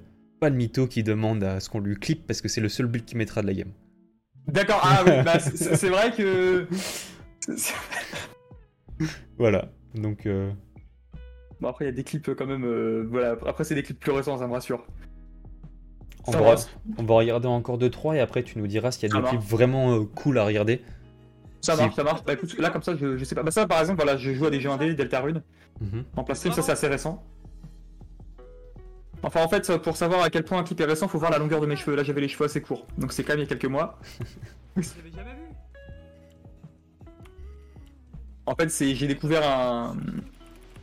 mytho, 0.50 0.86
qui 0.88 1.02
demande 1.04 1.44
à 1.44 1.60
ce 1.60 1.68
qu'on 1.68 1.78
lui 1.80 1.94
clip 1.96 2.26
parce 2.26 2.40
que 2.40 2.48
c'est 2.48 2.60
le 2.60 2.68
seul 2.68 2.86
but 2.86 3.04
qu'il 3.04 3.18
mettra 3.18 3.42
de 3.42 3.46
la 3.46 3.54
game. 3.54 3.70
D'accord, 4.46 4.80
ah 4.82 5.02
oui, 5.06 5.12
bah, 5.24 5.38
c'est 5.38 5.88
vrai 5.88 6.10
que... 6.12 6.66
Voilà. 9.38 9.68
Donc, 9.94 10.26
euh, 10.26 10.50
Bon, 11.60 11.68
après, 11.68 11.84
il 11.84 11.88
y 11.88 11.90
a 11.90 11.94
des 11.94 12.04
clips 12.04 12.34
quand 12.34 12.46
même... 12.46 12.64
euh, 12.64 13.06
voilà, 13.10 13.36
après, 13.46 13.64
c'est 13.64 13.74
des 13.74 13.82
clips 13.82 13.98
plus 14.00 14.12
récents, 14.12 14.38
ça 14.38 14.46
me 14.46 14.52
rassure. 14.52 14.84
on, 16.26 16.32
Ça 16.32 16.40
va, 16.40 16.54
on 16.98 17.02
va 17.04 17.14
regarder 17.14 17.48
encore 17.48 17.78
2-3 17.78 18.16
et 18.16 18.20
après 18.20 18.42
tu 18.42 18.58
nous 18.58 18.66
diras 18.66 18.90
s'il 18.92 19.08
y 19.08 19.12
a 19.12 19.14
Ça 19.14 19.20
des 19.22 19.28
clips 19.28 19.42
vraiment 19.42 19.94
euh, 19.94 20.04
cool 20.04 20.38
à 20.38 20.44
regarder. 20.44 20.82
Ça 21.60 21.76
marche, 21.76 21.94
ça 21.94 22.02
marche. 22.04 22.24
Bah 22.24 22.32
écoute, 22.32 22.56
là, 22.58 22.70
comme 22.70 22.82
ça, 22.82 22.96
je, 22.96 23.18
je 23.18 23.24
sais 23.24 23.34
pas. 23.34 23.42
Bah 23.42 23.50
ça, 23.50 23.66
par 23.66 23.80
exemple, 23.80 24.02
voilà, 24.02 24.16
je 24.16 24.32
joue 24.32 24.46
à 24.46 24.50
des 24.50 24.60
jeux 24.60 24.70
indés, 24.70 24.94
Delta 24.94 25.20
Rune, 25.20 25.42
Mhm. 25.80 26.04
en 26.16 26.34
stream, 26.34 26.52
ça, 26.54 26.62
c'est 26.62 26.72
assez 26.72 26.88
récent. 26.88 27.22
Enfin, 29.22 29.42
en 29.42 29.48
fait, 29.48 29.76
pour 29.78 29.96
savoir 29.96 30.22
à 30.22 30.30
quel 30.30 30.44
point 30.44 30.58
un 30.58 30.64
clip 30.64 30.80
est 30.80 30.84
récent, 30.84 31.06
faut 31.06 31.18
voir 31.18 31.30
la 31.30 31.38
longueur 31.38 31.60
de 31.60 31.66
mes 31.66 31.76
cheveux. 31.76 31.94
Là, 31.94 32.02
j'avais 32.02 32.22
les 32.22 32.28
cheveux 32.28 32.46
assez 32.46 32.62
courts, 32.62 32.86
donc 32.96 33.12
c'est 33.12 33.22
quand 33.22 33.34
même 33.34 33.40
il 33.40 33.42
y 33.42 33.46
a 33.46 33.48
quelques 33.48 33.70
mois. 33.70 33.98
Je 34.76 34.88
l'avais 34.96 35.10
jamais 35.14 35.34
vu. 35.34 35.50
En 38.46 38.54
fait, 38.54 38.70
c'est 38.70 38.94
j'ai 38.94 39.06
découvert 39.06 39.48
un. 39.48 39.96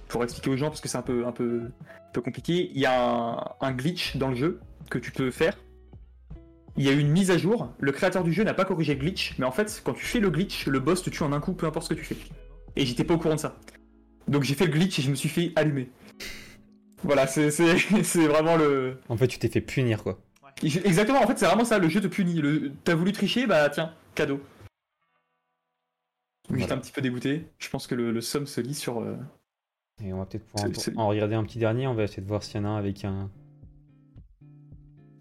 Pour 0.08 0.24
expliquer 0.24 0.50
aux 0.50 0.58
gens, 0.58 0.68
parce 0.68 0.80
que 0.80 0.88
c'est 0.88 0.98
un 0.98 1.02
peu, 1.02 1.26
un 1.26 1.34
peu, 1.34 1.64
un 1.64 2.12
peu 2.14 2.22
compliqué, 2.22 2.72
il 2.74 2.80
y 2.80 2.86
a 2.86 3.10
un, 3.10 3.44
un 3.60 3.72
glitch 3.74 4.16
dans 4.16 4.30
le 4.30 4.36
jeu 4.36 4.62
que 4.90 5.00
tu 5.00 5.12
peux 5.12 5.32
faire. 5.32 5.58
il 6.78 6.86
y 6.86 6.90
a 6.90 6.94
eu 6.94 7.00
une 7.00 7.10
mise 7.10 7.30
à 7.30 7.38
jour. 7.38 7.74
Le 7.80 7.92
créateur 7.92 8.24
du 8.24 8.32
jeu 8.32 8.44
n'a 8.44 8.54
pas 8.54 8.64
corrigé 8.64 8.94
le 8.94 9.02
glitch, 9.02 9.36
mais 9.38 9.46
en 9.46 9.52
fait, 9.52 9.82
quand 9.84 9.94
tu 9.94 10.06
fais 10.06 10.20
le 10.20 10.30
glitch, 10.30 10.68
le 10.68 10.80
boss 10.80 11.04
te 11.04 11.10
tue 11.10 11.24
en 11.24 11.34
un 11.34 11.42
coup, 11.42 11.54
peu 11.54 11.66
importe 11.66 11.90
ce 11.90 11.94
que 11.94 12.00
tu 12.00 12.06
fais. 12.06 12.18
Et 12.78 12.86
j'étais 12.86 13.04
pas 13.04 13.16
au 13.16 13.18
courant 13.18 13.36
de 13.36 13.40
ça. 13.40 13.58
Donc 14.28 14.44
j'ai 14.44 14.54
fait 14.54 14.66
le 14.66 14.72
glitch 14.72 15.00
et 15.00 15.02
je 15.02 15.10
me 15.10 15.16
suis 15.16 15.30
fait 15.30 15.52
allumer. 15.56 15.90
Voilà, 17.04 17.28
c'est 17.28 17.52
c'est- 17.52 17.78
c'est 18.04 18.28
vraiment 18.28 18.56
le. 18.58 19.00
En 19.10 19.18
fait, 19.18 19.28
tu 19.28 19.40
t'es 19.40 19.50
fait 19.50 19.62
punir, 19.62 20.04
quoi. 20.04 20.20
Exactement, 20.64 21.22
en 21.22 21.28
fait, 21.28 21.38
c'est 21.38 21.46
vraiment 21.46 21.66
ça, 21.66 21.78
le 21.78 21.88
jeu 21.88 22.02
te 22.02 22.08
punit. 22.08 22.42
Le... 22.42 22.72
T'as 22.84 22.96
voulu 22.96 23.12
tricher, 23.12 23.46
bah 23.46 23.70
tiens, 23.70 23.94
cadeau. 24.16 24.38
Donc, 24.38 24.44
J'étais 26.50 26.60
Voilà. 26.62 26.74
un 26.76 26.78
petit 26.80 26.92
peu 26.92 27.02
dégoûté. 27.02 27.46
Je 27.60 27.70
pense 27.70 27.86
que 27.88 27.94
le, 27.96 28.12
le 28.12 28.22
somme 28.22 28.48
se 28.48 28.60
lit 28.62 28.74
sur. 28.74 29.02
euh, 29.02 29.16
Et 30.04 30.14
on 30.14 30.18
va 30.18 30.26
peut-être 30.26 30.46
pouvoir 30.48 30.70
c'est- 30.76 30.98
en 30.98 31.08
regarder 31.08 31.36
un 31.36 31.44
petit 31.44 31.60
dernier. 31.60 31.86
On 31.88 31.94
va 31.94 32.04
essayer 32.06 32.24
de 32.24 32.28
voir 32.28 32.42
s'il 32.42 32.60
y 32.60 32.60
en 32.60 32.66
a 32.66 32.70
un 32.70 32.78
avec 32.78 33.06
un. 33.06 33.30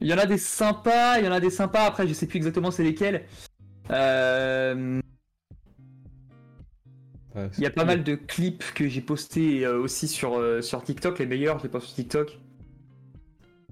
Il 0.01 0.09
y 0.09 0.15
en 0.15 0.19
a 0.19 0.27
des 0.27 0.39
sympas, 0.39 1.19
il 1.19 1.25
y 1.25 1.29
en 1.29 1.33
a 1.33 1.41
des 1.41 1.51
sympas, 1.51 1.85
après 1.85 2.07
je 2.07 2.13
sais 2.15 2.27
plus 2.27 2.37
exactement 2.37 2.71
c'est 2.71 2.85
lesquels. 2.85 3.25
Euh, 3.91 5.01
Ouais, 7.37 7.51
Il 7.59 7.63
y 7.65 7.67
a 7.67 7.71
pas 7.71 7.85
mal 7.85 8.03
de 8.03 8.15
clips 8.15 8.65
que 8.75 8.89
j'ai 8.89 9.01
postés 9.03 9.65
euh, 9.67 9.79
aussi 9.79 10.09
sur, 10.09 10.39
euh, 10.39 10.63
sur 10.63 10.83
TikTok, 10.83 11.19
les 11.19 11.27
meilleurs, 11.27 11.59
je 11.59 11.65
les 11.65 11.69
poste 11.69 11.87
sur 11.89 11.95
TikTok. 11.97 12.39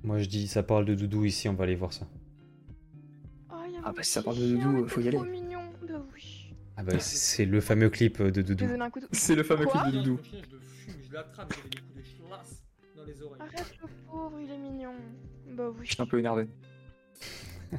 Moi, 0.02 0.18
je 0.18 0.28
dis, 0.28 0.46
ça 0.48 0.62
parle 0.62 0.84
de 0.84 0.94
Doudou 0.94 1.24
ici. 1.24 1.48
On 1.48 1.54
va 1.54 1.64
aller 1.64 1.74
voir 1.74 1.92
ça. 1.94 2.06
Oh, 3.50 3.54
y 3.72 3.76
a 3.76 3.80
Ah 3.84 3.92
bah, 3.96 4.02
si 4.02 4.10
ça 4.12 4.22
parle 4.22 4.36
de 4.38 4.46
Doudou, 4.56 4.86
faut 4.86 5.00
y 5.00 5.08
aller. 5.08 5.18
mignon. 5.18 5.60
Bah 5.88 5.94
oui. 6.14 6.52
Ah 6.76 6.82
bah, 6.82 6.98
c'est 7.00 7.46
le 7.46 7.60
fameux 7.62 7.88
clip 7.88 8.20
de 8.20 8.42
Je 8.42 8.52
Doudou. 8.52 8.66
de... 8.66 9.06
C'est 9.12 9.34
le 9.34 9.42
fameux 9.44 9.64
Quoi 9.64 9.82
clip 9.82 9.94
de 9.94 9.98
Doudou. 10.02 10.16
Le 10.18 10.24
chien, 10.24 10.40
je 10.50 10.54
le 10.56 10.60
fume, 10.60 10.94
je 11.08 11.14
l'attrape, 11.14 11.54
j'avais 11.56 11.68
des 11.70 11.78
coups 11.80 11.96
de 11.96 12.26
chlasse 12.28 12.62
dans 12.96 13.04
les 13.04 13.22
oreilles. 13.22 13.40
Arrête 13.40 13.74
le 13.80 13.88
pauvre, 14.10 14.38
il 14.42 14.50
est 14.50 14.58
mignon. 14.58 14.92
Bah 15.56 15.68
oui. 15.70 15.86
Je 15.86 15.92
suis 15.94 16.02
un 16.02 16.06
peu 16.06 16.18
énervé. 16.18 16.46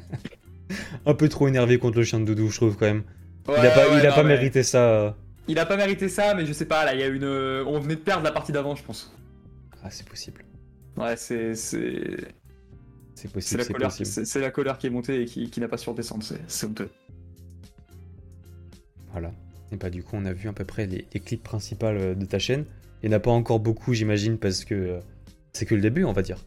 Un 1.05 1.13
peu 1.13 1.29
trop 1.29 1.47
énervé 1.47 1.77
contre 1.77 1.99
le 1.99 2.03
chien 2.03 2.19
de 2.19 2.25
Doudou, 2.25 2.49
je 2.49 2.55
trouve, 2.57 2.75
quand 2.75 2.85
même. 2.87 3.03
il 3.47 3.53
a 3.53 3.69
pas, 3.69 3.87
ouais, 3.89 3.99
il 3.99 4.05
a 4.05 4.09
non, 4.09 4.15
pas 4.15 4.23
mais- 4.23 4.29
mérité 4.29 4.63
ça. 4.63 5.15
Il 5.47 5.59
a 5.59 5.65
pas 5.65 5.77
mérité 5.77 6.09
ça, 6.09 6.33
mais 6.33 6.45
je 6.45 6.53
sais 6.53 6.65
pas, 6.65 6.85
là, 6.85 6.93
il 6.95 6.99
y 6.99 7.03
a 7.03 7.07
une. 7.07 7.23
euh, 7.23 7.63
On 7.67 7.79
venait 7.79 7.95
de 7.95 8.01
perdre 8.01 8.23
la 8.23 8.31
partie 8.31 8.51
d'avant, 8.51 8.75
je 8.75 8.83
pense. 8.83 9.15
Ah, 9.83 9.89
c'est 9.91 10.07
possible. 10.07 10.43
Ouais, 10.97 11.15
c'est. 11.17 11.53
C'est 11.55 12.17
C'est 13.13 13.27
c'est 13.27 13.31
possible, 13.31 13.59
la, 13.79 13.89
c'est 13.89 14.03
possible. 14.03 14.43
la 14.43 14.51
colère 14.51 14.77
qui 14.77 14.87
est 14.87 14.89
montée 14.89 15.21
et 15.21 15.25
qui, 15.25 15.49
qui 15.49 15.59
n'a 15.59 15.67
pas 15.67 15.77
su 15.77 15.89
redescendre, 15.89 16.23
c'est 16.47 16.65
honteux. 16.65 16.89
Voilà. 19.11 19.31
Et 19.71 19.77
bah, 19.77 19.89
du 19.89 20.03
coup, 20.03 20.15
on 20.15 20.25
a 20.25 20.33
vu 20.33 20.49
à 20.49 20.53
peu 20.53 20.65
près 20.65 20.85
les, 20.87 21.05
les 21.13 21.19
clips 21.19 21.43
principaux 21.43 21.85
euh, 21.87 22.15
de 22.15 22.25
ta 22.25 22.39
chaîne. 22.39 22.65
Il 23.03 23.09
n'y 23.09 23.15
en 23.15 23.17
a 23.17 23.21
pas 23.21 23.31
encore 23.31 23.59
beaucoup, 23.59 23.93
j'imagine, 23.93 24.37
parce 24.37 24.65
que 24.65 24.73
euh, 24.75 24.99
c'est 25.53 25.65
que 25.65 25.75
le 25.75 25.81
début, 25.81 26.03
on 26.05 26.11
va 26.13 26.21
dire. 26.21 26.37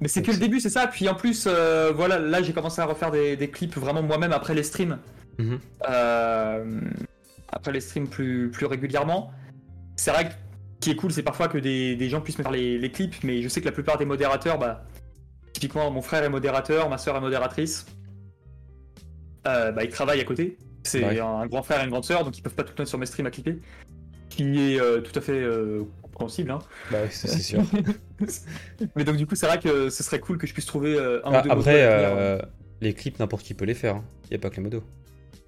Mais 0.00 0.08
c'est 0.08 0.22
que 0.22 0.32
le 0.32 0.38
début, 0.38 0.58
c'est 0.58 0.68
ça. 0.70 0.86
Puis 0.88 1.08
en 1.08 1.14
plus, 1.14 1.44
euh, 1.46 1.92
voilà, 1.94 2.18
là 2.18 2.42
j'ai 2.42 2.52
commencé 2.52 2.80
à 2.80 2.86
refaire 2.86 3.12
des, 3.12 3.36
des 3.36 3.48
clips 3.48 3.76
vraiment 3.76 4.02
moi-même 4.02 4.32
après 4.32 4.52
les 4.54 4.64
streams. 4.64 4.98
Mhm. 5.38 5.60
Euh, 5.88 6.80
après 7.52 7.72
les 7.72 7.80
streams 7.80 8.08
plus, 8.08 8.50
plus 8.50 8.66
régulièrement. 8.66 9.30
C'est 9.96 10.10
vrai 10.10 10.24
que 10.28 10.32
ce 10.32 10.36
qui 10.80 10.90
est 10.90 10.96
cool, 10.96 11.12
c'est 11.12 11.22
parfois 11.22 11.48
que 11.48 11.58
des, 11.58 11.94
des 11.96 12.08
gens 12.08 12.20
puissent 12.20 12.38
me 12.38 12.42
faire 12.42 12.52
les, 12.52 12.78
les 12.78 12.90
clips, 12.90 13.22
mais 13.22 13.42
je 13.42 13.48
sais 13.48 13.60
que 13.60 13.66
la 13.66 13.72
plupart 13.72 13.98
des 13.98 14.04
modérateurs, 14.04 14.58
bah, 14.58 14.84
typiquement 15.52 15.90
mon 15.90 16.02
frère 16.02 16.24
est 16.24 16.28
modérateur, 16.28 16.88
ma 16.88 16.98
soeur 16.98 17.16
est 17.16 17.20
modératrice, 17.20 17.86
euh, 19.46 19.72
bah, 19.72 19.84
ils 19.84 19.90
travaillent 19.90 20.20
à 20.20 20.24
côté. 20.24 20.56
C'est 20.84 21.04
Ouais. 21.04 21.20
un 21.20 21.46
grand 21.46 21.62
frère 21.62 21.80
et 21.80 21.84
une 21.84 21.90
grande 21.90 22.04
soeur, 22.04 22.24
donc 22.24 22.36
ils 22.36 22.42
peuvent 22.42 22.54
pas 22.54 22.64
tout 22.64 22.70
le 22.70 22.74
temps 22.76 22.82
être 22.82 22.88
sur 22.88 22.98
mes 22.98 23.06
streams 23.06 23.26
à 23.26 23.30
clipper. 23.30 23.60
Qui 24.30 24.72
est 24.74 24.80
euh, 24.80 25.00
tout 25.00 25.16
à 25.16 25.20
fait 25.20 25.38
euh, 25.38 25.82
compréhensible. 26.00 26.50
Hein. 26.50 26.58
Bah, 26.90 26.98
c'est 27.10 27.28
c'est 27.28 27.38
sûr. 27.42 27.62
Mais 28.96 29.04
donc 29.04 29.16
du 29.16 29.26
coup, 29.26 29.34
c'est 29.36 29.46
vrai 29.46 29.60
que 29.60 29.90
ce 29.90 30.02
serait 30.02 30.18
cool 30.20 30.38
que 30.38 30.46
je 30.46 30.52
puisse 30.54 30.66
trouver 30.66 30.98
un 30.98 31.20
Ah, 31.24 31.40
ou 31.40 31.42
deux 31.44 31.50
après, 31.50 31.82
euh, 31.82 32.38
les 32.80 32.94
clips, 32.94 33.18
n'importe 33.20 33.44
qui 33.44 33.54
peut 33.54 33.66
les 33.66 33.74
faire. 33.74 34.00
Il 34.24 34.30
n'y 34.30 34.36
a 34.36 34.38
pas 34.40 34.48
que 34.50 34.56
les 34.56 34.62
modos. 34.62 34.82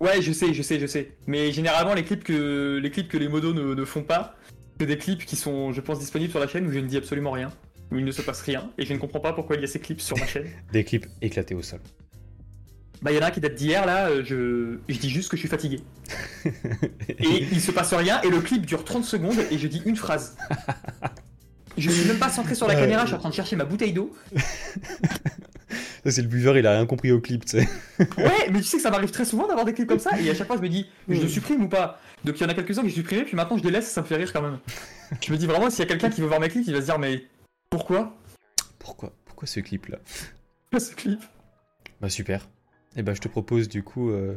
Ouais, 0.00 0.20
je 0.20 0.32
sais, 0.32 0.52
je 0.52 0.62
sais, 0.62 0.78
je 0.80 0.86
sais. 0.86 1.16
Mais 1.26 1.52
généralement, 1.52 1.94
les 1.94 2.04
clips 2.04 2.24
que 2.24 2.78
les, 2.82 2.90
clips 2.90 3.08
que 3.08 3.16
les 3.16 3.28
modos 3.28 3.54
ne, 3.54 3.74
ne 3.74 3.84
font 3.84 4.02
pas, 4.02 4.34
c'est 4.78 4.86
des 4.86 4.98
clips 4.98 5.24
qui 5.24 5.36
sont, 5.36 5.72
je 5.72 5.80
pense, 5.80 5.98
disponibles 6.00 6.30
sur 6.30 6.40
la 6.40 6.48
chaîne 6.48 6.66
où 6.66 6.72
je 6.72 6.78
ne 6.78 6.86
dis 6.86 6.96
absolument 6.96 7.30
rien, 7.30 7.52
où 7.92 7.98
il 7.98 8.04
ne 8.04 8.10
se 8.12 8.22
passe 8.22 8.40
rien, 8.42 8.70
et 8.76 8.84
je 8.84 8.92
ne 8.92 8.98
comprends 8.98 9.20
pas 9.20 9.32
pourquoi 9.32 9.56
il 9.56 9.62
y 9.62 9.64
a 9.64 9.68
ces 9.68 9.78
clips 9.80 10.00
sur 10.00 10.18
ma 10.18 10.26
chaîne. 10.26 10.46
Des 10.72 10.84
clips 10.84 11.06
éclatés 11.22 11.54
au 11.54 11.62
sol. 11.62 11.80
Bah, 13.02 13.12
il 13.12 13.16
y 13.16 13.18
en 13.18 13.22
a 13.22 13.26
un 13.26 13.30
qui 13.30 13.40
date 13.40 13.54
d'hier, 13.54 13.84
là, 13.86 14.08
euh, 14.08 14.22
je... 14.24 14.78
je 14.88 14.98
dis 14.98 15.10
juste 15.10 15.30
que 15.30 15.36
je 15.36 15.40
suis 15.40 15.48
fatigué. 15.48 15.80
Et 17.08 17.46
il 17.52 17.60
se 17.60 17.70
passe 17.70 17.92
rien, 17.92 18.20
et 18.22 18.30
le 18.30 18.40
clip 18.40 18.64
dure 18.64 18.82
30 18.84 19.04
secondes, 19.04 19.38
et 19.50 19.58
je 19.58 19.66
dis 19.68 19.82
une 19.84 19.96
phrase. 19.96 20.36
Je 21.76 21.90
suis 21.90 22.06
même 22.06 22.18
pas 22.20 22.28
centré 22.30 22.54
sur 22.54 22.68
la 22.68 22.74
Ouais. 22.74 22.80
caméra, 22.82 23.00
je 23.02 23.08
suis 23.08 23.16
en 23.16 23.18
train 23.18 23.30
de 23.30 23.34
chercher 23.34 23.56
ma 23.56 23.64
bouteille 23.64 23.92
d'eau. 23.92 24.14
C'est 26.04 26.22
le 26.22 26.28
buveur, 26.28 26.56
il 26.58 26.66
a 26.66 26.72
rien 26.72 26.86
compris 26.86 27.12
au 27.12 27.20
clip, 27.20 27.44
tu 27.44 27.58
sais. 27.58 27.68
Ouais, 28.18 28.50
mais 28.52 28.58
tu 28.60 28.64
sais 28.64 28.76
que 28.78 28.82
ça 28.82 28.90
m'arrive 28.90 29.10
très 29.10 29.24
souvent 29.24 29.46
d'avoir 29.46 29.64
des 29.64 29.72
clips 29.74 29.88
comme 29.88 29.98
ça, 29.98 30.18
et 30.20 30.28
à 30.30 30.34
chaque 30.34 30.46
fois 30.46 30.56
je 30.56 30.62
me 30.62 30.68
dis, 30.68 30.86
je 31.08 31.20
le 31.20 31.28
supprime 31.28 31.62
ou 31.64 31.68
pas? 31.68 32.00
Donc 32.24 32.38
il 32.38 32.42
y 32.42 32.46
en 32.46 32.48
a 32.48 32.54
quelques-uns 32.54 32.82
que 32.82 32.88
j'ai 32.88 32.94
supprimés, 32.94 33.24
puis 33.24 33.36
maintenant 33.36 33.56
je 33.58 33.62
les 33.64 33.70
laisse, 33.70 33.90
ça 33.90 34.00
me 34.02 34.06
fait 34.06 34.16
rire 34.16 34.32
quand 34.32 34.42
même. 34.42 34.58
Je 35.20 35.32
me 35.32 35.36
dis 35.36 35.46
vraiment, 35.46 35.70
s'il 35.70 35.80
y 35.80 35.82
a 35.82 35.86
quelqu'un 35.86 36.10
qui 36.10 36.20
veut 36.20 36.26
voir 36.26 36.40
mes 36.40 36.48
clips, 36.48 36.64
il 36.66 36.72
va 36.74 36.80
se 36.80 36.86
dire, 36.86 36.98
mais 36.98 37.24
pourquoi? 37.70 38.16
Pourquoi 38.78 39.12
Pourquoi 39.26 39.46
ce 39.46 39.60
clip-là? 39.60 39.98
Pourquoi 40.70 40.80
ce 40.80 40.94
clip? 40.94 41.20
Bah, 42.00 42.08
super. 42.10 42.48
Et 42.96 43.02
bah, 43.02 43.14
je 43.14 43.20
te 43.20 43.28
propose, 43.28 43.68
du 43.68 43.82
coup, 43.82 44.10
euh, 44.10 44.34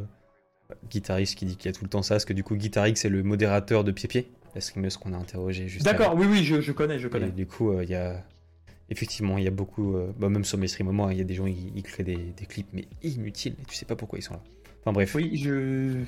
Guitarix 0.89 1.25
qui 1.35 1.45
dit 1.45 1.55
qu'il 1.57 1.69
y 1.71 1.73
a 1.73 1.77
tout 1.77 1.83
le 1.83 1.89
temps 1.89 2.01
ça, 2.03 2.15
parce 2.15 2.25
que 2.25 2.33
du 2.33 2.43
coup, 2.43 2.55
Guitarix, 2.55 2.95
c'est 2.95 3.09
le 3.09 3.23
modérateur 3.23 3.83
de 3.83 3.91
Pied-Pied, 3.91 4.29
la 4.55 4.61
streameuse 4.61 4.97
qu'on 4.97 5.13
a 5.13 5.17
interrogée 5.17 5.67
juste 5.67 5.85
D'accord, 5.85 6.15
oui, 6.15 6.25
oui, 6.29 6.43
je, 6.43 6.61
je 6.61 6.71
connais, 6.71 6.99
je 6.99 7.07
Et 7.07 7.11
connais. 7.11 7.29
du 7.31 7.45
coup, 7.47 7.71
euh, 7.71 7.83
il 7.83 7.89
y 7.89 7.95
a. 7.95 8.23
Effectivement, 8.89 9.38
il 9.38 9.43
y 9.43 9.47
a 9.47 9.51
beaucoup. 9.51 9.95
euh, 9.95 10.11
bah, 10.17 10.29
même 10.29 10.45
sur 10.45 10.57
mes 10.57 10.67
streams, 10.67 10.89
moi, 10.91 11.13
il 11.13 11.17
y 11.17 11.21
a 11.21 11.25
des 11.25 11.33
gens 11.35 11.45
qui 11.45 11.83
créent 11.83 12.03
des, 12.03 12.15
des 12.15 12.45
clips, 12.45 12.69
mais 12.73 12.88
inutiles, 13.03 13.55
et 13.61 13.65
tu 13.65 13.75
sais 13.75 13.85
pas 13.85 13.95
pourquoi 13.95 14.19
ils 14.19 14.21
sont 14.21 14.33
là. 14.35 14.41
Enfin 14.81 14.93
bref, 14.93 15.13
Oui, 15.15 15.38
je. 15.38 16.03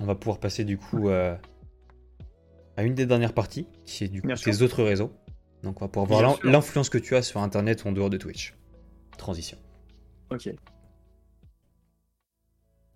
on 0.00 0.04
va 0.06 0.14
pouvoir 0.14 0.38
passer 0.38 0.64
du 0.64 0.78
coup 0.78 1.08
euh, 1.10 1.36
à 2.78 2.82
une 2.84 2.94
des 2.94 3.04
dernières 3.04 3.34
parties, 3.34 3.66
qui 3.84 4.04
est 4.04 4.08
du 4.08 4.22
coup 4.22 4.28
Bien 4.28 4.36
sûr. 4.36 4.50
tes 4.50 4.62
autres 4.62 4.82
réseaux. 4.82 5.12
Donc 5.62 5.82
on 5.82 5.84
va 5.84 5.88
pouvoir 5.90 6.06
voir 6.22 6.38
Bien 6.40 6.50
l'influence 6.50 6.88
que 6.88 6.96
tu 6.96 7.14
as 7.16 7.20
sur 7.22 7.40
Internet 7.42 7.84
ou 7.84 7.88
en 7.88 7.92
dehors 7.92 8.08
de 8.08 8.16
Twitch. 8.16 8.54
Transition. 9.18 9.58
Ok. 10.30 10.48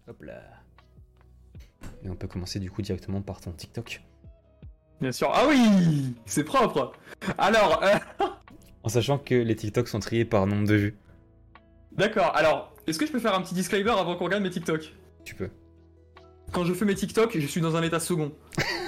Hop 0.07 0.23
là. 0.23 0.43
Et 2.03 2.09
on 2.09 2.15
peut 2.17 2.29
commencer 2.29 2.59
du 2.59 2.71
coup 2.71 2.81
directement 2.81 3.21
par 3.21 3.41
ton 3.43 3.53
TikTok. 3.53 4.03
Bien 5.01 5.13
sûr. 5.13 5.31
Ah 5.35 5.45
oui 5.49 6.15
C'est 6.25 6.45
propre 6.45 6.93
Alors, 7.37 7.83
euh, 7.83 7.97
En 8.85 8.89
sachant 8.89 9.19
que 9.19 9.35
les 9.35 9.57
TikTok 9.57 9.89
sont 9.89 9.99
triés 9.99 10.25
par 10.25 10.47
nombre 10.47 10.69
de 10.69 10.75
vues. 10.75 10.95
d'accord, 11.93 12.33
alors, 12.37 12.73
est-ce 12.87 12.99
que 12.99 13.07
je 13.07 13.13
peux 13.13 13.19
faire 13.19 13.35
un 13.35 13.41
petit 13.41 13.55
disclaimer 13.55 13.91
avant 13.91 14.15
qu'on 14.15 14.27
regarde 14.27 14.43
mes 14.43 14.51
TikTok 14.51 14.93
Tu 15.25 15.35
peux. 15.35 15.49
Quand 16.53 16.65
je 16.65 16.75
fais 16.75 16.85
mes 16.85 16.95
TikTok, 16.95 17.37
je 17.39 17.47
suis 17.47 17.61
dans 17.63 17.77
un 17.77 17.83
état 17.83 17.99
second. 17.99 18.33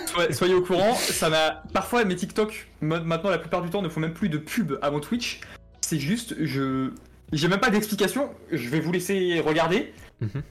Soyez, 0.06 0.32
soyez 0.32 0.54
au 0.54 0.60
courant, 0.62 0.94
ça 0.94 1.30
m'a. 1.30 1.62
Parfois, 1.72 2.04
mes 2.04 2.14
TikTok, 2.14 2.68
ma- 2.80 3.00
maintenant, 3.00 3.30
la 3.30 3.38
plupart 3.38 3.62
du 3.62 3.70
temps, 3.70 3.82
ne 3.82 3.88
font 3.88 4.00
même 4.00 4.12
plus 4.12 4.28
de 4.28 4.38
pub 4.38 4.74
mon 4.82 5.00
Twitch. 5.00 5.40
C'est 5.80 5.98
juste, 5.98 6.36
je. 6.40 6.90
J'ai 7.32 7.48
même 7.48 7.58
pas 7.58 7.70
d'explication, 7.70 8.30
je 8.52 8.68
vais 8.68 8.78
vous 8.78 8.92
laisser 8.92 9.40
regarder. 9.40 9.92
Mhm. 10.20 10.42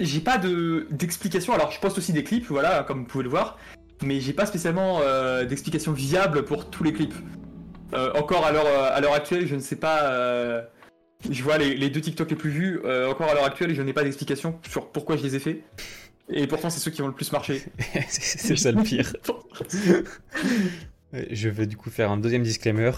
J'ai 0.00 0.20
pas 0.20 0.38
de 0.38 0.86
d'explication, 0.90 1.52
alors 1.52 1.70
je 1.70 1.78
poste 1.80 1.98
aussi 1.98 2.12
des 2.12 2.24
clips, 2.24 2.46
voilà, 2.46 2.82
comme 2.84 3.00
vous 3.00 3.04
pouvez 3.06 3.24
le 3.24 3.30
voir, 3.30 3.58
mais 4.02 4.20
j'ai 4.20 4.32
pas 4.32 4.46
spécialement 4.46 5.00
euh, 5.02 5.44
d'explication 5.44 5.92
viable 5.92 6.44
pour 6.44 6.70
tous 6.70 6.82
les 6.84 6.92
clips. 6.92 7.14
Euh, 7.94 8.12
encore 8.14 8.44
à 8.44 8.52
l'heure 8.52 8.66
euh, 8.66 8.90
à 8.92 9.00
l'heure 9.00 9.14
actuelle, 9.14 9.46
je 9.46 9.54
ne 9.54 9.60
sais 9.60 9.76
pas. 9.76 10.10
euh, 10.12 10.62
Je 11.30 11.42
vois 11.42 11.58
les, 11.58 11.74
les 11.74 11.88
deux 11.90 12.00
TikTok 12.00 12.30
les 12.30 12.36
plus 12.36 12.50
vus, 12.50 12.80
euh, 12.84 13.08
encore 13.10 13.28
à 13.30 13.34
l'heure 13.34 13.44
actuelle, 13.46 13.74
je 13.74 13.82
n'ai 13.82 13.92
pas 13.92 14.04
d'explication 14.04 14.58
sur 14.68 14.90
pourquoi 14.90 15.16
je 15.16 15.22
les 15.22 15.36
ai 15.36 15.38
faits. 15.38 15.62
Et 16.30 16.46
pourtant, 16.46 16.68
c'est 16.68 16.80
ceux 16.80 16.90
qui 16.90 17.00
vont 17.00 17.08
le 17.08 17.14
plus 17.14 17.32
marcher. 17.32 17.62
c'est 18.08 18.56
ça 18.56 18.70
le 18.72 18.82
pire. 18.82 19.12
Je 21.30 21.48
vais 21.48 21.66
du 21.66 21.76
coup 21.76 21.90
faire 21.90 22.10
un 22.10 22.18
deuxième 22.18 22.42
disclaimer. 22.42 22.92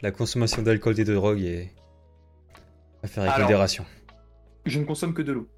La 0.00 0.10
consommation 0.12 0.62
d'alcool 0.62 0.98
et 0.98 1.04
de 1.04 1.14
drogue 1.14 1.40
est 1.42 1.72
à 3.02 3.08
faire 3.08 3.24
avec 3.24 3.42
modération. 3.42 3.84
je 4.66 4.78
ne 4.78 4.84
consomme 4.84 5.12
que 5.14 5.22
de 5.22 5.32
l'eau. 5.32 5.48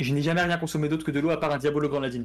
Je 0.00 0.12
n'ai 0.12 0.22
jamais 0.22 0.42
rien 0.42 0.58
consommé 0.58 0.88
d'autre 0.88 1.04
que 1.04 1.10
de 1.12 1.20
l'eau 1.20 1.30
à 1.30 1.38
part 1.38 1.52
un 1.52 1.58
Diabolo 1.58 1.88
Grenadine. 1.88 2.24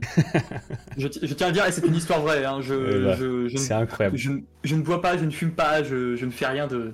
je, 0.97 1.07
je 1.21 1.33
tiens 1.33 1.47
à 1.47 1.49
le 1.49 1.53
dire, 1.53 1.65
et 1.67 1.71
c'est 1.71 1.85
une 1.85 1.95
histoire 1.95 2.21
vraie. 2.21 2.43
Hein, 2.43 2.61
je, 2.61 3.03
bah, 3.05 3.15
je, 3.15 3.55
C'est 3.57 3.75
ne, 3.75 3.81
incroyable. 3.81 4.17
je, 4.17 4.31
ne- 4.31 4.39
je 4.63 4.75
ne 4.75 4.81
bois 4.81 5.01
pas, 5.01 5.17
je 5.17 5.25
ne 5.25 5.29
fume 5.31 5.51
pas, 5.51 5.83
je, 5.83 6.23
ne 6.25 6.31
fais 6.31 6.47
rien 6.47 6.65
de, 6.67 6.93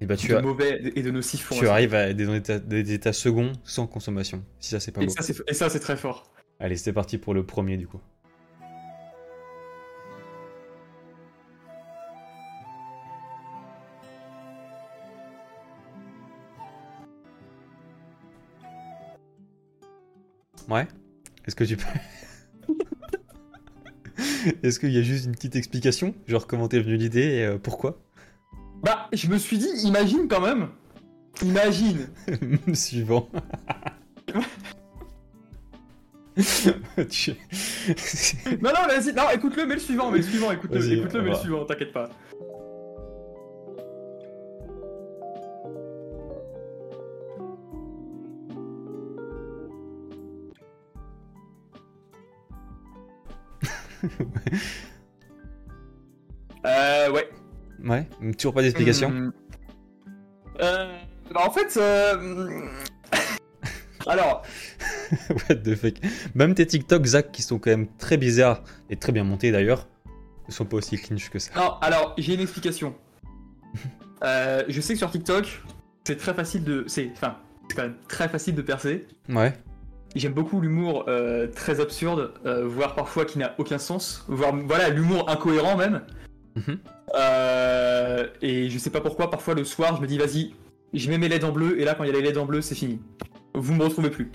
Et 0.00 0.06
bah 0.06 0.16
tu, 0.16 0.28
de 0.28 0.34
as- 0.36 0.40
mauvais 0.42 0.92
et 0.96 1.02
de 1.02 1.10
nocif 1.10 1.50
tu 1.52 1.66
arrives 1.68 1.94
à 1.94 2.12
des 2.14 2.34
états, 2.34 2.58
des 2.58 2.92
états 2.92 3.12
seconds 3.12 3.52
sans 3.62 3.86
consommation. 3.86 4.42
Si 4.58 4.70
ça 4.70 4.80
c'est 4.80 4.90
pas 4.92 5.02
Et 5.02 5.06
beau. 5.06 5.12
ça, 5.12 5.22
c'est- 5.22 5.42
et 5.48 5.54
ça, 5.54 5.68
c'est 5.68 5.80
très 5.80 5.96
fort. 5.96 6.32
Allez, 6.60 6.76
c'est 6.76 6.92
parti 6.94 7.18
pour 7.18 7.34
le 7.34 7.44
premier 7.44 7.76
du 7.76 7.86
coup. 7.86 8.00
Ouais 20.68 20.86
Est-ce 21.46 21.56
que 21.56 21.64
tu 21.64 21.76
peux... 21.76 21.84
Est-ce 24.62 24.78
qu'il 24.78 24.92
y 24.92 24.98
a 24.98 25.02
juste 25.02 25.26
une 25.26 25.32
petite 25.32 25.56
explication? 25.56 26.14
Genre 26.26 26.46
comment 26.46 26.68
t'es 26.68 26.80
venu 26.80 26.96
l'idée 26.96 27.36
et 27.36 27.44
euh, 27.44 27.58
pourquoi? 27.58 27.98
Bah, 28.82 29.08
je 29.12 29.28
me 29.28 29.38
suis 29.38 29.58
dit, 29.58 29.68
imagine 29.84 30.28
quand 30.28 30.40
même 30.40 30.68
Imagine 31.42 32.06
Suivant. 32.74 33.28
Non, 38.60 38.70
non, 38.70 38.88
vas-y, 38.88 39.12
non, 39.12 39.30
écoute-le, 39.32 39.66
mets 39.66 39.74
le 39.74 39.80
suivant, 39.80 40.10
mets 40.10 40.18
le 40.18 40.24
suivant, 40.24 40.50
écoute-le, 40.50 40.92
écoute-le, 40.92 41.20
mets 41.22 41.28
le 41.28 41.34
va. 41.34 41.38
suivant, 41.40 41.64
t'inquiète 41.64 41.92
pas. 41.92 42.10
Euh, 56.66 57.10
ouais. 57.10 57.28
ouais, 57.84 58.08
toujours 58.38 58.54
pas 58.54 58.62
d'explication. 58.62 59.10
Hmm. 59.10 59.32
Euh, 60.62 60.98
bah 61.30 61.42
en 61.46 61.50
fait, 61.50 61.76
euh... 61.76 62.66
alors, 64.06 64.46
What 65.30 65.56
the 65.56 65.74
fuck. 65.74 65.94
Même 66.34 66.54
tes 66.54 66.66
TikTok, 66.66 67.04
Zach, 67.04 67.32
qui 67.32 67.42
sont 67.42 67.58
quand 67.58 67.70
même 67.70 67.88
très 67.98 68.16
bizarres 68.16 68.62
et 68.90 68.96
très 68.96 69.12
bien 69.12 69.24
montés 69.24 69.52
d'ailleurs, 69.52 69.88
ne 70.48 70.52
sont 70.52 70.64
pas 70.64 70.76
aussi 70.76 70.98
clinch 70.98 71.30
que 71.30 71.38
ça. 71.38 71.52
non, 71.56 71.74
alors 71.80 72.14
j'ai 72.18 72.34
une 72.34 72.40
explication. 72.40 72.94
Euh, 74.22 74.62
je 74.68 74.80
sais 74.80 74.94
que 74.94 74.98
sur 74.98 75.10
TikTok, 75.10 75.62
c'est 76.04 76.16
très 76.16 76.34
facile 76.34 76.64
de, 76.64 76.84
c'est, 76.86 77.10
enfin, 77.12 77.38
c'est 77.68 77.76
quand 77.76 77.82
même 77.82 77.96
très 78.08 78.28
facile 78.28 78.54
de 78.54 78.62
percer. 78.62 79.06
Ouais. 79.28 79.52
J'aime 80.14 80.32
beaucoup 80.32 80.60
l'humour 80.60 81.06
euh, 81.08 81.48
très 81.48 81.80
absurde, 81.80 82.32
euh, 82.46 82.66
voire 82.66 82.94
parfois 82.94 83.24
qui 83.24 83.38
n'a 83.38 83.54
aucun 83.58 83.78
sens, 83.78 84.24
voire 84.28 84.54
voilà 84.54 84.88
l'humour 84.88 85.28
incohérent 85.28 85.76
même. 85.76 86.02
Mhm. 86.54 86.78
Euh, 87.16 88.28
et 88.40 88.70
je 88.70 88.78
sais 88.78 88.90
pas 88.90 89.00
pourquoi, 89.00 89.28
parfois 89.30 89.54
le 89.54 89.64
soir, 89.64 89.96
je 89.96 90.02
me 90.02 90.06
dis 90.06 90.18
vas-y, 90.18 90.54
je 90.92 91.10
mets 91.10 91.18
mes 91.18 91.28
LED 91.28 91.44
en 91.44 91.50
bleu, 91.50 91.80
et 91.80 91.84
là 91.84 91.94
quand 91.94 92.04
il 92.04 92.08
y 92.08 92.10
a 92.10 92.14
les 92.14 92.22
LED 92.22 92.38
en 92.38 92.46
bleu, 92.46 92.62
c'est 92.62 92.76
fini. 92.76 93.00
Vous 93.54 93.74
me 93.74 93.82
retrouvez 93.82 94.10
plus. 94.10 94.30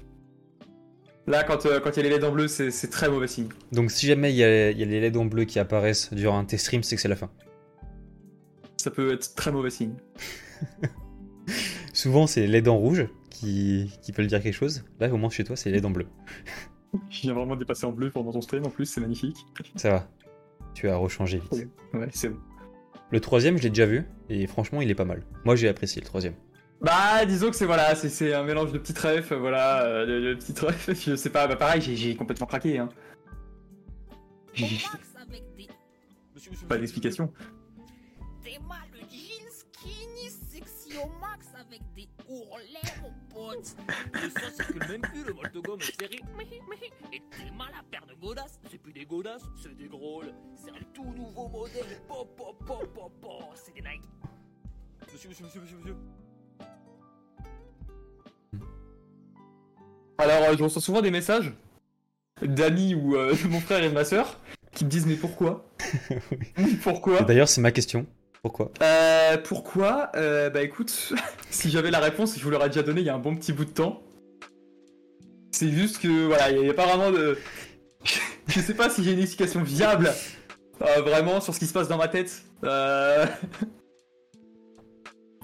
Là, 1.28 1.44
quand 1.44 1.66
euh, 1.66 1.80
quand 1.80 1.92
il 1.92 1.98
y 1.98 2.00
a 2.00 2.04
les 2.04 2.10
LED 2.10 2.24
en 2.24 2.32
bleu, 2.32 2.48
c'est 2.48 2.90
très 2.90 3.08
mauvais 3.08 3.28
signe. 3.28 3.50
Donc 3.72 3.92
si 3.92 4.06
jamais 4.06 4.34
il 4.34 4.36
y, 4.36 4.40
y 4.40 4.44
a 4.44 4.72
les 4.72 5.00
LED 5.00 5.16
en 5.16 5.26
bleu 5.26 5.46
qui 5.46 5.60
apparaissent 5.60 6.14
durant 6.14 6.44
tes 6.44 6.58
streams, 6.58 6.84
c'est 6.84 6.96
que 6.96 7.02
c'est 7.02 7.08
la 7.08 7.16
fin. 7.16 7.30
Ça 8.78 8.92
peut 8.92 9.14
être 9.14 9.36
très 9.36 9.52
mauvais 9.52 9.70
signe. 9.70 9.94
Souvent, 11.94 12.28
c'est 12.28 12.42
les 12.42 12.48
LED 12.48 12.68
en 12.68 12.78
rouge 12.78 13.08
qui, 13.40 13.92
qui 14.02 14.12
veulent 14.12 14.28
dire 14.28 14.42
quelque 14.42 14.54
chose. 14.54 14.84
Là, 15.00 15.12
au 15.14 15.18
moins 15.18 15.30
chez 15.30 15.44
toi, 15.44 15.56
c'est 15.56 15.70
les 15.70 15.76
LED 15.78 15.86
en 15.86 15.92
bleu. 15.92 16.08
Je 17.10 17.22
viens 17.22 17.34
vraiment 17.34 17.54
de 17.56 17.60
dépasser 17.60 17.86
en 17.86 17.92
bleu 17.92 18.10
pendant 18.10 18.32
ton 18.32 18.42
stream 18.42 18.66
en 18.66 18.70
plus, 18.70 18.86
c'est 18.86 19.02
magnifique. 19.02 19.38
Ça 19.76 19.90
va. 19.92 20.08
Tu 20.74 20.88
as 20.90 20.96
rechangé 20.98 21.40
vite. 21.40 21.68
Ouais, 21.94 22.08
c'est 22.12 22.30
bon. 22.30 22.38
Le 23.12 23.20
troisième, 23.20 23.58
je 23.58 23.64
l'ai 23.64 23.70
déjà 23.70 23.86
vu, 23.86 24.06
et 24.30 24.46
franchement, 24.48 24.82
il 24.82 24.90
est 24.90 24.96
pas 24.96 25.06
mal. 25.06 25.24
Moi, 25.46 25.56
j'ai 25.56 25.68
apprécié 25.68 26.02
le 26.02 26.06
troisième. 26.08 26.36
Bah, 26.82 27.26
disons 27.26 27.50
que 27.50 27.56
c'est 27.56 27.66
voilà, 27.66 27.94
c'est- 27.96 28.10
c'est 28.10 28.34
un 28.34 28.44
mélange 28.44 28.72
de 28.72 28.78
petits 28.78 28.94
refs, 28.94 29.34
voilà, 29.34 29.84
euh, 29.84 30.06
de, 30.06 30.20
de 30.30 30.34
petits 30.36 30.54
refs. 30.66 30.90
Je 31.06 31.16
sais 31.16 31.30
pas, 31.30 31.48
bah 31.48 31.56
pareil, 31.56 31.82
j'ai- 31.82 31.96
j'ai 31.96 32.16
complètement 32.16 32.48
craqué. 32.48 32.78
Hein. 32.78 32.90
Au 34.58 34.62
max 34.62 35.16
avec 35.22 35.44
des. 35.58 35.68
Monsieur, 36.36 36.52
monsieur, 36.52 36.68
Pas 36.68 36.78
d'explication. 36.78 37.32
Le 43.40 43.56
pote. 43.56 43.76
Et 44.16 44.30
ça, 44.30 44.48
c'est 44.54 44.68
que 44.68 44.80
le 44.80 44.88
même 44.88 45.02
cul, 45.02 45.24
le 45.26 45.34
vol 45.34 45.52
de 45.54 45.60
gomme 45.60 45.82
serré. 45.82 46.20
Et 47.14 47.22
t'es 47.32 47.52
mal 47.58 47.68
la 47.76 47.84
paire 47.90 48.06
de 48.08 48.14
godasses. 48.20 48.60
C'est 48.70 48.78
plus 48.78 48.94
des 48.94 49.06
godasses, 49.06 49.44
c'est 49.62 49.76
des 49.76 49.88
grolles. 49.88 50.34
C'est 50.56 50.72
un 50.72 50.84
tout 50.94 51.14
nouveau 51.16 51.48
modèle. 51.48 51.86
Pop, 52.08 52.36
pop, 52.36 52.56
pop, 52.66 52.94
pop, 52.94 53.12
pop. 53.22 53.44
C'est 53.56 53.74
des 53.74 53.82
Nike. 53.82 54.04
Monsieur, 55.14 55.30
monsieur, 55.30 55.46
monsieur, 55.46 55.62
monsieur, 55.62 55.78
monsieur. 55.78 55.96
Alors, 60.18 60.50
euh, 60.50 60.58
je 60.58 60.64
reçois 60.64 60.82
souvent 60.82 61.02
des 61.02 61.12
messages 61.12 61.54
d'amis 62.42 62.94
ou 62.94 63.16
euh, 63.16 63.34
de 63.34 63.48
mon 63.48 63.62
frère 63.62 63.84
et 63.84 63.90
de 63.90 63.94
ma 63.94 64.04
soeur 64.04 64.40
qui 64.74 64.86
me 64.86 64.90
disent 64.90 65.06
Mais 65.06 65.16
pourquoi? 65.16 65.66
Pourquoi? 66.84 67.22
D'ailleurs, 67.22 67.48
c'est 67.48 67.62
ma 67.62 67.72
question. 67.72 68.06
Pourquoi? 68.42 68.72
Euh, 68.82 69.38
pourquoi? 69.38 70.10
Euh, 70.16 70.50
Bah 70.50 70.64
écoute, 70.64 71.14
si 71.50 71.70
j'avais 71.70 71.92
la 71.92 72.00
réponse, 72.00 72.38
je 72.38 72.44
vous 72.44 72.50
l'aurais 72.50 72.70
déjà 72.70 72.84
donné 72.84 73.02
il 73.02 73.08
y 73.08 73.10
a 73.10 73.16
un 73.16 73.20
bon 73.20 73.36
petit 73.36 73.52
bout 73.54 73.66
de 73.66 73.72
temps. 73.72 74.02
C'est 75.52 75.70
juste 75.70 76.00
que 76.00 76.28
voilà, 76.28 76.52
il 76.52 76.62
n'y 76.62 76.70
a, 76.70 76.74
pas 76.74 76.86
vraiment 76.86 77.12
de. 77.12 77.38
je 78.48 78.60
sais 78.60 78.74
pas 78.74 78.90
si 78.90 79.04
j'ai 79.04 79.12
une 79.12 79.20
explication 79.20 79.62
viable 79.62 80.12
euh, 80.82 81.02
vraiment 81.02 81.42
sur 81.42 81.54
ce 81.54 81.60
qui 81.60 81.68
se 81.68 81.74
passe 81.74 81.90
dans 81.90 81.98
ma 81.98 82.08
tête. 82.08 82.44
Euh, 82.64 83.26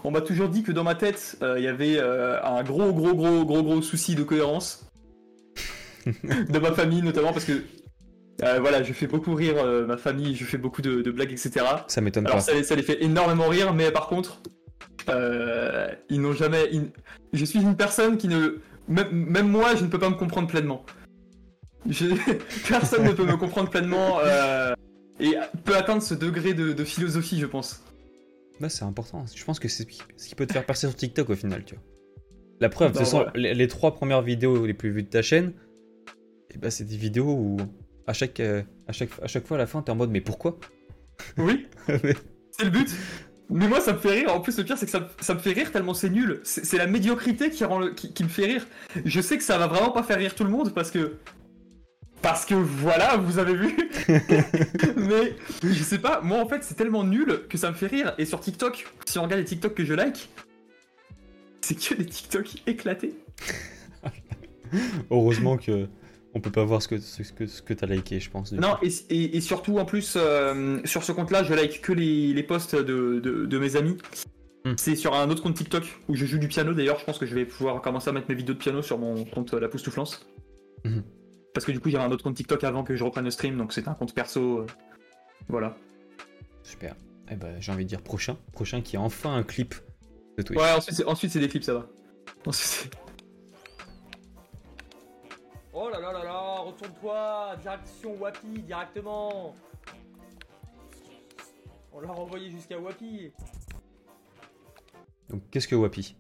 On 0.04 0.10
m'a 0.12 0.22
toujours 0.22 0.50
dit 0.50 0.64
que 0.64 0.72
dans 0.72 0.84
ma 0.84 0.94
tête, 0.94 1.36
euh, 1.42 1.58
il 1.58 1.64
y 1.64 1.68
avait 1.68 2.00
un 2.00 2.62
gros, 2.64 2.94
gros, 2.94 3.16
gros, 3.16 3.44
gros, 3.44 3.64
gros 3.64 3.82
souci 3.82 4.14
de 4.14 4.22
cohérence. 4.24 4.86
de 6.06 6.60
ma 6.60 6.72
famille 6.72 7.02
notamment 7.02 7.34
parce 7.34 7.46
que. 7.46 7.64
Euh, 8.44 8.60
voilà, 8.60 8.84
je 8.84 8.92
fais 8.94 9.08
beaucoup 9.08 9.34
rire 9.34 9.56
euh, 9.58 9.86
ma 9.86 9.98
famille, 9.98 10.36
je 10.36 10.44
fais 10.46 10.58
beaucoup 10.58 10.82
de, 10.82 11.02
de 11.02 11.12
blagues, 11.12 11.32
etc. 11.32 11.66
Ça 11.88 12.02
m'étonne 12.02 12.26
Alors 12.26 12.38
pas. 12.38 12.42
ça, 12.42 12.54
les- 12.54 12.64
ça 12.64 12.76
les 12.76 12.84
fait 12.84 13.02
énormément 13.04 13.48
rire, 13.48 13.74
mais 13.74 13.92
par 13.92 14.08
contre, 14.08 14.42
euh, 15.10 15.88
ils 16.10 16.20
n'ont 16.22 16.34
jamais. 16.34 16.68
ils- 16.72 16.92
Je 17.34 17.46
suis 17.46 17.62
une 17.62 17.76
personne 17.76 18.18
qui 18.18 18.28
ne. 18.28 18.60
Même, 18.88 19.10
même 19.12 19.48
moi, 19.50 19.76
je 19.76 19.84
ne 19.84 19.90
peux 19.90 20.00
pas 20.00 20.10
me 20.10 20.16
comprendre 20.16 20.48
pleinement. 20.48 20.86
Je- 21.90 22.06
Personne 22.70 23.04
ne 23.06 23.12
peut 23.12 23.26
me 23.26 23.38
comprendre 23.38 23.70
pleinement 23.70 24.20
et 25.20 25.36
peut 25.64 25.76
atteindre 25.76 26.02
ce 26.02 26.14
degré 26.14 26.54
de, 26.54 26.74
de 26.74 26.84
philosophie, 26.84 27.40
je 27.40 27.46
pense. 27.46 27.82
Bah, 28.60 28.70
c'est 28.70 28.84
important. 28.86 29.26
Je 29.34 29.44
pense 29.46 29.60
que 29.60 29.68
c'est 29.68 29.84
ce 29.84 29.88
qui- 29.88 30.02
ce 30.18 30.34
peut 30.36 30.46
te 30.46 30.54
faire 30.54 30.66
percer 30.66 30.88
sur 30.88 30.96
TikTok 30.96 31.30
au 31.30 31.36
final, 31.36 31.64
tu 31.66 31.76
vois. 31.76 31.84
La 32.62 32.70
preuve, 32.70 32.90
Bah, 32.90 33.00
toute 33.00 33.06
façon, 33.06 33.18
voilà. 33.18 33.32
les, 33.36 33.54
les 33.54 33.68
trois 33.68 33.94
premières 33.96 34.22
vidéos 34.22 34.66
les 34.66 34.74
plus 34.74 34.90
vues 34.92 35.04
de 35.04 35.10
ta 35.10 35.22
chaîne, 35.22 35.54
et 36.54 36.58
bah, 36.58 36.70
c'est 36.72 36.86
des 36.86 36.96
vidéos 36.98 37.32
où 37.34 37.58
à 38.08 38.14
chaque, 38.14 38.40
euh, 38.40 38.62
à, 38.88 38.92
chaque, 38.92 39.10
à 39.22 39.28
chaque 39.28 39.46
fois 39.48 39.58
à 39.58 39.60
la 39.60 39.68
fin, 39.68 39.82
t'es 39.82 39.92
en 39.92 39.96
mode 39.96 40.12
mais 40.12 40.22
pourquoi? 40.22 40.58
Oui, 41.38 41.68
c'est 41.88 42.64
le 42.64 42.70
but. 42.70 42.90
Mais 43.50 43.68
moi, 43.68 43.80
ça 43.80 43.94
me 43.94 44.00
fait 44.00 44.10
rire. 44.12 44.34
En 44.34 44.42
plus, 44.42 44.58
le 44.58 44.64
pire, 44.64 44.76
c'est 44.78 44.86
que 44.88 44.92
ça, 44.92 45.02
me- 45.02 45.08
ça 45.20 45.36
me 45.36 45.40
fait 45.40 45.52
rire 45.54 45.72
tellement 45.72 45.94
c'est 45.94 46.10
nul. 46.10 46.42
C'est 46.44 46.66
c'est 46.66 46.78
la 46.78 46.88
médiocrité 46.88 47.52
qui, 47.52 47.64
rend 47.64 47.80
le- 47.80 47.92
qui, 47.94 48.12
qui 48.12 48.24
me 48.24 48.30
fait 48.30 48.46
rire. 48.46 48.66
Je 49.06 49.22
sais 49.22 49.38
que 49.38 49.44
ça 49.44 49.58
va 49.60 49.68
vraiment 49.68 49.92
pas 49.92 50.02
faire 50.04 50.18
rire 50.18 50.34
tout 50.36 50.44
le 50.44 50.50
monde 50.50 50.74
parce 50.74 50.90
que. 50.90 51.18
Parce 52.24 52.44
que 52.46 52.56
voilà, 52.56 53.18
vous 53.18 53.38
avez 53.38 53.54
vu. 53.54 53.76
Mais 54.98 55.36
je 55.62 55.84
sais 55.84 56.00
pas, 56.00 56.22
moi 56.22 56.40
en 56.40 56.48
fait, 56.48 56.64
c'est 56.64 56.74
tellement 56.74 57.04
nul 57.04 57.42
que 57.48 57.58
ça 57.58 57.70
me 57.70 57.76
fait 57.76 57.86
rire. 57.86 58.16
Et 58.18 58.26
sur 58.26 58.40
TikTok, 58.40 58.84
si 59.06 59.20
on 59.20 59.24
regarde 59.24 59.42
les 59.42 59.46
TikTok 59.46 59.76
que 59.76 59.86
je 59.86 59.94
like, 59.94 60.28
c'est 61.62 61.76
que 61.76 61.94
des 61.94 62.06
TikTok 62.06 62.48
éclatés. 62.66 63.14
Heureusement 65.12 65.58
que 65.58 65.88
on 66.36 66.42
peut 66.42 66.52
pas 66.52 66.64
voir 66.66 66.82
ce 66.82 66.88
que, 66.90 67.00
ce 67.00 67.24
que, 67.34 67.48
ce 67.48 67.62
que 67.64 67.74
t'as 67.74 67.88
liké, 67.88 68.20
je 68.20 68.30
pense. 68.30 68.52
Non, 68.52 68.76
et, 68.84 68.90
et- 69.10 69.38
et 69.38 69.42
surtout 69.42 69.80
en 69.80 69.86
plus, 69.86 70.16
euh, 70.18 70.80
sur 70.86 71.04
ce 71.04 71.12
compte-là, 71.12 71.44
je 71.44 71.54
like 71.54 71.82
que 71.82 71.94
les, 71.94 72.34
les 72.34 72.44
posts 72.44 72.76
de, 72.76 73.20
de- 73.20 73.46
de 73.46 73.58
mes 73.60 73.76
amis. 73.78 73.98
Hmm. 74.66 74.74
C'est 74.78 74.96
sur 74.96 75.14
un 75.16 75.30
autre 75.30 75.42
compte 75.44 75.56
TikTok 75.56 75.84
où 76.10 76.16
je 76.16 76.26
joue 76.26 76.38
du 76.40 76.48
piano. 76.48 76.74
D'ailleurs, 76.74 77.00
je 77.00 77.06
pense 77.06 77.18
que 77.20 77.26
je 77.26 77.34
vais 77.36 77.46
pouvoir 77.46 77.82
commencer 77.82 78.10
à 78.10 78.14
mettre 78.14 78.28
mes 78.30 78.36
vidéos 78.36 78.54
de 78.56 78.60
piano 78.60 78.82
sur 78.82 78.98
mon 78.98 79.24
compte 79.26 79.54
euh, 79.54 79.60
La 79.60 79.70
Poustouflance. 79.70 80.28
Mhm. 80.84 81.04
Parce 81.54 81.66
que 81.66 81.72
du 81.72 81.80
coup, 81.80 81.90
j'avais 81.90 82.04
un 82.04 82.12
autre 82.12 82.24
compte 82.24 82.36
TikTok 82.36 82.64
avant 82.64 82.84
que 82.84 82.96
je 82.96 83.04
reprenne 83.04 83.26
le 83.26 83.32
stream, 83.32 83.58
donc 83.58 83.72
c'est 83.74 83.88
un 83.88 83.94
compte 83.94 84.14
perso. 84.14 84.60
euh, 84.60 84.66
Voilà. 85.48 85.78
Super. 86.64 86.96
Eh 87.32 87.36
ben, 87.36 87.56
j'ai 87.60 87.72
envie 87.72 87.86
de 87.86 87.90
dire 87.90 88.02
prochain. 88.02 88.38
Prochain 88.52 88.82
qui 88.82 88.98
a 88.98 89.02
enfin 89.02 89.34
un 89.36 89.44
clip 89.44 89.74
de 90.38 90.44
Twitch. 90.44 90.60
Ouais, 90.60 90.72
ensuite, 90.72 90.96
c'est- 90.96 91.06
ensuite 91.06 91.32
c'est 91.32 91.40
des 91.40 91.48
clips, 91.48 91.64
ça 91.64 91.74
va. 91.76 91.88
Ensuite, 92.46 92.68
c'est- 92.68 92.90
retourne-toi, 96.66 97.56
direction 97.62 98.16
Wapi, 98.20 98.48
directement. 98.64 99.56
On 101.94 102.02
l'a 102.02 102.12
renvoyé 102.12 102.50
jusqu'à 102.50 102.80
Wapi. 102.80 103.32
Donc, 105.30 105.42
qu'est-ce 105.52 105.68
que 105.68 105.76
Wapi? 105.76 106.16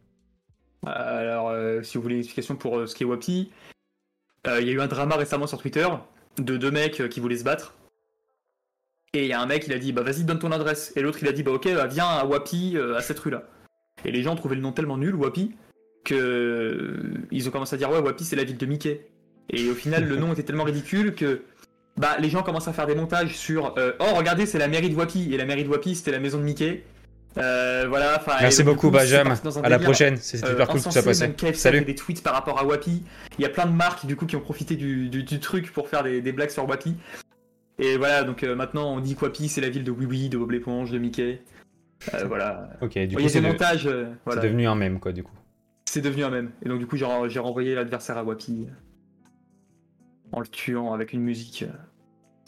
Alors, 0.86 1.50
euh, 1.50 1.82
si 1.84 1.98
vous 1.98 2.04
voulez 2.04 2.16
une 2.16 2.22
explication 2.22 2.56
pour 2.56 2.78
euh, 2.78 2.88
ce 2.88 2.96
qui 2.96 3.04
est 3.04 3.06
Wapi, 3.06 3.52
euh, 4.48 4.62
il 4.62 4.68
y 4.68 4.70
a 4.70 4.74
eu 4.74 4.82
un 4.82 4.88
drama 4.88 5.16
récemment 5.16 5.48
sur 5.48 5.60
Twitter 5.60 5.88
de 6.38 6.58
deux 6.58 6.72
mecs 6.72 7.02
euh, 7.02 7.08
qui 7.08 7.20
voulaient 7.20 7.38
se 7.38 7.44
battre. 7.44 7.76
Et 9.14 9.24
il 9.24 9.28
y 9.28 9.34
a 9.34 9.40
un 9.40 9.46
mec, 9.46 9.66
il 9.66 9.74
a 9.74 9.80
dit 9.80 9.94
bah 9.94 10.04
vas-y 10.04 10.24
donne 10.24 10.40
ton 10.40 10.52
adresse. 10.52 10.92
Et 10.96 11.02
l'autre 11.02 11.20
il 11.22 11.28
a 11.28 11.32
dit 11.32 11.44
bah 11.44 11.52
ok 11.52 11.74
bah, 11.74 11.88
viens 11.88 12.08
à 12.08 12.26
Wapi 12.26 12.74
euh, 12.76 12.96
à 12.96 13.02
cette 13.02 13.20
rue 13.20 13.32
là. 13.32 13.44
Et 14.04 14.12
les 14.12 14.24
gens 14.24 14.36
trouvaient 14.36 14.56
le 14.56 14.62
nom 14.62 14.74
tellement 14.74 14.98
nul 14.98 15.16
Wapi 15.16 15.56
que 16.04 16.16
euh, 16.16 17.28
ils 17.32 17.48
ont 17.48 17.52
commencé 17.52 17.76
à 17.76 17.78
dire 17.78 17.90
ouais 17.90 18.00
Wapi 18.00 18.26
c'est 18.26 18.36
la 18.36 18.44
ville 18.44 18.58
de 18.58 18.66
Mickey. 18.66 19.08
Et 19.50 19.70
au 19.70 19.76
final 19.76 20.06
le 20.08 20.16
nom 20.18 20.34
était 20.34 20.44
tellement 20.44 20.64
ridicule 20.64 21.14
que 21.16 21.42
bah 21.98 22.18
les 22.20 22.30
gens 22.30 22.44
commencent 22.44 22.68
à 22.68 22.74
faire 22.74 22.88
des 22.88 22.96
montages 22.96 23.36
sur 23.38 23.74
euh, 23.78 23.94
oh 24.00 24.16
regardez 24.16 24.46
c'est 24.46 24.58
la 24.58 24.68
mairie 24.68 24.90
de 24.90 24.96
Wapi 24.96 25.34
et 25.34 25.38
la 25.38 25.46
mairie 25.46 25.64
de 25.64 25.70
Wapi 25.70 25.96
c'était 25.96 26.12
la 26.12 26.20
maison 26.20 26.38
de 26.40 26.44
Mickey. 26.44 26.84
Euh, 27.38 27.86
voilà. 27.90 28.22
Merci 28.42 28.64
donc, 28.64 28.76
beaucoup, 28.76 28.88
coup, 28.88 28.94
un 29.58 29.64
À 29.64 29.68
la 29.70 29.78
prochaine. 29.78 30.16
C'est 30.18 30.42
Euh, 30.46 30.52
super 30.52 30.68
cool 30.70 30.82
que 30.82 30.90
ça 30.90 31.02
fait 31.02 31.14
Salut. 31.58 31.82
des 31.84 31.94
tweets 31.96 32.24
par 32.24 32.34
rapport 32.34 32.58
à 32.60 32.66
Wapi. 32.66 33.04
Il 33.38 33.42
y 33.42 33.46
a 33.46 33.50
plein 33.50 33.66
de 33.66 33.74
marques 33.74 34.06
du 34.06 34.16
coup 34.16 34.26
qui 34.26 34.38
ont 34.38 34.42
profité 34.42 34.78
du, 34.78 35.10
du- 35.10 35.24
du 35.24 35.40
truc 35.42 35.72
pour 35.74 35.90
faire 35.90 36.04
des, 36.04 36.22
des 36.22 36.32
blagues 36.32 36.50
sur 36.50 36.66
Wapi. 36.68 36.96
Et 37.78 37.98
voilà, 37.98 38.24
donc 38.24 38.44
euh, 38.44 38.56
maintenant 38.56 38.94
on 38.96 39.02
dit 39.02 39.16
que 39.16 39.26
Wapi 39.26 39.50
c'est 39.50 39.60
la 39.60 39.68
ville 39.70 39.84
de 39.84 39.92
Oui 39.92 40.06
Oui, 40.06 40.30
de 40.30 40.38
Bob 40.38 40.52
l'éponge, 40.52 40.92
de 40.92 40.98
Mickey. 40.98 41.42
Euh, 42.14 42.24
voilà. 42.26 42.70
Ok, 42.82 42.94
du 42.94 43.16
y 43.16 43.24
coup, 43.24 43.30
c'est 43.30 43.42
de- 43.42 43.48
euh, 43.86 44.06
voilà. 44.26 44.42
devenu 44.42 44.66
un 44.68 44.76
mème, 44.76 45.00
quoi, 45.02 45.12
du 45.12 45.24
coup. 45.24 45.34
C'est 45.86 46.02
devenu 46.02 46.24
un 46.24 46.30
même. 46.30 46.52
Et 46.66 46.70
donc 46.70 46.80
du 46.80 46.88
coup, 46.88 46.96
j'ai 46.96 47.06
renvoyé 47.40 47.76
l'adversaire 47.76 48.18
à 48.18 48.24
Wapi 48.24 48.68
en 50.36 50.42
le 50.42 50.48
tuant 50.48 50.94
avec 50.94 51.14
une 51.14 51.22
musique 51.22 51.64
euh, 51.64 51.72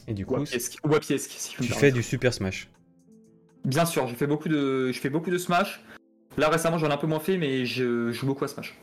Et 0.08 0.14
du 0.14 0.26
coup, 0.26 0.36
wapiesque, 0.36 0.78
wapiesque, 0.84 1.32
si 1.32 1.56
tu 1.56 1.64
fais 1.64 1.92
du 1.92 2.04
Super 2.04 2.34
Smash. 2.34 2.70
Bien 3.66 3.86
sûr, 3.86 4.08
je 4.08 4.14
fais 4.16 4.28
beaucoup 4.28 4.50
de, 4.50 4.92
je 4.92 5.00
fais 5.00 5.10
beaucoup 5.10 5.30
de 5.32 5.38
Smash. 5.38 5.82
Là 6.38 6.50
récemment, 6.50 6.78
j'en 6.78 6.90
ai 6.90 6.94
un 6.94 6.98
peu 6.98 7.08
moins 7.08 7.20
fait, 7.20 7.38
mais 7.38 7.66
je 7.66 8.12
joue 8.12 8.28
beaucoup 8.28 8.44
à 8.44 8.48
Smash. 8.50 8.78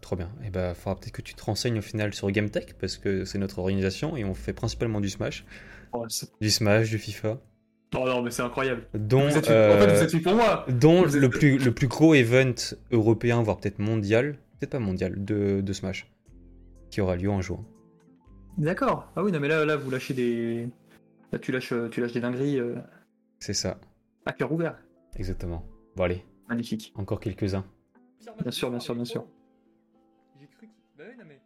Trop 0.00 0.16
bien. 0.16 0.30
Et 0.44 0.50
bah, 0.50 0.74
faudra 0.74 0.98
peut-être 0.98 1.12
que 1.12 1.22
tu 1.22 1.34
te 1.34 1.42
renseignes 1.44 1.78
au 1.78 1.82
final 1.82 2.12
sur 2.12 2.30
GameTech, 2.30 2.74
parce 2.78 2.96
que 2.98 3.24
c'est 3.24 3.38
notre 3.38 3.58
organisation 3.60 4.16
et 4.16 4.24
on 4.24 4.34
fait 4.34 4.52
principalement 4.52 5.00
du 5.00 5.08
Smash. 5.08 5.44
Oh, 5.92 6.06
Du 6.40 6.50
Smash, 6.50 6.90
du 6.90 6.98
FIFA. 6.98 7.38
oh 7.96 8.04
non, 8.06 8.22
mais 8.22 8.30
c'est 8.30 8.42
incroyable. 8.42 8.86
Dont, 8.94 9.28
Vous 9.28 9.36
êtes, 9.36 9.44
En 9.48 9.78
fait, 9.78 9.94
vous 10.06 10.16
êtes 10.16 10.22
pour 10.22 10.34
moi. 10.34 10.66
dont 10.68 11.02
vous 11.02 11.16
êtes- 11.16 11.22
le, 11.22 11.30
plus, 11.30 11.58
le 11.58 11.72
plus 11.72 11.86
gros 11.88 12.14
event 12.14 12.54
européen, 12.90 13.42
voire 13.42 13.58
peut-être 13.58 13.78
mondial, 13.78 14.38
peut-être 14.58 14.70
pas 14.72 14.78
mondial, 14.80 15.24
de, 15.24 15.60
de 15.60 15.72
Smash, 15.72 16.10
qui 16.90 17.00
aura 17.00 17.16
lieu 17.16 17.30
en 17.30 17.40
juin. 17.42 17.64
D'accord. 18.58 19.10
Ah 19.16 19.22
oui, 19.22 19.32
non, 19.32 19.40
mais 19.40 19.48
là, 19.48 19.64
là, 19.64 19.76
vous 19.76 19.90
lâchez 19.90 20.12
des, 20.14 20.68
là, 21.32 21.38
tu 21.38 21.52
lâches, 21.52 21.72
euh, 21.72 21.88
tu 21.88 22.00
lâches 22.00 22.12
des 22.12 22.20
dingueries 22.20 22.58
euh, 22.58 22.76
C'est 23.38 23.54
ça, 23.54 23.78
à 24.26 24.32
cœur 24.32 24.52
ouvert. 24.52 24.78
exactement. 25.16 25.64
Bon 25.96 26.04
allez, 26.04 26.24
Magnifique. 26.48 26.92
encore 26.96 27.20
quelques-uns. 27.20 27.64
Bien 28.42 28.50
sûr, 28.50 28.70
bien 28.70 28.80
sûr, 28.80 28.94
bien 28.94 29.04
sûr. 29.04 29.26
J'ai 30.38 30.46
cru 30.46 30.66
qu'il. 30.68 30.76
Bah 30.96 31.04
oui, 31.08 31.16
non 31.18 31.24
mais. 31.26 31.40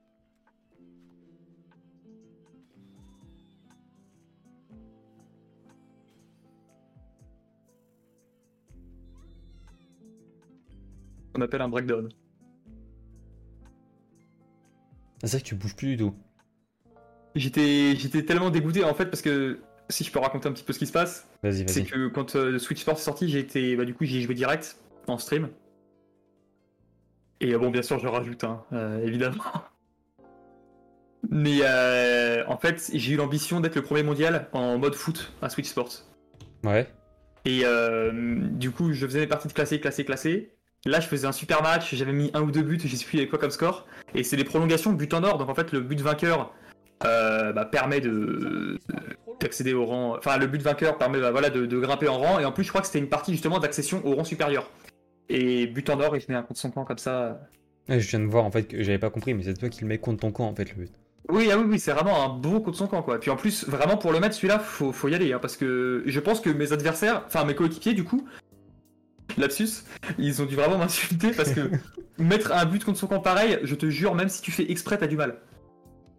On 11.35 11.41
appelle 11.41 11.63
un 11.63 11.69
breakdown. 11.69 12.09
Ah, 15.23 15.27
C'est 15.27 15.31
vrai 15.33 15.41
que 15.41 15.47
tu 15.47 15.55
bouges 15.55 15.75
plus 15.77 15.89
du 15.89 15.97
tout. 15.97 16.15
J'étais, 17.35 17.97
j'étais 17.97 18.23
tellement 18.23 18.51
dégoûté 18.51 18.85
en 18.85 18.95
fait 18.95 19.07
parce 19.07 19.23
que 19.23 19.59
si 19.91 20.05
je 20.05 20.11
peux 20.11 20.19
raconter 20.19 20.49
un 20.49 20.53
petit 20.53 20.65
peu 20.65 20.73
ce 20.73 20.79
qui 20.79 20.87
se 20.87 20.93
passe, 20.93 21.29
Vas-y, 21.43 21.69
c'est 21.69 21.85
que 21.85 22.09
quand 22.09 22.37
euh, 22.37 22.59
Switch 22.59 22.81
Sports 22.81 22.99
est 22.99 23.03
sorti, 23.03 23.29
j'ai 23.29 23.41
été, 23.41 23.77
bah, 23.77 23.85
du 23.85 23.95
coup, 23.95 24.05
j'y 24.05 24.19
ai 24.19 24.21
joué 24.23 24.35
direct 24.35 24.79
en 25.07 25.19
stream. 25.19 25.49
Et 27.41 27.53
euh, 27.53 27.59
bon, 27.59 27.71
bien 27.71 27.83
sûr, 27.83 27.99
je 27.99 28.07
rajoute, 28.07 28.45
hein, 28.45 28.63
euh, 28.73 29.05
évidemment. 29.05 29.43
Mais 31.31 31.63
en 32.47 32.59
fait, 32.59 32.91
j'ai 32.93 33.15
eu 33.15 33.17
l'ambition 33.17 33.61
d'être 33.61 33.77
le 33.77 33.83
premier 33.83 34.03
mondial 34.03 34.49
en 34.53 34.79
mode 34.79 34.95
foot 34.95 35.33
à 35.41 35.49
Switch 35.49 35.69
Sports. 35.69 36.05
Ouais, 36.63 36.87
Et 37.47 37.65
du 38.53 38.71
coup, 38.71 38.93
je 38.93 39.07
faisais 39.07 39.21
mes 39.21 39.27
parties 39.27 39.49
de 39.49 39.55
classé, 39.55 39.81
classé, 39.81 40.05
classé. 40.05 40.55
Là, 40.85 41.01
je 41.01 41.09
faisais 41.09 41.27
un 41.27 41.33
super 41.33 41.63
match, 41.63 41.95
j'avais 41.95 42.13
mis 42.13 42.31
un 42.35 42.43
ou 42.43 42.51
deux 42.51 42.61
buts, 42.61 42.79
je 42.85 42.95
sais 42.95 43.07
plus 43.07 43.17
avec 43.17 43.31
quoi 43.31 43.39
comme 43.39 43.51
score. 43.51 43.87
Et 44.15 44.23
c'est 44.23 44.37
des 44.37 44.45
prolongations, 44.45 44.93
but 44.93 45.15
en 45.15 45.25
or. 45.25 45.39
Donc 45.39 45.49
en 45.49 45.55
fait, 45.55 45.73
le 45.73 45.81
but 45.81 45.99
vainqueur 46.03 46.53
euh, 47.05 47.53
bah, 47.53 47.65
permet 47.65 48.01
de 48.01 48.79
d'accéder 49.41 49.75
au 49.75 49.85
rang. 49.85 50.17
Enfin, 50.17 50.39
le 50.39 50.47
but 50.47 50.63
vainqueur 50.63 50.97
permet 50.97 51.21
bah, 51.21 51.31
voilà, 51.31 51.51
de, 51.51 51.67
de 51.67 51.79
grimper 51.81 52.09
en 52.09 52.19
rang. 52.19 52.39
Et 52.39 52.45
en 52.45 52.53
plus, 52.53 52.65
je 52.65 52.69
crois 52.69 52.81
que 52.81 52.87
c'était 52.87 53.01
une 53.01 53.09
partie 53.09 53.33
justement 53.33 53.59
d'accession 53.59 54.01
au 54.07 54.15
rang 54.15 54.25
supérieur. 54.25 54.71
Et 55.29 55.67
but 55.67 55.89
en 55.91 56.01
or, 56.01 56.17
et 56.17 56.21
je 56.21 56.27
mets 56.29 56.35
un 56.35 56.43
contre 56.43 56.61
son 56.61 56.71
camp 56.71 56.85
comme 56.85 56.99
ça. 56.99 57.41
Ouais, 57.89 58.01
je 58.01 58.09
viens 58.09 58.21
de 58.21 58.27
voir 58.27 58.45
en 58.45 58.51
fait 58.51 58.65
que 58.65 58.83
j'avais 58.83 58.99
pas 58.99 59.11
compris, 59.11 59.35
mais 59.35 59.43
c'est 59.43 59.55
toi 59.55 59.69
qui 59.69 59.83
le 59.83 59.89
mets 59.89 59.99
contre 59.99 60.21
ton 60.21 60.33
camp 60.33 60.47
en 60.47 60.55
fait 60.55 60.71
le 60.71 60.85
but. 60.85 60.93
Oui, 61.31 61.49
ah 61.51 61.59
oui, 61.59 61.65
oui, 61.67 61.79
c'est 61.79 61.93
vraiment 61.93 62.25
un 62.25 62.29
bon 62.29 62.61
coup 62.61 62.71
de 62.71 62.77
son 62.77 62.87
camp, 62.87 63.03
quoi. 63.03 63.19
Puis 63.19 63.31
en 63.31 63.37
plus, 63.37 63.67
vraiment 63.67 63.97
pour 63.97 64.13
le 64.13 64.21
mettre 64.21 64.35
celui-là, 64.35 64.59
faut, 64.59 64.93
faut 64.93 65.09
y 65.09 65.15
aller, 65.15 65.33
hein, 65.33 65.39
parce 65.41 65.57
que 65.57 66.03
je 66.05 66.21
pense 66.21 66.41
que 66.41 66.51
mes 66.51 66.73
adversaires, 66.73 67.23
enfin 67.27 67.45
mes 67.45 67.55
coéquipiers, 67.55 67.95
du 67.95 68.05
coup, 68.05 68.27
lapsus, 69.39 69.85
ils 70.19 70.43
ont 70.43 70.45
dû 70.45 70.55
vraiment 70.55 70.77
m'insulter 70.77 71.31
parce 71.31 71.53
que 71.53 71.71
mettre 72.19 72.53
un 72.53 72.67
but 72.67 72.85
contre 72.85 72.99
son 72.99 73.07
camp 73.07 73.21
pareil, 73.21 73.59
je 73.63 73.75
te 73.75 73.89
jure, 73.89 74.15
même 74.15 74.29
si 74.29 74.43
tu 74.43 74.51
fais 74.51 74.71
exprès, 74.71 74.99
t'as 74.99 75.07
du 75.07 75.17
mal. 75.17 75.39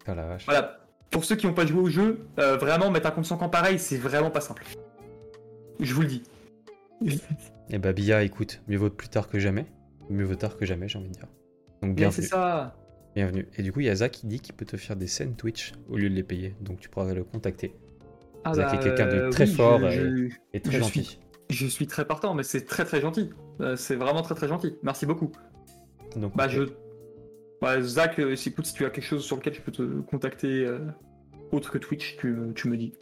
Ah 0.06 0.14
la 0.14 0.26
vache. 0.26 0.44
Voilà. 0.46 0.78
Pour 1.10 1.24
ceux 1.24 1.36
qui 1.36 1.46
n'ont 1.46 1.54
pas 1.54 1.66
joué 1.66 1.80
au 1.80 1.88
jeu, 1.88 2.26
euh, 2.38 2.56
vraiment 2.56 2.90
mettre 2.90 3.06
un 3.06 3.10
contre 3.10 3.26
son 3.26 3.36
camp 3.36 3.48
pareil, 3.48 3.78
c'est 3.78 3.96
vraiment 3.96 4.30
pas 4.30 4.40
simple. 4.40 4.64
Je 5.80 5.94
vous 5.94 6.02
le 6.02 6.08
dis. 6.08 6.22
Et 7.70 7.78
bah 7.78 7.92
Bia, 7.92 8.22
écoute, 8.22 8.62
mieux 8.68 8.76
vaut 8.78 8.90
plus 8.90 9.08
tard 9.08 9.28
que 9.28 9.38
jamais. 9.38 9.66
Mieux 10.08 10.24
vaut 10.24 10.34
tard 10.36 10.56
que 10.56 10.64
jamais, 10.64 10.88
j'ai 10.88 10.98
envie 10.98 11.08
de 11.08 11.14
dire. 11.14 11.26
Donc 11.82 11.94
Bien, 11.94 12.10
c'est 12.10 12.22
bienvenue. 12.22 12.28
ça. 12.42 12.76
Bienvenue. 13.14 13.48
Et 13.56 13.62
du 13.62 13.72
coup, 13.72 13.80
il 13.80 13.86
y 13.86 13.90
a 13.90 13.94
Zach 13.96 14.12
qui 14.12 14.26
dit 14.26 14.40
qu'il 14.40 14.54
peut 14.54 14.64
te 14.66 14.76
faire 14.76 14.94
des 14.96 15.06
scènes 15.06 15.34
Twitch 15.36 15.72
au 15.88 15.96
lieu 15.96 16.08
de 16.08 16.14
les 16.14 16.22
payer. 16.22 16.54
Donc 16.60 16.78
tu 16.80 16.88
pourras 16.88 17.12
le 17.12 17.24
contacter. 17.24 17.74
Ah 18.44 18.54
Zach 18.54 18.74
est 18.74 18.78
quelqu'un 18.78 19.06
de 19.08 19.30
très 19.30 19.48
oui, 19.48 19.54
fort 19.54 19.80
je- 19.80 19.86
et- 19.86 20.28
je- 20.30 20.36
Et 20.54 20.60
très 20.60 20.72
Je 20.74 20.78
gentil. 20.80 21.04
suis- 21.04 21.20
Je 21.50 21.66
suis 21.66 21.86
très 21.86 22.04
partant, 22.04 22.34
mais 22.34 22.42
c'est 22.42 22.64
très 22.64 22.84
très 22.84 23.00
gentil. 23.00 23.30
Euh, 23.60 23.76
c'est 23.76 23.96
vraiment 23.96 24.22
très 24.22 24.34
très 24.34 24.48
gentil. 24.48 24.76
Merci 24.82 25.06
beaucoup. 25.06 25.30
Donc, 26.16 26.36
Bah 26.36 26.48
je. 26.48 26.62
Ouais, 27.62 27.80
Zach, 27.82 28.18
euh, 28.18 28.36
si- 28.36 28.50
écoute, 28.50 28.66
si 28.66 28.74
tu 28.74 28.84
as 28.84 28.90
quelque 28.90 29.04
chose 29.04 29.24
sur 29.24 29.36
lequel 29.36 29.54
je 29.54 29.60
peux 29.60 29.72
te 29.72 29.82
contacter 30.02 30.64
euh, 30.66 30.78
autre 31.52 31.70
que 31.70 31.78
Twitch, 31.78 32.16
tu, 32.18 32.36
tu 32.54 32.68
me 32.68 32.76
dis. 32.76 32.92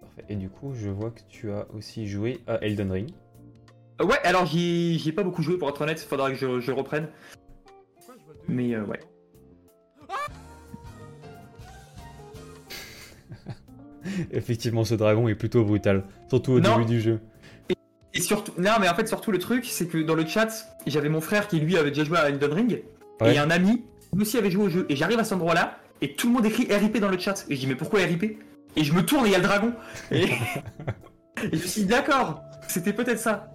Parfait. 0.00 0.24
Et 0.28 0.36
du 0.36 0.48
coup, 0.48 0.72
je 0.74 0.90
vois 0.90 1.10
que 1.10 1.20
tu 1.28 1.50
as 1.50 1.66
aussi 1.74 2.06
joué 2.06 2.38
à 2.46 2.56
Elden 2.64 2.90
Ring. 2.92 3.10
Euh, 4.00 4.04
ouais, 4.06 4.18
alors 4.24 4.46
j'y 4.46 4.98
j'y 4.98 5.08
ai 5.08 5.12
pas 5.12 5.22
beaucoup 5.24 5.42
joué 5.42 5.58
pour 5.58 5.68
être 5.68 5.80
honnête, 5.80 5.98
faudra 6.00 6.30
que 6.30 6.36
je, 6.36 6.60
je 6.60 6.72
reprenne. 6.72 7.08
Mais 8.48 8.74
euh, 8.74 8.84
ouais. 8.84 9.00
Effectivement, 14.30 14.84
ce 14.84 14.94
dragon 14.94 15.28
est 15.28 15.34
plutôt 15.34 15.64
brutal. 15.64 16.04
Surtout 16.28 16.52
au 16.52 16.60
Non. 16.60 16.76
début 16.78 16.86
du 16.90 17.00
jeu. 17.00 17.20
Et 18.14 18.20
surtout, 18.20 18.52
non, 18.58 18.72
mais 18.80 18.88
en 18.88 18.94
fait, 18.94 19.06
surtout 19.06 19.30
le 19.30 19.38
truc, 19.38 19.64
c'est 19.64 19.86
que 19.86 19.98
dans 19.98 20.14
le 20.14 20.26
chat, 20.26 20.48
j'avais 20.86 21.08
mon 21.08 21.20
frère 21.20 21.46
qui 21.46 21.60
lui 21.60 21.76
avait 21.76 21.90
déjà 21.90 22.04
joué 22.04 22.18
à 22.18 22.28
Elden 22.28 22.52
Ring, 22.52 22.82
Ouais. 23.20 23.34
et 23.34 23.38
un 23.38 23.50
ami, 23.50 23.84
lui 24.12 24.22
aussi 24.22 24.38
avait 24.38 24.50
joué 24.50 24.64
au 24.64 24.68
jeu. 24.68 24.86
Et 24.88 24.96
j'arrive 24.96 25.18
à 25.18 25.24
cet 25.24 25.34
endroit-là, 25.34 25.78
et 26.00 26.14
tout 26.14 26.28
le 26.28 26.34
monde 26.34 26.46
écrit 26.46 26.66
RIP 26.72 26.98
dans 26.98 27.10
le 27.10 27.18
chat. 27.18 27.44
Et 27.48 27.54
je 27.54 27.60
dis, 27.60 27.66
mais 27.66 27.74
pourquoi 27.74 28.00
RIP 28.00 28.38
Et 28.76 28.84
je 28.84 28.92
me 28.92 29.02
tourne 29.02 29.26
et 29.26 29.28
il 29.28 29.32
y 29.32 29.34
a 29.34 29.38
le 29.38 29.44
dragon. 29.44 29.72
Et, 30.10 30.24
et 30.24 30.30
je 31.52 31.62
me 31.62 31.66
suis 31.66 31.82
dit, 31.82 31.88
d'accord, 31.88 32.42
c'était 32.68 32.92
peut-être 32.92 33.18
ça. 33.18 33.50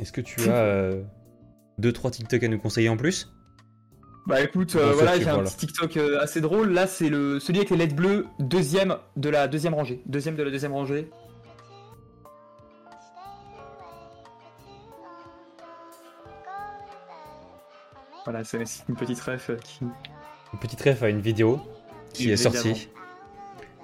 Est-ce 0.00 0.12
que 0.12 0.20
tu 0.20 0.48
as 0.50 0.90
2-3 1.80 2.10
TikTok 2.10 2.42
à 2.42 2.48
nous 2.48 2.58
conseiller 2.58 2.88
en 2.88 2.96
plus? 2.96 3.30
Bah 4.26 4.40
écoute, 4.40 4.74
euh, 4.76 4.92
voilà, 4.92 5.18
j'ai 5.18 5.28
un 5.28 5.42
petit 5.42 5.66
TikTok 5.66 5.98
euh, 5.98 6.18
assez 6.20 6.40
drôle. 6.40 6.72
Là, 6.72 6.86
c'est 6.86 7.10
le 7.10 7.38
celui 7.40 7.58
avec 7.58 7.70
les 7.70 7.76
lettres 7.76 7.94
bleues, 7.94 8.26
deuxième 8.38 8.96
de 9.16 9.28
la 9.28 9.48
deuxième 9.48 9.74
rangée. 9.74 10.02
Deuxième 10.06 10.34
de 10.34 10.42
la 10.42 10.50
deuxième 10.50 10.72
rangée. 10.72 11.10
Voilà, 18.24 18.42
c'est 18.44 18.58
une 18.88 18.96
petite 18.96 19.20
ref 19.20 19.50
euh, 19.50 19.56
qui. 19.62 19.80
Une 20.52 20.58
petite 20.60 20.80
ref 20.82 21.02
à 21.02 21.08
une 21.08 21.20
vidéo 21.20 21.60
qui 22.12 22.30
est 22.30 22.36
sortie. 22.36 22.88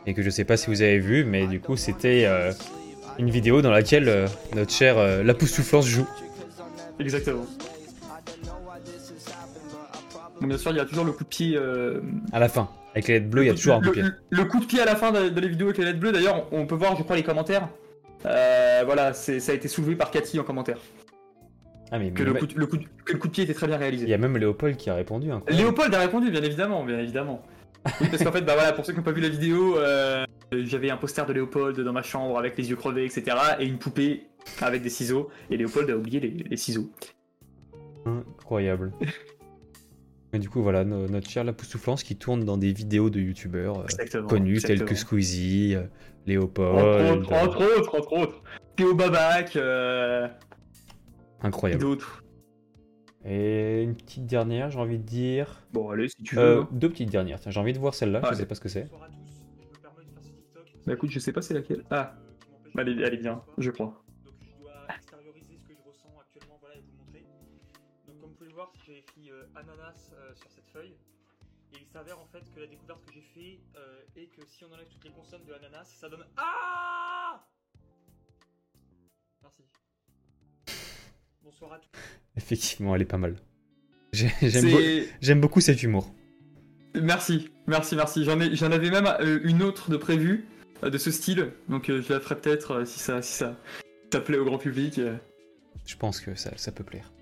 Et 0.07 0.14
que 0.14 0.22
je 0.22 0.30
sais 0.30 0.45
pas 0.45 0.57
si 0.57 0.68
vous 0.68 0.80
avez 0.82 0.99
vu, 0.99 1.24
mais 1.24 1.47
du 1.47 1.61
coup, 1.61 1.76
c'était 1.76 2.24
euh, 2.24 2.53
une 3.18 3.28
vidéo 3.28 3.61
dans 3.61 3.70
laquelle 3.70 4.09
euh, 4.09 4.26
notre 4.55 4.72
cher 4.72 4.97
euh, 4.97 5.22
La 5.22 5.34
Pousse 5.34 5.51
Soufflance 5.53 5.86
joue. 5.86 6.07
Exactement. 6.99 7.45
Bien 10.41 10.57
sûr, 10.57 10.70
il 10.70 10.78
y 10.78 10.80
a 10.80 10.86
toujours 10.86 11.05
le 11.05 11.12
coup 11.12 11.24
de 11.24 11.28
pied. 11.28 11.59
À 12.32 12.38
la 12.38 12.49
fin. 12.49 12.70
Avec 12.93 13.09
les 13.09 13.14
lettres 13.14 13.28
bleues, 13.30 13.45
il 13.45 13.47
y 13.49 13.51
a 13.51 13.55
toujours 13.55 13.74
un 13.74 13.80
coup 13.80 13.84
le, 13.86 13.91
de 13.91 13.93
pied. 13.95 14.03
le- 14.03 14.16
le 14.38 14.45
coup 14.47 14.59
de 14.59 14.64
pied 14.64 14.80
à 14.80 14.84
la 14.86 14.97
fin 14.97 15.12
de, 15.12 15.28
de 15.28 15.41
la 15.41 15.47
vidéo 15.47 15.66
avec 15.66 15.78
les 15.78 15.84
lettres 15.84 16.01
bleues. 16.01 16.12
D'ailleurs, 16.12 16.47
on 16.51 16.66
peut 16.66 16.74
voir, 16.74 16.97
je 16.97 17.03
crois, 17.03 17.14
les 17.16 17.22
commentaires. 17.22 17.68
Voilà, 18.22 19.12
ça 19.12 19.32
a 19.32 19.55
été 19.55 19.68
soulevé 19.68 19.97
par 19.97 20.11
Cathy 20.11 20.41
en 20.41 20.45
commentaire. 20.45 20.78
Ah, 21.93 21.99
mais 21.99 22.12
Que 22.12 22.22
le, 22.22 22.34
coup 22.34 22.47
de, 22.47 22.55
le 22.59 22.66
coup 22.66 22.76
de- 22.76 22.84
que 23.05 23.12
le 23.14 23.18
coup 23.18 23.26
de 23.28 23.32
pied 23.32 23.45
était 23.45 23.55
très 23.55 23.66
bien 23.66 23.76
réalisé. 23.76 24.05
il 24.07 24.11
y 24.11 24.14
a 24.14 24.18
même 24.18 24.36
Léopold 24.36 24.76
qui 24.76 24.91
a 24.91 24.95
répondu. 24.95 25.30
hein. 25.32 25.43
Léopold 25.49 25.93
a 25.95 25.99
répondu, 26.01 26.30
bien 26.30 26.43
évidemment, 26.43 26.84
bien 26.84 26.99
évidemment. 26.99 27.43
Oui, 28.01 28.09
parce 28.11 28.22
qu'en 28.22 28.30
fait, 28.32 28.43
bah 28.43 28.55
voilà, 28.55 28.72
pour 28.72 28.84
ceux 28.84 28.93
qui 28.93 28.99
n'ont 28.99 29.05
pas 29.05 29.12
vu 29.12 29.22
la 29.22 29.28
vidéo, 29.30 29.76
euh, 29.78 30.24
j'avais 30.53 30.91
un 30.91 30.97
poster 30.99 31.24
de 31.26 31.32
Léopold 31.32 31.80
dans 31.80 31.93
ma 31.93 32.03
chambre 32.03 32.38
avec 32.38 32.57
les 32.59 32.68
yeux 32.70 32.76
crevés, 32.76 33.05
etc. 33.07 33.36
et 33.59 33.64
une 33.66 33.78
poupée 33.78 34.26
avec 34.61 34.82
des 34.82 34.91
ciseaux. 34.91 35.30
Et 35.51 35.57
Léopold 35.57 35.88
a 35.91 35.97
oublié 35.97 36.20
les, 36.20 36.28
les 36.30 36.57
ciseaux. 36.57 36.91
Incroyable. 38.07 38.93
Et 40.32 40.38
du 40.38 40.49
coup, 40.49 40.62
voilà, 40.62 40.84
no- 40.84 41.09
notre 41.09 41.28
cher 41.28 41.43
La 41.43 41.53
Pousse 41.53 41.68
Soufflance 41.70 42.05
qui 42.05 42.14
tourne 42.16 42.45
dans 42.45 42.57
des 42.57 42.72
vidéos 42.72 43.11
de 43.11 43.18
youtubeurs 43.18 43.80
euh, 43.80 43.84
Exactement. 43.84 44.28
connus 44.28 44.61
tels 44.61 44.84
que. 44.84 44.95
Squeezie, 44.95 45.74
euh, 45.74 45.80
Entre 45.80 45.91
Léopold. 46.26 47.18
autres, 47.22 47.32
entre 47.32 47.78
autres, 47.78 47.99
entre 47.99 48.12
autres. 48.12 48.43
Théo 48.76 48.95
Babac, 48.95 49.57
et 51.43 51.47
Incroyable. 51.47 51.80
d'autres. 51.82 52.24
Et 53.24 53.82
une 53.82 53.95
petite 53.97 54.26
dernière, 54.26 54.70
j'ai 54.70 54.78
envie 54.78 54.99
de 54.99 55.05
dire. 55.05 55.62
Bon, 55.72 55.91
allez, 55.91 56.09
si 56.09 56.22
tu 56.22 56.36
veux. 56.36 56.43
Euh, 56.43 56.62
hein. 56.62 56.68
deux 56.72 56.88
petites 56.88 57.11
dernières. 57.11 57.38
Tiens, 57.41 57.51
j'ai 57.51 57.61
envie 57.61 57.74
de 57.74 57.78
voir 57.78 57.95
celle-là, 57.95 58.20
Ah, 58.22 58.30
je 58.30 58.36
sais 58.36 58.47
pas 58.47 58.55
ce 58.55 58.61
que 58.61 58.68
c'est. 58.68 58.84
Bonsoir 58.84 59.03
à 59.05 59.09
tous, 59.09 59.28
je 59.59 59.66
me 59.68 59.82
permets 59.82 60.05
de 60.05 60.11
faire 60.11 60.22
ce 60.22 60.28
TikTok. 60.28 60.64
Bah 60.86 60.93
écoute, 60.95 61.11
je 61.11 61.18
sais 61.18 61.32
pas 61.32 61.43
c'est 61.43 61.55
laquelle. 61.55 61.84
Ah, 61.91 62.14
est, 62.78 62.80
elle 62.80 63.14
est 63.14 63.16
bien, 63.18 63.43
je 63.59 63.70
crois. 63.70 64.03
Donc 64.24 64.34
je 64.41 64.59
dois 64.62 64.72
extérioriser 64.97 65.59
ce 65.59 65.68
que 65.68 65.74
je 65.74 65.82
ressens 65.86 66.14
actuellement, 66.18 66.57
voilà, 66.61 66.76
et 66.76 66.80
vous 66.80 66.97
montrer. 67.05 67.26
Donc 68.07 68.20
comme 68.20 68.30
vous 68.30 68.36
pouvez 68.36 68.49
le 68.49 68.55
voir, 68.55 68.72
j'ai 68.86 68.99
écrit 68.99 69.30
euh, 69.30 69.45
ananas 69.55 70.11
euh, 70.14 70.34
sur 70.34 70.51
cette 70.51 70.68
feuille. 70.68 70.97
Et 71.72 71.76
il 71.80 71.86
s'avère 71.86 72.18
en 72.18 72.26
fait 72.26 72.43
que 72.55 72.61
la 72.61 72.66
découverte 72.66 73.05
que 73.05 73.12
j'ai 73.12 73.20
fait 73.20 73.61
euh, 73.76 74.01
est 74.16 74.26
que 74.34 74.45
si 74.47 74.64
on 74.64 74.72
enlève 74.72 74.88
toutes 74.88 75.05
les 75.05 75.11
consonnes 75.12 75.45
de 75.45 75.53
ananas, 75.53 75.84
ça 75.84 76.09
donne 76.09 76.24
Ah 76.36 77.47
Merci. 79.43 79.62
Bonsoir 81.45 81.72
à 81.72 81.78
tous. 81.78 81.88
Effectivement, 82.36 82.95
elle 82.95 83.03
est 83.03 83.07
pas 83.07 83.18
mal. 83.18 83.36
J'ai- 84.12 84.30
J'aime 84.43 84.70
beau- 85.41 85.41
beaucoup 85.43 85.61
cet 85.61 85.82
humour. 85.82 86.12
Merci, 87.01 87.51
merci, 87.66 87.95
merci. 87.97 88.24
J'en 88.24 88.41
ai, 88.41 88.55
j'en 88.57 88.72
avais 88.72 88.91
même 88.91 89.07
euh, 89.20 89.38
une 89.45 89.62
autre 89.62 89.91
de 89.91 89.97
prévue 89.97 90.47
euh, 90.82 90.91
de 90.91 90.99
ce 90.99 91.11
style, 91.11 91.53
donc 91.68 91.88
euh, 91.88 92.03
je 92.03 92.12
la 92.12 92.20
ferai 92.20 92.36
peut-être 92.41 92.84
si 92.84 92.99
ça, 92.99 93.22
si 93.22 93.32
ça, 93.32 93.57
ça 94.12 94.20
plaît 94.20 94.38
au 94.38 94.45
grand 94.45 94.59
public. 94.59 95.01
Je 95.86 95.97
pense 95.97 96.20
que 96.20 96.34
ça, 96.34 96.51
ça 96.57 96.72
peut 96.72 96.84
plaire. 96.84 97.12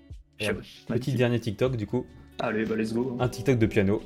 Petit 0.87 1.13
dernier 1.13 1.39
TikTok, 1.39 1.75
du 1.75 1.85
coup. 1.85 2.05
Allez, 2.39 2.65
bah 2.65 2.75
let's 2.75 2.93
go. 2.93 3.17
Un 3.19 3.27
TikTok 3.29 3.59
de 3.59 3.65
piano. 3.65 4.01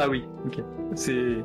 Ah 0.00 0.08
oui, 0.08 0.22
ok. 0.46 0.60
C'est. 0.94 1.38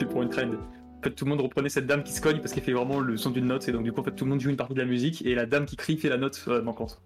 C'est 0.00 0.06
pour 0.08 0.22
une 0.22 0.30
trend. 0.30 0.50
En 0.98 1.02
fait, 1.02 1.10
tout 1.12 1.24
le 1.24 1.30
monde 1.30 1.40
reprenait 1.40 1.68
cette 1.68 1.86
dame 1.86 2.02
qui 2.02 2.12
se 2.12 2.20
cogne 2.20 2.38
parce 2.40 2.52
qu'elle 2.52 2.64
fait 2.64 2.72
vraiment 2.72 2.98
le 2.98 3.16
son 3.16 3.30
d'une 3.30 3.46
note, 3.46 3.68
et 3.68 3.72
donc 3.72 3.84
du 3.84 3.92
coup, 3.92 4.00
en 4.00 4.04
fait, 4.04 4.12
tout 4.16 4.24
le 4.24 4.30
monde 4.30 4.40
joue 4.40 4.50
une 4.50 4.56
partie 4.56 4.74
de 4.74 4.80
la 4.80 4.84
musique, 4.84 5.24
et 5.24 5.34
la 5.34 5.46
dame 5.46 5.64
qui 5.64 5.76
crie 5.76 5.96
fait 5.96 6.08
la 6.08 6.16
note 6.16 6.42
euh, 6.48 6.60
manquante. 6.62 7.00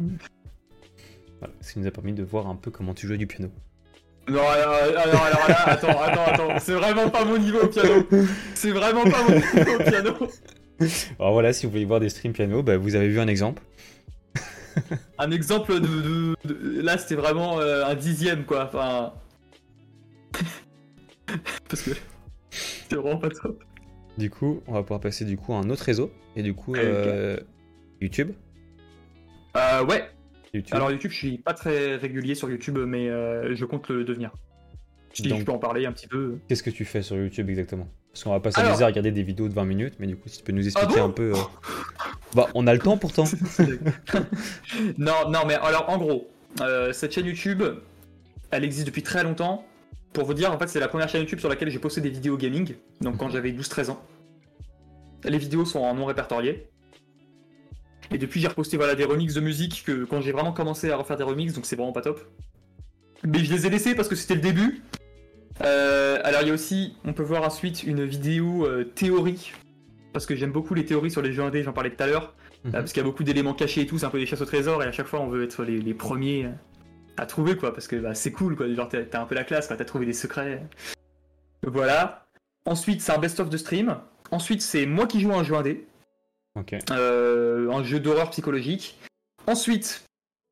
Voilà, 0.00 1.54
ce 1.60 1.72
qui 1.72 1.78
nous 1.78 1.86
a 1.86 1.90
permis 1.90 2.12
de 2.14 2.22
voir 2.22 2.46
un 2.46 2.56
peu 2.56 2.70
comment 2.70 2.94
tu 2.94 3.06
jouais 3.06 3.18
du 3.18 3.26
piano. 3.26 3.50
Non, 4.28 4.40
alors, 4.48 4.72
alors, 4.74 5.22
alors 5.22 5.48
là, 5.48 5.68
attends, 5.68 6.00
attends, 6.00 6.24
attends, 6.24 6.58
c'est 6.58 6.72
vraiment 6.72 7.10
pas 7.10 7.24
mon 7.26 7.36
niveau 7.36 7.64
au 7.64 7.68
piano. 7.68 8.06
C'est 8.54 8.70
vraiment 8.70 9.04
pas 9.04 9.22
mon 9.28 9.34
niveau 9.34 9.74
au 9.78 9.84
piano. 9.84 10.14
Alors 11.18 11.32
voilà, 11.34 11.52
si 11.52 11.66
vous 11.66 11.72
voulez 11.72 11.84
voir 11.84 12.00
des 12.00 12.08
streams 12.08 12.32
piano, 12.32 12.62
bah, 12.62 12.78
vous 12.78 12.94
avez 12.94 13.08
vu 13.08 13.20
un 13.20 13.28
exemple. 13.28 13.62
Un 15.18 15.30
exemple 15.30 15.74
de. 15.78 15.86
de- 15.86 16.34
de- 16.44 16.80
là, 16.82 16.96
c'était 16.98 17.14
vraiment 17.14 17.60
euh, 17.60 17.84
un 17.84 17.94
dixième, 17.94 18.44
quoi. 18.44 18.64
Enfin. 18.66 19.12
Parce 21.68 21.82
que. 21.82 21.90
C'est 22.90 22.96
vraiment 22.96 23.18
pas 23.18 23.30
top. 23.30 23.62
Du 24.18 24.30
coup, 24.30 24.62
on 24.66 24.72
va 24.74 24.82
pouvoir 24.82 25.00
passer 25.00 25.24
du 25.24 25.36
coup 25.36 25.52
à 25.54 25.56
un 25.58 25.70
autre 25.70 25.84
réseau. 25.84 26.10
Et 26.36 26.42
du 26.42 26.54
coup, 26.54 26.74
euh, 26.76 27.36
YouTube. 28.00 28.32
Euh, 29.56 29.84
ouais, 29.84 30.04
YouTube. 30.52 30.74
Alors 30.74 30.90
YouTube, 30.90 31.10
je 31.10 31.16
suis 31.16 31.38
pas 31.38 31.54
très 31.54 31.96
régulier 31.96 32.34
sur 32.34 32.48
YouTube, 32.50 32.78
mais 32.86 33.08
euh, 33.08 33.54
je 33.54 33.64
compte 33.64 33.88
le 33.88 34.04
devenir. 34.04 34.30
Donc- 35.22 35.38
je 35.40 35.44
peux 35.44 35.52
en 35.52 35.58
parler 35.58 35.86
un 35.86 35.92
petit 35.92 36.08
peu. 36.08 36.38
Qu'est-ce 36.48 36.62
que 36.64 36.70
tu 36.70 36.84
fais 36.84 37.02
sur 37.02 37.16
YouTube 37.16 37.48
exactement? 37.48 37.88
Parce 38.12 38.24
qu'on 38.24 38.30
va 38.30 38.40
pas 38.40 38.50
s'amuser 38.52 38.82
à 38.82 38.86
regarder 38.86 39.10
des 39.12 39.22
vidéos 39.24 39.48
de 39.48 39.54
20 39.54 39.64
minutes, 39.64 39.94
mais 39.98 40.06
du 40.06 40.16
coup, 40.16 40.28
si 40.28 40.38
tu 40.38 40.44
peux 40.44 40.52
nous 40.52 40.64
expliquer 40.66 40.96
bon 41.00 41.04
un 41.06 41.10
peu. 41.10 41.32
euh, 41.32 41.36
Bah, 42.34 42.48
on 42.54 42.66
a 42.66 42.72
le 42.72 42.78
temps 42.80 42.96
pourtant. 42.96 43.24
non, 44.98 45.28
non, 45.30 45.40
mais 45.46 45.54
alors 45.54 45.88
en 45.88 45.98
gros, 45.98 46.28
euh, 46.60 46.92
cette 46.92 47.12
chaîne 47.12 47.26
YouTube, 47.26 47.62
elle 48.50 48.64
existe 48.64 48.86
depuis 48.86 49.02
très 49.02 49.22
longtemps. 49.24 49.64
Pour 50.14 50.24
vous 50.24 50.32
dire, 50.32 50.52
en 50.52 50.58
fait, 50.58 50.68
c'est 50.68 50.78
la 50.78 50.86
première 50.86 51.08
chaîne 51.08 51.22
YouTube 51.22 51.40
sur 51.40 51.48
laquelle 51.48 51.70
j'ai 51.70 51.80
posté 51.80 52.00
des 52.00 52.08
vidéos 52.08 52.36
gaming, 52.36 52.76
donc 53.00 53.16
quand 53.16 53.30
j'avais 53.30 53.50
12-13 53.50 53.90
ans. 53.90 54.02
Les 55.24 55.38
vidéos 55.38 55.64
sont 55.64 55.80
en 55.80 55.92
non 55.92 56.04
répertorié. 56.04 56.68
Et 58.12 58.18
depuis, 58.18 58.40
j'ai 58.40 58.46
reposté 58.46 58.76
voilà, 58.76 58.94
des 58.94 59.04
remixes 59.04 59.34
de 59.34 59.40
musique 59.40 59.82
que 59.84 60.04
quand 60.04 60.20
j'ai 60.20 60.30
vraiment 60.30 60.52
commencé 60.52 60.88
à 60.88 60.96
refaire 60.96 61.16
des 61.16 61.24
remixes, 61.24 61.54
donc 61.54 61.66
c'est 61.66 61.74
vraiment 61.74 61.92
pas 61.92 62.00
top. 62.00 62.20
Mais 63.26 63.40
je 63.40 63.52
les 63.52 63.66
ai 63.66 63.70
laissés 63.70 63.96
parce 63.96 64.06
que 64.06 64.14
c'était 64.14 64.36
le 64.36 64.40
début. 64.40 64.82
Euh, 65.64 66.20
alors, 66.22 66.42
il 66.42 66.48
y 66.48 66.50
a 66.52 66.54
aussi, 66.54 66.96
on 67.04 67.12
peut 67.12 67.24
voir 67.24 67.42
ensuite 67.42 67.82
une 67.82 68.04
vidéo 68.04 68.66
euh, 68.66 68.84
théorie. 68.84 69.50
Parce 70.12 70.26
que 70.26 70.36
j'aime 70.36 70.52
beaucoup 70.52 70.74
les 70.74 70.84
théories 70.84 71.10
sur 71.10 71.22
les 71.22 71.32
jeux 71.32 71.42
indés, 71.42 71.64
j'en 71.64 71.72
parlais 71.72 71.90
tout 71.90 72.02
à 72.02 72.06
l'heure. 72.06 72.36
Mhm. 72.64 72.70
Euh, 72.70 72.78
parce 72.78 72.92
qu'il 72.92 73.02
y 73.02 73.04
a 73.04 73.08
beaucoup 73.08 73.24
d'éléments 73.24 73.54
cachés 73.54 73.80
et 73.80 73.86
tout, 73.86 73.98
c'est 73.98 74.06
un 74.06 74.10
peu 74.10 74.20
des 74.20 74.26
chasses 74.26 74.42
au 74.42 74.46
trésor, 74.46 74.80
et 74.84 74.86
à 74.86 74.92
chaque 74.92 75.08
fois 75.08 75.20
on 75.20 75.26
veut 75.26 75.42
être 75.42 75.64
les, 75.64 75.80
les 75.80 75.94
premiers 75.94 76.48
à 77.16 77.26
trouver, 77.26 77.56
quoi, 77.56 77.72
parce 77.72 77.86
que 77.88 77.96
bah, 77.96 78.14
c'est 78.14 78.32
cool, 78.32 78.56
quoi, 78.56 78.72
genre 78.74 78.88
t'as 78.88 79.20
un 79.20 79.26
peu 79.26 79.34
la 79.34 79.44
classe, 79.44 79.66
quoi, 79.68 79.76
t'as 79.76 79.84
trouvé 79.84 80.06
des 80.06 80.12
secrets. 80.12 80.62
Voilà. 81.66 82.26
Ensuite, 82.66 83.00
c'est 83.02 83.12
un 83.12 83.18
best-of 83.18 83.50
de 83.50 83.56
stream. 83.56 83.96
Ensuite, 84.30 84.62
c'est 84.62 84.86
moi 84.86 85.06
qui 85.06 85.20
joue 85.20 85.32
à 85.32 85.36
un 85.36 85.42
jeu 85.44 85.54
indé, 85.54 85.86
Ok. 86.58 86.74
euh, 86.90 87.70
un 87.70 87.82
jeu 87.84 88.00
d'horreur 88.00 88.30
psychologique. 88.30 88.98
Ensuite, 89.46 90.04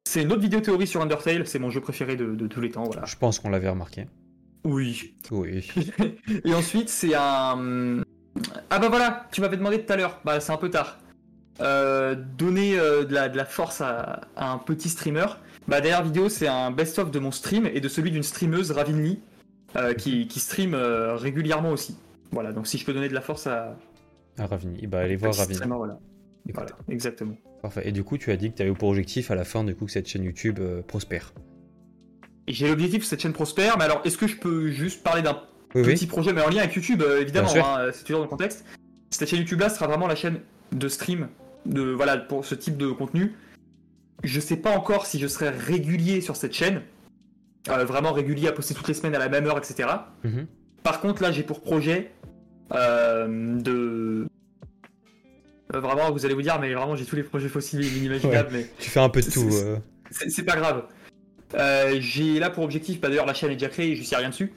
c'est 0.06 0.22
une 0.22 0.32
autre 0.32 0.42
vidéo 0.42 0.60
théorie 0.60 0.86
sur 0.86 1.00
Undertale, 1.00 1.46
c'est 1.46 1.58
mon 1.58 1.70
jeu 1.70 1.80
préféré 1.80 2.16
de, 2.16 2.34
de 2.34 2.46
tous 2.46 2.60
les 2.60 2.70
temps, 2.70 2.84
voilà. 2.84 3.04
Je 3.06 3.16
pense 3.16 3.38
qu'on 3.38 3.50
l'avait 3.50 3.68
remarqué. 3.70 4.06
Oui. 4.64 5.14
Oui. 5.30 5.68
Et 6.44 6.54
ensuite, 6.54 6.88
c'est 6.88 7.14
un. 7.14 8.02
Ah 8.70 8.78
bah 8.78 8.88
voilà, 8.88 9.26
tu 9.32 9.40
m'avais 9.40 9.56
demandé 9.56 9.84
tout 9.84 9.92
à 9.92 9.96
l'heure, 9.96 10.20
bah 10.24 10.40
c'est 10.40 10.52
un 10.52 10.56
peu 10.56 10.70
tard. 10.70 10.98
Euh, 11.60 12.14
donner 12.14 12.78
euh, 12.78 13.04
de, 13.04 13.12
la, 13.14 13.28
de 13.28 13.36
la 13.36 13.44
force 13.44 13.80
à, 13.80 14.22
à 14.36 14.50
un 14.52 14.58
petit 14.58 14.88
streamer. 14.88 15.26
Bah 15.68 15.80
dernière 15.80 16.02
vidéo, 16.02 16.28
c'est 16.28 16.48
un 16.48 16.70
best-of 16.70 17.10
de 17.10 17.18
mon 17.18 17.30
stream 17.30 17.66
et 17.72 17.80
de 17.80 17.88
celui 17.88 18.10
d'une 18.10 18.22
streameuse, 18.22 18.72
Ravinly, 18.72 19.20
euh, 19.76 19.94
qui, 19.94 20.26
qui 20.26 20.40
stream 20.40 20.74
euh, 20.74 21.16
régulièrement 21.16 21.70
aussi. 21.70 21.96
Voilà, 22.32 22.52
donc 22.52 22.66
si 22.66 22.78
je 22.78 22.84
peux 22.84 22.92
donner 22.92 23.08
de 23.08 23.14
la 23.14 23.20
force 23.20 23.46
à. 23.46 23.76
À 24.38 24.46
Ravini. 24.46 24.86
Bah, 24.86 25.00
allez 25.00 25.16
voir 25.16 25.34
streamer, 25.34 25.76
voilà. 25.76 25.98
Voilà, 26.52 26.70
exactement. 26.88 27.36
Parfait. 27.60 27.82
Et 27.86 27.92
du 27.92 28.02
coup, 28.02 28.18
tu 28.18 28.32
as 28.32 28.36
dit 28.36 28.50
que 28.50 28.56
tu 28.56 28.62
avais 28.62 28.72
pour 28.72 28.88
objectif 28.88 29.30
à 29.30 29.34
la 29.34 29.44
fin, 29.44 29.62
du 29.62 29.76
coup, 29.76 29.84
que 29.84 29.92
cette 29.92 30.08
chaîne 30.08 30.24
YouTube 30.24 30.58
euh, 30.60 30.82
prospère. 30.82 31.32
J'ai 32.48 32.68
l'objectif 32.68 33.00
que 33.00 33.06
cette 33.06 33.20
chaîne 33.20 33.32
prospère, 33.32 33.78
mais 33.78 33.84
alors 33.84 34.00
est-ce 34.04 34.16
que 34.18 34.26
je 34.26 34.36
peux 34.36 34.68
juste 34.70 35.04
parler 35.04 35.22
d'un 35.22 35.40
Oui, 35.76 35.82
petit 35.82 36.04
oui. 36.04 36.06
projet, 36.06 36.32
mais 36.32 36.42
en 36.42 36.48
lien 36.48 36.58
avec 36.62 36.74
YouTube, 36.74 37.02
euh, 37.02 37.20
évidemment, 37.20 37.50
hein, 37.54 37.90
c'est 37.92 38.02
toujours 38.02 38.18
dans 38.18 38.24
le 38.24 38.30
contexte. 38.30 38.64
Cette 39.10 39.28
chaîne 39.28 39.38
YouTube 39.38 39.60
là 39.60 39.68
sera 39.68 39.86
vraiment 39.86 40.08
la 40.08 40.16
chaîne 40.16 40.40
de 40.72 40.88
stream 40.88 41.28
de 41.66 41.82
voilà 41.82 42.16
pour 42.16 42.44
ce 42.44 42.56
type 42.56 42.76
de 42.76 42.90
contenu. 42.90 43.34
Je 44.22 44.40
sais 44.40 44.56
pas 44.56 44.70
encore 44.76 45.06
si 45.06 45.18
je 45.18 45.26
serai 45.26 45.48
régulier 45.50 46.20
sur 46.20 46.36
cette 46.36 46.52
chaîne, 46.52 46.82
euh, 47.68 47.84
vraiment 47.84 48.12
régulier 48.12 48.48
à 48.48 48.52
poster 48.52 48.74
toutes 48.74 48.88
les 48.88 48.94
semaines 48.94 49.14
à 49.14 49.18
la 49.18 49.28
même 49.28 49.46
heure, 49.46 49.58
etc. 49.58 49.88
Mhm. 50.24 50.46
Par 50.82 51.00
contre, 51.00 51.22
là, 51.22 51.32
j'ai 51.32 51.42
pour 51.42 51.60
projet 51.60 52.10
euh, 52.72 53.26
de 53.60 54.26
Euh, 55.74 55.80
vraiment, 55.80 56.10
vous 56.12 56.26
allez 56.26 56.34
vous 56.34 56.42
dire, 56.42 56.58
mais 56.60 56.72
vraiment, 56.74 56.96
j'ai 56.96 57.06
tous 57.06 57.16
les 57.16 57.22
projets 57.22 57.48
fossiles 57.48 57.82
inimaginables, 57.96 58.50
mais 58.52 58.66
Tu 58.78 58.90
fais 58.90 59.00
un 59.00 59.08
peu 59.08 59.20
de 59.22 59.30
tout. 59.30 59.50
C'est- 60.10 60.42
pas 60.44 60.56
grave. 60.56 60.84
Euh, 61.54 61.96
j'ai 62.00 62.38
là 62.38 62.50
pour 62.50 62.62
objectif, 62.64 63.00
bah, 63.00 63.08
d'ailleurs 63.08 63.24
la 63.26 63.32
chaîne 63.34 63.50
est 63.50 63.56
déjà 63.56 63.68
créée, 63.68 63.96
je 63.96 64.02
sais 64.02 64.16
rien 64.16 64.28
dessus, 64.28 64.52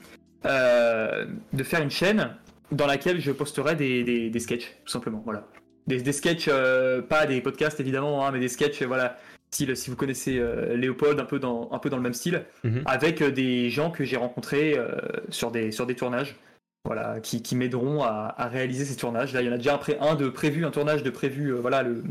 euh, 0.45 1.25
de 1.53 1.63
faire 1.63 1.81
une 1.81 1.89
chaîne 1.89 2.35
dans 2.73 2.85
laquelle 2.87 3.21
je 3.21 3.31
posterai 3.31 3.75
des, 3.75 4.03
des, 4.03 4.29
des 4.29 4.39
sketchs, 4.39 4.75
tout 4.85 4.91
simplement. 4.91 5.21
Voilà. 5.23 5.47
Des, 5.87 6.01
des 6.01 6.11
sketchs, 6.13 6.47
euh, 6.49 7.01
pas 7.01 7.25
des 7.25 7.39
podcasts 7.39 7.79
évidemment, 7.79 8.25
hein, 8.27 8.31
mais 8.31 8.39
des 8.39 8.49
sketchs, 8.49 8.81
voilà, 8.83 9.17
style, 9.55 9.75
si 9.77 9.89
vous 9.89 9.95
connaissez 9.95 10.37
euh, 10.37 10.75
Léopold, 10.75 11.19
un 11.19 11.25
peu, 11.25 11.39
dans, 11.39 11.69
un 11.71 11.79
peu 11.79 11.89
dans 11.89 11.97
le 11.97 12.03
même 12.03 12.13
style, 12.13 12.43
Mhm. 12.63 12.83
avec 12.85 13.21
euh, 13.21 13.31
des 13.31 13.69
gens 13.69 13.89
que 13.89 14.03
j'ai 14.03 14.17
rencontrés 14.17 14.77
euh, 14.77 14.97
sur, 15.29 15.49
des, 15.51 15.71
sur 15.71 15.85
des 15.85 15.95
tournages. 15.95 16.35
Voilà, 16.83 17.19
qui, 17.19 17.41
qui 17.41 17.55
m'aideront 17.55 18.03
à, 18.03 18.35
à 18.37 18.47
réaliser 18.47 18.85
ces 18.85 18.95
tournages. 18.95 19.33
Là, 19.33 19.41
il 19.41 19.47
y 19.47 19.49
en 19.49 19.53
a 19.53 19.57
déjà 19.57 19.79
un, 20.01 20.13
de 20.13 20.29
prévu, 20.29 20.65
un 20.65 20.69
tournage 20.71 21.01
de 21.01 21.09
prévu, 21.09 21.51
voilà, 21.53 21.81
le, 21.81 22.03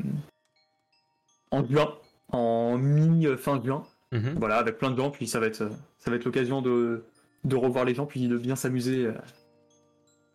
en 1.52 1.64
juin, 1.64 1.94
en 2.32 2.76
mi-fin 2.76 3.62
juin. 3.62 3.84
Mhm. 4.10 4.34
Voilà, 4.38 4.56
avec 4.56 4.78
plein 4.78 4.90
de 4.90 4.96
gens, 4.96 5.10
puis 5.10 5.28
ça 5.28 5.38
va 5.38 5.46
être, 5.46 5.70
ça 5.98 6.10
va 6.10 6.16
être 6.16 6.24
l'occasion 6.24 6.60
de, 6.60 7.04
de 7.44 7.54
revoir 7.56 7.84
les 7.84 7.94
gens, 7.94 8.06
puis 8.06 8.26
de 8.26 8.36
bien 8.36 8.56
s'amuser. 8.56 9.08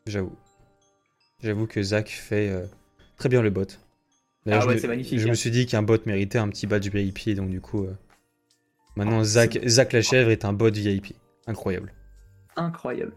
J'avoue. 0.05 0.37
J'avoue 1.43 1.67
que 1.67 1.81
Zach 1.83 2.07
fait 2.09 2.49
euh, 2.49 2.65
très 3.17 3.27
bien 3.29 3.41
le 3.41 3.49
bot. 3.49 3.67
Ah 4.57 4.61
je 4.61 4.67
ouais, 4.67 4.73
me- 4.75 4.79
c'est 4.79 4.87
magnifique, 4.87 5.19
Je 5.19 5.25
hein. 5.27 5.29
me 5.31 5.35
suis 5.35 5.51
dit 5.51 5.65
qu'un 5.65 5.81
bot 5.81 5.97
méritait 6.05 6.37
un 6.37 6.47
petit 6.49 6.67
badge 6.67 6.89
VIP, 6.89 7.35
donc 7.35 7.49
du 7.49 7.61
coup. 7.61 7.83
euh, 7.85 7.93
Maintenant, 8.95 9.23
Zach, 9.23 9.57
Zach 9.65 9.93
la 9.93 10.01
chèvre 10.01 10.29
est 10.29 10.45
un 10.45 10.53
bot 10.53 10.71
VIP. 10.71 11.13
Incroyable. 11.47 11.93
Incroyable. 12.55 13.13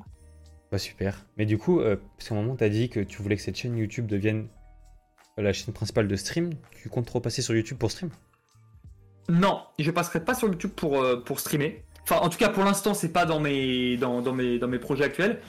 Bah 0.70 0.78
super. 0.78 1.24
Mais 1.36 1.44
du 1.46 1.58
coup, 1.58 1.80
euh, 1.80 1.96
parce 2.16 2.28
qu'à 2.28 2.34
un 2.34 2.38
moment, 2.42 2.56
t'as 2.56 2.68
dit 2.68 2.88
que 2.88 3.00
tu 3.00 3.20
voulais 3.22 3.36
que 3.36 3.42
cette 3.42 3.56
chaîne 3.56 3.76
YouTube 3.76 4.06
devienne 4.06 4.46
euh, 5.38 5.42
la 5.42 5.52
chaîne 5.52 5.74
principale 5.74 6.08
de 6.08 6.16
stream. 6.16 6.50
Tu 6.70 6.88
comptes 6.88 7.10
repasser 7.10 7.42
sur 7.42 7.54
YouTube 7.54 7.78
pour 7.78 7.90
stream? 7.90 8.10
Non, 9.28 9.62
je 9.78 9.90
passerai 9.90 10.24
pas 10.24 10.34
sur 10.34 10.48
YouTube 10.48 10.72
pour, 10.74 11.00
euh, 11.02 11.16
pour 11.16 11.40
streamer. 11.40 11.82
Enfin, 12.04 12.16
en 12.16 12.28
tout 12.28 12.38
cas, 12.38 12.48
pour 12.48 12.64
l'instant, 12.64 12.94
c'est 12.94 13.12
pas 13.12 13.26
dans 13.26 13.38
mes, 13.40 13.96
dans, 13.96 14.20
dans 14.22 14.32
mes, 14.34 14.58
dans 14.58 14.68
mes 14.68 14.78
projets 14.78 15.04
actuels. 15.04 15.40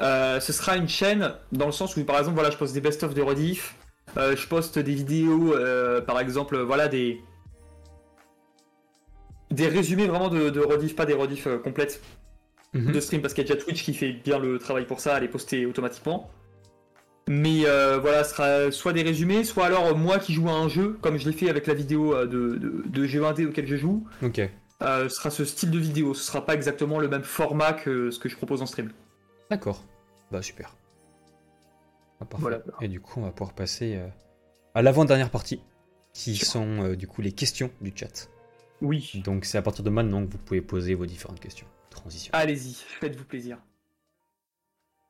Euh, 0.00 0.40
ce 0.40 0.52
sera 0.52 0.76
une 0.76 0.88
chaîne 0.88 1.34
dans 1.52 1.66
le 1.66 1.72
sens 1.72 1.96
où, 1.96 2.04
par 2.04 2.18
exemple, 2.18 2.34
voilà, 2.36 2.50
je 2.50 2.56
poste 2.56 2.72
des 2.74 2.80
best-of 2.80 3.12
de 3.14 3.20
rediff. 3.22 3.76
Euh, 4.16 4.36
je 4.36 4.46
poste 4.46 4.78
des 4.78 4.94
vidéos, 4.94 5.54
euh, 5.54 6.00
par 6.00 6.18
exemple, 6.20 6.58
voilà, 6.58 6.88
des. 6.88 7.20
Des 9.50 9.66
résumés 9.66 10.06
vraiment 10.06 10.28
de, 10.28 10.48
de 10.50 10.60
rediff, 10.60 10.94
pas 10.94 11.06
des 11.06 11.14
rediff 11.14 11.46
euh, 11.46 11.58
complètes 11.58 12.00
Mhm. 12.72 12.92
de 12.92 13.00
stream 13.00 13.20
parce 13.20 13.34
qu'il 13.34 13.44
y 13.44 13.50
a 13.50 13.52
déjà 13.52 13.64
Twitch 13.64 13.82
qui 13.82 13.92
fait 13.94 14.12
bien 14.12 14.38
le 14.38 14.60
travail 14.60 14.86
pour 14.86 15.00
ça, 15.00 15.16
à 15.16 15.18
les 15.20 15.26
poster 15.26 15.66
automatiquement. 15.66 16.30
Mais 17.28 17.62
euh, 17.66 17.98
voilà, 17.98 18.22
ce 18.22 18.30
sera 18.32 18.70
soit 18.70 18.92
des 18.92 19.02
résumés, 19.02 19.42
soit 19.42 19.66
alors 19.66 19.96
moi 19.98 20.20
qui 20.20 20.32
joue 20.34 20.48
à 20.48 20.52
un 20.52 20.68
jeu, 20.68 20.96
comme 21.00 21.16
je 21.16 21.28
l'ai 21.28 21.34
fait 21.36 21.50
avec 21.50 21.66
la 21.66 21.74
vidéo 21.74 22.14
de, 22.26 22.26
de, 22.56 22.82
de 22.86 23.06
jeu 23.08 23.24
indé 23.26 23.44
auquel 23.44 23.66
je 23.66 23.74
joue, 23.74 24.06
Ok. 24.22 24.40
ce 24.80 25.08
sera 25.08 25.30
ce 25.30 25.44
style 25.44 25.72
de 25.72 25.78
vidéo. 25.80 26.14
Ce 26.14 26.22
sera 26.24 26.46
pas 26.46 26.54
exactement 26.54 27.00
le 27.00 27.08
même 27.08 27.24
format 27.24 27.72
que 27.72 28.12
ce 28.12 28.20
que 28.20 28.28
je 28.28 28.36
propose 28.36 28.62
en 28.62 28.66
stream. 28.66 28.92
D'accord. 29.50 29.82
Bah 30.30 30.40
super. 30.40 30.76
Ah. 32.20 32.26
Voilà. 32.38 32.62
Et 32.80 32.88
du 32.88 33.00
coup, 33.00 33.20
on 33.20 33.22
va 33.22 33.30
pouvoir 33.30 33.54
passer 33.54 33.96
euh, 33.96 34.06
à 34.74 34.82
l'avant-dernière 34.82 35.30
partie, 35.30 35.60
qui 36.12 36.36
Sure. 36.36 36.48
sont 36.48 36.82
euh, 36.84 36.96
du 36.96 37.06
coup 37.06 37.22
les 37.22 37.32
questions 37.32 37.70
du 37.80 37.92
chat. 37.94 38.28
Oui. 38.82 39.20
Donc 39.24 39.44
c'est 39.44 39.58
à 39.58 39.62
partir 39.62 39.84
de 39.84 39.90
maintenant 39.90 40.24
que 40.24 40.30
vous 40.30 40.38
pouvez 40.38 40.60
poser 40.60 40.94
vos 40.94 41.06
différentes 41.06 41.40
questions. 41.40 41.66
Transition. 41.90 42.30
Allez-y, 42.34 42.74
faites-vous 42.74 43.24
plaisir. 43.24 43.58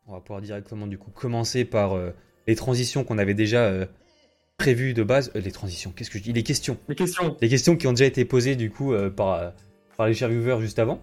On 0.06 0.12
va 0.12 0.20
pouvoir 0.20 0.40
directement 0.40 0.86
du 0.86 0.98
coup 0.98 1.10
commencer 1.10 1.64
par 1.64 1.92
euh, 1.92 2.10
les 2.46 2.56
transitions 2.56 3.04
qu'on 3.04 3.18
avait 3.18 3.34
déjà 3.34 3.72
prévues 4.56 4.94
de 4.94 5.02
base. 5.02 5.30
les 5.34 5.52
transitions, 5.52 5.92
qu'est-ce 5.92 6.10
que 6.10 6.18
je 6.18 6.24
dis? 6.24 6.32
Les 6.32 6.42
questions. 6.42 6.78
Les 6.88 6.94
questions. 6.94 7.36
Les 7.40 7.48
questions 7.48 7.76
qui 7.76 7.86
ont 7.86 7.92
déjà 7.92 8.06
été 8.06 8.24
posées 8.24 8.56
du 8.56 8.70
coup 8.70 8.92
par, 9.16 9.52
par 9.96 10.06
les 10.06 10.14
chers 10.14 10.28
viewers 10.28 10.60
juste 10.60 10.78
avant. 10.78 11.00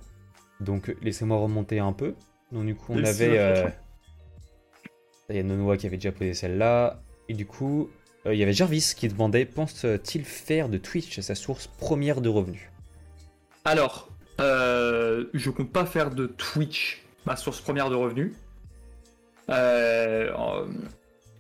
Donc 0.60 0.94
laissez-moi 1.02 1.38
remonter 1.38 1.80
un 1.80 1.94
peu. 1.94 2.16
Donc 2.52 2.66
du 2.66 2.76
coup 2.76 2.94
on 2.94 3.04
avait... 3.04 3.72
euh, 5.30 5.34
Il 5.34 5.38
y 5.38 5.40
a 5.40 5.44
Nonoa 5.44 5.78
qui 5.78 5.88
avait 5.88 5.98
déjà 5.98 6.12
posé 6.12 6.34
celle-là. 6.34 7.02
Et 7.30 7.34
du 7.34 7.46
coup, 7.46 7.90
euh, 8.26 8.34
il 8.34 8.40
y 8.40 8.44
avait 8.44 8.54
Jarvis 8.54 8.94
qui 8.96 9.08
demandait 9.08 9.46
pense-t-il 9.46 10.24
faire 10.26 10.70
de 10.70 10.78
Twitch 10.78 11.20
sa 11.20 11.36
source 11.36 11.68
première 11.68 12.22
de 12.22 12.30
revenus? 12.30 12.70
Alors, 13.66 14.10
euh, 14.40 15.26
je 15.34 15.50
compte 15.50 15.72
pas 15.72 15.86
faire 15.86 16.10
de 16.12 16.28
Twitch 16.28 17.04
ma 17.26 17.36
source 17.36 17.60
première 17.60 17.90
de 17.90 17.96
revenus. 17.96 18.34
Euh, 19.50 20.32
euh, 20.32 20.66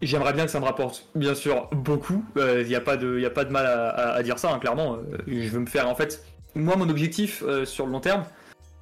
J'aimerais 0.03 0.33
bien 0.33 0.45
que 0.45 0.51
ça 0.51 0.59
me 0.59 0.65
rapporte, 0.65 1.07
bien 1.15 1.33
sûr, 1.33 1.69
beaucoup. 1.71 2.23
Il 2.35 2.67
n'y 2.67 2.75
a, 2.75 2.81
pas 2.81 2.97
de- 2.97 3.17
y 3.19 3.25
a 3.25 3.31
pas 3.31 3.45
de 3.45 3.51
mal 3.51 3.65
à, 3.65 4.21
dire 4.21 4.37
ça, 4.37 4.53
hein, 4.53 4.59
clairement. 4.59 4.93
Euh, 4.97 5.17
je 5.25 5.49
veux 5.49 5.59
me 5.59 5.65
faire, 5.65 5.89
en 5.89 5.95
fait, 5.95 6.23
moi, 6.53 6.75
mon 6.75 6.87
objectif 6.87 7.41
euh, 7.41 7.65
sur 7.65 7.87
le 7.87 7.93
long 7.93 7.99
terme, 7.99 8.23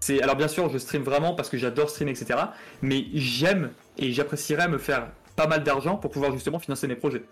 c'est. 0.05 0.21
Alors, 0.21 0.35
bien 0.35 0.47
sûr, 0.47 0.69
je 0.69 0.77
stream 0.77 1.01
vraiment 1.01 1.33
parce 1.33 1.49
que 1.49 1.57
j'adore 1.57 1.89
streamer, 1.89 2.11
etc. 2.11 2.39
Mais 2.81 3.05
j'aime 3.13 3.71
et 3.97 4.11
j'apprécierais 4.11 4.67
me 4.67 4.77
faire 4.77 5.07
pas 5.35 5.47
mal 5.47 5.63
d'argent 5.63 5.95
pour 5.97 6.11
pouvoir 6.11 6.31
justement 6.31 6.59
financer 6.59 6.87
mes 6.87 6.95
projets. 6.95 7.23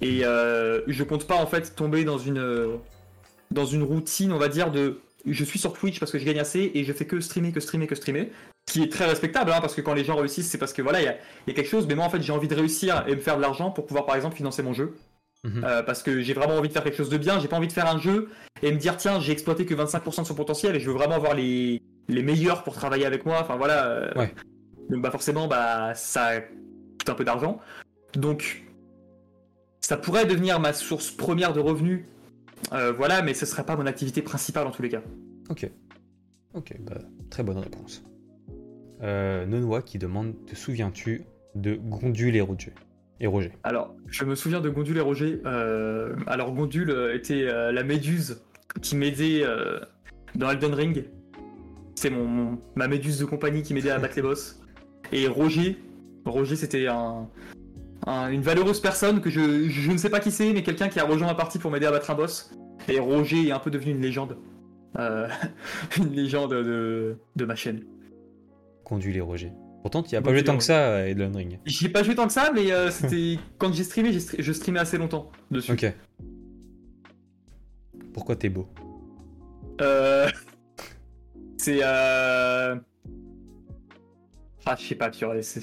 Et 0.00 0.24
euh, 0.24 0.80
je 0.86 1.04
compte 1.04 1.26
pas, 1.26 1.36
en 1.36 1.46
fait, 1.46 1.74
tomber 1.76 2.04
dans 2.04 2.18
une. 2.18 2.38
euh, 2.38 2.76
dans 3.50 3.64
une 3.64 3.82
routine, 3.82 4.32
on 4.32 4.38
va 4.38 4.48
dire, 4.48 4.70
de 4.70 5.00
je 5.26 5.44
suis 5.44 5.58
sur 5.58 5.72
Twitch 5.72 5.98
parce 6.00 6.12
que 6.12 6.18
je 6.18 6.24
gagne 6.24 6.38
assez 6.38 6.70
et 6.74 6.84
je 6.84 6.92
fais 6.92 7.06
que 7.06 7.20
streamer, 7.20 7.52
que 7.52 7.60
streamer, 7.60 7.86
que 7.86 7.94
streamer. 7.94 8.30
Ce 8.68 8.74
qui 8.74 8.82
est 8.82 8.92
très 8.92 9.06
respectable, 9.06 9.50
hein, 9.52 9.60
parce 9.60 9.74
que 9.74 9.80
quand 9.80 9.94
les 9.94 10.04
gens 10.04 10.16
réussissent, 10.16 10.50
c'est 10.50 10.58
parce 10.58 10.74
que 10.74 10.82
voilà, 10.82 11.00
il 11.00 11.04
y 11.04 11.08
a, 11.08 11.14
il 11.46 11.50
y 11.50 11.52
a 11.52 11.54
quelque 11.54 11.70
chose. 11.70 11.86
Mais 11.86 11.94
moi, 11.94 12.04
en 12.04 12.10
fait, 12.10 12.20
j'ai 12.20 12.32
envie 12.32 12.48
de 12.48 12.54
réussir 12.54 13.04
et 13.06 13.14
me 13.14 13.20
faire 13.20 13.36
de 13.36 13.42
l'argent 13.42 13.70
pour 13.70 13.86
pouvoir, 13.86 14.04
par 14.04 14.16
exemple, 14.16 14.36
financer 14.36 14.62
mon 14.62 14.74
jeu. 14.74 14.96
Mhm. 15.44 15.64
Euh, 15.64 15.82
parce 15.82 16.02
que 16.02 16.20
j'ai 16.20 16.34
vraiment 16.34 16.56
envie 16.56 16.68
de 16.68 16.72
faire 16.72 16.84
quelque 16.84 16.96
chose 16.96 17.08
de 17.08 17.16
bien. 17.16 17.38
J'ai 17.40 17.48
pas 17.48 17.56
envie 17.56 17.68
de 17.68 17.72
faire 17.72 17.88
un 17.88 17.98
jeu 17.98 18.28
et 18.62 18.72
me 18.72 18.76
dire, 18.76 18.96
tiens, 18.96 19.20
j'ai 19.20 19.32
exploité 19.32 19.64
que 19.64 19.74
25% 19.74 20.22
de 20.22 20.26
son 20.26 20.34
potentiel 20.34 20.76
et 20.76 20.80
je 20.80 20.86
veux 20.90 20.96
vraiment 20.96 21.14
avoir 21.14 21.34
les, 21.34 21.80
les 22.08 22.22
meilleurs 22.22 22.64
pour 22.64 22.74
travailler 22.74 23.06
avec 23.06 23.24
moi. 23.26 23.38
Enfin 23.40 23.56
voilà. 23.56 23.86
euh, 23.86 24.12
Ouais. 24.16 24.34
Donc, 24.90 25.02
bah, 25.02 25.10
forcément, 25.10 25.46
bah, 25.48 25.92
ça 25.94 26.40
coûte 26.40 27.08
un 27.08 27.14
peu 27.14 27.24
d'argent. 27.24 27.60
Donc, 28.14 28.64
ça 29.80 29.96
pourrait 29.98 30.24
devenir 30.24 30.60
ma 30.60 30.72
source 30.72 31.10
première 31.10 31.52
de 31.52 31.60
revenus. 31.60 32.04
Euh, 32.72 32.92
voilà, 32.92 33.20
mais 33.22 33.34
ce 33.34 33.44
serait 33.46 33.64
pas 33.64 33.76
mon 33.76 33.86
activité 33.86 34.22
principale 34.22 34.66
en 34.66 34.70
tous 34.70 34.82
les 34.82 34.88
cas. 34.88 35.02
Ok. 35.50 35.70
Ok, 36.54 36.74
bah, 36.80 36.98
très 37.30 37.42
bonne 37.42 37.58
réponse. 37.58 38.02
Euh, 39.02 39.44
Nonoa 39.46 39.82
qui 39.82 39.98
demande 39.98 40.34
Te 40.46 40.56
souviens-tu 40.56 41.24
de 41.54 41.74
Gondule 41.76 42.34
et 42.36 42.40
Roger? 42.40 42.72
Et 43.20 43.26
Roger. 43.26 43.52
Alors, 43.64 43.94
je 44.06 44.24
me 44.24 44.34
souviens 44.34 44.60
de 44.60 44.70
Gondule 44.70 44.96
et 44.96 45.02
Roger. 45.02 45.40
Euh, 45.44 46.16
alors, 46.26 46.52
Gondule 46.52 47.10
était 47.14 47.46
euh, 47.46 47.72
la 47.72 47.82
méduse 47.84 48.40
qui 48.80 48.96
m'aidait 48.96 49.42
euh, 49.44 49.78
dans 50.34 50.50
Elden 50.50 50.72
Ring. 50.72 51.04
C'est 51.98 52.10
mon, 52.10 52.24
mon- 52.26 52.58
ma 52.76 52.86
méduse 52.86 53.18
de 53.18 53.24
compagnie 53.24 53.62
qui 53.62 53.74
m'aidait 53.74 53.90
à 53.90 53.98
battre 53.98 54.14
les 54.14 54.22
boss. 54.22 54.60
Et 55.10 55.26
Roger, 55.26 55.76
Roger 56.24 56.54
c'était 56.54 56.86
un, 56.86 57.28
un- 58.06 58.28
une 58.30 58.42
valeureuse 58.42 58.80
personne 58.80 59.20
que 59.20 59.30
je, 59.30 59.68
je 59.68 59.90
ne 59.90 59.96
sais 59.96 60.08
pas 60.10 60.20
qui 60.20 60.30
c'est, 60.30 60.52
mais 60.52 60.62
quelqu'un 60.62 60.88
qui 60.88 61.00
a 61.00 61.04
rejoint 61.04 61.26
ma 61.26 61.34
partie 61.34 61.58
pour 61.58 61.70
m'aider 61.72 61.86
à 61.86 61.90
battre 61.90 62.10
un 62.10 62.14
boss. 62.14 62.52
Et 62.88 63.00
Roger 63.00 63.48
est 63.48 63.50
un 63.52 63.58
peu 63.58 63.70
devenu 63.72 63.90
une 63.92 64.00
légende. 64.00 64.36
Euh, 64.96 65.26
une 65.98 66.12
légende 66.12 66.52
de, 66.54 67.16
de 67.34 67.44
ma 67.44 67.56
chaîne. 67.56 67.82
Gondule 68.84 69.16
et 69.16 69.20
Roger. 69.20 69.52
Pourtant, 69.82 70.02
tu 70.04 70.10
n'y 70.14 70.16
as 70.18 70.22
pas 70.22 70.30
joué 70.32 70.44
tant 70.44 70.56
que 70.56 70.64
ça 70.64 70.96
à 70.96 71.00
Elden 71.00 71.34
Ring. 71.34 71.58
J'y 71.66 71.86
ai 71.86 71.88
pas 71.88 72.02
joué 72.04 72.14
tant 72.14 72.26
que 72.28 72.32
ça, 72.32 72.52
mais 72.54 72.70
euh, 72.72 72.90
c'était 72.92 73.38
quand 73.58 73.72
j'ai 73.74 73.82
streamé, 73.84 74.12
j'ai 74.12 74.20
stre- 74.20 74.40
je 74.40 74.52
streamais 74.52 74.78
assez 74.80 74.98
longtemps 74.98 75.30
dessus. 75.50 75.72
Ok. 75.72 75.92
Pourquoi 78.12 78.36
t'es 78.36 78.48
beau? 78.48 78.68
Euh... 79.80 80.28
C'est 81.68 81.80
euh... 81.82 82.76
Ah, 84.64 84.74
je 84.78 84.86
sais 84.86 84.94
pas, 84.94 85.10
purée, 85.10 85.42
c'est... 85.42 85.60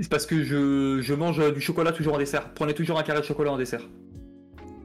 C'est 0.00 0.08
parce 0.10 0.26
que 0.26 0.42
je, 0.42 1.00
je 1.00 1.14
mange 1.14 1.54
du 1.54 1.60
chocolat 1.60 1.92
toujours 1.92 2.14
en 2.14 2.18
dessert. 2.18 2.52
Prenez 2.54 2.74
toujours 2.74 2.98
un 2.98 3.04
carré 3.04 3.20
de 3.20 3.24
chocolat 3.24 3.52
en 3.52 3.56
dessert. 3.56 3.88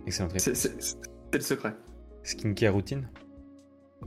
Excellente 0.06 0.34
réponse. 0.34 0.54
C'est 0.54 1.34
le 1.34 1.40
secret. 1.40 1.74
Skincare 2.22 2.72
routine 2.72 3.10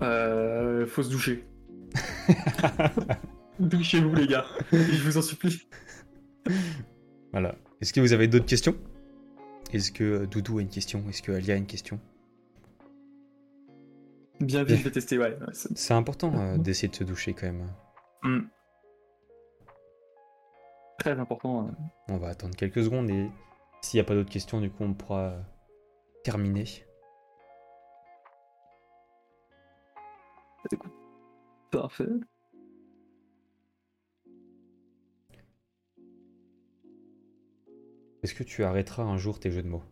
Euh... 0.03 0.87
Faut 0.87 1.03
se 1.03 1.11
doucher. 1.11 1.45
Douchez-vous 3.59 4.15
les 4.15 4.29
gars, 4.29 4.47
je 4.71 5.03
vous 5.03 5.19
en 5.19 5.23
supplie. 5.23 5.67
Voilà. 7.33 7.57
Est-ce 7.81 7.93
que 7.93 7.99
vous 7.99 8.13
avez 8.13 8.29
d'autres 8.29 8.47
questions? 8.47 8.77
Est-ce 9.73 9.91
que 9.91 10.05
euh, 10.05 10.27
Doudou 10.27 10.59
a 10.59 10.63
une 10.63 10.69
question? 10.69 11.03
Est-ce 11.09 11.23
que 11.23 11.33
Alia 11.33 11.55
a 11.55 11.57
une 11.57 11.67
question? 11.67 11.99
Bien 14.41 14.67
je 14.67 14.75
vais 14.75 14.91
tester, 14.91 15.19
ouais. 15.19 15.37
ouais, 15.39 15.47
c'est- 15.53 15.93
important 15.95 16.33
euh, 16.35 16.59
d'essayer 16.59 16.89
de 16.89 16.95
se 16.95 17.05
doucher 17.05 17.33
quand 17.33 17.47
même. 17.47 17.73
Hmm. 18.23 18.41
Très 20.99 21.19
important. 21.19 21.69
euh. 21.69 21.71
On 22.09 22.19
va 22.19 22.29
attendre 22.29 22.55
quelques 22.57 22.83
secondes 22.85 23.09
et 23.11 23.31
s'il 23.81 23.99
n'y 23.99 24.01
a 24.01 24.05
pas 24.05 24.15
d'autres 24.15 24.31
questions, 24.31 24.61
du 24.61 24.71
coup, 24.71 24.85
on 24.85 24.95
pourra 24.95 25.21
euh, 25.31 25.41
terminer. 26.25 26.65
Parfait. 31.71 32.09
Est-ce 38.23 38.35
que 38.35 38.43
tu 38.43 38.65
arrêteras 38.65 39.03
un 39.05 39.17
jour 39.19 39.39
tes 39.39 39.51
jeux 39.51 39.63
de 39.63 39.69
mots? 39.69 39.85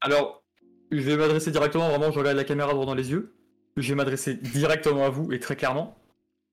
Alors, 0.00 0.42
je 0.90 1.00
vais 1.00 1.16
m'adresser 1.16 1.50
directement, 1.50 1.88
vraiment, 1.88 2.10
je 2.10 2.18
regarde 2.18 2.36
la 2.36 2.44
caméra 2.44 2.72
droit 2.72 2.86
dans 2.86 2.94
les 2.94 3.10
yeux. 3.10 3.35
Je 3.76 3.88
vais 3.88 3.94
m'adresser 3.94 4.34
directement 4.34 5.04
à 5.04 5.10
vous 5.10 5.32
et 5.32 5.38
très 5.40 5.56
clairement, 5.56 5.96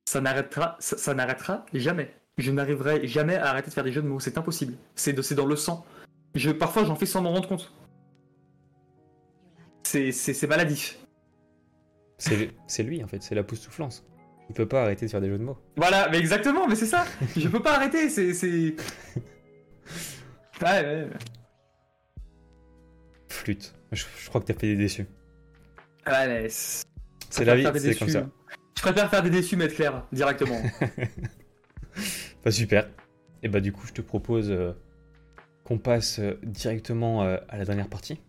ça 0.05 0.19
n'arrêtera, 0.21 0.75
ça, 0.79 0.97
ça 0.97 1.13
n'arrêtera 1.13 1.65
jamais. 1.73 2.13
Je 2.37 2.51
n'arriverai 2.51 3.07
jamais 3.07 3.35
à 3.35 3.47
arrêter 3.49 3.69
de 3.69 3.73
faire 3.73 3.83
des 3.83 3.91
jeux 3.93 4.01
de 4.01 4.07
mots, 4.07 4.19
c'est 4.19 4.37
impossible. 4.37 4.73
C'est 4.95 5.13
de- 5.13 5.21
c'est 5.21 5.35
dans 5.35 5.45
le 5.45 5.55
sang. 5.55 5.85
Je, 6.35 6.49
parfois, 6.51 6.83
j'en 6.83 6.95
fais 6.95 7.05
sans 7.05 7.21
m'en 7.21 7.31
rendre 7.31 7.47
compte. 7.47 7.71
C'est 9.83 10.11
c'est- 10.11 10.33
c'est 10.33 10.47
maladif. 10.47 10.97
C'est 12.17 12.51
c'est 12.67 12.83
lui 12.83 13.03
en 13.03 13.07
fait, 13.07 13.21
c'est 13.21 13.35
la 13.35 13.43
pousse 13.43 13.59
soufflance. 13.61 14.03
Il 14.49 14.55
peut 14.55 14.67
pas 14.67 14.83
arrêter 14.83 15.05
de 15.05 15.11
faire 15.11 15.21
des 15.21 15.29
jeux 15.29 15.37
de 15.37 15.43
mots. 15.43 15.57
Voilà, 15.77 16.09
mais 16.09 16.17
exactement, 16.19 16.67
mais 16.67 16.75
c'est 16.75 16.85
ça. 16.85 17.05
Je 17.37 17.47
peux 17.47 17.61
pas 17.61 17.75
arrêter, 17.75 18.09
c'est. 18.09 18.33
c'est- 18.33 18.75
Ouais, 20.61 20.81
ouais, 20.81 21.03
ouais. 21.03 21.09
Flûte. 23.29 23.73
Je, 23.91 24.03
je 24.21 24.29
crois 24.29 24.41
que 24.41 24.47
t'as 24.47 24.53
fait 24.53 24.67
des 24.67 24.75
déçus. 24.75 25.05
Ouais, 26.07 26.27
mais 26.27 26.49
c'est- 26.49 26.83
C'est 27.33 27.45
la 27.45 27.55
vie, 27.55 27.79
c'est 27.79 27.95
comme 27.95 28.09
ça. 28.09 28.29
Je 28.77 28.81
préfère 28.81 29.09
faire 29.09 29.23
des 29.23 29.29
déçus, 29.29 29.55
mais 29.55 29.65
être 29.65 29.75
clair, 29.75 30.05
directement. 30.11 30.61
Bah 32.43 32.51
super. 32.51 32.89
Et 33.43 33.47
bah 33.49 33.59
du 33.61 33.71
coup, 33.71 33.85
je 33.87 33.93
te 33.93 34.01
propose 34.01 34.49
euh, 34.51 34.73
qu'on 35.63 35.77
passe 35.77 36.19
euh, 36.19 36.39
directement 36.43 37.23
euh, 37.23 37.37
à 37.49 37.57
la 37.57 37.65
dernière 37.65 37.87
partie. 37.87 38.19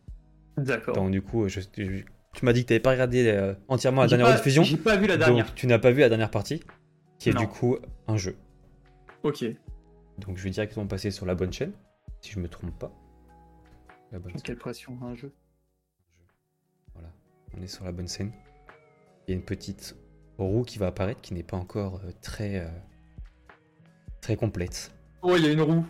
D'accord. 0.56 0.94
Donc 0.94 1.10
du 1.10 1.22
coup, 1.22 1.48
je- 1.48 1.60
je- 1.60 2.02
tu 2.34 2.44
m'as 2.44 2.52
dit 2.52 2.62
que 2.64 2.68
t'avais 2.68 2.80
pas 2.80 2.90
regardé 2.90 3.52
entièrement 3.68 4.02
la 4.02 4.08
dernière 4.08 4.26
pas- 4.28 4.36
diffusion. 4.36 4.62
J'ai 4.64 4.76
pas 4.76 4.96
vu 4.96 5.06
la 5.06 5.16
dernière. 5.16 5.46
Donc 5.46 5.54
tu 5.54 5.66
n'as 5.66 5.78
pas 5.78 5.90
vu 5.92 6.00
la 6.00 6.08
dernière 6.08 6.30
partie, 6.30 6.62
qui 7.18 7.30
est 7.30 7.32
Non. 7.32 7.40
du 7.40 7.46
coup 7.48 7.78
un 8.06 8.16
jeu. 8.16 8.36
Ok. 9.22 9.44
Donc 10.18 10.36
je 10.36 10.44
vais 10.44 10.50
directement 10.50 10.86
passer 10.86 11.10
sur 11.10 11.26
la 11.26 11.34
bonne 11.34 11.52
chaîne, 11.52 11.72
si 12.20 12.30
je 12.32 12.38
me 12.38 12.48
trompe 12.48 12.78
pas. 12.78 12.92
La 14.12 14.18
bonne 14.18 14.32
Quelle 14.42 14.58
pression, 14.58 14.96
un 15.02 15.14
jeu. 15.14 15.32
Voilà, 16.92 17.08
on 17.56 17.62
est 17.62 17.66
sur 17.66 17.84
la 17.84 17.92
bonne 17.92 18.08
scène. 18.08 18.30
Il 19.26 19.30
y 19.30 19.34
a 19.34 19.36
une 19.36 19.44
petite 19.44 19.96
roue 20.38 20.62
qui 20.62 20.78
va 20.78 20.88
apparaître 20.88 21.20
qui 21.20 21.34
n'est 21.34 21.42
pas 21.42 21.56
encore 21.56 22.00
euh, 22.04 22.10
très 22.20 22.58
euh, 22.60 22.68
très 24.20 24.36
complète. 24.36 24.92
Oh, 25.22 25.36
il 25.36 25.44
y 25.44 25.48
a 25.48 25.52
une 25.52 25.60
roue. 25.62 25.86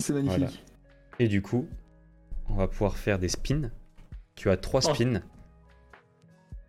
C'est 0.00 0.12
magnifique. 0.12 0.38
Voilà. 0.38 0.52
Et 1.18 1.28
du 1.28 1.42
coup, 1.42 1.68
on 2.48 2.54
va 2.54 2.68
pouvoir 2.68 2.96
faire 2.96 3.18
des 3.18 3.28
spins. 3.28 3.70
Tu 4.36 4.50
as 4.50 4.56
trois 4.56 4.80
Oh. 4.88 4.94
spins. 4.94 5.20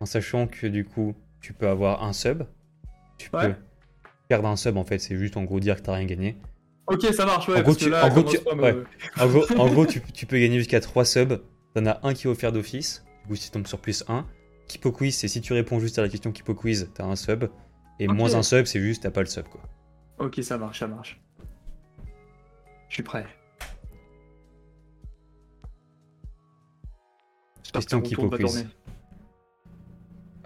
En 0.00 0.06
sachant 0.06 0.46
que 0.46 0.66
du 0.66 0.84
coup, 0.84 1.14
tu 1.40 1.52
peux 1.52 1.68
avoir 1.68 2.02
un 2.04 2.12
sub. 2.12 2.42
Tu 3.18 3.30
Ouais. 3.32 3.48
peux 3.48 3.54
perdre 4.28 4.48
un 4.48 4.56
sub 4.56 4.76
en 4.76 4.84
fait, 4.84 4.98
c'est 4.98 5.16
juste 5.16 5.36
en 5.36 5.44
gros 5.44 5.60
dire 5.60 5.76
que 5.76 5.82
t'as 5.82 5.94
rien 5.94 6.06
gagné. 6.06 6.36
Ok, 6.86 7.02
ça 7.14 7.24
marche, 7.24 7.48
ouais. 7.48 7.58
En 7.60 7.62
gros, 9.68 9.82
en 9.84 9.86
tu 9.86 10.26
peux 10.26 10.38
gagner 10.40 10.58
jusqu'à 10.58 10.80
3 10.80 11.04
subs. 11.04 11.40
T'en 11.74 11.86
as 11.86 12.00
un 12.04 12.14
qui 12.14 12.26
est 12.26 12.30
offert 12.30 12.50
d'office. 12.50 13.04
Du 13.22 13.28
coup, 13.28 13.36
si 13.36 13.44
tu 13.44 13.50
tombes 13.52 13.66
sur 13.68 13.78
plus 13.78 14.02
1. 14.08 14.26
Kipo 14.70 14.92
Quiz, 14.92 15.16
c'est 15.16 15.26
si 15.26 15.40
tu 15.40 15.52
réponds 15.52 15.80
juste 15.80 15.98
à 15.98 16.02
la 16.02 16.08
question 16.08 16.30
Kipo 16.30 16.54
Quiz, 16.54 16.92
t'as 16.94 17.04
un 17.04 17.16
sub. 17.16 17.46
Et 17.98 18.06
moins 18.06 18.36
un 18.36 18.44
sub, 18.44 18.66
c'est 18.66 18.80
juste 18.80 19.02
t'as 19.02 19.10
pas 19.10 19.20
le 19.20 19.26
sub 19.26 19.48
quoi. 19.48 19.60
Ok, 20.18 20.38
ça 20.44 20.58
marche, 20.58 20.78
ça 20.78 20.86
marche. 20.86 21.20
Je 22.88 22.94
suis 22.94 23.02
prêt. 23.02 23.26
Question 27.72 28.00
va 28.00 28.38
quiz. 28.38 28.68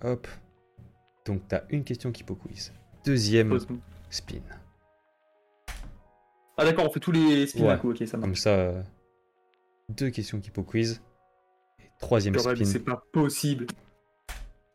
Hop. 0.03 0.27
Donc 1.27 1.47
t'as 1.47 1.65
une 1.69 1.85
question 1.85 2.11
Kipo 2.11 2.35
Quiz. 2.35 2.73
Deuxième 3.05 3.59
spin. 4.09 4.41
Ah 6.57 6.65
d'accord, 6.65 6.87
on 6.87 6.91
fait 6.91 7.01
tous 7.01 7.13
les 7.13 7.47
spins 7.47 7.65
Ouais. 7.65 7.79
coup, 7.79 7.91
ok, 7.91 8.07
ça 8.07 8.17
marche. 8.17 8.29
Comme 8.29 8.37
ça, 8.37 8.51
euh, 8.51 8.83
deux 9.91 10.09
questions 10.09 10.41
Kipo 10.41 10.63
Quiz. 10.63 11.03
Et 11.81 11.91
troisième 12.01 12.39
spin. 12.39 12.65
C'est 12.65 12.85
pas 12.85 13.03
possible. 13.13 13.67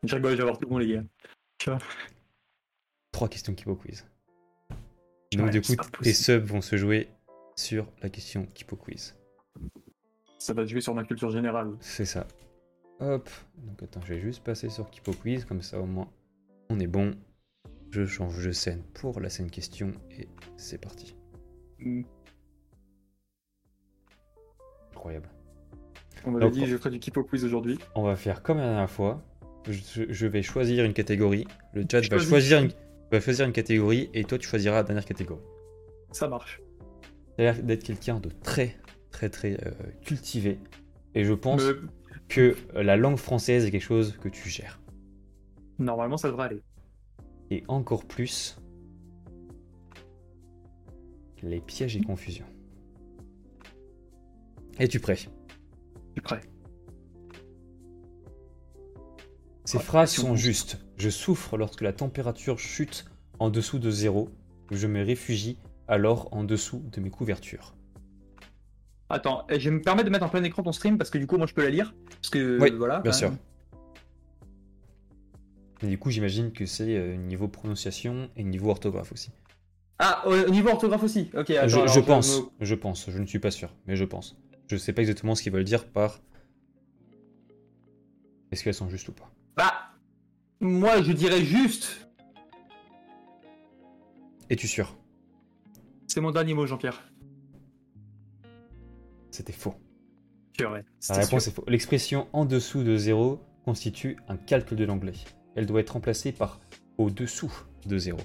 Je 0.02 0.14
rigole, 0.14 0.32
je 0.32 0.36
vais 0.36 0.42
avoir 0.42 0.58
tout 0.58 0.68
bon, 0.68 0.78
les 0.78 0.88
gars. 0.88 1.78
Trois 3.12 3.28
questions 3.28 3.54
Kipo 3.54 3.76
Quiz. 3.76 4.06
Donc 5.32 5.46
Ouais, 5.46 5.50
du 5.50 5.60
coup, 5.60 5.74
tes 6.02 6.12
subs 6.12 6.44
vont 6.44 6.60
se 6.60 6.76
jouer 6.76 7.08
sur 7.56 7.86
la 8.02 8.08
question 8.08 8.46
Kipo 8.46 8.76
Quiz. 8.76 9.16
Ça 10.38 10.54
va 10.54 10.64
jouer 10.64 10.80
sur 10.80 10.94
ma 10.94 11.04
culture 11.04 11.30
générale. 11.30 11.76
C'est 11.80 12.06
ça. 12.06 12.26
Hop. 13.00 13.28
Donc 13.58 13.82
attends, 13.82 14.00
je 14.02 14.14
vais 14.14 14.20
juste 14.20 14.42
passer 14.42 14.70
sur 14.70 14.90
Kipo 14.90 15.12
Quiz, 15.12 15.44
comme 15.44 15.62
ça 15.62 15.80
au 15.80 15.86
moins 15.86 16.08
on 16.70 16.78
est 16.78 16.86
bon. 16.86 17.12
Je 17.90 18.06
change 18.06 18.46
de 18.46 18.52
scène 18.52 18.82
pour 18.94 19.20
la 19.20 19.28
scène 19.28 19.50
question 19.50 19.92
et 20.10 20.28
c'est 20.56 20.78
parti. 20.78 21.16
Mm. 21.80 22.02
Incroyable. 24.92 25.28
On 26.24 26.30
m'avait 26.30 26.50
dit, 26.50 26.66
je 26.66 26.76
ferai 26.76 26.90
du 26.90 27.00
Kipo 27.00 27.24
Quiz 27.24 27.44
aujourd'hui. 27.44 27.78
On 27.94 28.02
va 28.02 28.14
faire 28.14 28.42
comme 28.42 28.58
la 28.58 28.66
dernière 28.66 28.90
fois. 28.90 29.22
Je, 29.68 30.04
je 30.08 30.26
vais 30.26 30.42
choisir 30.42 30.84
une 30.84 30.94
catégorie. 30.94 31.46
Le 31.74 31.84
chat 31.90 32.00
va 32.08 32.18
choisir, 32.18 32.62
une, 32.62 32.70
va 33.12 33.20
choisir 33.20 33.46
une 33.46 33.52
catégorie 33.52 34.08
et 34.14 34.24
toi 34.24 34.38
tu 34.38 34.48
choisiras 34.48 34.76
la 34.76 34.82
dernière 34.84 35.04
catégorie. 35.04 35.42
Ça 36.12 36.28
marche. 36.28 36.60
Tu 37.36 37.42
as 37.42 37.52
l'air 37.52 37.62
d'être 37.62 37.84
quelqu'un 37.84 38.20
de 38.20 38.30
très 38.30 38.76
très 39.10 39.28
très 39.28 39.54
euh, 39.66 39.70
cultivé 40.04 40.58
et 41.14 41.24
je 41.24 41.34
pense 41.34 41.62
Me- 41.62 41.82
que 42.28 42.56
la 42.74 42.96
langue 42.96 43.16
française 43.18 43.66
est 43.66 43.70
quelque 43.70 43.82
chose 43.82 44.16
que 44.20 44.28
tu 44.28 44.48
gères. 44.48 44.80
Normalement, 45.78 46.16
ça 46.16 46.28
devrait 46.28 46.46
aller. 46.46 46.62
Et 47.50 47.64
encore 47.68 48.04
plus 48.04 48.56
les 51.42 51.60
pièges 51.60 51.96
et 51.96 52.00
confusions. 52.02 52.46
Es-tu 54.78 55.00
prêt? 55.00 55.16
Je 55.16 55.22
suis 56.12 56.20
prêt. 56.22 56.40
Ces 59.70 59.78
Ouais, 59.78 59.84
phrases 59.84 60.10
sont 60.16 60.34
justes. 60.34 60.78
Je 60.96 61.08
souffre 61.10 61.56
lorsque 61.56 61.82
la 61.82 61.92
température 61.92 62.58
chute 62.58 63.04
en 63.38 63.50
dessous 63.50 63.78
de 63.78 63.88
zéro. 63.88 64.28
Je 64.72 64.88
me 64.88 65.04
réfugie 65.04 65.58
alors 65.86 66.28
en 66.32 66.42
dessous 66.42 66.82
de 66.90 67.00
mes 67.00 67.08
couvertures. 67.10 67.76
Attends, 69.10 69.46
eh, 69.48 69.60
je 69.60 69.70
vais 69.70 69.76
me 69.76 69.80
permettre 69.80 70.06
de 70.06 70.10
mettre 70.10 70.24
en 70.24 70.28
plein 70.28 70.42
écran 70.42 70.64
ton 70.64 70.72
stream 70.72 70.98
parce 70.98 71.08
que 71.08 71.18
du 71.18 71.28
coup, 71.28 71.36
moi, 71.36 71.46
je 71.46 71.54
peux 71.54 71.62
la 71.62 71.70
lire. 71.70 71.94
Parce 72.20 72.30
que, 72.30 72.58
Oui, 72.60 72.72
voilà. 72.72 72.98
bien 72.98 73.12
sûr. 73.12 73.30
Et 75.82 75.86
du 75.86 75.98
coup, 75.98 76.10
j'imagine 76.10 76.50
que 76.50 76.66
c'est 76.66 76.96
euh, 76.96 77.14
niveau 77.14 77.46
prononciation 77.46 78.28
et 78.34 78.42
niveau 78.42 78.70
orthographe 78.70 79.12
aussi. 79.12 79.30
Ah, 80.00 80.24
au 80.26 80.32
au 80.32 80.50
niveau 80.50 80.70
orthographe 80.70 81.04
aussi. 81.04 81.30
Ok, 81.32 81.50
attends, 81.50 81.68
je, 81.68 81.76
alors, 81.76 81.88
je 81.94 82.00
pense, 82.00 82.38
me- 82.40 82.44
je 82.66 82.74
pense, 82.74 83.08
je 83.08 83.18
ne 83.20 83.26
suis 83.26 83.38
pas 83.38 83.52
sûr, 83.52 83.72
mais 83.86 83.94
je 83.94 84.04
pense. 84.04 84.36
Je 84.66 84.76
sais 84.76 84.92
pas 84.92 85.02
exactement 85.02 85.36
ce 85.36 85.44
qu'ils 85.44 85.52
veulent 85.52 85.62
dire 85.62 85.86
par. 85.86 86.20
Est-ce 88.50 88.64
qu'elles 88.64 88.74
sont 88.74 88.88
justes 88.88 89.08
ou 89.08 89.12
pas 89.12 89.30
Bah, 89.56 89.72
moi, 90.60 91.02
je 91.02 91.12
dirais 91.12 91.44
juste. 91.44 92.08
Es-tu 94.48 94.66
sûr? 94.66 94.96
C'est 96.06 96.20
mon 96.20 96.30
dernier 96.30 96.54
mot, 96.54 96.66
Jean-Pierre. 96.66 97.02
C'était 99.30 99.52
faux. 99.52 99.74
La 100.58 100.82
c'était 100.98 101.20
réponse 101.20 101.44
sûr. 101.44 101.52
est 101.52 101.54
faux. 101.54 101.64
L'expression 101.68 102.28
en 102.32 102.44
dessous 102.44 102.82
de 102.82 102.96
zéro 102.96 103.40
constitue 103.64 104.18
un 104.28 104.36
calque 104.36 104.74
de 104.74 104.84
l'anglais. 104.84 105.14
Elle 105.54 105.66
doit 105.66 105.80
être 105.80 105.90
remplacée 105.90 106.32
par 106.32 106.60
au-dessous 106.98 107.52
de 107.86 107.96
zéro. 107.96 108.18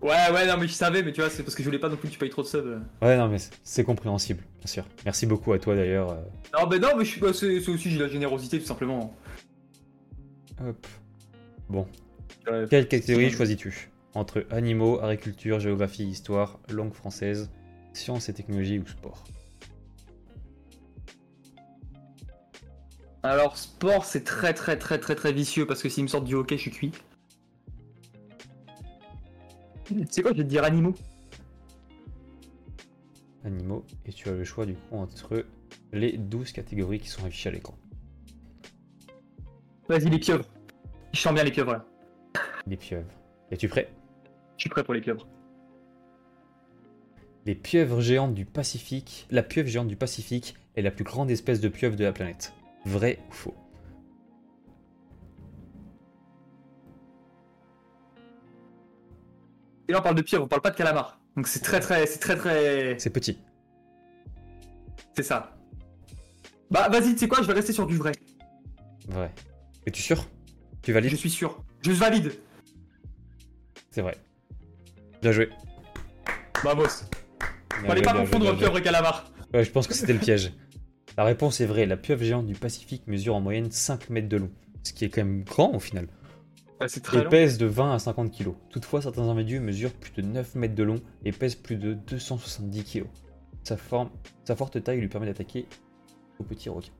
Ouais, 0.00 0.30
ouais, 0.32 0.46
non, 0.46 0.56
mais 0.58 0.68
je 0.68 0.72
savais, 0.74 1.02
mais 1.02 1.12
tu 1.12 1.20
vois, 1.20 1.28
c'est 1.28 1.42
parce 1.42 1.56
que 1.56 1.62
je 1.62 1.68
voulais 1.68 1.80
pas 1.80 1.88
non 1.88 1.96
plus 1.96 2.06
que 2.08 2.12
tu 2.12 2.18
payes 2.20 2.30
trop 2.30 2.42
de 2.42 2.46
subs. 2.46 2.80
Ouais, 3.02 3.16
non, 3.16 3.28
mais 3.28 3.38
c'est- 3.64 3.82
compréhensible, 3.82 4.44
bien 4.58 4.66
sûr. 4.68 4.84
Merci 5.04 5.26
beaucoup 5.26 5.52
à 5.52 5.58
toi 5.58 5.74
d'ailleurs. 5.74 6.10
euh, 6.10 6.22
Non, 6.56 6.68
mais 6.68 6.78
non, 6.78 6.90
mais 6.96 7.04
je 7.04 7.10
suis 7.10 7.20
pas. 7.20 7.32
C'est 7.32 7.56
aussi 7.68 7.90
j'ai 7.90 7.98
la 7.98 8.08
générosité, 8.08 8.60
tout 8.60 8.66
simplement. 8.66 9.16
Hop. 10.64 10.86
Bon. 11.68 11.86
Ouais, 12.48 12.66
Quelle 12.70 12.86
catégorie 12.86 13.30
choisis-tu? 13.30 13.90
Entre 14.14 14.46
animaux, 14.50 15.00
agriculture, 15.00 15.58
géographie, 15.60 16.04
histoire, 16.06 16.58
langue 16.68 16.94
française, 16.94 17.50
sciences 17.92 18.28
et 18.28 18.34
technologies 18.34 18.78
ou 18.78 18.86
sport? 18.86 19.24
Alors, 23.24 23.56
sport, 23.58 24.04
c'est 24.04 24.22
très, 24.24 24.54
très, 24.54 24.76
très, 24.78 24.98
très, 24.98 25.14
très 25.16 25.32
vicieux 25.32 25.66
parce 25.66 25.82
que 25.82 25.88
s'il 25.88 26.04
me 26.04 26.08
sort 26.08 26.22
du 26.22 26.34
hockey, 26.34 26.56
je 26.56 26.62
suis 26.62 26.70
cuit. 26.70 26.92
Tu 29.96 30.06
sais 30.10 30.22
quoi, 30.22 30.32
je 30.32 30.38
vais 30.38 30.44
te 30.44 30.48
dire 30.48 30.64
animaux. 30.64 30.94
Animaux, 33.44 33.84
et 34.04 34.12
tu 34.12 34.28
as 34.28 34.32
le 34.32 34.44
choix 34.44 34.66
du 34.66 34.74
coup 34.74 34.96
entre 34.96 35.46
les 35.92 36.18
12 36.18 36.52
catégories 36.52 37.00
qui 37.00 37.08
sont 37.08 37.24
affichées 37.24 37.48
à 37.48 37.52
l'écran. 37.52 37.74
Vas-y, 39.88 40.10
les 40.10 40.18
pieuvres. 40.18 40.44
Je 41.12 41.20
sens 41.20 41.32
bien 41.32 41.44
les 41.44 41.50
pieuvres 41.50 41.72
là. 41.72 41.86
Les 42.66 42.76
pieuvres. 42.76 43.08
Es-tu 43.50 43.68
prêt? 43.68 43.90
Je 44.56 44.62
suis 44.62 44.70
prêt 44.70 44.84
pour 44.84 44.92
les 44.92 45.00
pieuvres. 45.00 45.26
Les 47.46 47.54
pieuvres 47.54 48.02
géantes 48.02 48.34
du 48.34 48.44
Pacifique. 48.44 49.26
La 49.30 49.42
pieuvre 49.42 49.68
géante 49.68 49.88
du 49.88 49.96
Pacifique 49.96 50.54
est 50.76 50.82
la 50.82 50.90
plus 50.90 51.04
grande 51.04 51.30
espèce 51.30 51.60
de 51.60 51.68
pieuvre 51.68 51.96
de 51.96 52.04
la 52.04 52.12
planète. 52.12 52.52
Vrai 52.84 53.20
ou 53.30 53.32
faux? 53.32 53.54
Et 59.88 59.92
là, 59.92 60.00
on 60.00 60.02
parle 60.02 60.16
de 60.16 60.22
pieuvres, 60.22 60.44
on 60.44 60.48
parle 60.48 60.62
pas 60.62 60.70
de 60.70 60.76
calamar. 60.76 61.18
Donc 61.36 61.48
c'est 61.48 61.60
très, 61.60 61.80
très, 61.80 62.06
c'est 62.06 62.18
très, 62.18 62.36
très. 62.36 62.98
C'est 62.98 63.10
petit. 63.10 63.38
C'est 65.16 65.22
ça. 65.22 65.56
Bah, 66.70 66.88
vas-y, 66.90 67.14
tu 67.14 67.18
sais 67.18 67.28
quoi, 67.28 67.40
je 67.42 67.46
vais 67.46 67.54
rester 67.54 67.72
sur 67.72 67.86
du 67.86 67.96
vrai. 67.96 68.12
Vrai. 69.08 69.32
Es-tu 69.86 70.02
sûr? 70.02 70.26
Tu 70.82 70.92
valides? 70.92 71.10
Je 71.10 71.16
suis 71.16 71.30
sûr. 71.30 71.62
Je 71.82 71.92
valide. 71.92 72.32
C'est 73.90 74.02
vrai. 74.02 74.16
Bien 75.22 75.32
joué. 75.32 75.48
Vamos. 76.62 76.84
Bien 76.84 77.88
Fallait 77.88 77.96
joué, 77.96 78.02
pas 78.02 78.12
confondre 78.12 78.56
pieuvre 78.56 78.78
et 78.78 78.82
calamar. 78.82 79.32
Ouais, 79.54 79.64
je 79.64 79.70
pense 79.70 79.86
que 79.86 79.94
c'était 79.94 80.12
le 80.12 80.18
piège. 80.18 80.52
La 81.16 81.24
réponse 81.24 81.60
est 81.60 81.66
vraie. 81.66 81.86
La 81.86 81.96
pieuvre 81.96 82.22
géante 82.22 82.46
du 82.46 82.54
Pacifique 82.54 83.06
mesure 83.06 83.34
en 83.34 83.40
moyenne 83.40 83.70
5 83.70 84.10
mètres 84.10 84.28
de 84.28 84.36
long. 84.36 84.50
Ce 84.82 84.92
qui 84.92 85.04
est 85.04 85.08
quand 85.08 85.24
même 85.24 85.42
grand 85.42 85.74
au 85.74 85.80
final. 85.80 86.06
Bah, 86.80 86.86
c'est 86.88 87.12
Et 87.12 87.16
long. 87.24 87.28
pèse 87.30 87.58
de 87.58 87.66
20 87.66 87.94
à 87.94 87.98
50 87.98 88.30
kg. 88.36 88.50
Toutefois, 88.70 89.02
certains 89.02 89.22
individus 89.28 89.60
mesurent 89.60 89.92
plus 89.92 90.12
de 90.12 90.22
9 90.22 90.54
mètres 90.54 90.74
de 90.74 90.82
long 90.84 91.00
et 91.24 91.32
pèsent 91.32 91.56
plus 91.56 91.76
de 91.76 91.94
270 91.94 92.84
kg. 92.84 93.04
Sa, 93.64 93.76
forme, 93.76 94.10
sa 94.44 94.54
forte 94.56 94.82
taille 94.82 95.00
lui 95.00 95.08
permet 95.08 95.26
d'attaquer 95.26 95.66
au 96.38 96.44
petit 96.44 96.68
requin. 96.68 96.92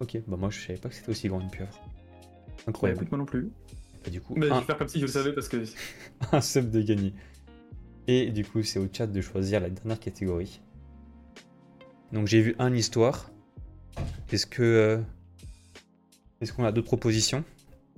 Ok, 0.00 0.18
bah 0.28 0.36
moi 0.38 0.50
je 0.50 0.60
savais 0.60 0.78
pas 0.78 0.88
que 0.90 0.94
c'était 0.94 1.10
aussi 1.10 1.28
grand 1.28 1.40
une 1.40 1.50
pieuvre. 1.50 1.72
Ouais, 1.72 2.62
Incroyable. 2.68 3.00
écoute, 3.00 3.10
moi 3.10 3.18
non 3.18 3.24
plus. 3.24 3.50
Bah, 4.04 4.10
du 4.10 4.20
coup, 4.20 4.34
Mais 4.36 4.46
je 4.46 4.52
un, 4.52 4.60
vais 4.60 4.64
faire 4.66 4.78
comme 4.78 4.88
si 4.88 4.98
je 5.00 5.06
le 5.06 5.10
savais 5.10 5.32
parce 5.32 5.48
que. 5.48 5.62
un 6.32 6.40
sub 6.40 6.70
de 6.70 6.80
gagné. 6.82 7.12
Et 8.06 8.30
du 8.30 8.44
coup, 8.44 8.62
c'est 8.62 8.78
au 8.78 8.86
chat 8.92 9.06
de 9.08 9.20
choisir 9.20 9.60
la 9.60 9.68
dernière 9.70 9.98
catégorie. 9.98 10.60
Donc 12.12 12.28
j'ai 12.28 12.40
vu 12.40 12.54
un 12.58 12.72
histoire. 12.74 13.30
Est-ce 14.30 14.46
que. 14.46 14.62
euh, 14.62 14.98
Est-ce 16.40 16.52
qu'on 16.52 16.64
a 16.64 16.72
d'autres 16.72 16.86
propositions? 16.86 17.42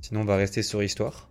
Sinon, 0.00 0.20
on 0.20 0.24
va 0.24 0.36
rester 0.36 0.62
sur 0.62 0.82
histoire. 0.82 1.30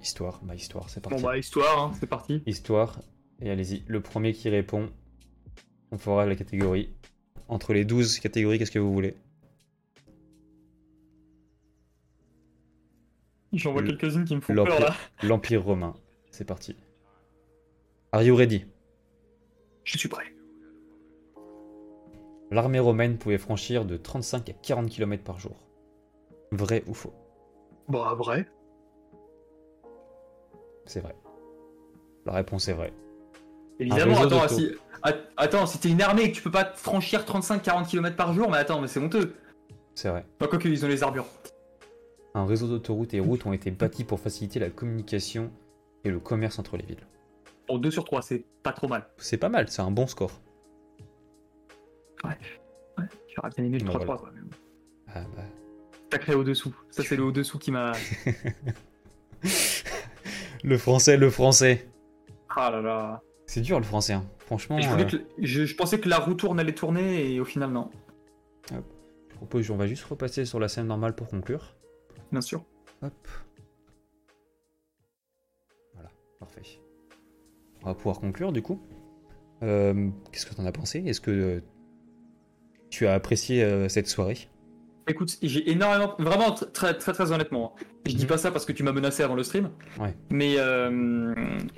Histoire, 0.00 0.40
bah 0.42 0.54
histoire, 0.54 0.88
c'est 0.88 1.00
parti. 1.00 1.20
Bon, 1.20 1.28
bah, 1.28 1.36
histoire, 1.36 1.82
hein, 1.82 1.92
c'est 2.00 2.06
parti. 2.06 2.42
Histoire, 2.46 3.00
et 3.40 3.50
allez-y. 3.50 3.82
Le 3.86 4.00
premier 4.00 4.32
qui 4.32 4.48
répond, 4.48 4.90
on 5.90 5.98
fera 5.98 6.24
la 6.26 6.34
catégorie. 6.34 6.90
Entre 7.48 7.72
les 7.72 7.84
12 7.84 8.18
catégories, 8.20 8.58
qu'est-ce 8.58 8.70
que 8.70 8.78
vous 8.78 8.92
voulez? 8.92 9.16
J'en 13.52 13.72
vois 13.72 13.82
quelques-unes 13.82 14.24
qui 14.24 14.34
me 14.34 14.40
font 14.40 14.54
peur 14.54 14.80
là. 14.80 14.94
L'Empire 15.22 15.62
romain. 15.62 15.94
C'est 16.30 16.44
parti. 16.44 16.76
Are 18.12 18.22
you 18.22 18.36
ready? 18.36 18.64
Je 19.84 19.98
suis 19.98 20.08
prêt. 20.08 20.24
L'armée 22.50 22.78
romaine 22.78 23.18
pouvait 23.18 23.38
franchir 23.38 23.84
de 23.84 23.96
35 23.96 24.48
à 24.48 24.52
40 24.52 24.88
km 24.88 25.22
par 25.22 25.38
jour. 25.38 25.56
Vrai 26.50 26.82
ou 26.86 26.94
faux? 26.94 27.12
Bah, 27.88 28.14
vrai. 28.16 28.46
C'est 30.86 31.00
vrai. 31.00 31.14
La 32.24 32.32
réponse 32.32 32.68
est 32.68 32.72
vraie. 32.72 32.92
Évidemment, 33.78 34.20
attends, 34.22 34.48
si... 34.48 34.70
att- 35.02 35.28
attends, 35.36 35.66
si 35.66 35.78
t'es 35.78 35.90
une 35.90 36.02
armée 36.02 36.22
et 36.24 36.30
que 36.32 36.36
tu 36.36 36.42
peux 36.42 36.50
pas 36.50 36.72
franchir 36.74 37.22
35-40 37.24 37.86
km 37.86 38.16
par 38.16 38.32
jour, 38.32 38.50
mais 38.50 38.56
attends, 38.58 38.80
mais 38.80 38.88
c'est 38.88 39.00
honteux. 39.00 39.34
C'est 39.94 40.08
vrai. 40.08 40.24
Bah, 40.40 40.46
quoique, 40.48 40.68
ils 40.68 40.84
ont 40.84 40.88
les 40.88 41.02
armures. 41.02 41.26
Un 42.34 42.46
réseau 42.46 42.66
d'autoroutes 42.66 43.14
et 43.14 43.20
routes 43.20 43.46
ont 43.46 43.52
été 43.52 43.70
bâtis 43.70 44.04
pour 44.04 44.20
faciliter 44.20 44.58
la 44.58 44.70
communication 44.70 45.50
et 46.04 46.10
le 46.10 46.20
commerce 46.20 46.58
entre 46.58 46.76
les 46.76 46.84
villes. 46.84 47.06
Bon, 47.68 47.78
2 47.78 47.90
sur 47.90 48.04
3, 48.04 48.22
c'est 48.22 48.44
pas 48.62 48.72
trop 48.72 48.88
mal. 48.88 49.06
C'est 49.18 49.36
pas 49.36 49.48
mal, 49.48 49.68
c'est 49.68 49.82
un 49.82 49.90
bon 49.90 50.06
score. 50.06 50.30
J'aurais 52.24 53.50
bien 53.56 53.64
aimé 53.64 53.78
le 53.78 53.86
Bah, 53.86 53.92
3-3, 53.94 54.04
voilà. 54.06 54.20
bon. 54.42 54.50
Ah 55.14 55.24
bah, 55.36 55.42
Sacré 56.12 56.34
au-dessous. 56.34 56.74
Ça, 56.90 57.02
c'est 57.02 57.16
le 57.16 57.22
au-dessous 57.24 57.58
qui 57.58 57.70
m'a. 57.70 57.92
Le 60.64 60.76
français, 60.76 61.16
le 61.16 61.30
français. 61.30 61.88
Ah 62.48 62.70
là 62.70 62.80
là. 62.80 63.22
C'est 63.46 63.60
dur 63.60 63.78
le 63.78 63.84
français, 63.84 64.14
hein. 64.14 64.24
franchement. 64.38 64.80
Je, 64.80 64.88
euh, 64.90 65.04
que- 65.04 65.16
je, 65.38 65.64
je 65.64 65.76
pensais 65.76 66.00
que 66.00 66.08
la 66.08 66.18
roue 66.18 66.34
tourne 66.34 66.58
allait 66.58 66.74
tourner 66.74 67.32
et 67.32 67.38
au 67.40 67.44
final, 67.44 67.70
non. 67.70 67.90
je 68.70 68.76
propose, 69.36 69.70
on 69.70 69.76
va 69.76 69.86
juste 69.86 70.02
repasser 70.04 70.44
sur 70.44 70.58
la 70.58 70.66
scène 70.68 70.88
normale 70.88 71.14
pour 71.14 71.28
conclure. 71.28 71.76
Bien 72.32 72.40
sûr. 72.40 72.64
Hop. 73.02 73.28
Voilà, 75.94 76.10
parfait. 76.40 76.62
On 77.82 77.86
va 77.86 77.94
pouvoir 77.94 78.18
conclure 78.18 78.50
du 78.52 78.60
coup. 78.60 78.82
Euh, 79.62 80.10
Qu'est-ce 80.32 80.46
que 80.46 80.54
t'en 80.54 80.66
as 80.66 80.72
pensé? 80.72 80.98
Est-ce 81.06 81.20
que 81.20 81.30
euh, 81.30 81.60
tu 82.90 83.06
as 83.06 83.14
apprécié 83.14 83.62
euh, 83.62 83.88
cette 83.88 84.08
soirée 84.08 84.48
Écoute, 85.10 85.38
j'ai 85.42 85.70
énormément, 85.70 86.14
vraiment 86.18 86.50
tr- 86.50 86.70
très 86.70 86.92
très 86.94 87.12
très 87.14 87.32
honnêtement. 87.32 87.74
hein. 87.80 87.84
Je 88.06 88.12
dis 88.14 88.22
Mhm. 88.24 88.28
pas 88.28 88.36
ça 88.38 88.50
parce 88.50 88.66
que 88.66 88.72
tu 88.72 88.82
m'as 88.82 88.92
menacé 88.92 89.22
avant 89.22 89.34
le 89.36 89.42
stream. 89.42 89.70
Ouais. 89.98 90.14
Mais 90.30 90.56
euh, 90.58 90.90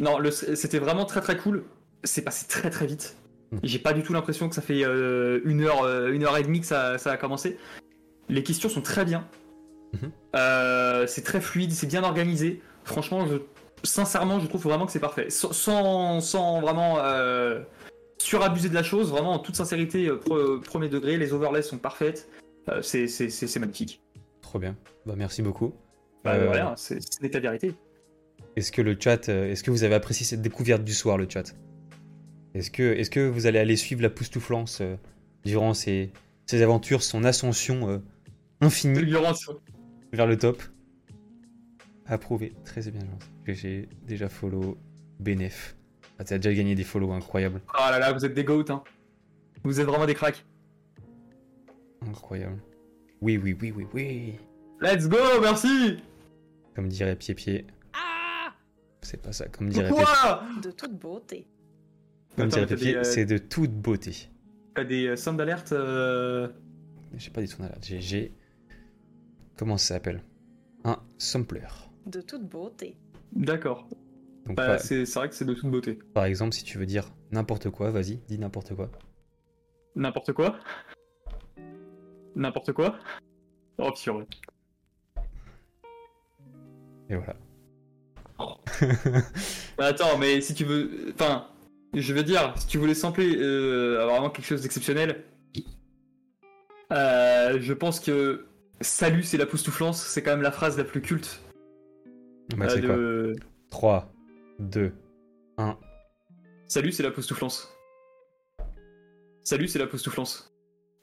non, 0.00 0.18
c'était 0.32 0.78
vraiment 0.80 1.04
très 1.04 1.20
très 1.20 1.36
cool. 1.36 1.64
C'est 2.02 2.22
passé 2.22 2.46
très 2.48 2.70
très 2.70 2.86
vite. 2.86 3.16
Mhm. 3.52 3.60
J'ai 3.62 3.78
pas 3.78 3.92
du 3.92 4.02
tout 4.02 4.12
l'impression 4.12 4.48
que 4.48 4.54
ça 4.56 4.62
fait 4.62 4.84
euh, 4.84 5.40
une 5.44 5.60
heure, 5.62 5.86
une 6.08 6.24
heure 6.24 6.36
et 6.38 6.42
demie 6.42 6.60
que 6.60 6.66
ça, 6.66 6.98
ça 6.98 7.12
a 7.12 7.16
commencé. 7.16 7.56
Les 8.28 8.42
questions 8.42 8.68
sont 8.68 8.80
très 8.82 9.04
bien. 9.04 9.24
Mhm. 9.92 10.10
Euh, 10.36 11.06
c'est 11.06 11.22
très 11.22 11.40
fluide, 11.40 11.70
c'est 11.72 11.86
bien 11.86 12.02
organisé. 12.02 12.60
Franchement, 12.84 13.26
je, 13.28 13.36
sincèrement, 13.84 14.40
je 14.40 14.46
trouve 14.48 14.62
vraiment 14.62 14.86
que 14.86 14.92
c'est 14.92 14.98
parfait. 15.00 15.30
Sans, 15.30 15.52
sans, 15.52 16.20
sans 16.20 16.60
vraiment 16.60 16.96
euh, 18.20 18.24
surabuser 18.24 18.68
de 18.68 18.74
la 18.74 18.82
chose, 18.82 19.10
vraiment 19.10 19.32
en 19.32 19.38
toute 19.38 19.56
sincérité, 19.56 20.08
euh, 20.08 20.16
pre- 20.16 20.60
premier 20.62 20.88
degré, 20.88 21.16
les 21.16 21.32
overlays 21.32 21.62
sont 21.62 21.78
parfaites. 21.78 22.28
Euh, 22.68 22.82
c'est- 22.82 23.06
c'est 23.08 23.30
c'est- 23.30 23.46
c'est 23.46 23.60
magnifique. 23.60 24.02
Trop 24.42 24.58
bien. 24.58 24.76
Bah 25.06 25.14
merci 25.16 25.42
beaucoup. 25.42 25.72
Bah, 26.24 26.34
Euh, 26.34 26.46
voilà, 26.46 26.74
c'est 26.76 26.98
ta 27.30 27.40
vérité. 27.40 27.74
Est-ce 28.56 28.72
que 28.72 28.82
le 28.82 28.96
chat, 28.98 29.28
euh, 29.28 29.50
est-ce 29.50 29.62
que 29.62 29.70
vous 29.70 29.84
avez 29.84 29.94
apprécié 29.94 30.26
cette 30.26 30.42
découverte 30.42 30.84
du 30.84 30.92
soir, 30.92 31.16
le 31.16 31.26
chat? 31.28 31.54
Est-ce 32.54 32.70
que, 32.70 32.82
est 32.82 33.08
que 33.10 33.20
vous 33.20 33.46
allez 33.46 33.58
aller 33.58 33.76
suivre 33.76 34.02
la 34.02 34.10
poustouflance 34.10 34.80
euh, 34.80 34.96
durant 35.44 35.72
ces 35.72 36.10
aventures, 36.52 37.02
son 37.02 37.22
ascension 37.24 37.88
euh, 37.88 37.98
infinie 38.60 39.00
vers 40.12 40.26
le 40.26 40.36
top? 40.36 40.62
Approuvé, 42.06 42.52
très 42.64 42.82
bien, 42.90 43.02
que 43.44 43.54
j'ai 43.54 43.88
déjà 44.06 44.28
follow 44.28 44.76
Benef. 45.20 45.76
Ah, 46.20 46.24
t'as 46.24 46.36
déjà 46.36 46.52
gagné 46.54 46.74
des 46.74 46.84
follow 46.84 47.10
incroyables. 47.12 47.62
Oh 47.72 47.78
là 47.90 47.98
là, 47.98 48.12
vous 48.12 48.26
êtes 48.26 48.34
des 48.34 48.44
goats, 48.44 48.62
hein. 48.68 48.82
Vous 49.64 49.80
êtes 49.80 49.86
vraiment 49.86 50.04
des 50.04 50.12
cracks. 50.14 50.44
Incroyable. 52.06 52.60
Oui, 53.22 53.38
oui, 53.42 53.56
oui, 53.58 53.72
oui, 53.74 53.86
oui. 53.94 54.34
Let's 54.82 55.08
go, 55.08 55.16
merci 55.40 55.96
Comme 56.74 56.88
dirait 56.88 57.16
Pied 57.16 57.34
Pied. 57.34 57.66
Ah 57.94 58.52
C'est 59.00 59.22
pas 59.22 59.32
ça, 59.32 59.48
comme 59.48 59.70
dirait 59.70 59.88
Pied 59.88 59.96
Quoi 59.96 60.42
De 60.62 60.70
toute 60.70 60.92
beauté. 60.98 61.46
Comme 62.36 62.48
Attends, 62.48 62.56
dirait 62.64 62.76
Pied 62.76 62.92
des, 62.92 62.98
euh, 62.98 63.02
c'est 63.04 63.24
de 63.24 63.38
toute 63.38 63.72
beauté. 63.72 64.28
T'as 64.74 64.84
des 64.84 65.06
euh, 65.06 65.16
sons 65.16 65.32
d'alerte 65.32 65.72
euh, 65.72 66.48
J'ai 67.16 67.30
pas 67.30 67.40
dit 67.40 67.48
ton 67.48 67.64
alerte, 67.64 67.82
j'ai- 67.86 68.02
j'ai. 68.02 68.34
Comment 69.56 69.78
ça 69.78 69.94
s'appelle? 69.94 70.22
Un 70.84 70.98
sampler. 71.16 71.62
De 72.04 72.20
toute 72.20 72.46
beauté. 72.46 72.94
D'accord. 73.32 73.88
Bah, 74.56 74.66
par, 74.66 74.80
c'est 74.80 75.04
c'est 75.06 75.18
vrai 75.18 75.28
que 75.28 75.34
c'est 75.34 75.44
de 75.44 75.54
toute 75.54 75.70
beauté. 75.70 75.98
par 76.14 76.24
exemple, 76.24 76.54
si 76.54 76.64
tu 76.64 76.78
veux 76.78 76.86
dire 76.86 77.10
n'importe 77.32 77.70
quoi, 77.70 77.90
vas-y, 77.90 78.16
dis 78.28 78.38
n'importe 78.38 78.74
quoi. 78.74 78.90
N'importe 79.96 80.32
quoi? 80.32 80.56
N'importe 82.36 82.72
quoi? 82.72 82.96
Oh 83.78 83.90
purée. 83.92 84.26
Et 87.08 87.16
voilà. 87.16 87.36
Bah, 89.76 89.86
attends, 89.86 90.16
mais 90.18 90.40
si 90.40 90.54
tu 90.54 90.64
veux... 90.64 91.10
Enfin, 91.14 91.48
je 91.94 92.12
veux 92.14 92.22
dire, 92.22 92.54
si 92.56 92.66
tu 92.66 92.78
voulais 92.78 92.94
sampler 92.94 93.36
euh, 93.36 94.04
vraiment 94.06 94.30
quelque 94.30 94.44
chose 94.46 94.62
d'exceptionnel, 94.62 95.24
euh, 96.92 97.58
je 97.60 97.72
pense 97.72 98.00
que 98.00 98.46
Salut, 98.82 99.22
c'est 99.22 99.36
la 99.36 99.44
poustouflance, 99.44 100.02
c'est 100.02 100.22
quand 100.22 100.30
même 100.30 100.40
la 100.40 100.52
phrase 100.52 100.78
la 100.78 100.84
plus 100.84 101.02
culte 101.02 101.42
Bah, 102.56 102.66
euh, 102.70 102.80
quoi? 102.80 102.96
de... 102.96 103.36
3, 103.68 104.12
2, 104.60 104.92
1. 105.58 105.78
Salut, 106.68 106.92
c'est 106.92 107.02
la 107.02 107.10
poustouflance. 107.10 107.72
Salut, 109.42 109.66
c'est 109.68 109.78
la 109.78 109.86
poustouflance. 109.86 110.54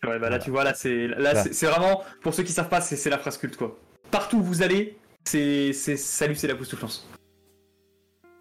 Ouais, 0.04 0.10
bah 0.10 0.14
là, 0.14 0.20
Voilà. 0.20 0.40
tu 0.40 0.52
vois, 0.52 0.64
là, 0.64 0.74
c'est 0.74 1.08
là, 1.08 1.34
Là. 1.34 1.44
c'est 1.44 1.54
c'est 1.54 1.66
vraiment, 1.66 2.04
pour 2.22 2.34
ceux 2.34 2.44
qui 2.44 2.52
savent 2.54 2.70
pas, 2.70 2.82
c'est 2.82 2.96
c'est 2.96 3.10
la 3.10 3.18
phrase 3.18 3.38
culte, 3.38 3.58
quoi. 3.58 3.78
Partout 4.12 4.38
où 4.38 4.44
vous 4.44 4.62
allez, 4.62 4.98
c'est 5.26 5.74
c'est 5.74 5.98
salut, 5.98 6.36
c'est 6.36 6.48
la 6.48 6.56
poustouflance. 6.56 7.10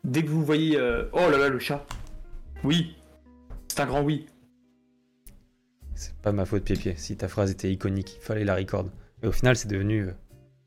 Dès 0.05 0.23
que 0.23 0.29
vous 0.29 0.45
voyez, 0.45 0.77
euh, 0.77 1.09
oh 1.13 1.31
là 1.31 1.39
là, 1.39 1.49
le 1.49 1.59
chat. 1.59 1.85
Oui, 2.63 2.97
c'est 3.69 3.81
un 3.81 3.87
grand 3.87 4.03
oui. 4.03 4.27
C'est 5.95 6.15
pas 6.19 6.31
ma 6.33 6.45
faute, 6.45 6.63
Pied-Pied. 6.65 6.95
Si 6.97 7.17
ta 7.17 7.27
phrase 7.27 7.51
était 7.51 7.73
iconique, 7.73 8.17
il 8.17 8.23
fallait 8.23 8.45
la 8.45 8.55
record. 8.55 8.91
Et 9.23 9.27
au 9.27 9.33
final, 9.33 9.57
c'est 9.57 9.67
devenu, 9.69 10.03
euh, 10.09 10.13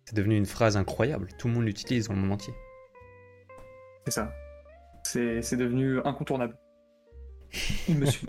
c'est 0.05 0.15
devenu 0.15 0.35
une 0.35 0.47
phrase 0.47 0.75
incroyable. 0.75 1.27
Tout 1.37 1.47
le 1.47 1.53
monde 1.53 1.65
l'utilise 1.65 2.07
dans 2.07 2.15
le 2.15 2.19
monde 2.19 2.31
entier. 2.33 2.53
C'est 4.09 4.21
ça. 4.21 4.33
C'est 5.03 5.41
c'est 5.43 5.57
devenu 5.57 5.99
incontournable. 6.03 6.57
Il 7.87 7.99
me 7.99 8.05
suit. 8.07 8.27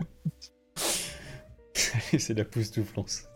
c'est 2.18 2.34
la 2.34 2.44
poustouflance. 2.44 3.28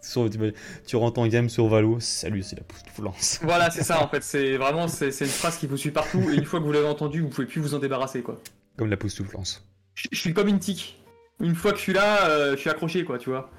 Tu, 0.87 0.97
rentres 0.97 1.21
en 1.21 1.27
game 1.27 1.49
sur 1.49 1.69
Valo, 1.69 2.01
salut, 2.01 2.43
c'est 2.43 2.57
la 2.57 2.65
poustouflance. 2.65 3.41
voilà, 3.43 3.71
c'est 3.71 3.83
ça 3.83 4.03
en 4.03 4.09
fait. 4.09 4.23
C'est 4.23 4.59
vraiment, 4.59 4.89
c'est 4.89 5.11
c'est 5.11 5.25
une 5.25 5.31
phrase 5.31 5.57
qui 5.57 5.67
vous 5.67 5.79
suit 5.79 5.91
partout 5.91 6.31
et 6.31 6.35
une 6.35 6.45
fois 6.45 6.61
que 6.61 6.65
vous 6.65 6.73
l'avez 6.73 6.87
entendue, 6.87 7.23
vous 7.23 7.31
pouvez 7.31 7.47
plus 7.47 7.61
vous 7.61 7.75
en 7.75 7.79
débarrasser, 7.79 8.23
quoi. 8.23 8.39
Comme 8.77 8.91
la 8.91 8.97
poustouflance. 8.99 9.67
je 9.95 10.09
je 10.13 10.19
suis 10.19 10.35
comme 10.35 10.49
une 10.49 10.59
tique. 10.59 11.03
Une 11.41 11.55
fois 11.55 11.73
que 11.73 11.79
je 11.79 11.83
suis 11.83 11.93
là, 11.95 12.29
euh, 12.29 12.53
je 12.53 12.61
suis 12.61 12.71
accroché, 12.71 13.05
quoi, 13.05 13.19
tu 13.19 13.31
vois. 13.31 13.51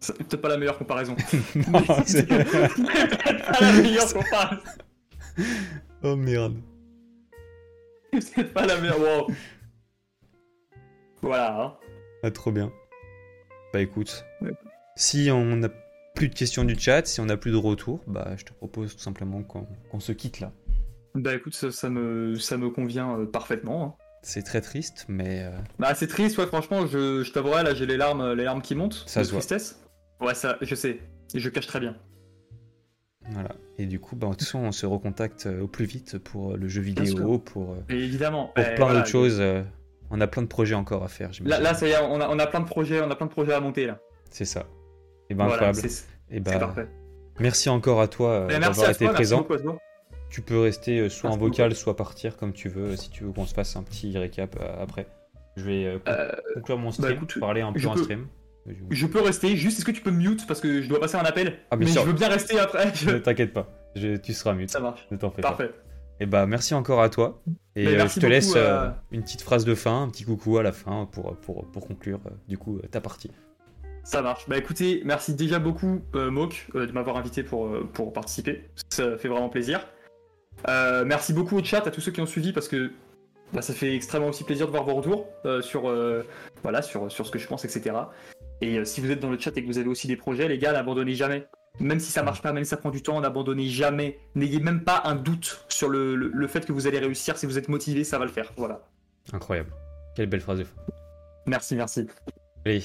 C'est 0.00 0.16
peut-être 0.16 0.40
pas 0.40 0.48
la 0.48 0.56
meilleure 0.56 0.78
comparaison. 0.78 1.14
Non, 1.68 1.82
c'est- 2.06 2.26
peut-être 2.26 3.52
pas 3.52 3.60
la 3.60 3.72
meilleure 3.72 4.12
comparaison. 4.12 4.62
oh 6.02 6.16
merde. 6.16 6.56
C'est 8.20 8.34
peut-être 8.34 8.52
pas 8.54 8.66
la 8.66 8.78
meilleure. 8.80 8.98
Wow. 9.00 9.26
Voilà. 11.22 11.60
hein. 11.62 11.76
Ah, 12.22 12.30
trop 12.30 12.52
bien. 12.52 12.72
Bah 13.72 13.80
écoute, 13.80 14.24
Ouais. 14.40 14.52
si 14.96 15.28
on 15.30 15.56
n'a 15.56 15.68
plus 16.14 16.28
de 16.28 16.34
questions 16.34 16.64
du 16.64 16.78
chat, 16.78 17.06
si 17.06 17.20
on 17.20 17.26
n'a 17.26 17.36
plus 17.36 17.50
de 17.52 17.56
retour, 17.56 18.00
bah 18.06 18.32
je 18.36 18.44
te 18.44 18.52
propose 18.52 18.94
tout 18.96 19.02
simplement 19.02 19.42
qu'on 19.42 19.66
qu'on 19.90 20.00
se 20.00 20.12
quitte 20.12 20.40
là. 20.40 20.52
Bah 21.14 21.34
écoute, 21.34 21.54
ça, 21.54 21.70
ça 21.70 21.88
me, 21.90 22.36
ça 22.36 22.56
me 22.56 22.70
convient 22.70 23.18
euh, 23.18 23.26
parfaitement. 23.26 23.84
hein. 23.84 23.94
C'est 24.22 24.42
très 24.42 24.60
triste, 24.60 25.04
mais 25.08 25.42
euh, 25.44 25.50
Bah 25.78 25.94
c'est 25.94 26.06
triste, 26.08 26.38
ouais, 26.38 26.46
franchement, 26.46 26.86
je, 26.86 27.22
je 27.22 27.32
t'avouerai, 27.32 27.62
là 27.62 27.74
j'ai 27.74 27.86
les 27.86 27.96
larmes, 27.96 28.32
les 28.32 28.44
larmes 28.44 28.62
qui 28.62 28.74
montent. 28.74 29.04
Ça 29.06 29.20
de 29.20 29.26
se 29.26 29.30
voit. 29.32 29.40
tristesse. 29.40 29.80
Ouais, 30.20 30.34
ça, 30.34 30.58
je 30.60 30.74
sais. 30.74 30.98
Et 31.34 31.40
je 31.40 31.48
cache 31.50 31.66
très 31.66 31.78
bien. 31.80 31.96
Voilà. 33.32 33.50
Et 33.78 33.86
du 33.86 34.00
coup, 34.00 34.16
bah, 34.16 34.26
de 34.28 34.32
toute 34.32 34.42
façon, 34.42 34.58
on 34.60 34.72
se 34.72 34.86
recontacte 34.86 35.46
euh, 35.46 35.62
au 35.62 35.66
plus 35.68 35.84
vite 35.84 36.18
pour 36.18 36.52
euh, 36.52 36.56
le 36.56 36.68
jeu 36.68 36.80
vidéo, 36.82 37.38
pour, 37.38 37.72
euh, 37.72 37.76
Et 37.88 37.96
évidemment. 38.04 38.52
pour 38.54 38.64
eh, 38.64 38.74
plein 38.74 38.84
voilà, 38.84 38.98
d'autres 39.00 39.10
choses. 39.10 39.42
on 40.10 40.20
a 40.20 40.26
plein 40.26 40.42
de 40.42 40.46
projets 40.48 40.74
encore 40.74 41.04
à 41.04 41.08
faire, 41.08 41.30
Là, 41.44 41.74
ça 41.74 41.86
y 41.86 41.90
est, 41.90 41.98
on 41.98 42.20
a, 42.20 42.28
on 42.28 42.38
a 42.38 42.46
plein 42.46 42.60
de 42.60 42.66
projets, 42.66 43.00
on 43.02 43.10
a 43.10 43.14
plein 43.16 43.26
de 43.26 43.30
projets 43.32 43.52
à 43.52 43.60
monter 43.60 43.86
là. 43.86 43.98
C'est 44.30 44.44
ça. 44.44 44.66
Et 45.30 45.34
ben 45.34 45.44
voilà, 45.46 45.68
incroyable. 45.68 45.78
c'est 45.90 46.04
Et 46.30 46.34
c'est 46.36 46.40
bah, 46.40 46.58
parfait. 46.58 46.86
merci 47.38 47.68
encore 47.68 48.00
à 48.00 48.08
toi 48.08 48.46
Eh, 48.50 48.58
merci 48.58 48.64
d'avoir 48.68 48.90
été 48.90 49.04
toi, 49.04 49.14
présent. 49.14 49.38
beaucoup. 49.46 49.78
Tu 50.30 50.42
peux 50.42 50.58
rester 50.60 51.08
soit 51.08 51.30
Merci 51.30 51.42
en 51.42 51.46
vocal, 51.46 51.74
soit 51.74 51.96
partir 51.96 52.36
comme 52.36 52.52
tu 52.52 52.68
veux, 52.68 52.96
si 52.96 53.08
tu 53.10 53.24
veux 53.24 53.32
qu'on 53.32 53.46
se 53.46 53.54
fasse 53.54 53.76
un 53.76 53.82
petit 53.82 54.16
récap 54.18 54.56
après. 54.80 55.06
Je 55.56 55.64
vais 55.64 55.98
con- 56.04 56.12
Euh, 56.12 56.32
conclure 56.54 56.78
mon 56.78 56.90
stream, 56.92 57.12
écoute, 57.12 57.38
parler 57.40 57.62
un 57.62 57.72
peu 57.72 57.86
en 57.86 57.94
peux- 57.94 58.02
stream. 58.02 58.26
Je 58.90 59.06
peux 59.06 59.20
rester, 59.20 59.56
juste 59.56 59.78
est-ce 59.78 59.84
que 59.84 59.90
tu 59.90 60.00
peux 60.02 60.10
me 60.10 60.18
mute 60.18 60.46
parce 60.46 60.60
que 60.60 60.80
je 60.82 60.88
dois 60.88 61.00
passer 61.00 61.16
un 61.16 61.22
appel? 61.24 61.58
Ah, 61.70 61.76
Mais 61.76 61.86
sûr. 61.86 62.02
je 62.02 62.06
veux 62.08 62.12
bien 62.12 62.28
rester 62.28 62.58
après. 62.58 62.92
je- 62.94 63.10
Ne 63.12 63.18
t'inquiète 63.18 63.52
pas, 63.52 63.68
je- 63.96 64.16
tu 64.16 64.32
seras 64.32 64.54
mute. 64.54 64.70
Ça 64.70 64.80
marche. 64.80 65.06
Ne 65.10 65.16
t'en 65.16 65.30
fais 65.30 65.42
pas. 65.42 65.48
Parfait. 65.48 65.70
Et 66.20 66.26
bah 66.26 66.46
merci 66.46 66.74
encore 66.74 67.00
à 67.00 67.08
toi. 67.10 67.40
Et 67.76 67.84
Mais 67.84 67.94
euh, 67.94 68.08
je 68.08 68.14
te 68.14 68.20
beaucoup 68.20 68.26
laisse 68.30 68.52
euh, 68.56 68.88
une 69.12 69.22
petite 69.22 69.40
phrase 69.42 69.64
de 69.64 69.74
fin, 69.76 70.02
un 70.02 70.08
petit 70.08 70.24
coucou 70.24 70.58
à 70.58 70.62
la 70.64 70.72
fin 70.72 71.06
pour, 71.12 71.36
pour, 71.36 71.64
pour 71.70 71.86
conclure 71.86 72.18
euh, 72.26 72.30
du 72.48 72.58
coup 72.58 72.80
ta 72.90 73.00
partie. 73.00 73.30
Ça 74.02 74.20
marche. 74.22 74.48
Bah 74.48 74.56
écoutez, 74.58 75.02
merci 75.04 75.34
déjà 75.34 75.58
beaucoup, 75.60 76.00
euh, 76.16 76.30
Moke, 76.30 76.66
euh, 76.74 76.86
de 76.86 76.92
m'avoir 76.92 77.16
invité 77.18 77.42
pour, 77.44 77.68
pour 77.92 78.12
participer. 78.12 78.64
Ça 78.90 79.16
fait 79.18 79.28
vraiment 79.28 79.48
plaisir. 79.48 79.86
Merci 80.66 81.32
beaucoup 81.32 81.56
au 81.56 81.62
chat, 81.64 81.86
à 81.86 81.90
tous 81.90 82.00
ceux 82.00 82.10
qui 82.10 82.20
ont 82.20 82.26
suivi, 82.26 82.52
parce 82.52 82.68
que 82.68 82.90
bah, 83.52 83.62
ça 83.62 83.72
fait 83.72 83.94
extrêmement 83.94 84.28
aussi 84.28 84.44
plaisir 84.44 84.66
de 84.66 84.72
voir 84.72 84.84
vos 84.84 84.94
retours 84.94 85.26
sur, 85.60 85.92
voilà, 86.62 86.82
sur, 86.82 87.10
sur 87.12 87.26
ce 87.26 87.30
que 87.30 87.38
je 87.38 87.46
pense, 87.46 87.64
etc. 87.64 87.94
Et 88.60 88.78
euh, 88.78 88.84
si 88.84 89.00
vous 89.00 89.10
êtes 89.10 89.20
dans 89.20 89.30
le 89.30 89.38
chat 89.38 89.56
et 89.56 89.62
que 89.62 89.66
vous 89.66 89.78
avez 89.78 89.88
aussi 89.88 90.06
des 90.08 90.16
projets, 90.16 90.48
les 90.48 90.58
gars, 90.58 90.72
n'abandonnez 90.72 91.14
jamais. 91.14 91.46
Même 91.80 92.00
si 92.00 92.10
ça 92.10 92.22
marche 92.24 92.42
pas, 92.42 92.52
même 92.52 92.64
si 92.64 92.70
ça 92.70 92.76
prend 92.76 92.90
du 92.90 93.02
temps, 93.02 93.20
n'abandonnez 93.20 93.66
jamais. 93.68 94.18
N'ayez 94.34 94.58
même 94.58 94.82
pas 94.82 95.02
un 95.04 95.14
doute 95.14 95.64
sur 95.68 95.88
le, 95.88 96.16
le- 96.16 96.30
le 96.34 96.46
fait 96.48 96.66
que 96.66 96.72
vous 96.72 96.86
allez 96.88 96.98
réussir. 96.98 97.36
Si 97.38 97.46
vous 97.46 97.56
êtes 97.56 97.68
motivé, 97.68 98.02
ça 98.02 98.18
va 98.18 98.24
le 98.24 98.32
faire. 98.32 98.52
Voilà. 98.56 98.82
Incroyable. 99.32 99.70
Quelle 100.16 100.26
belle 100.26 100.40
phrase 100.40 100.58
de 100.58 100.64
fin. 100.64 100.74
Merci, 101.46 101.76
merci. 101.76 102.06
Allez, 102.66 102.82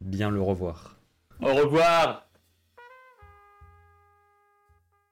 bien 0.00 0.30
le 0.30 0.40
revoir. 0.40 0.96
Au 1.42 1.52
revoir 1.54 2.26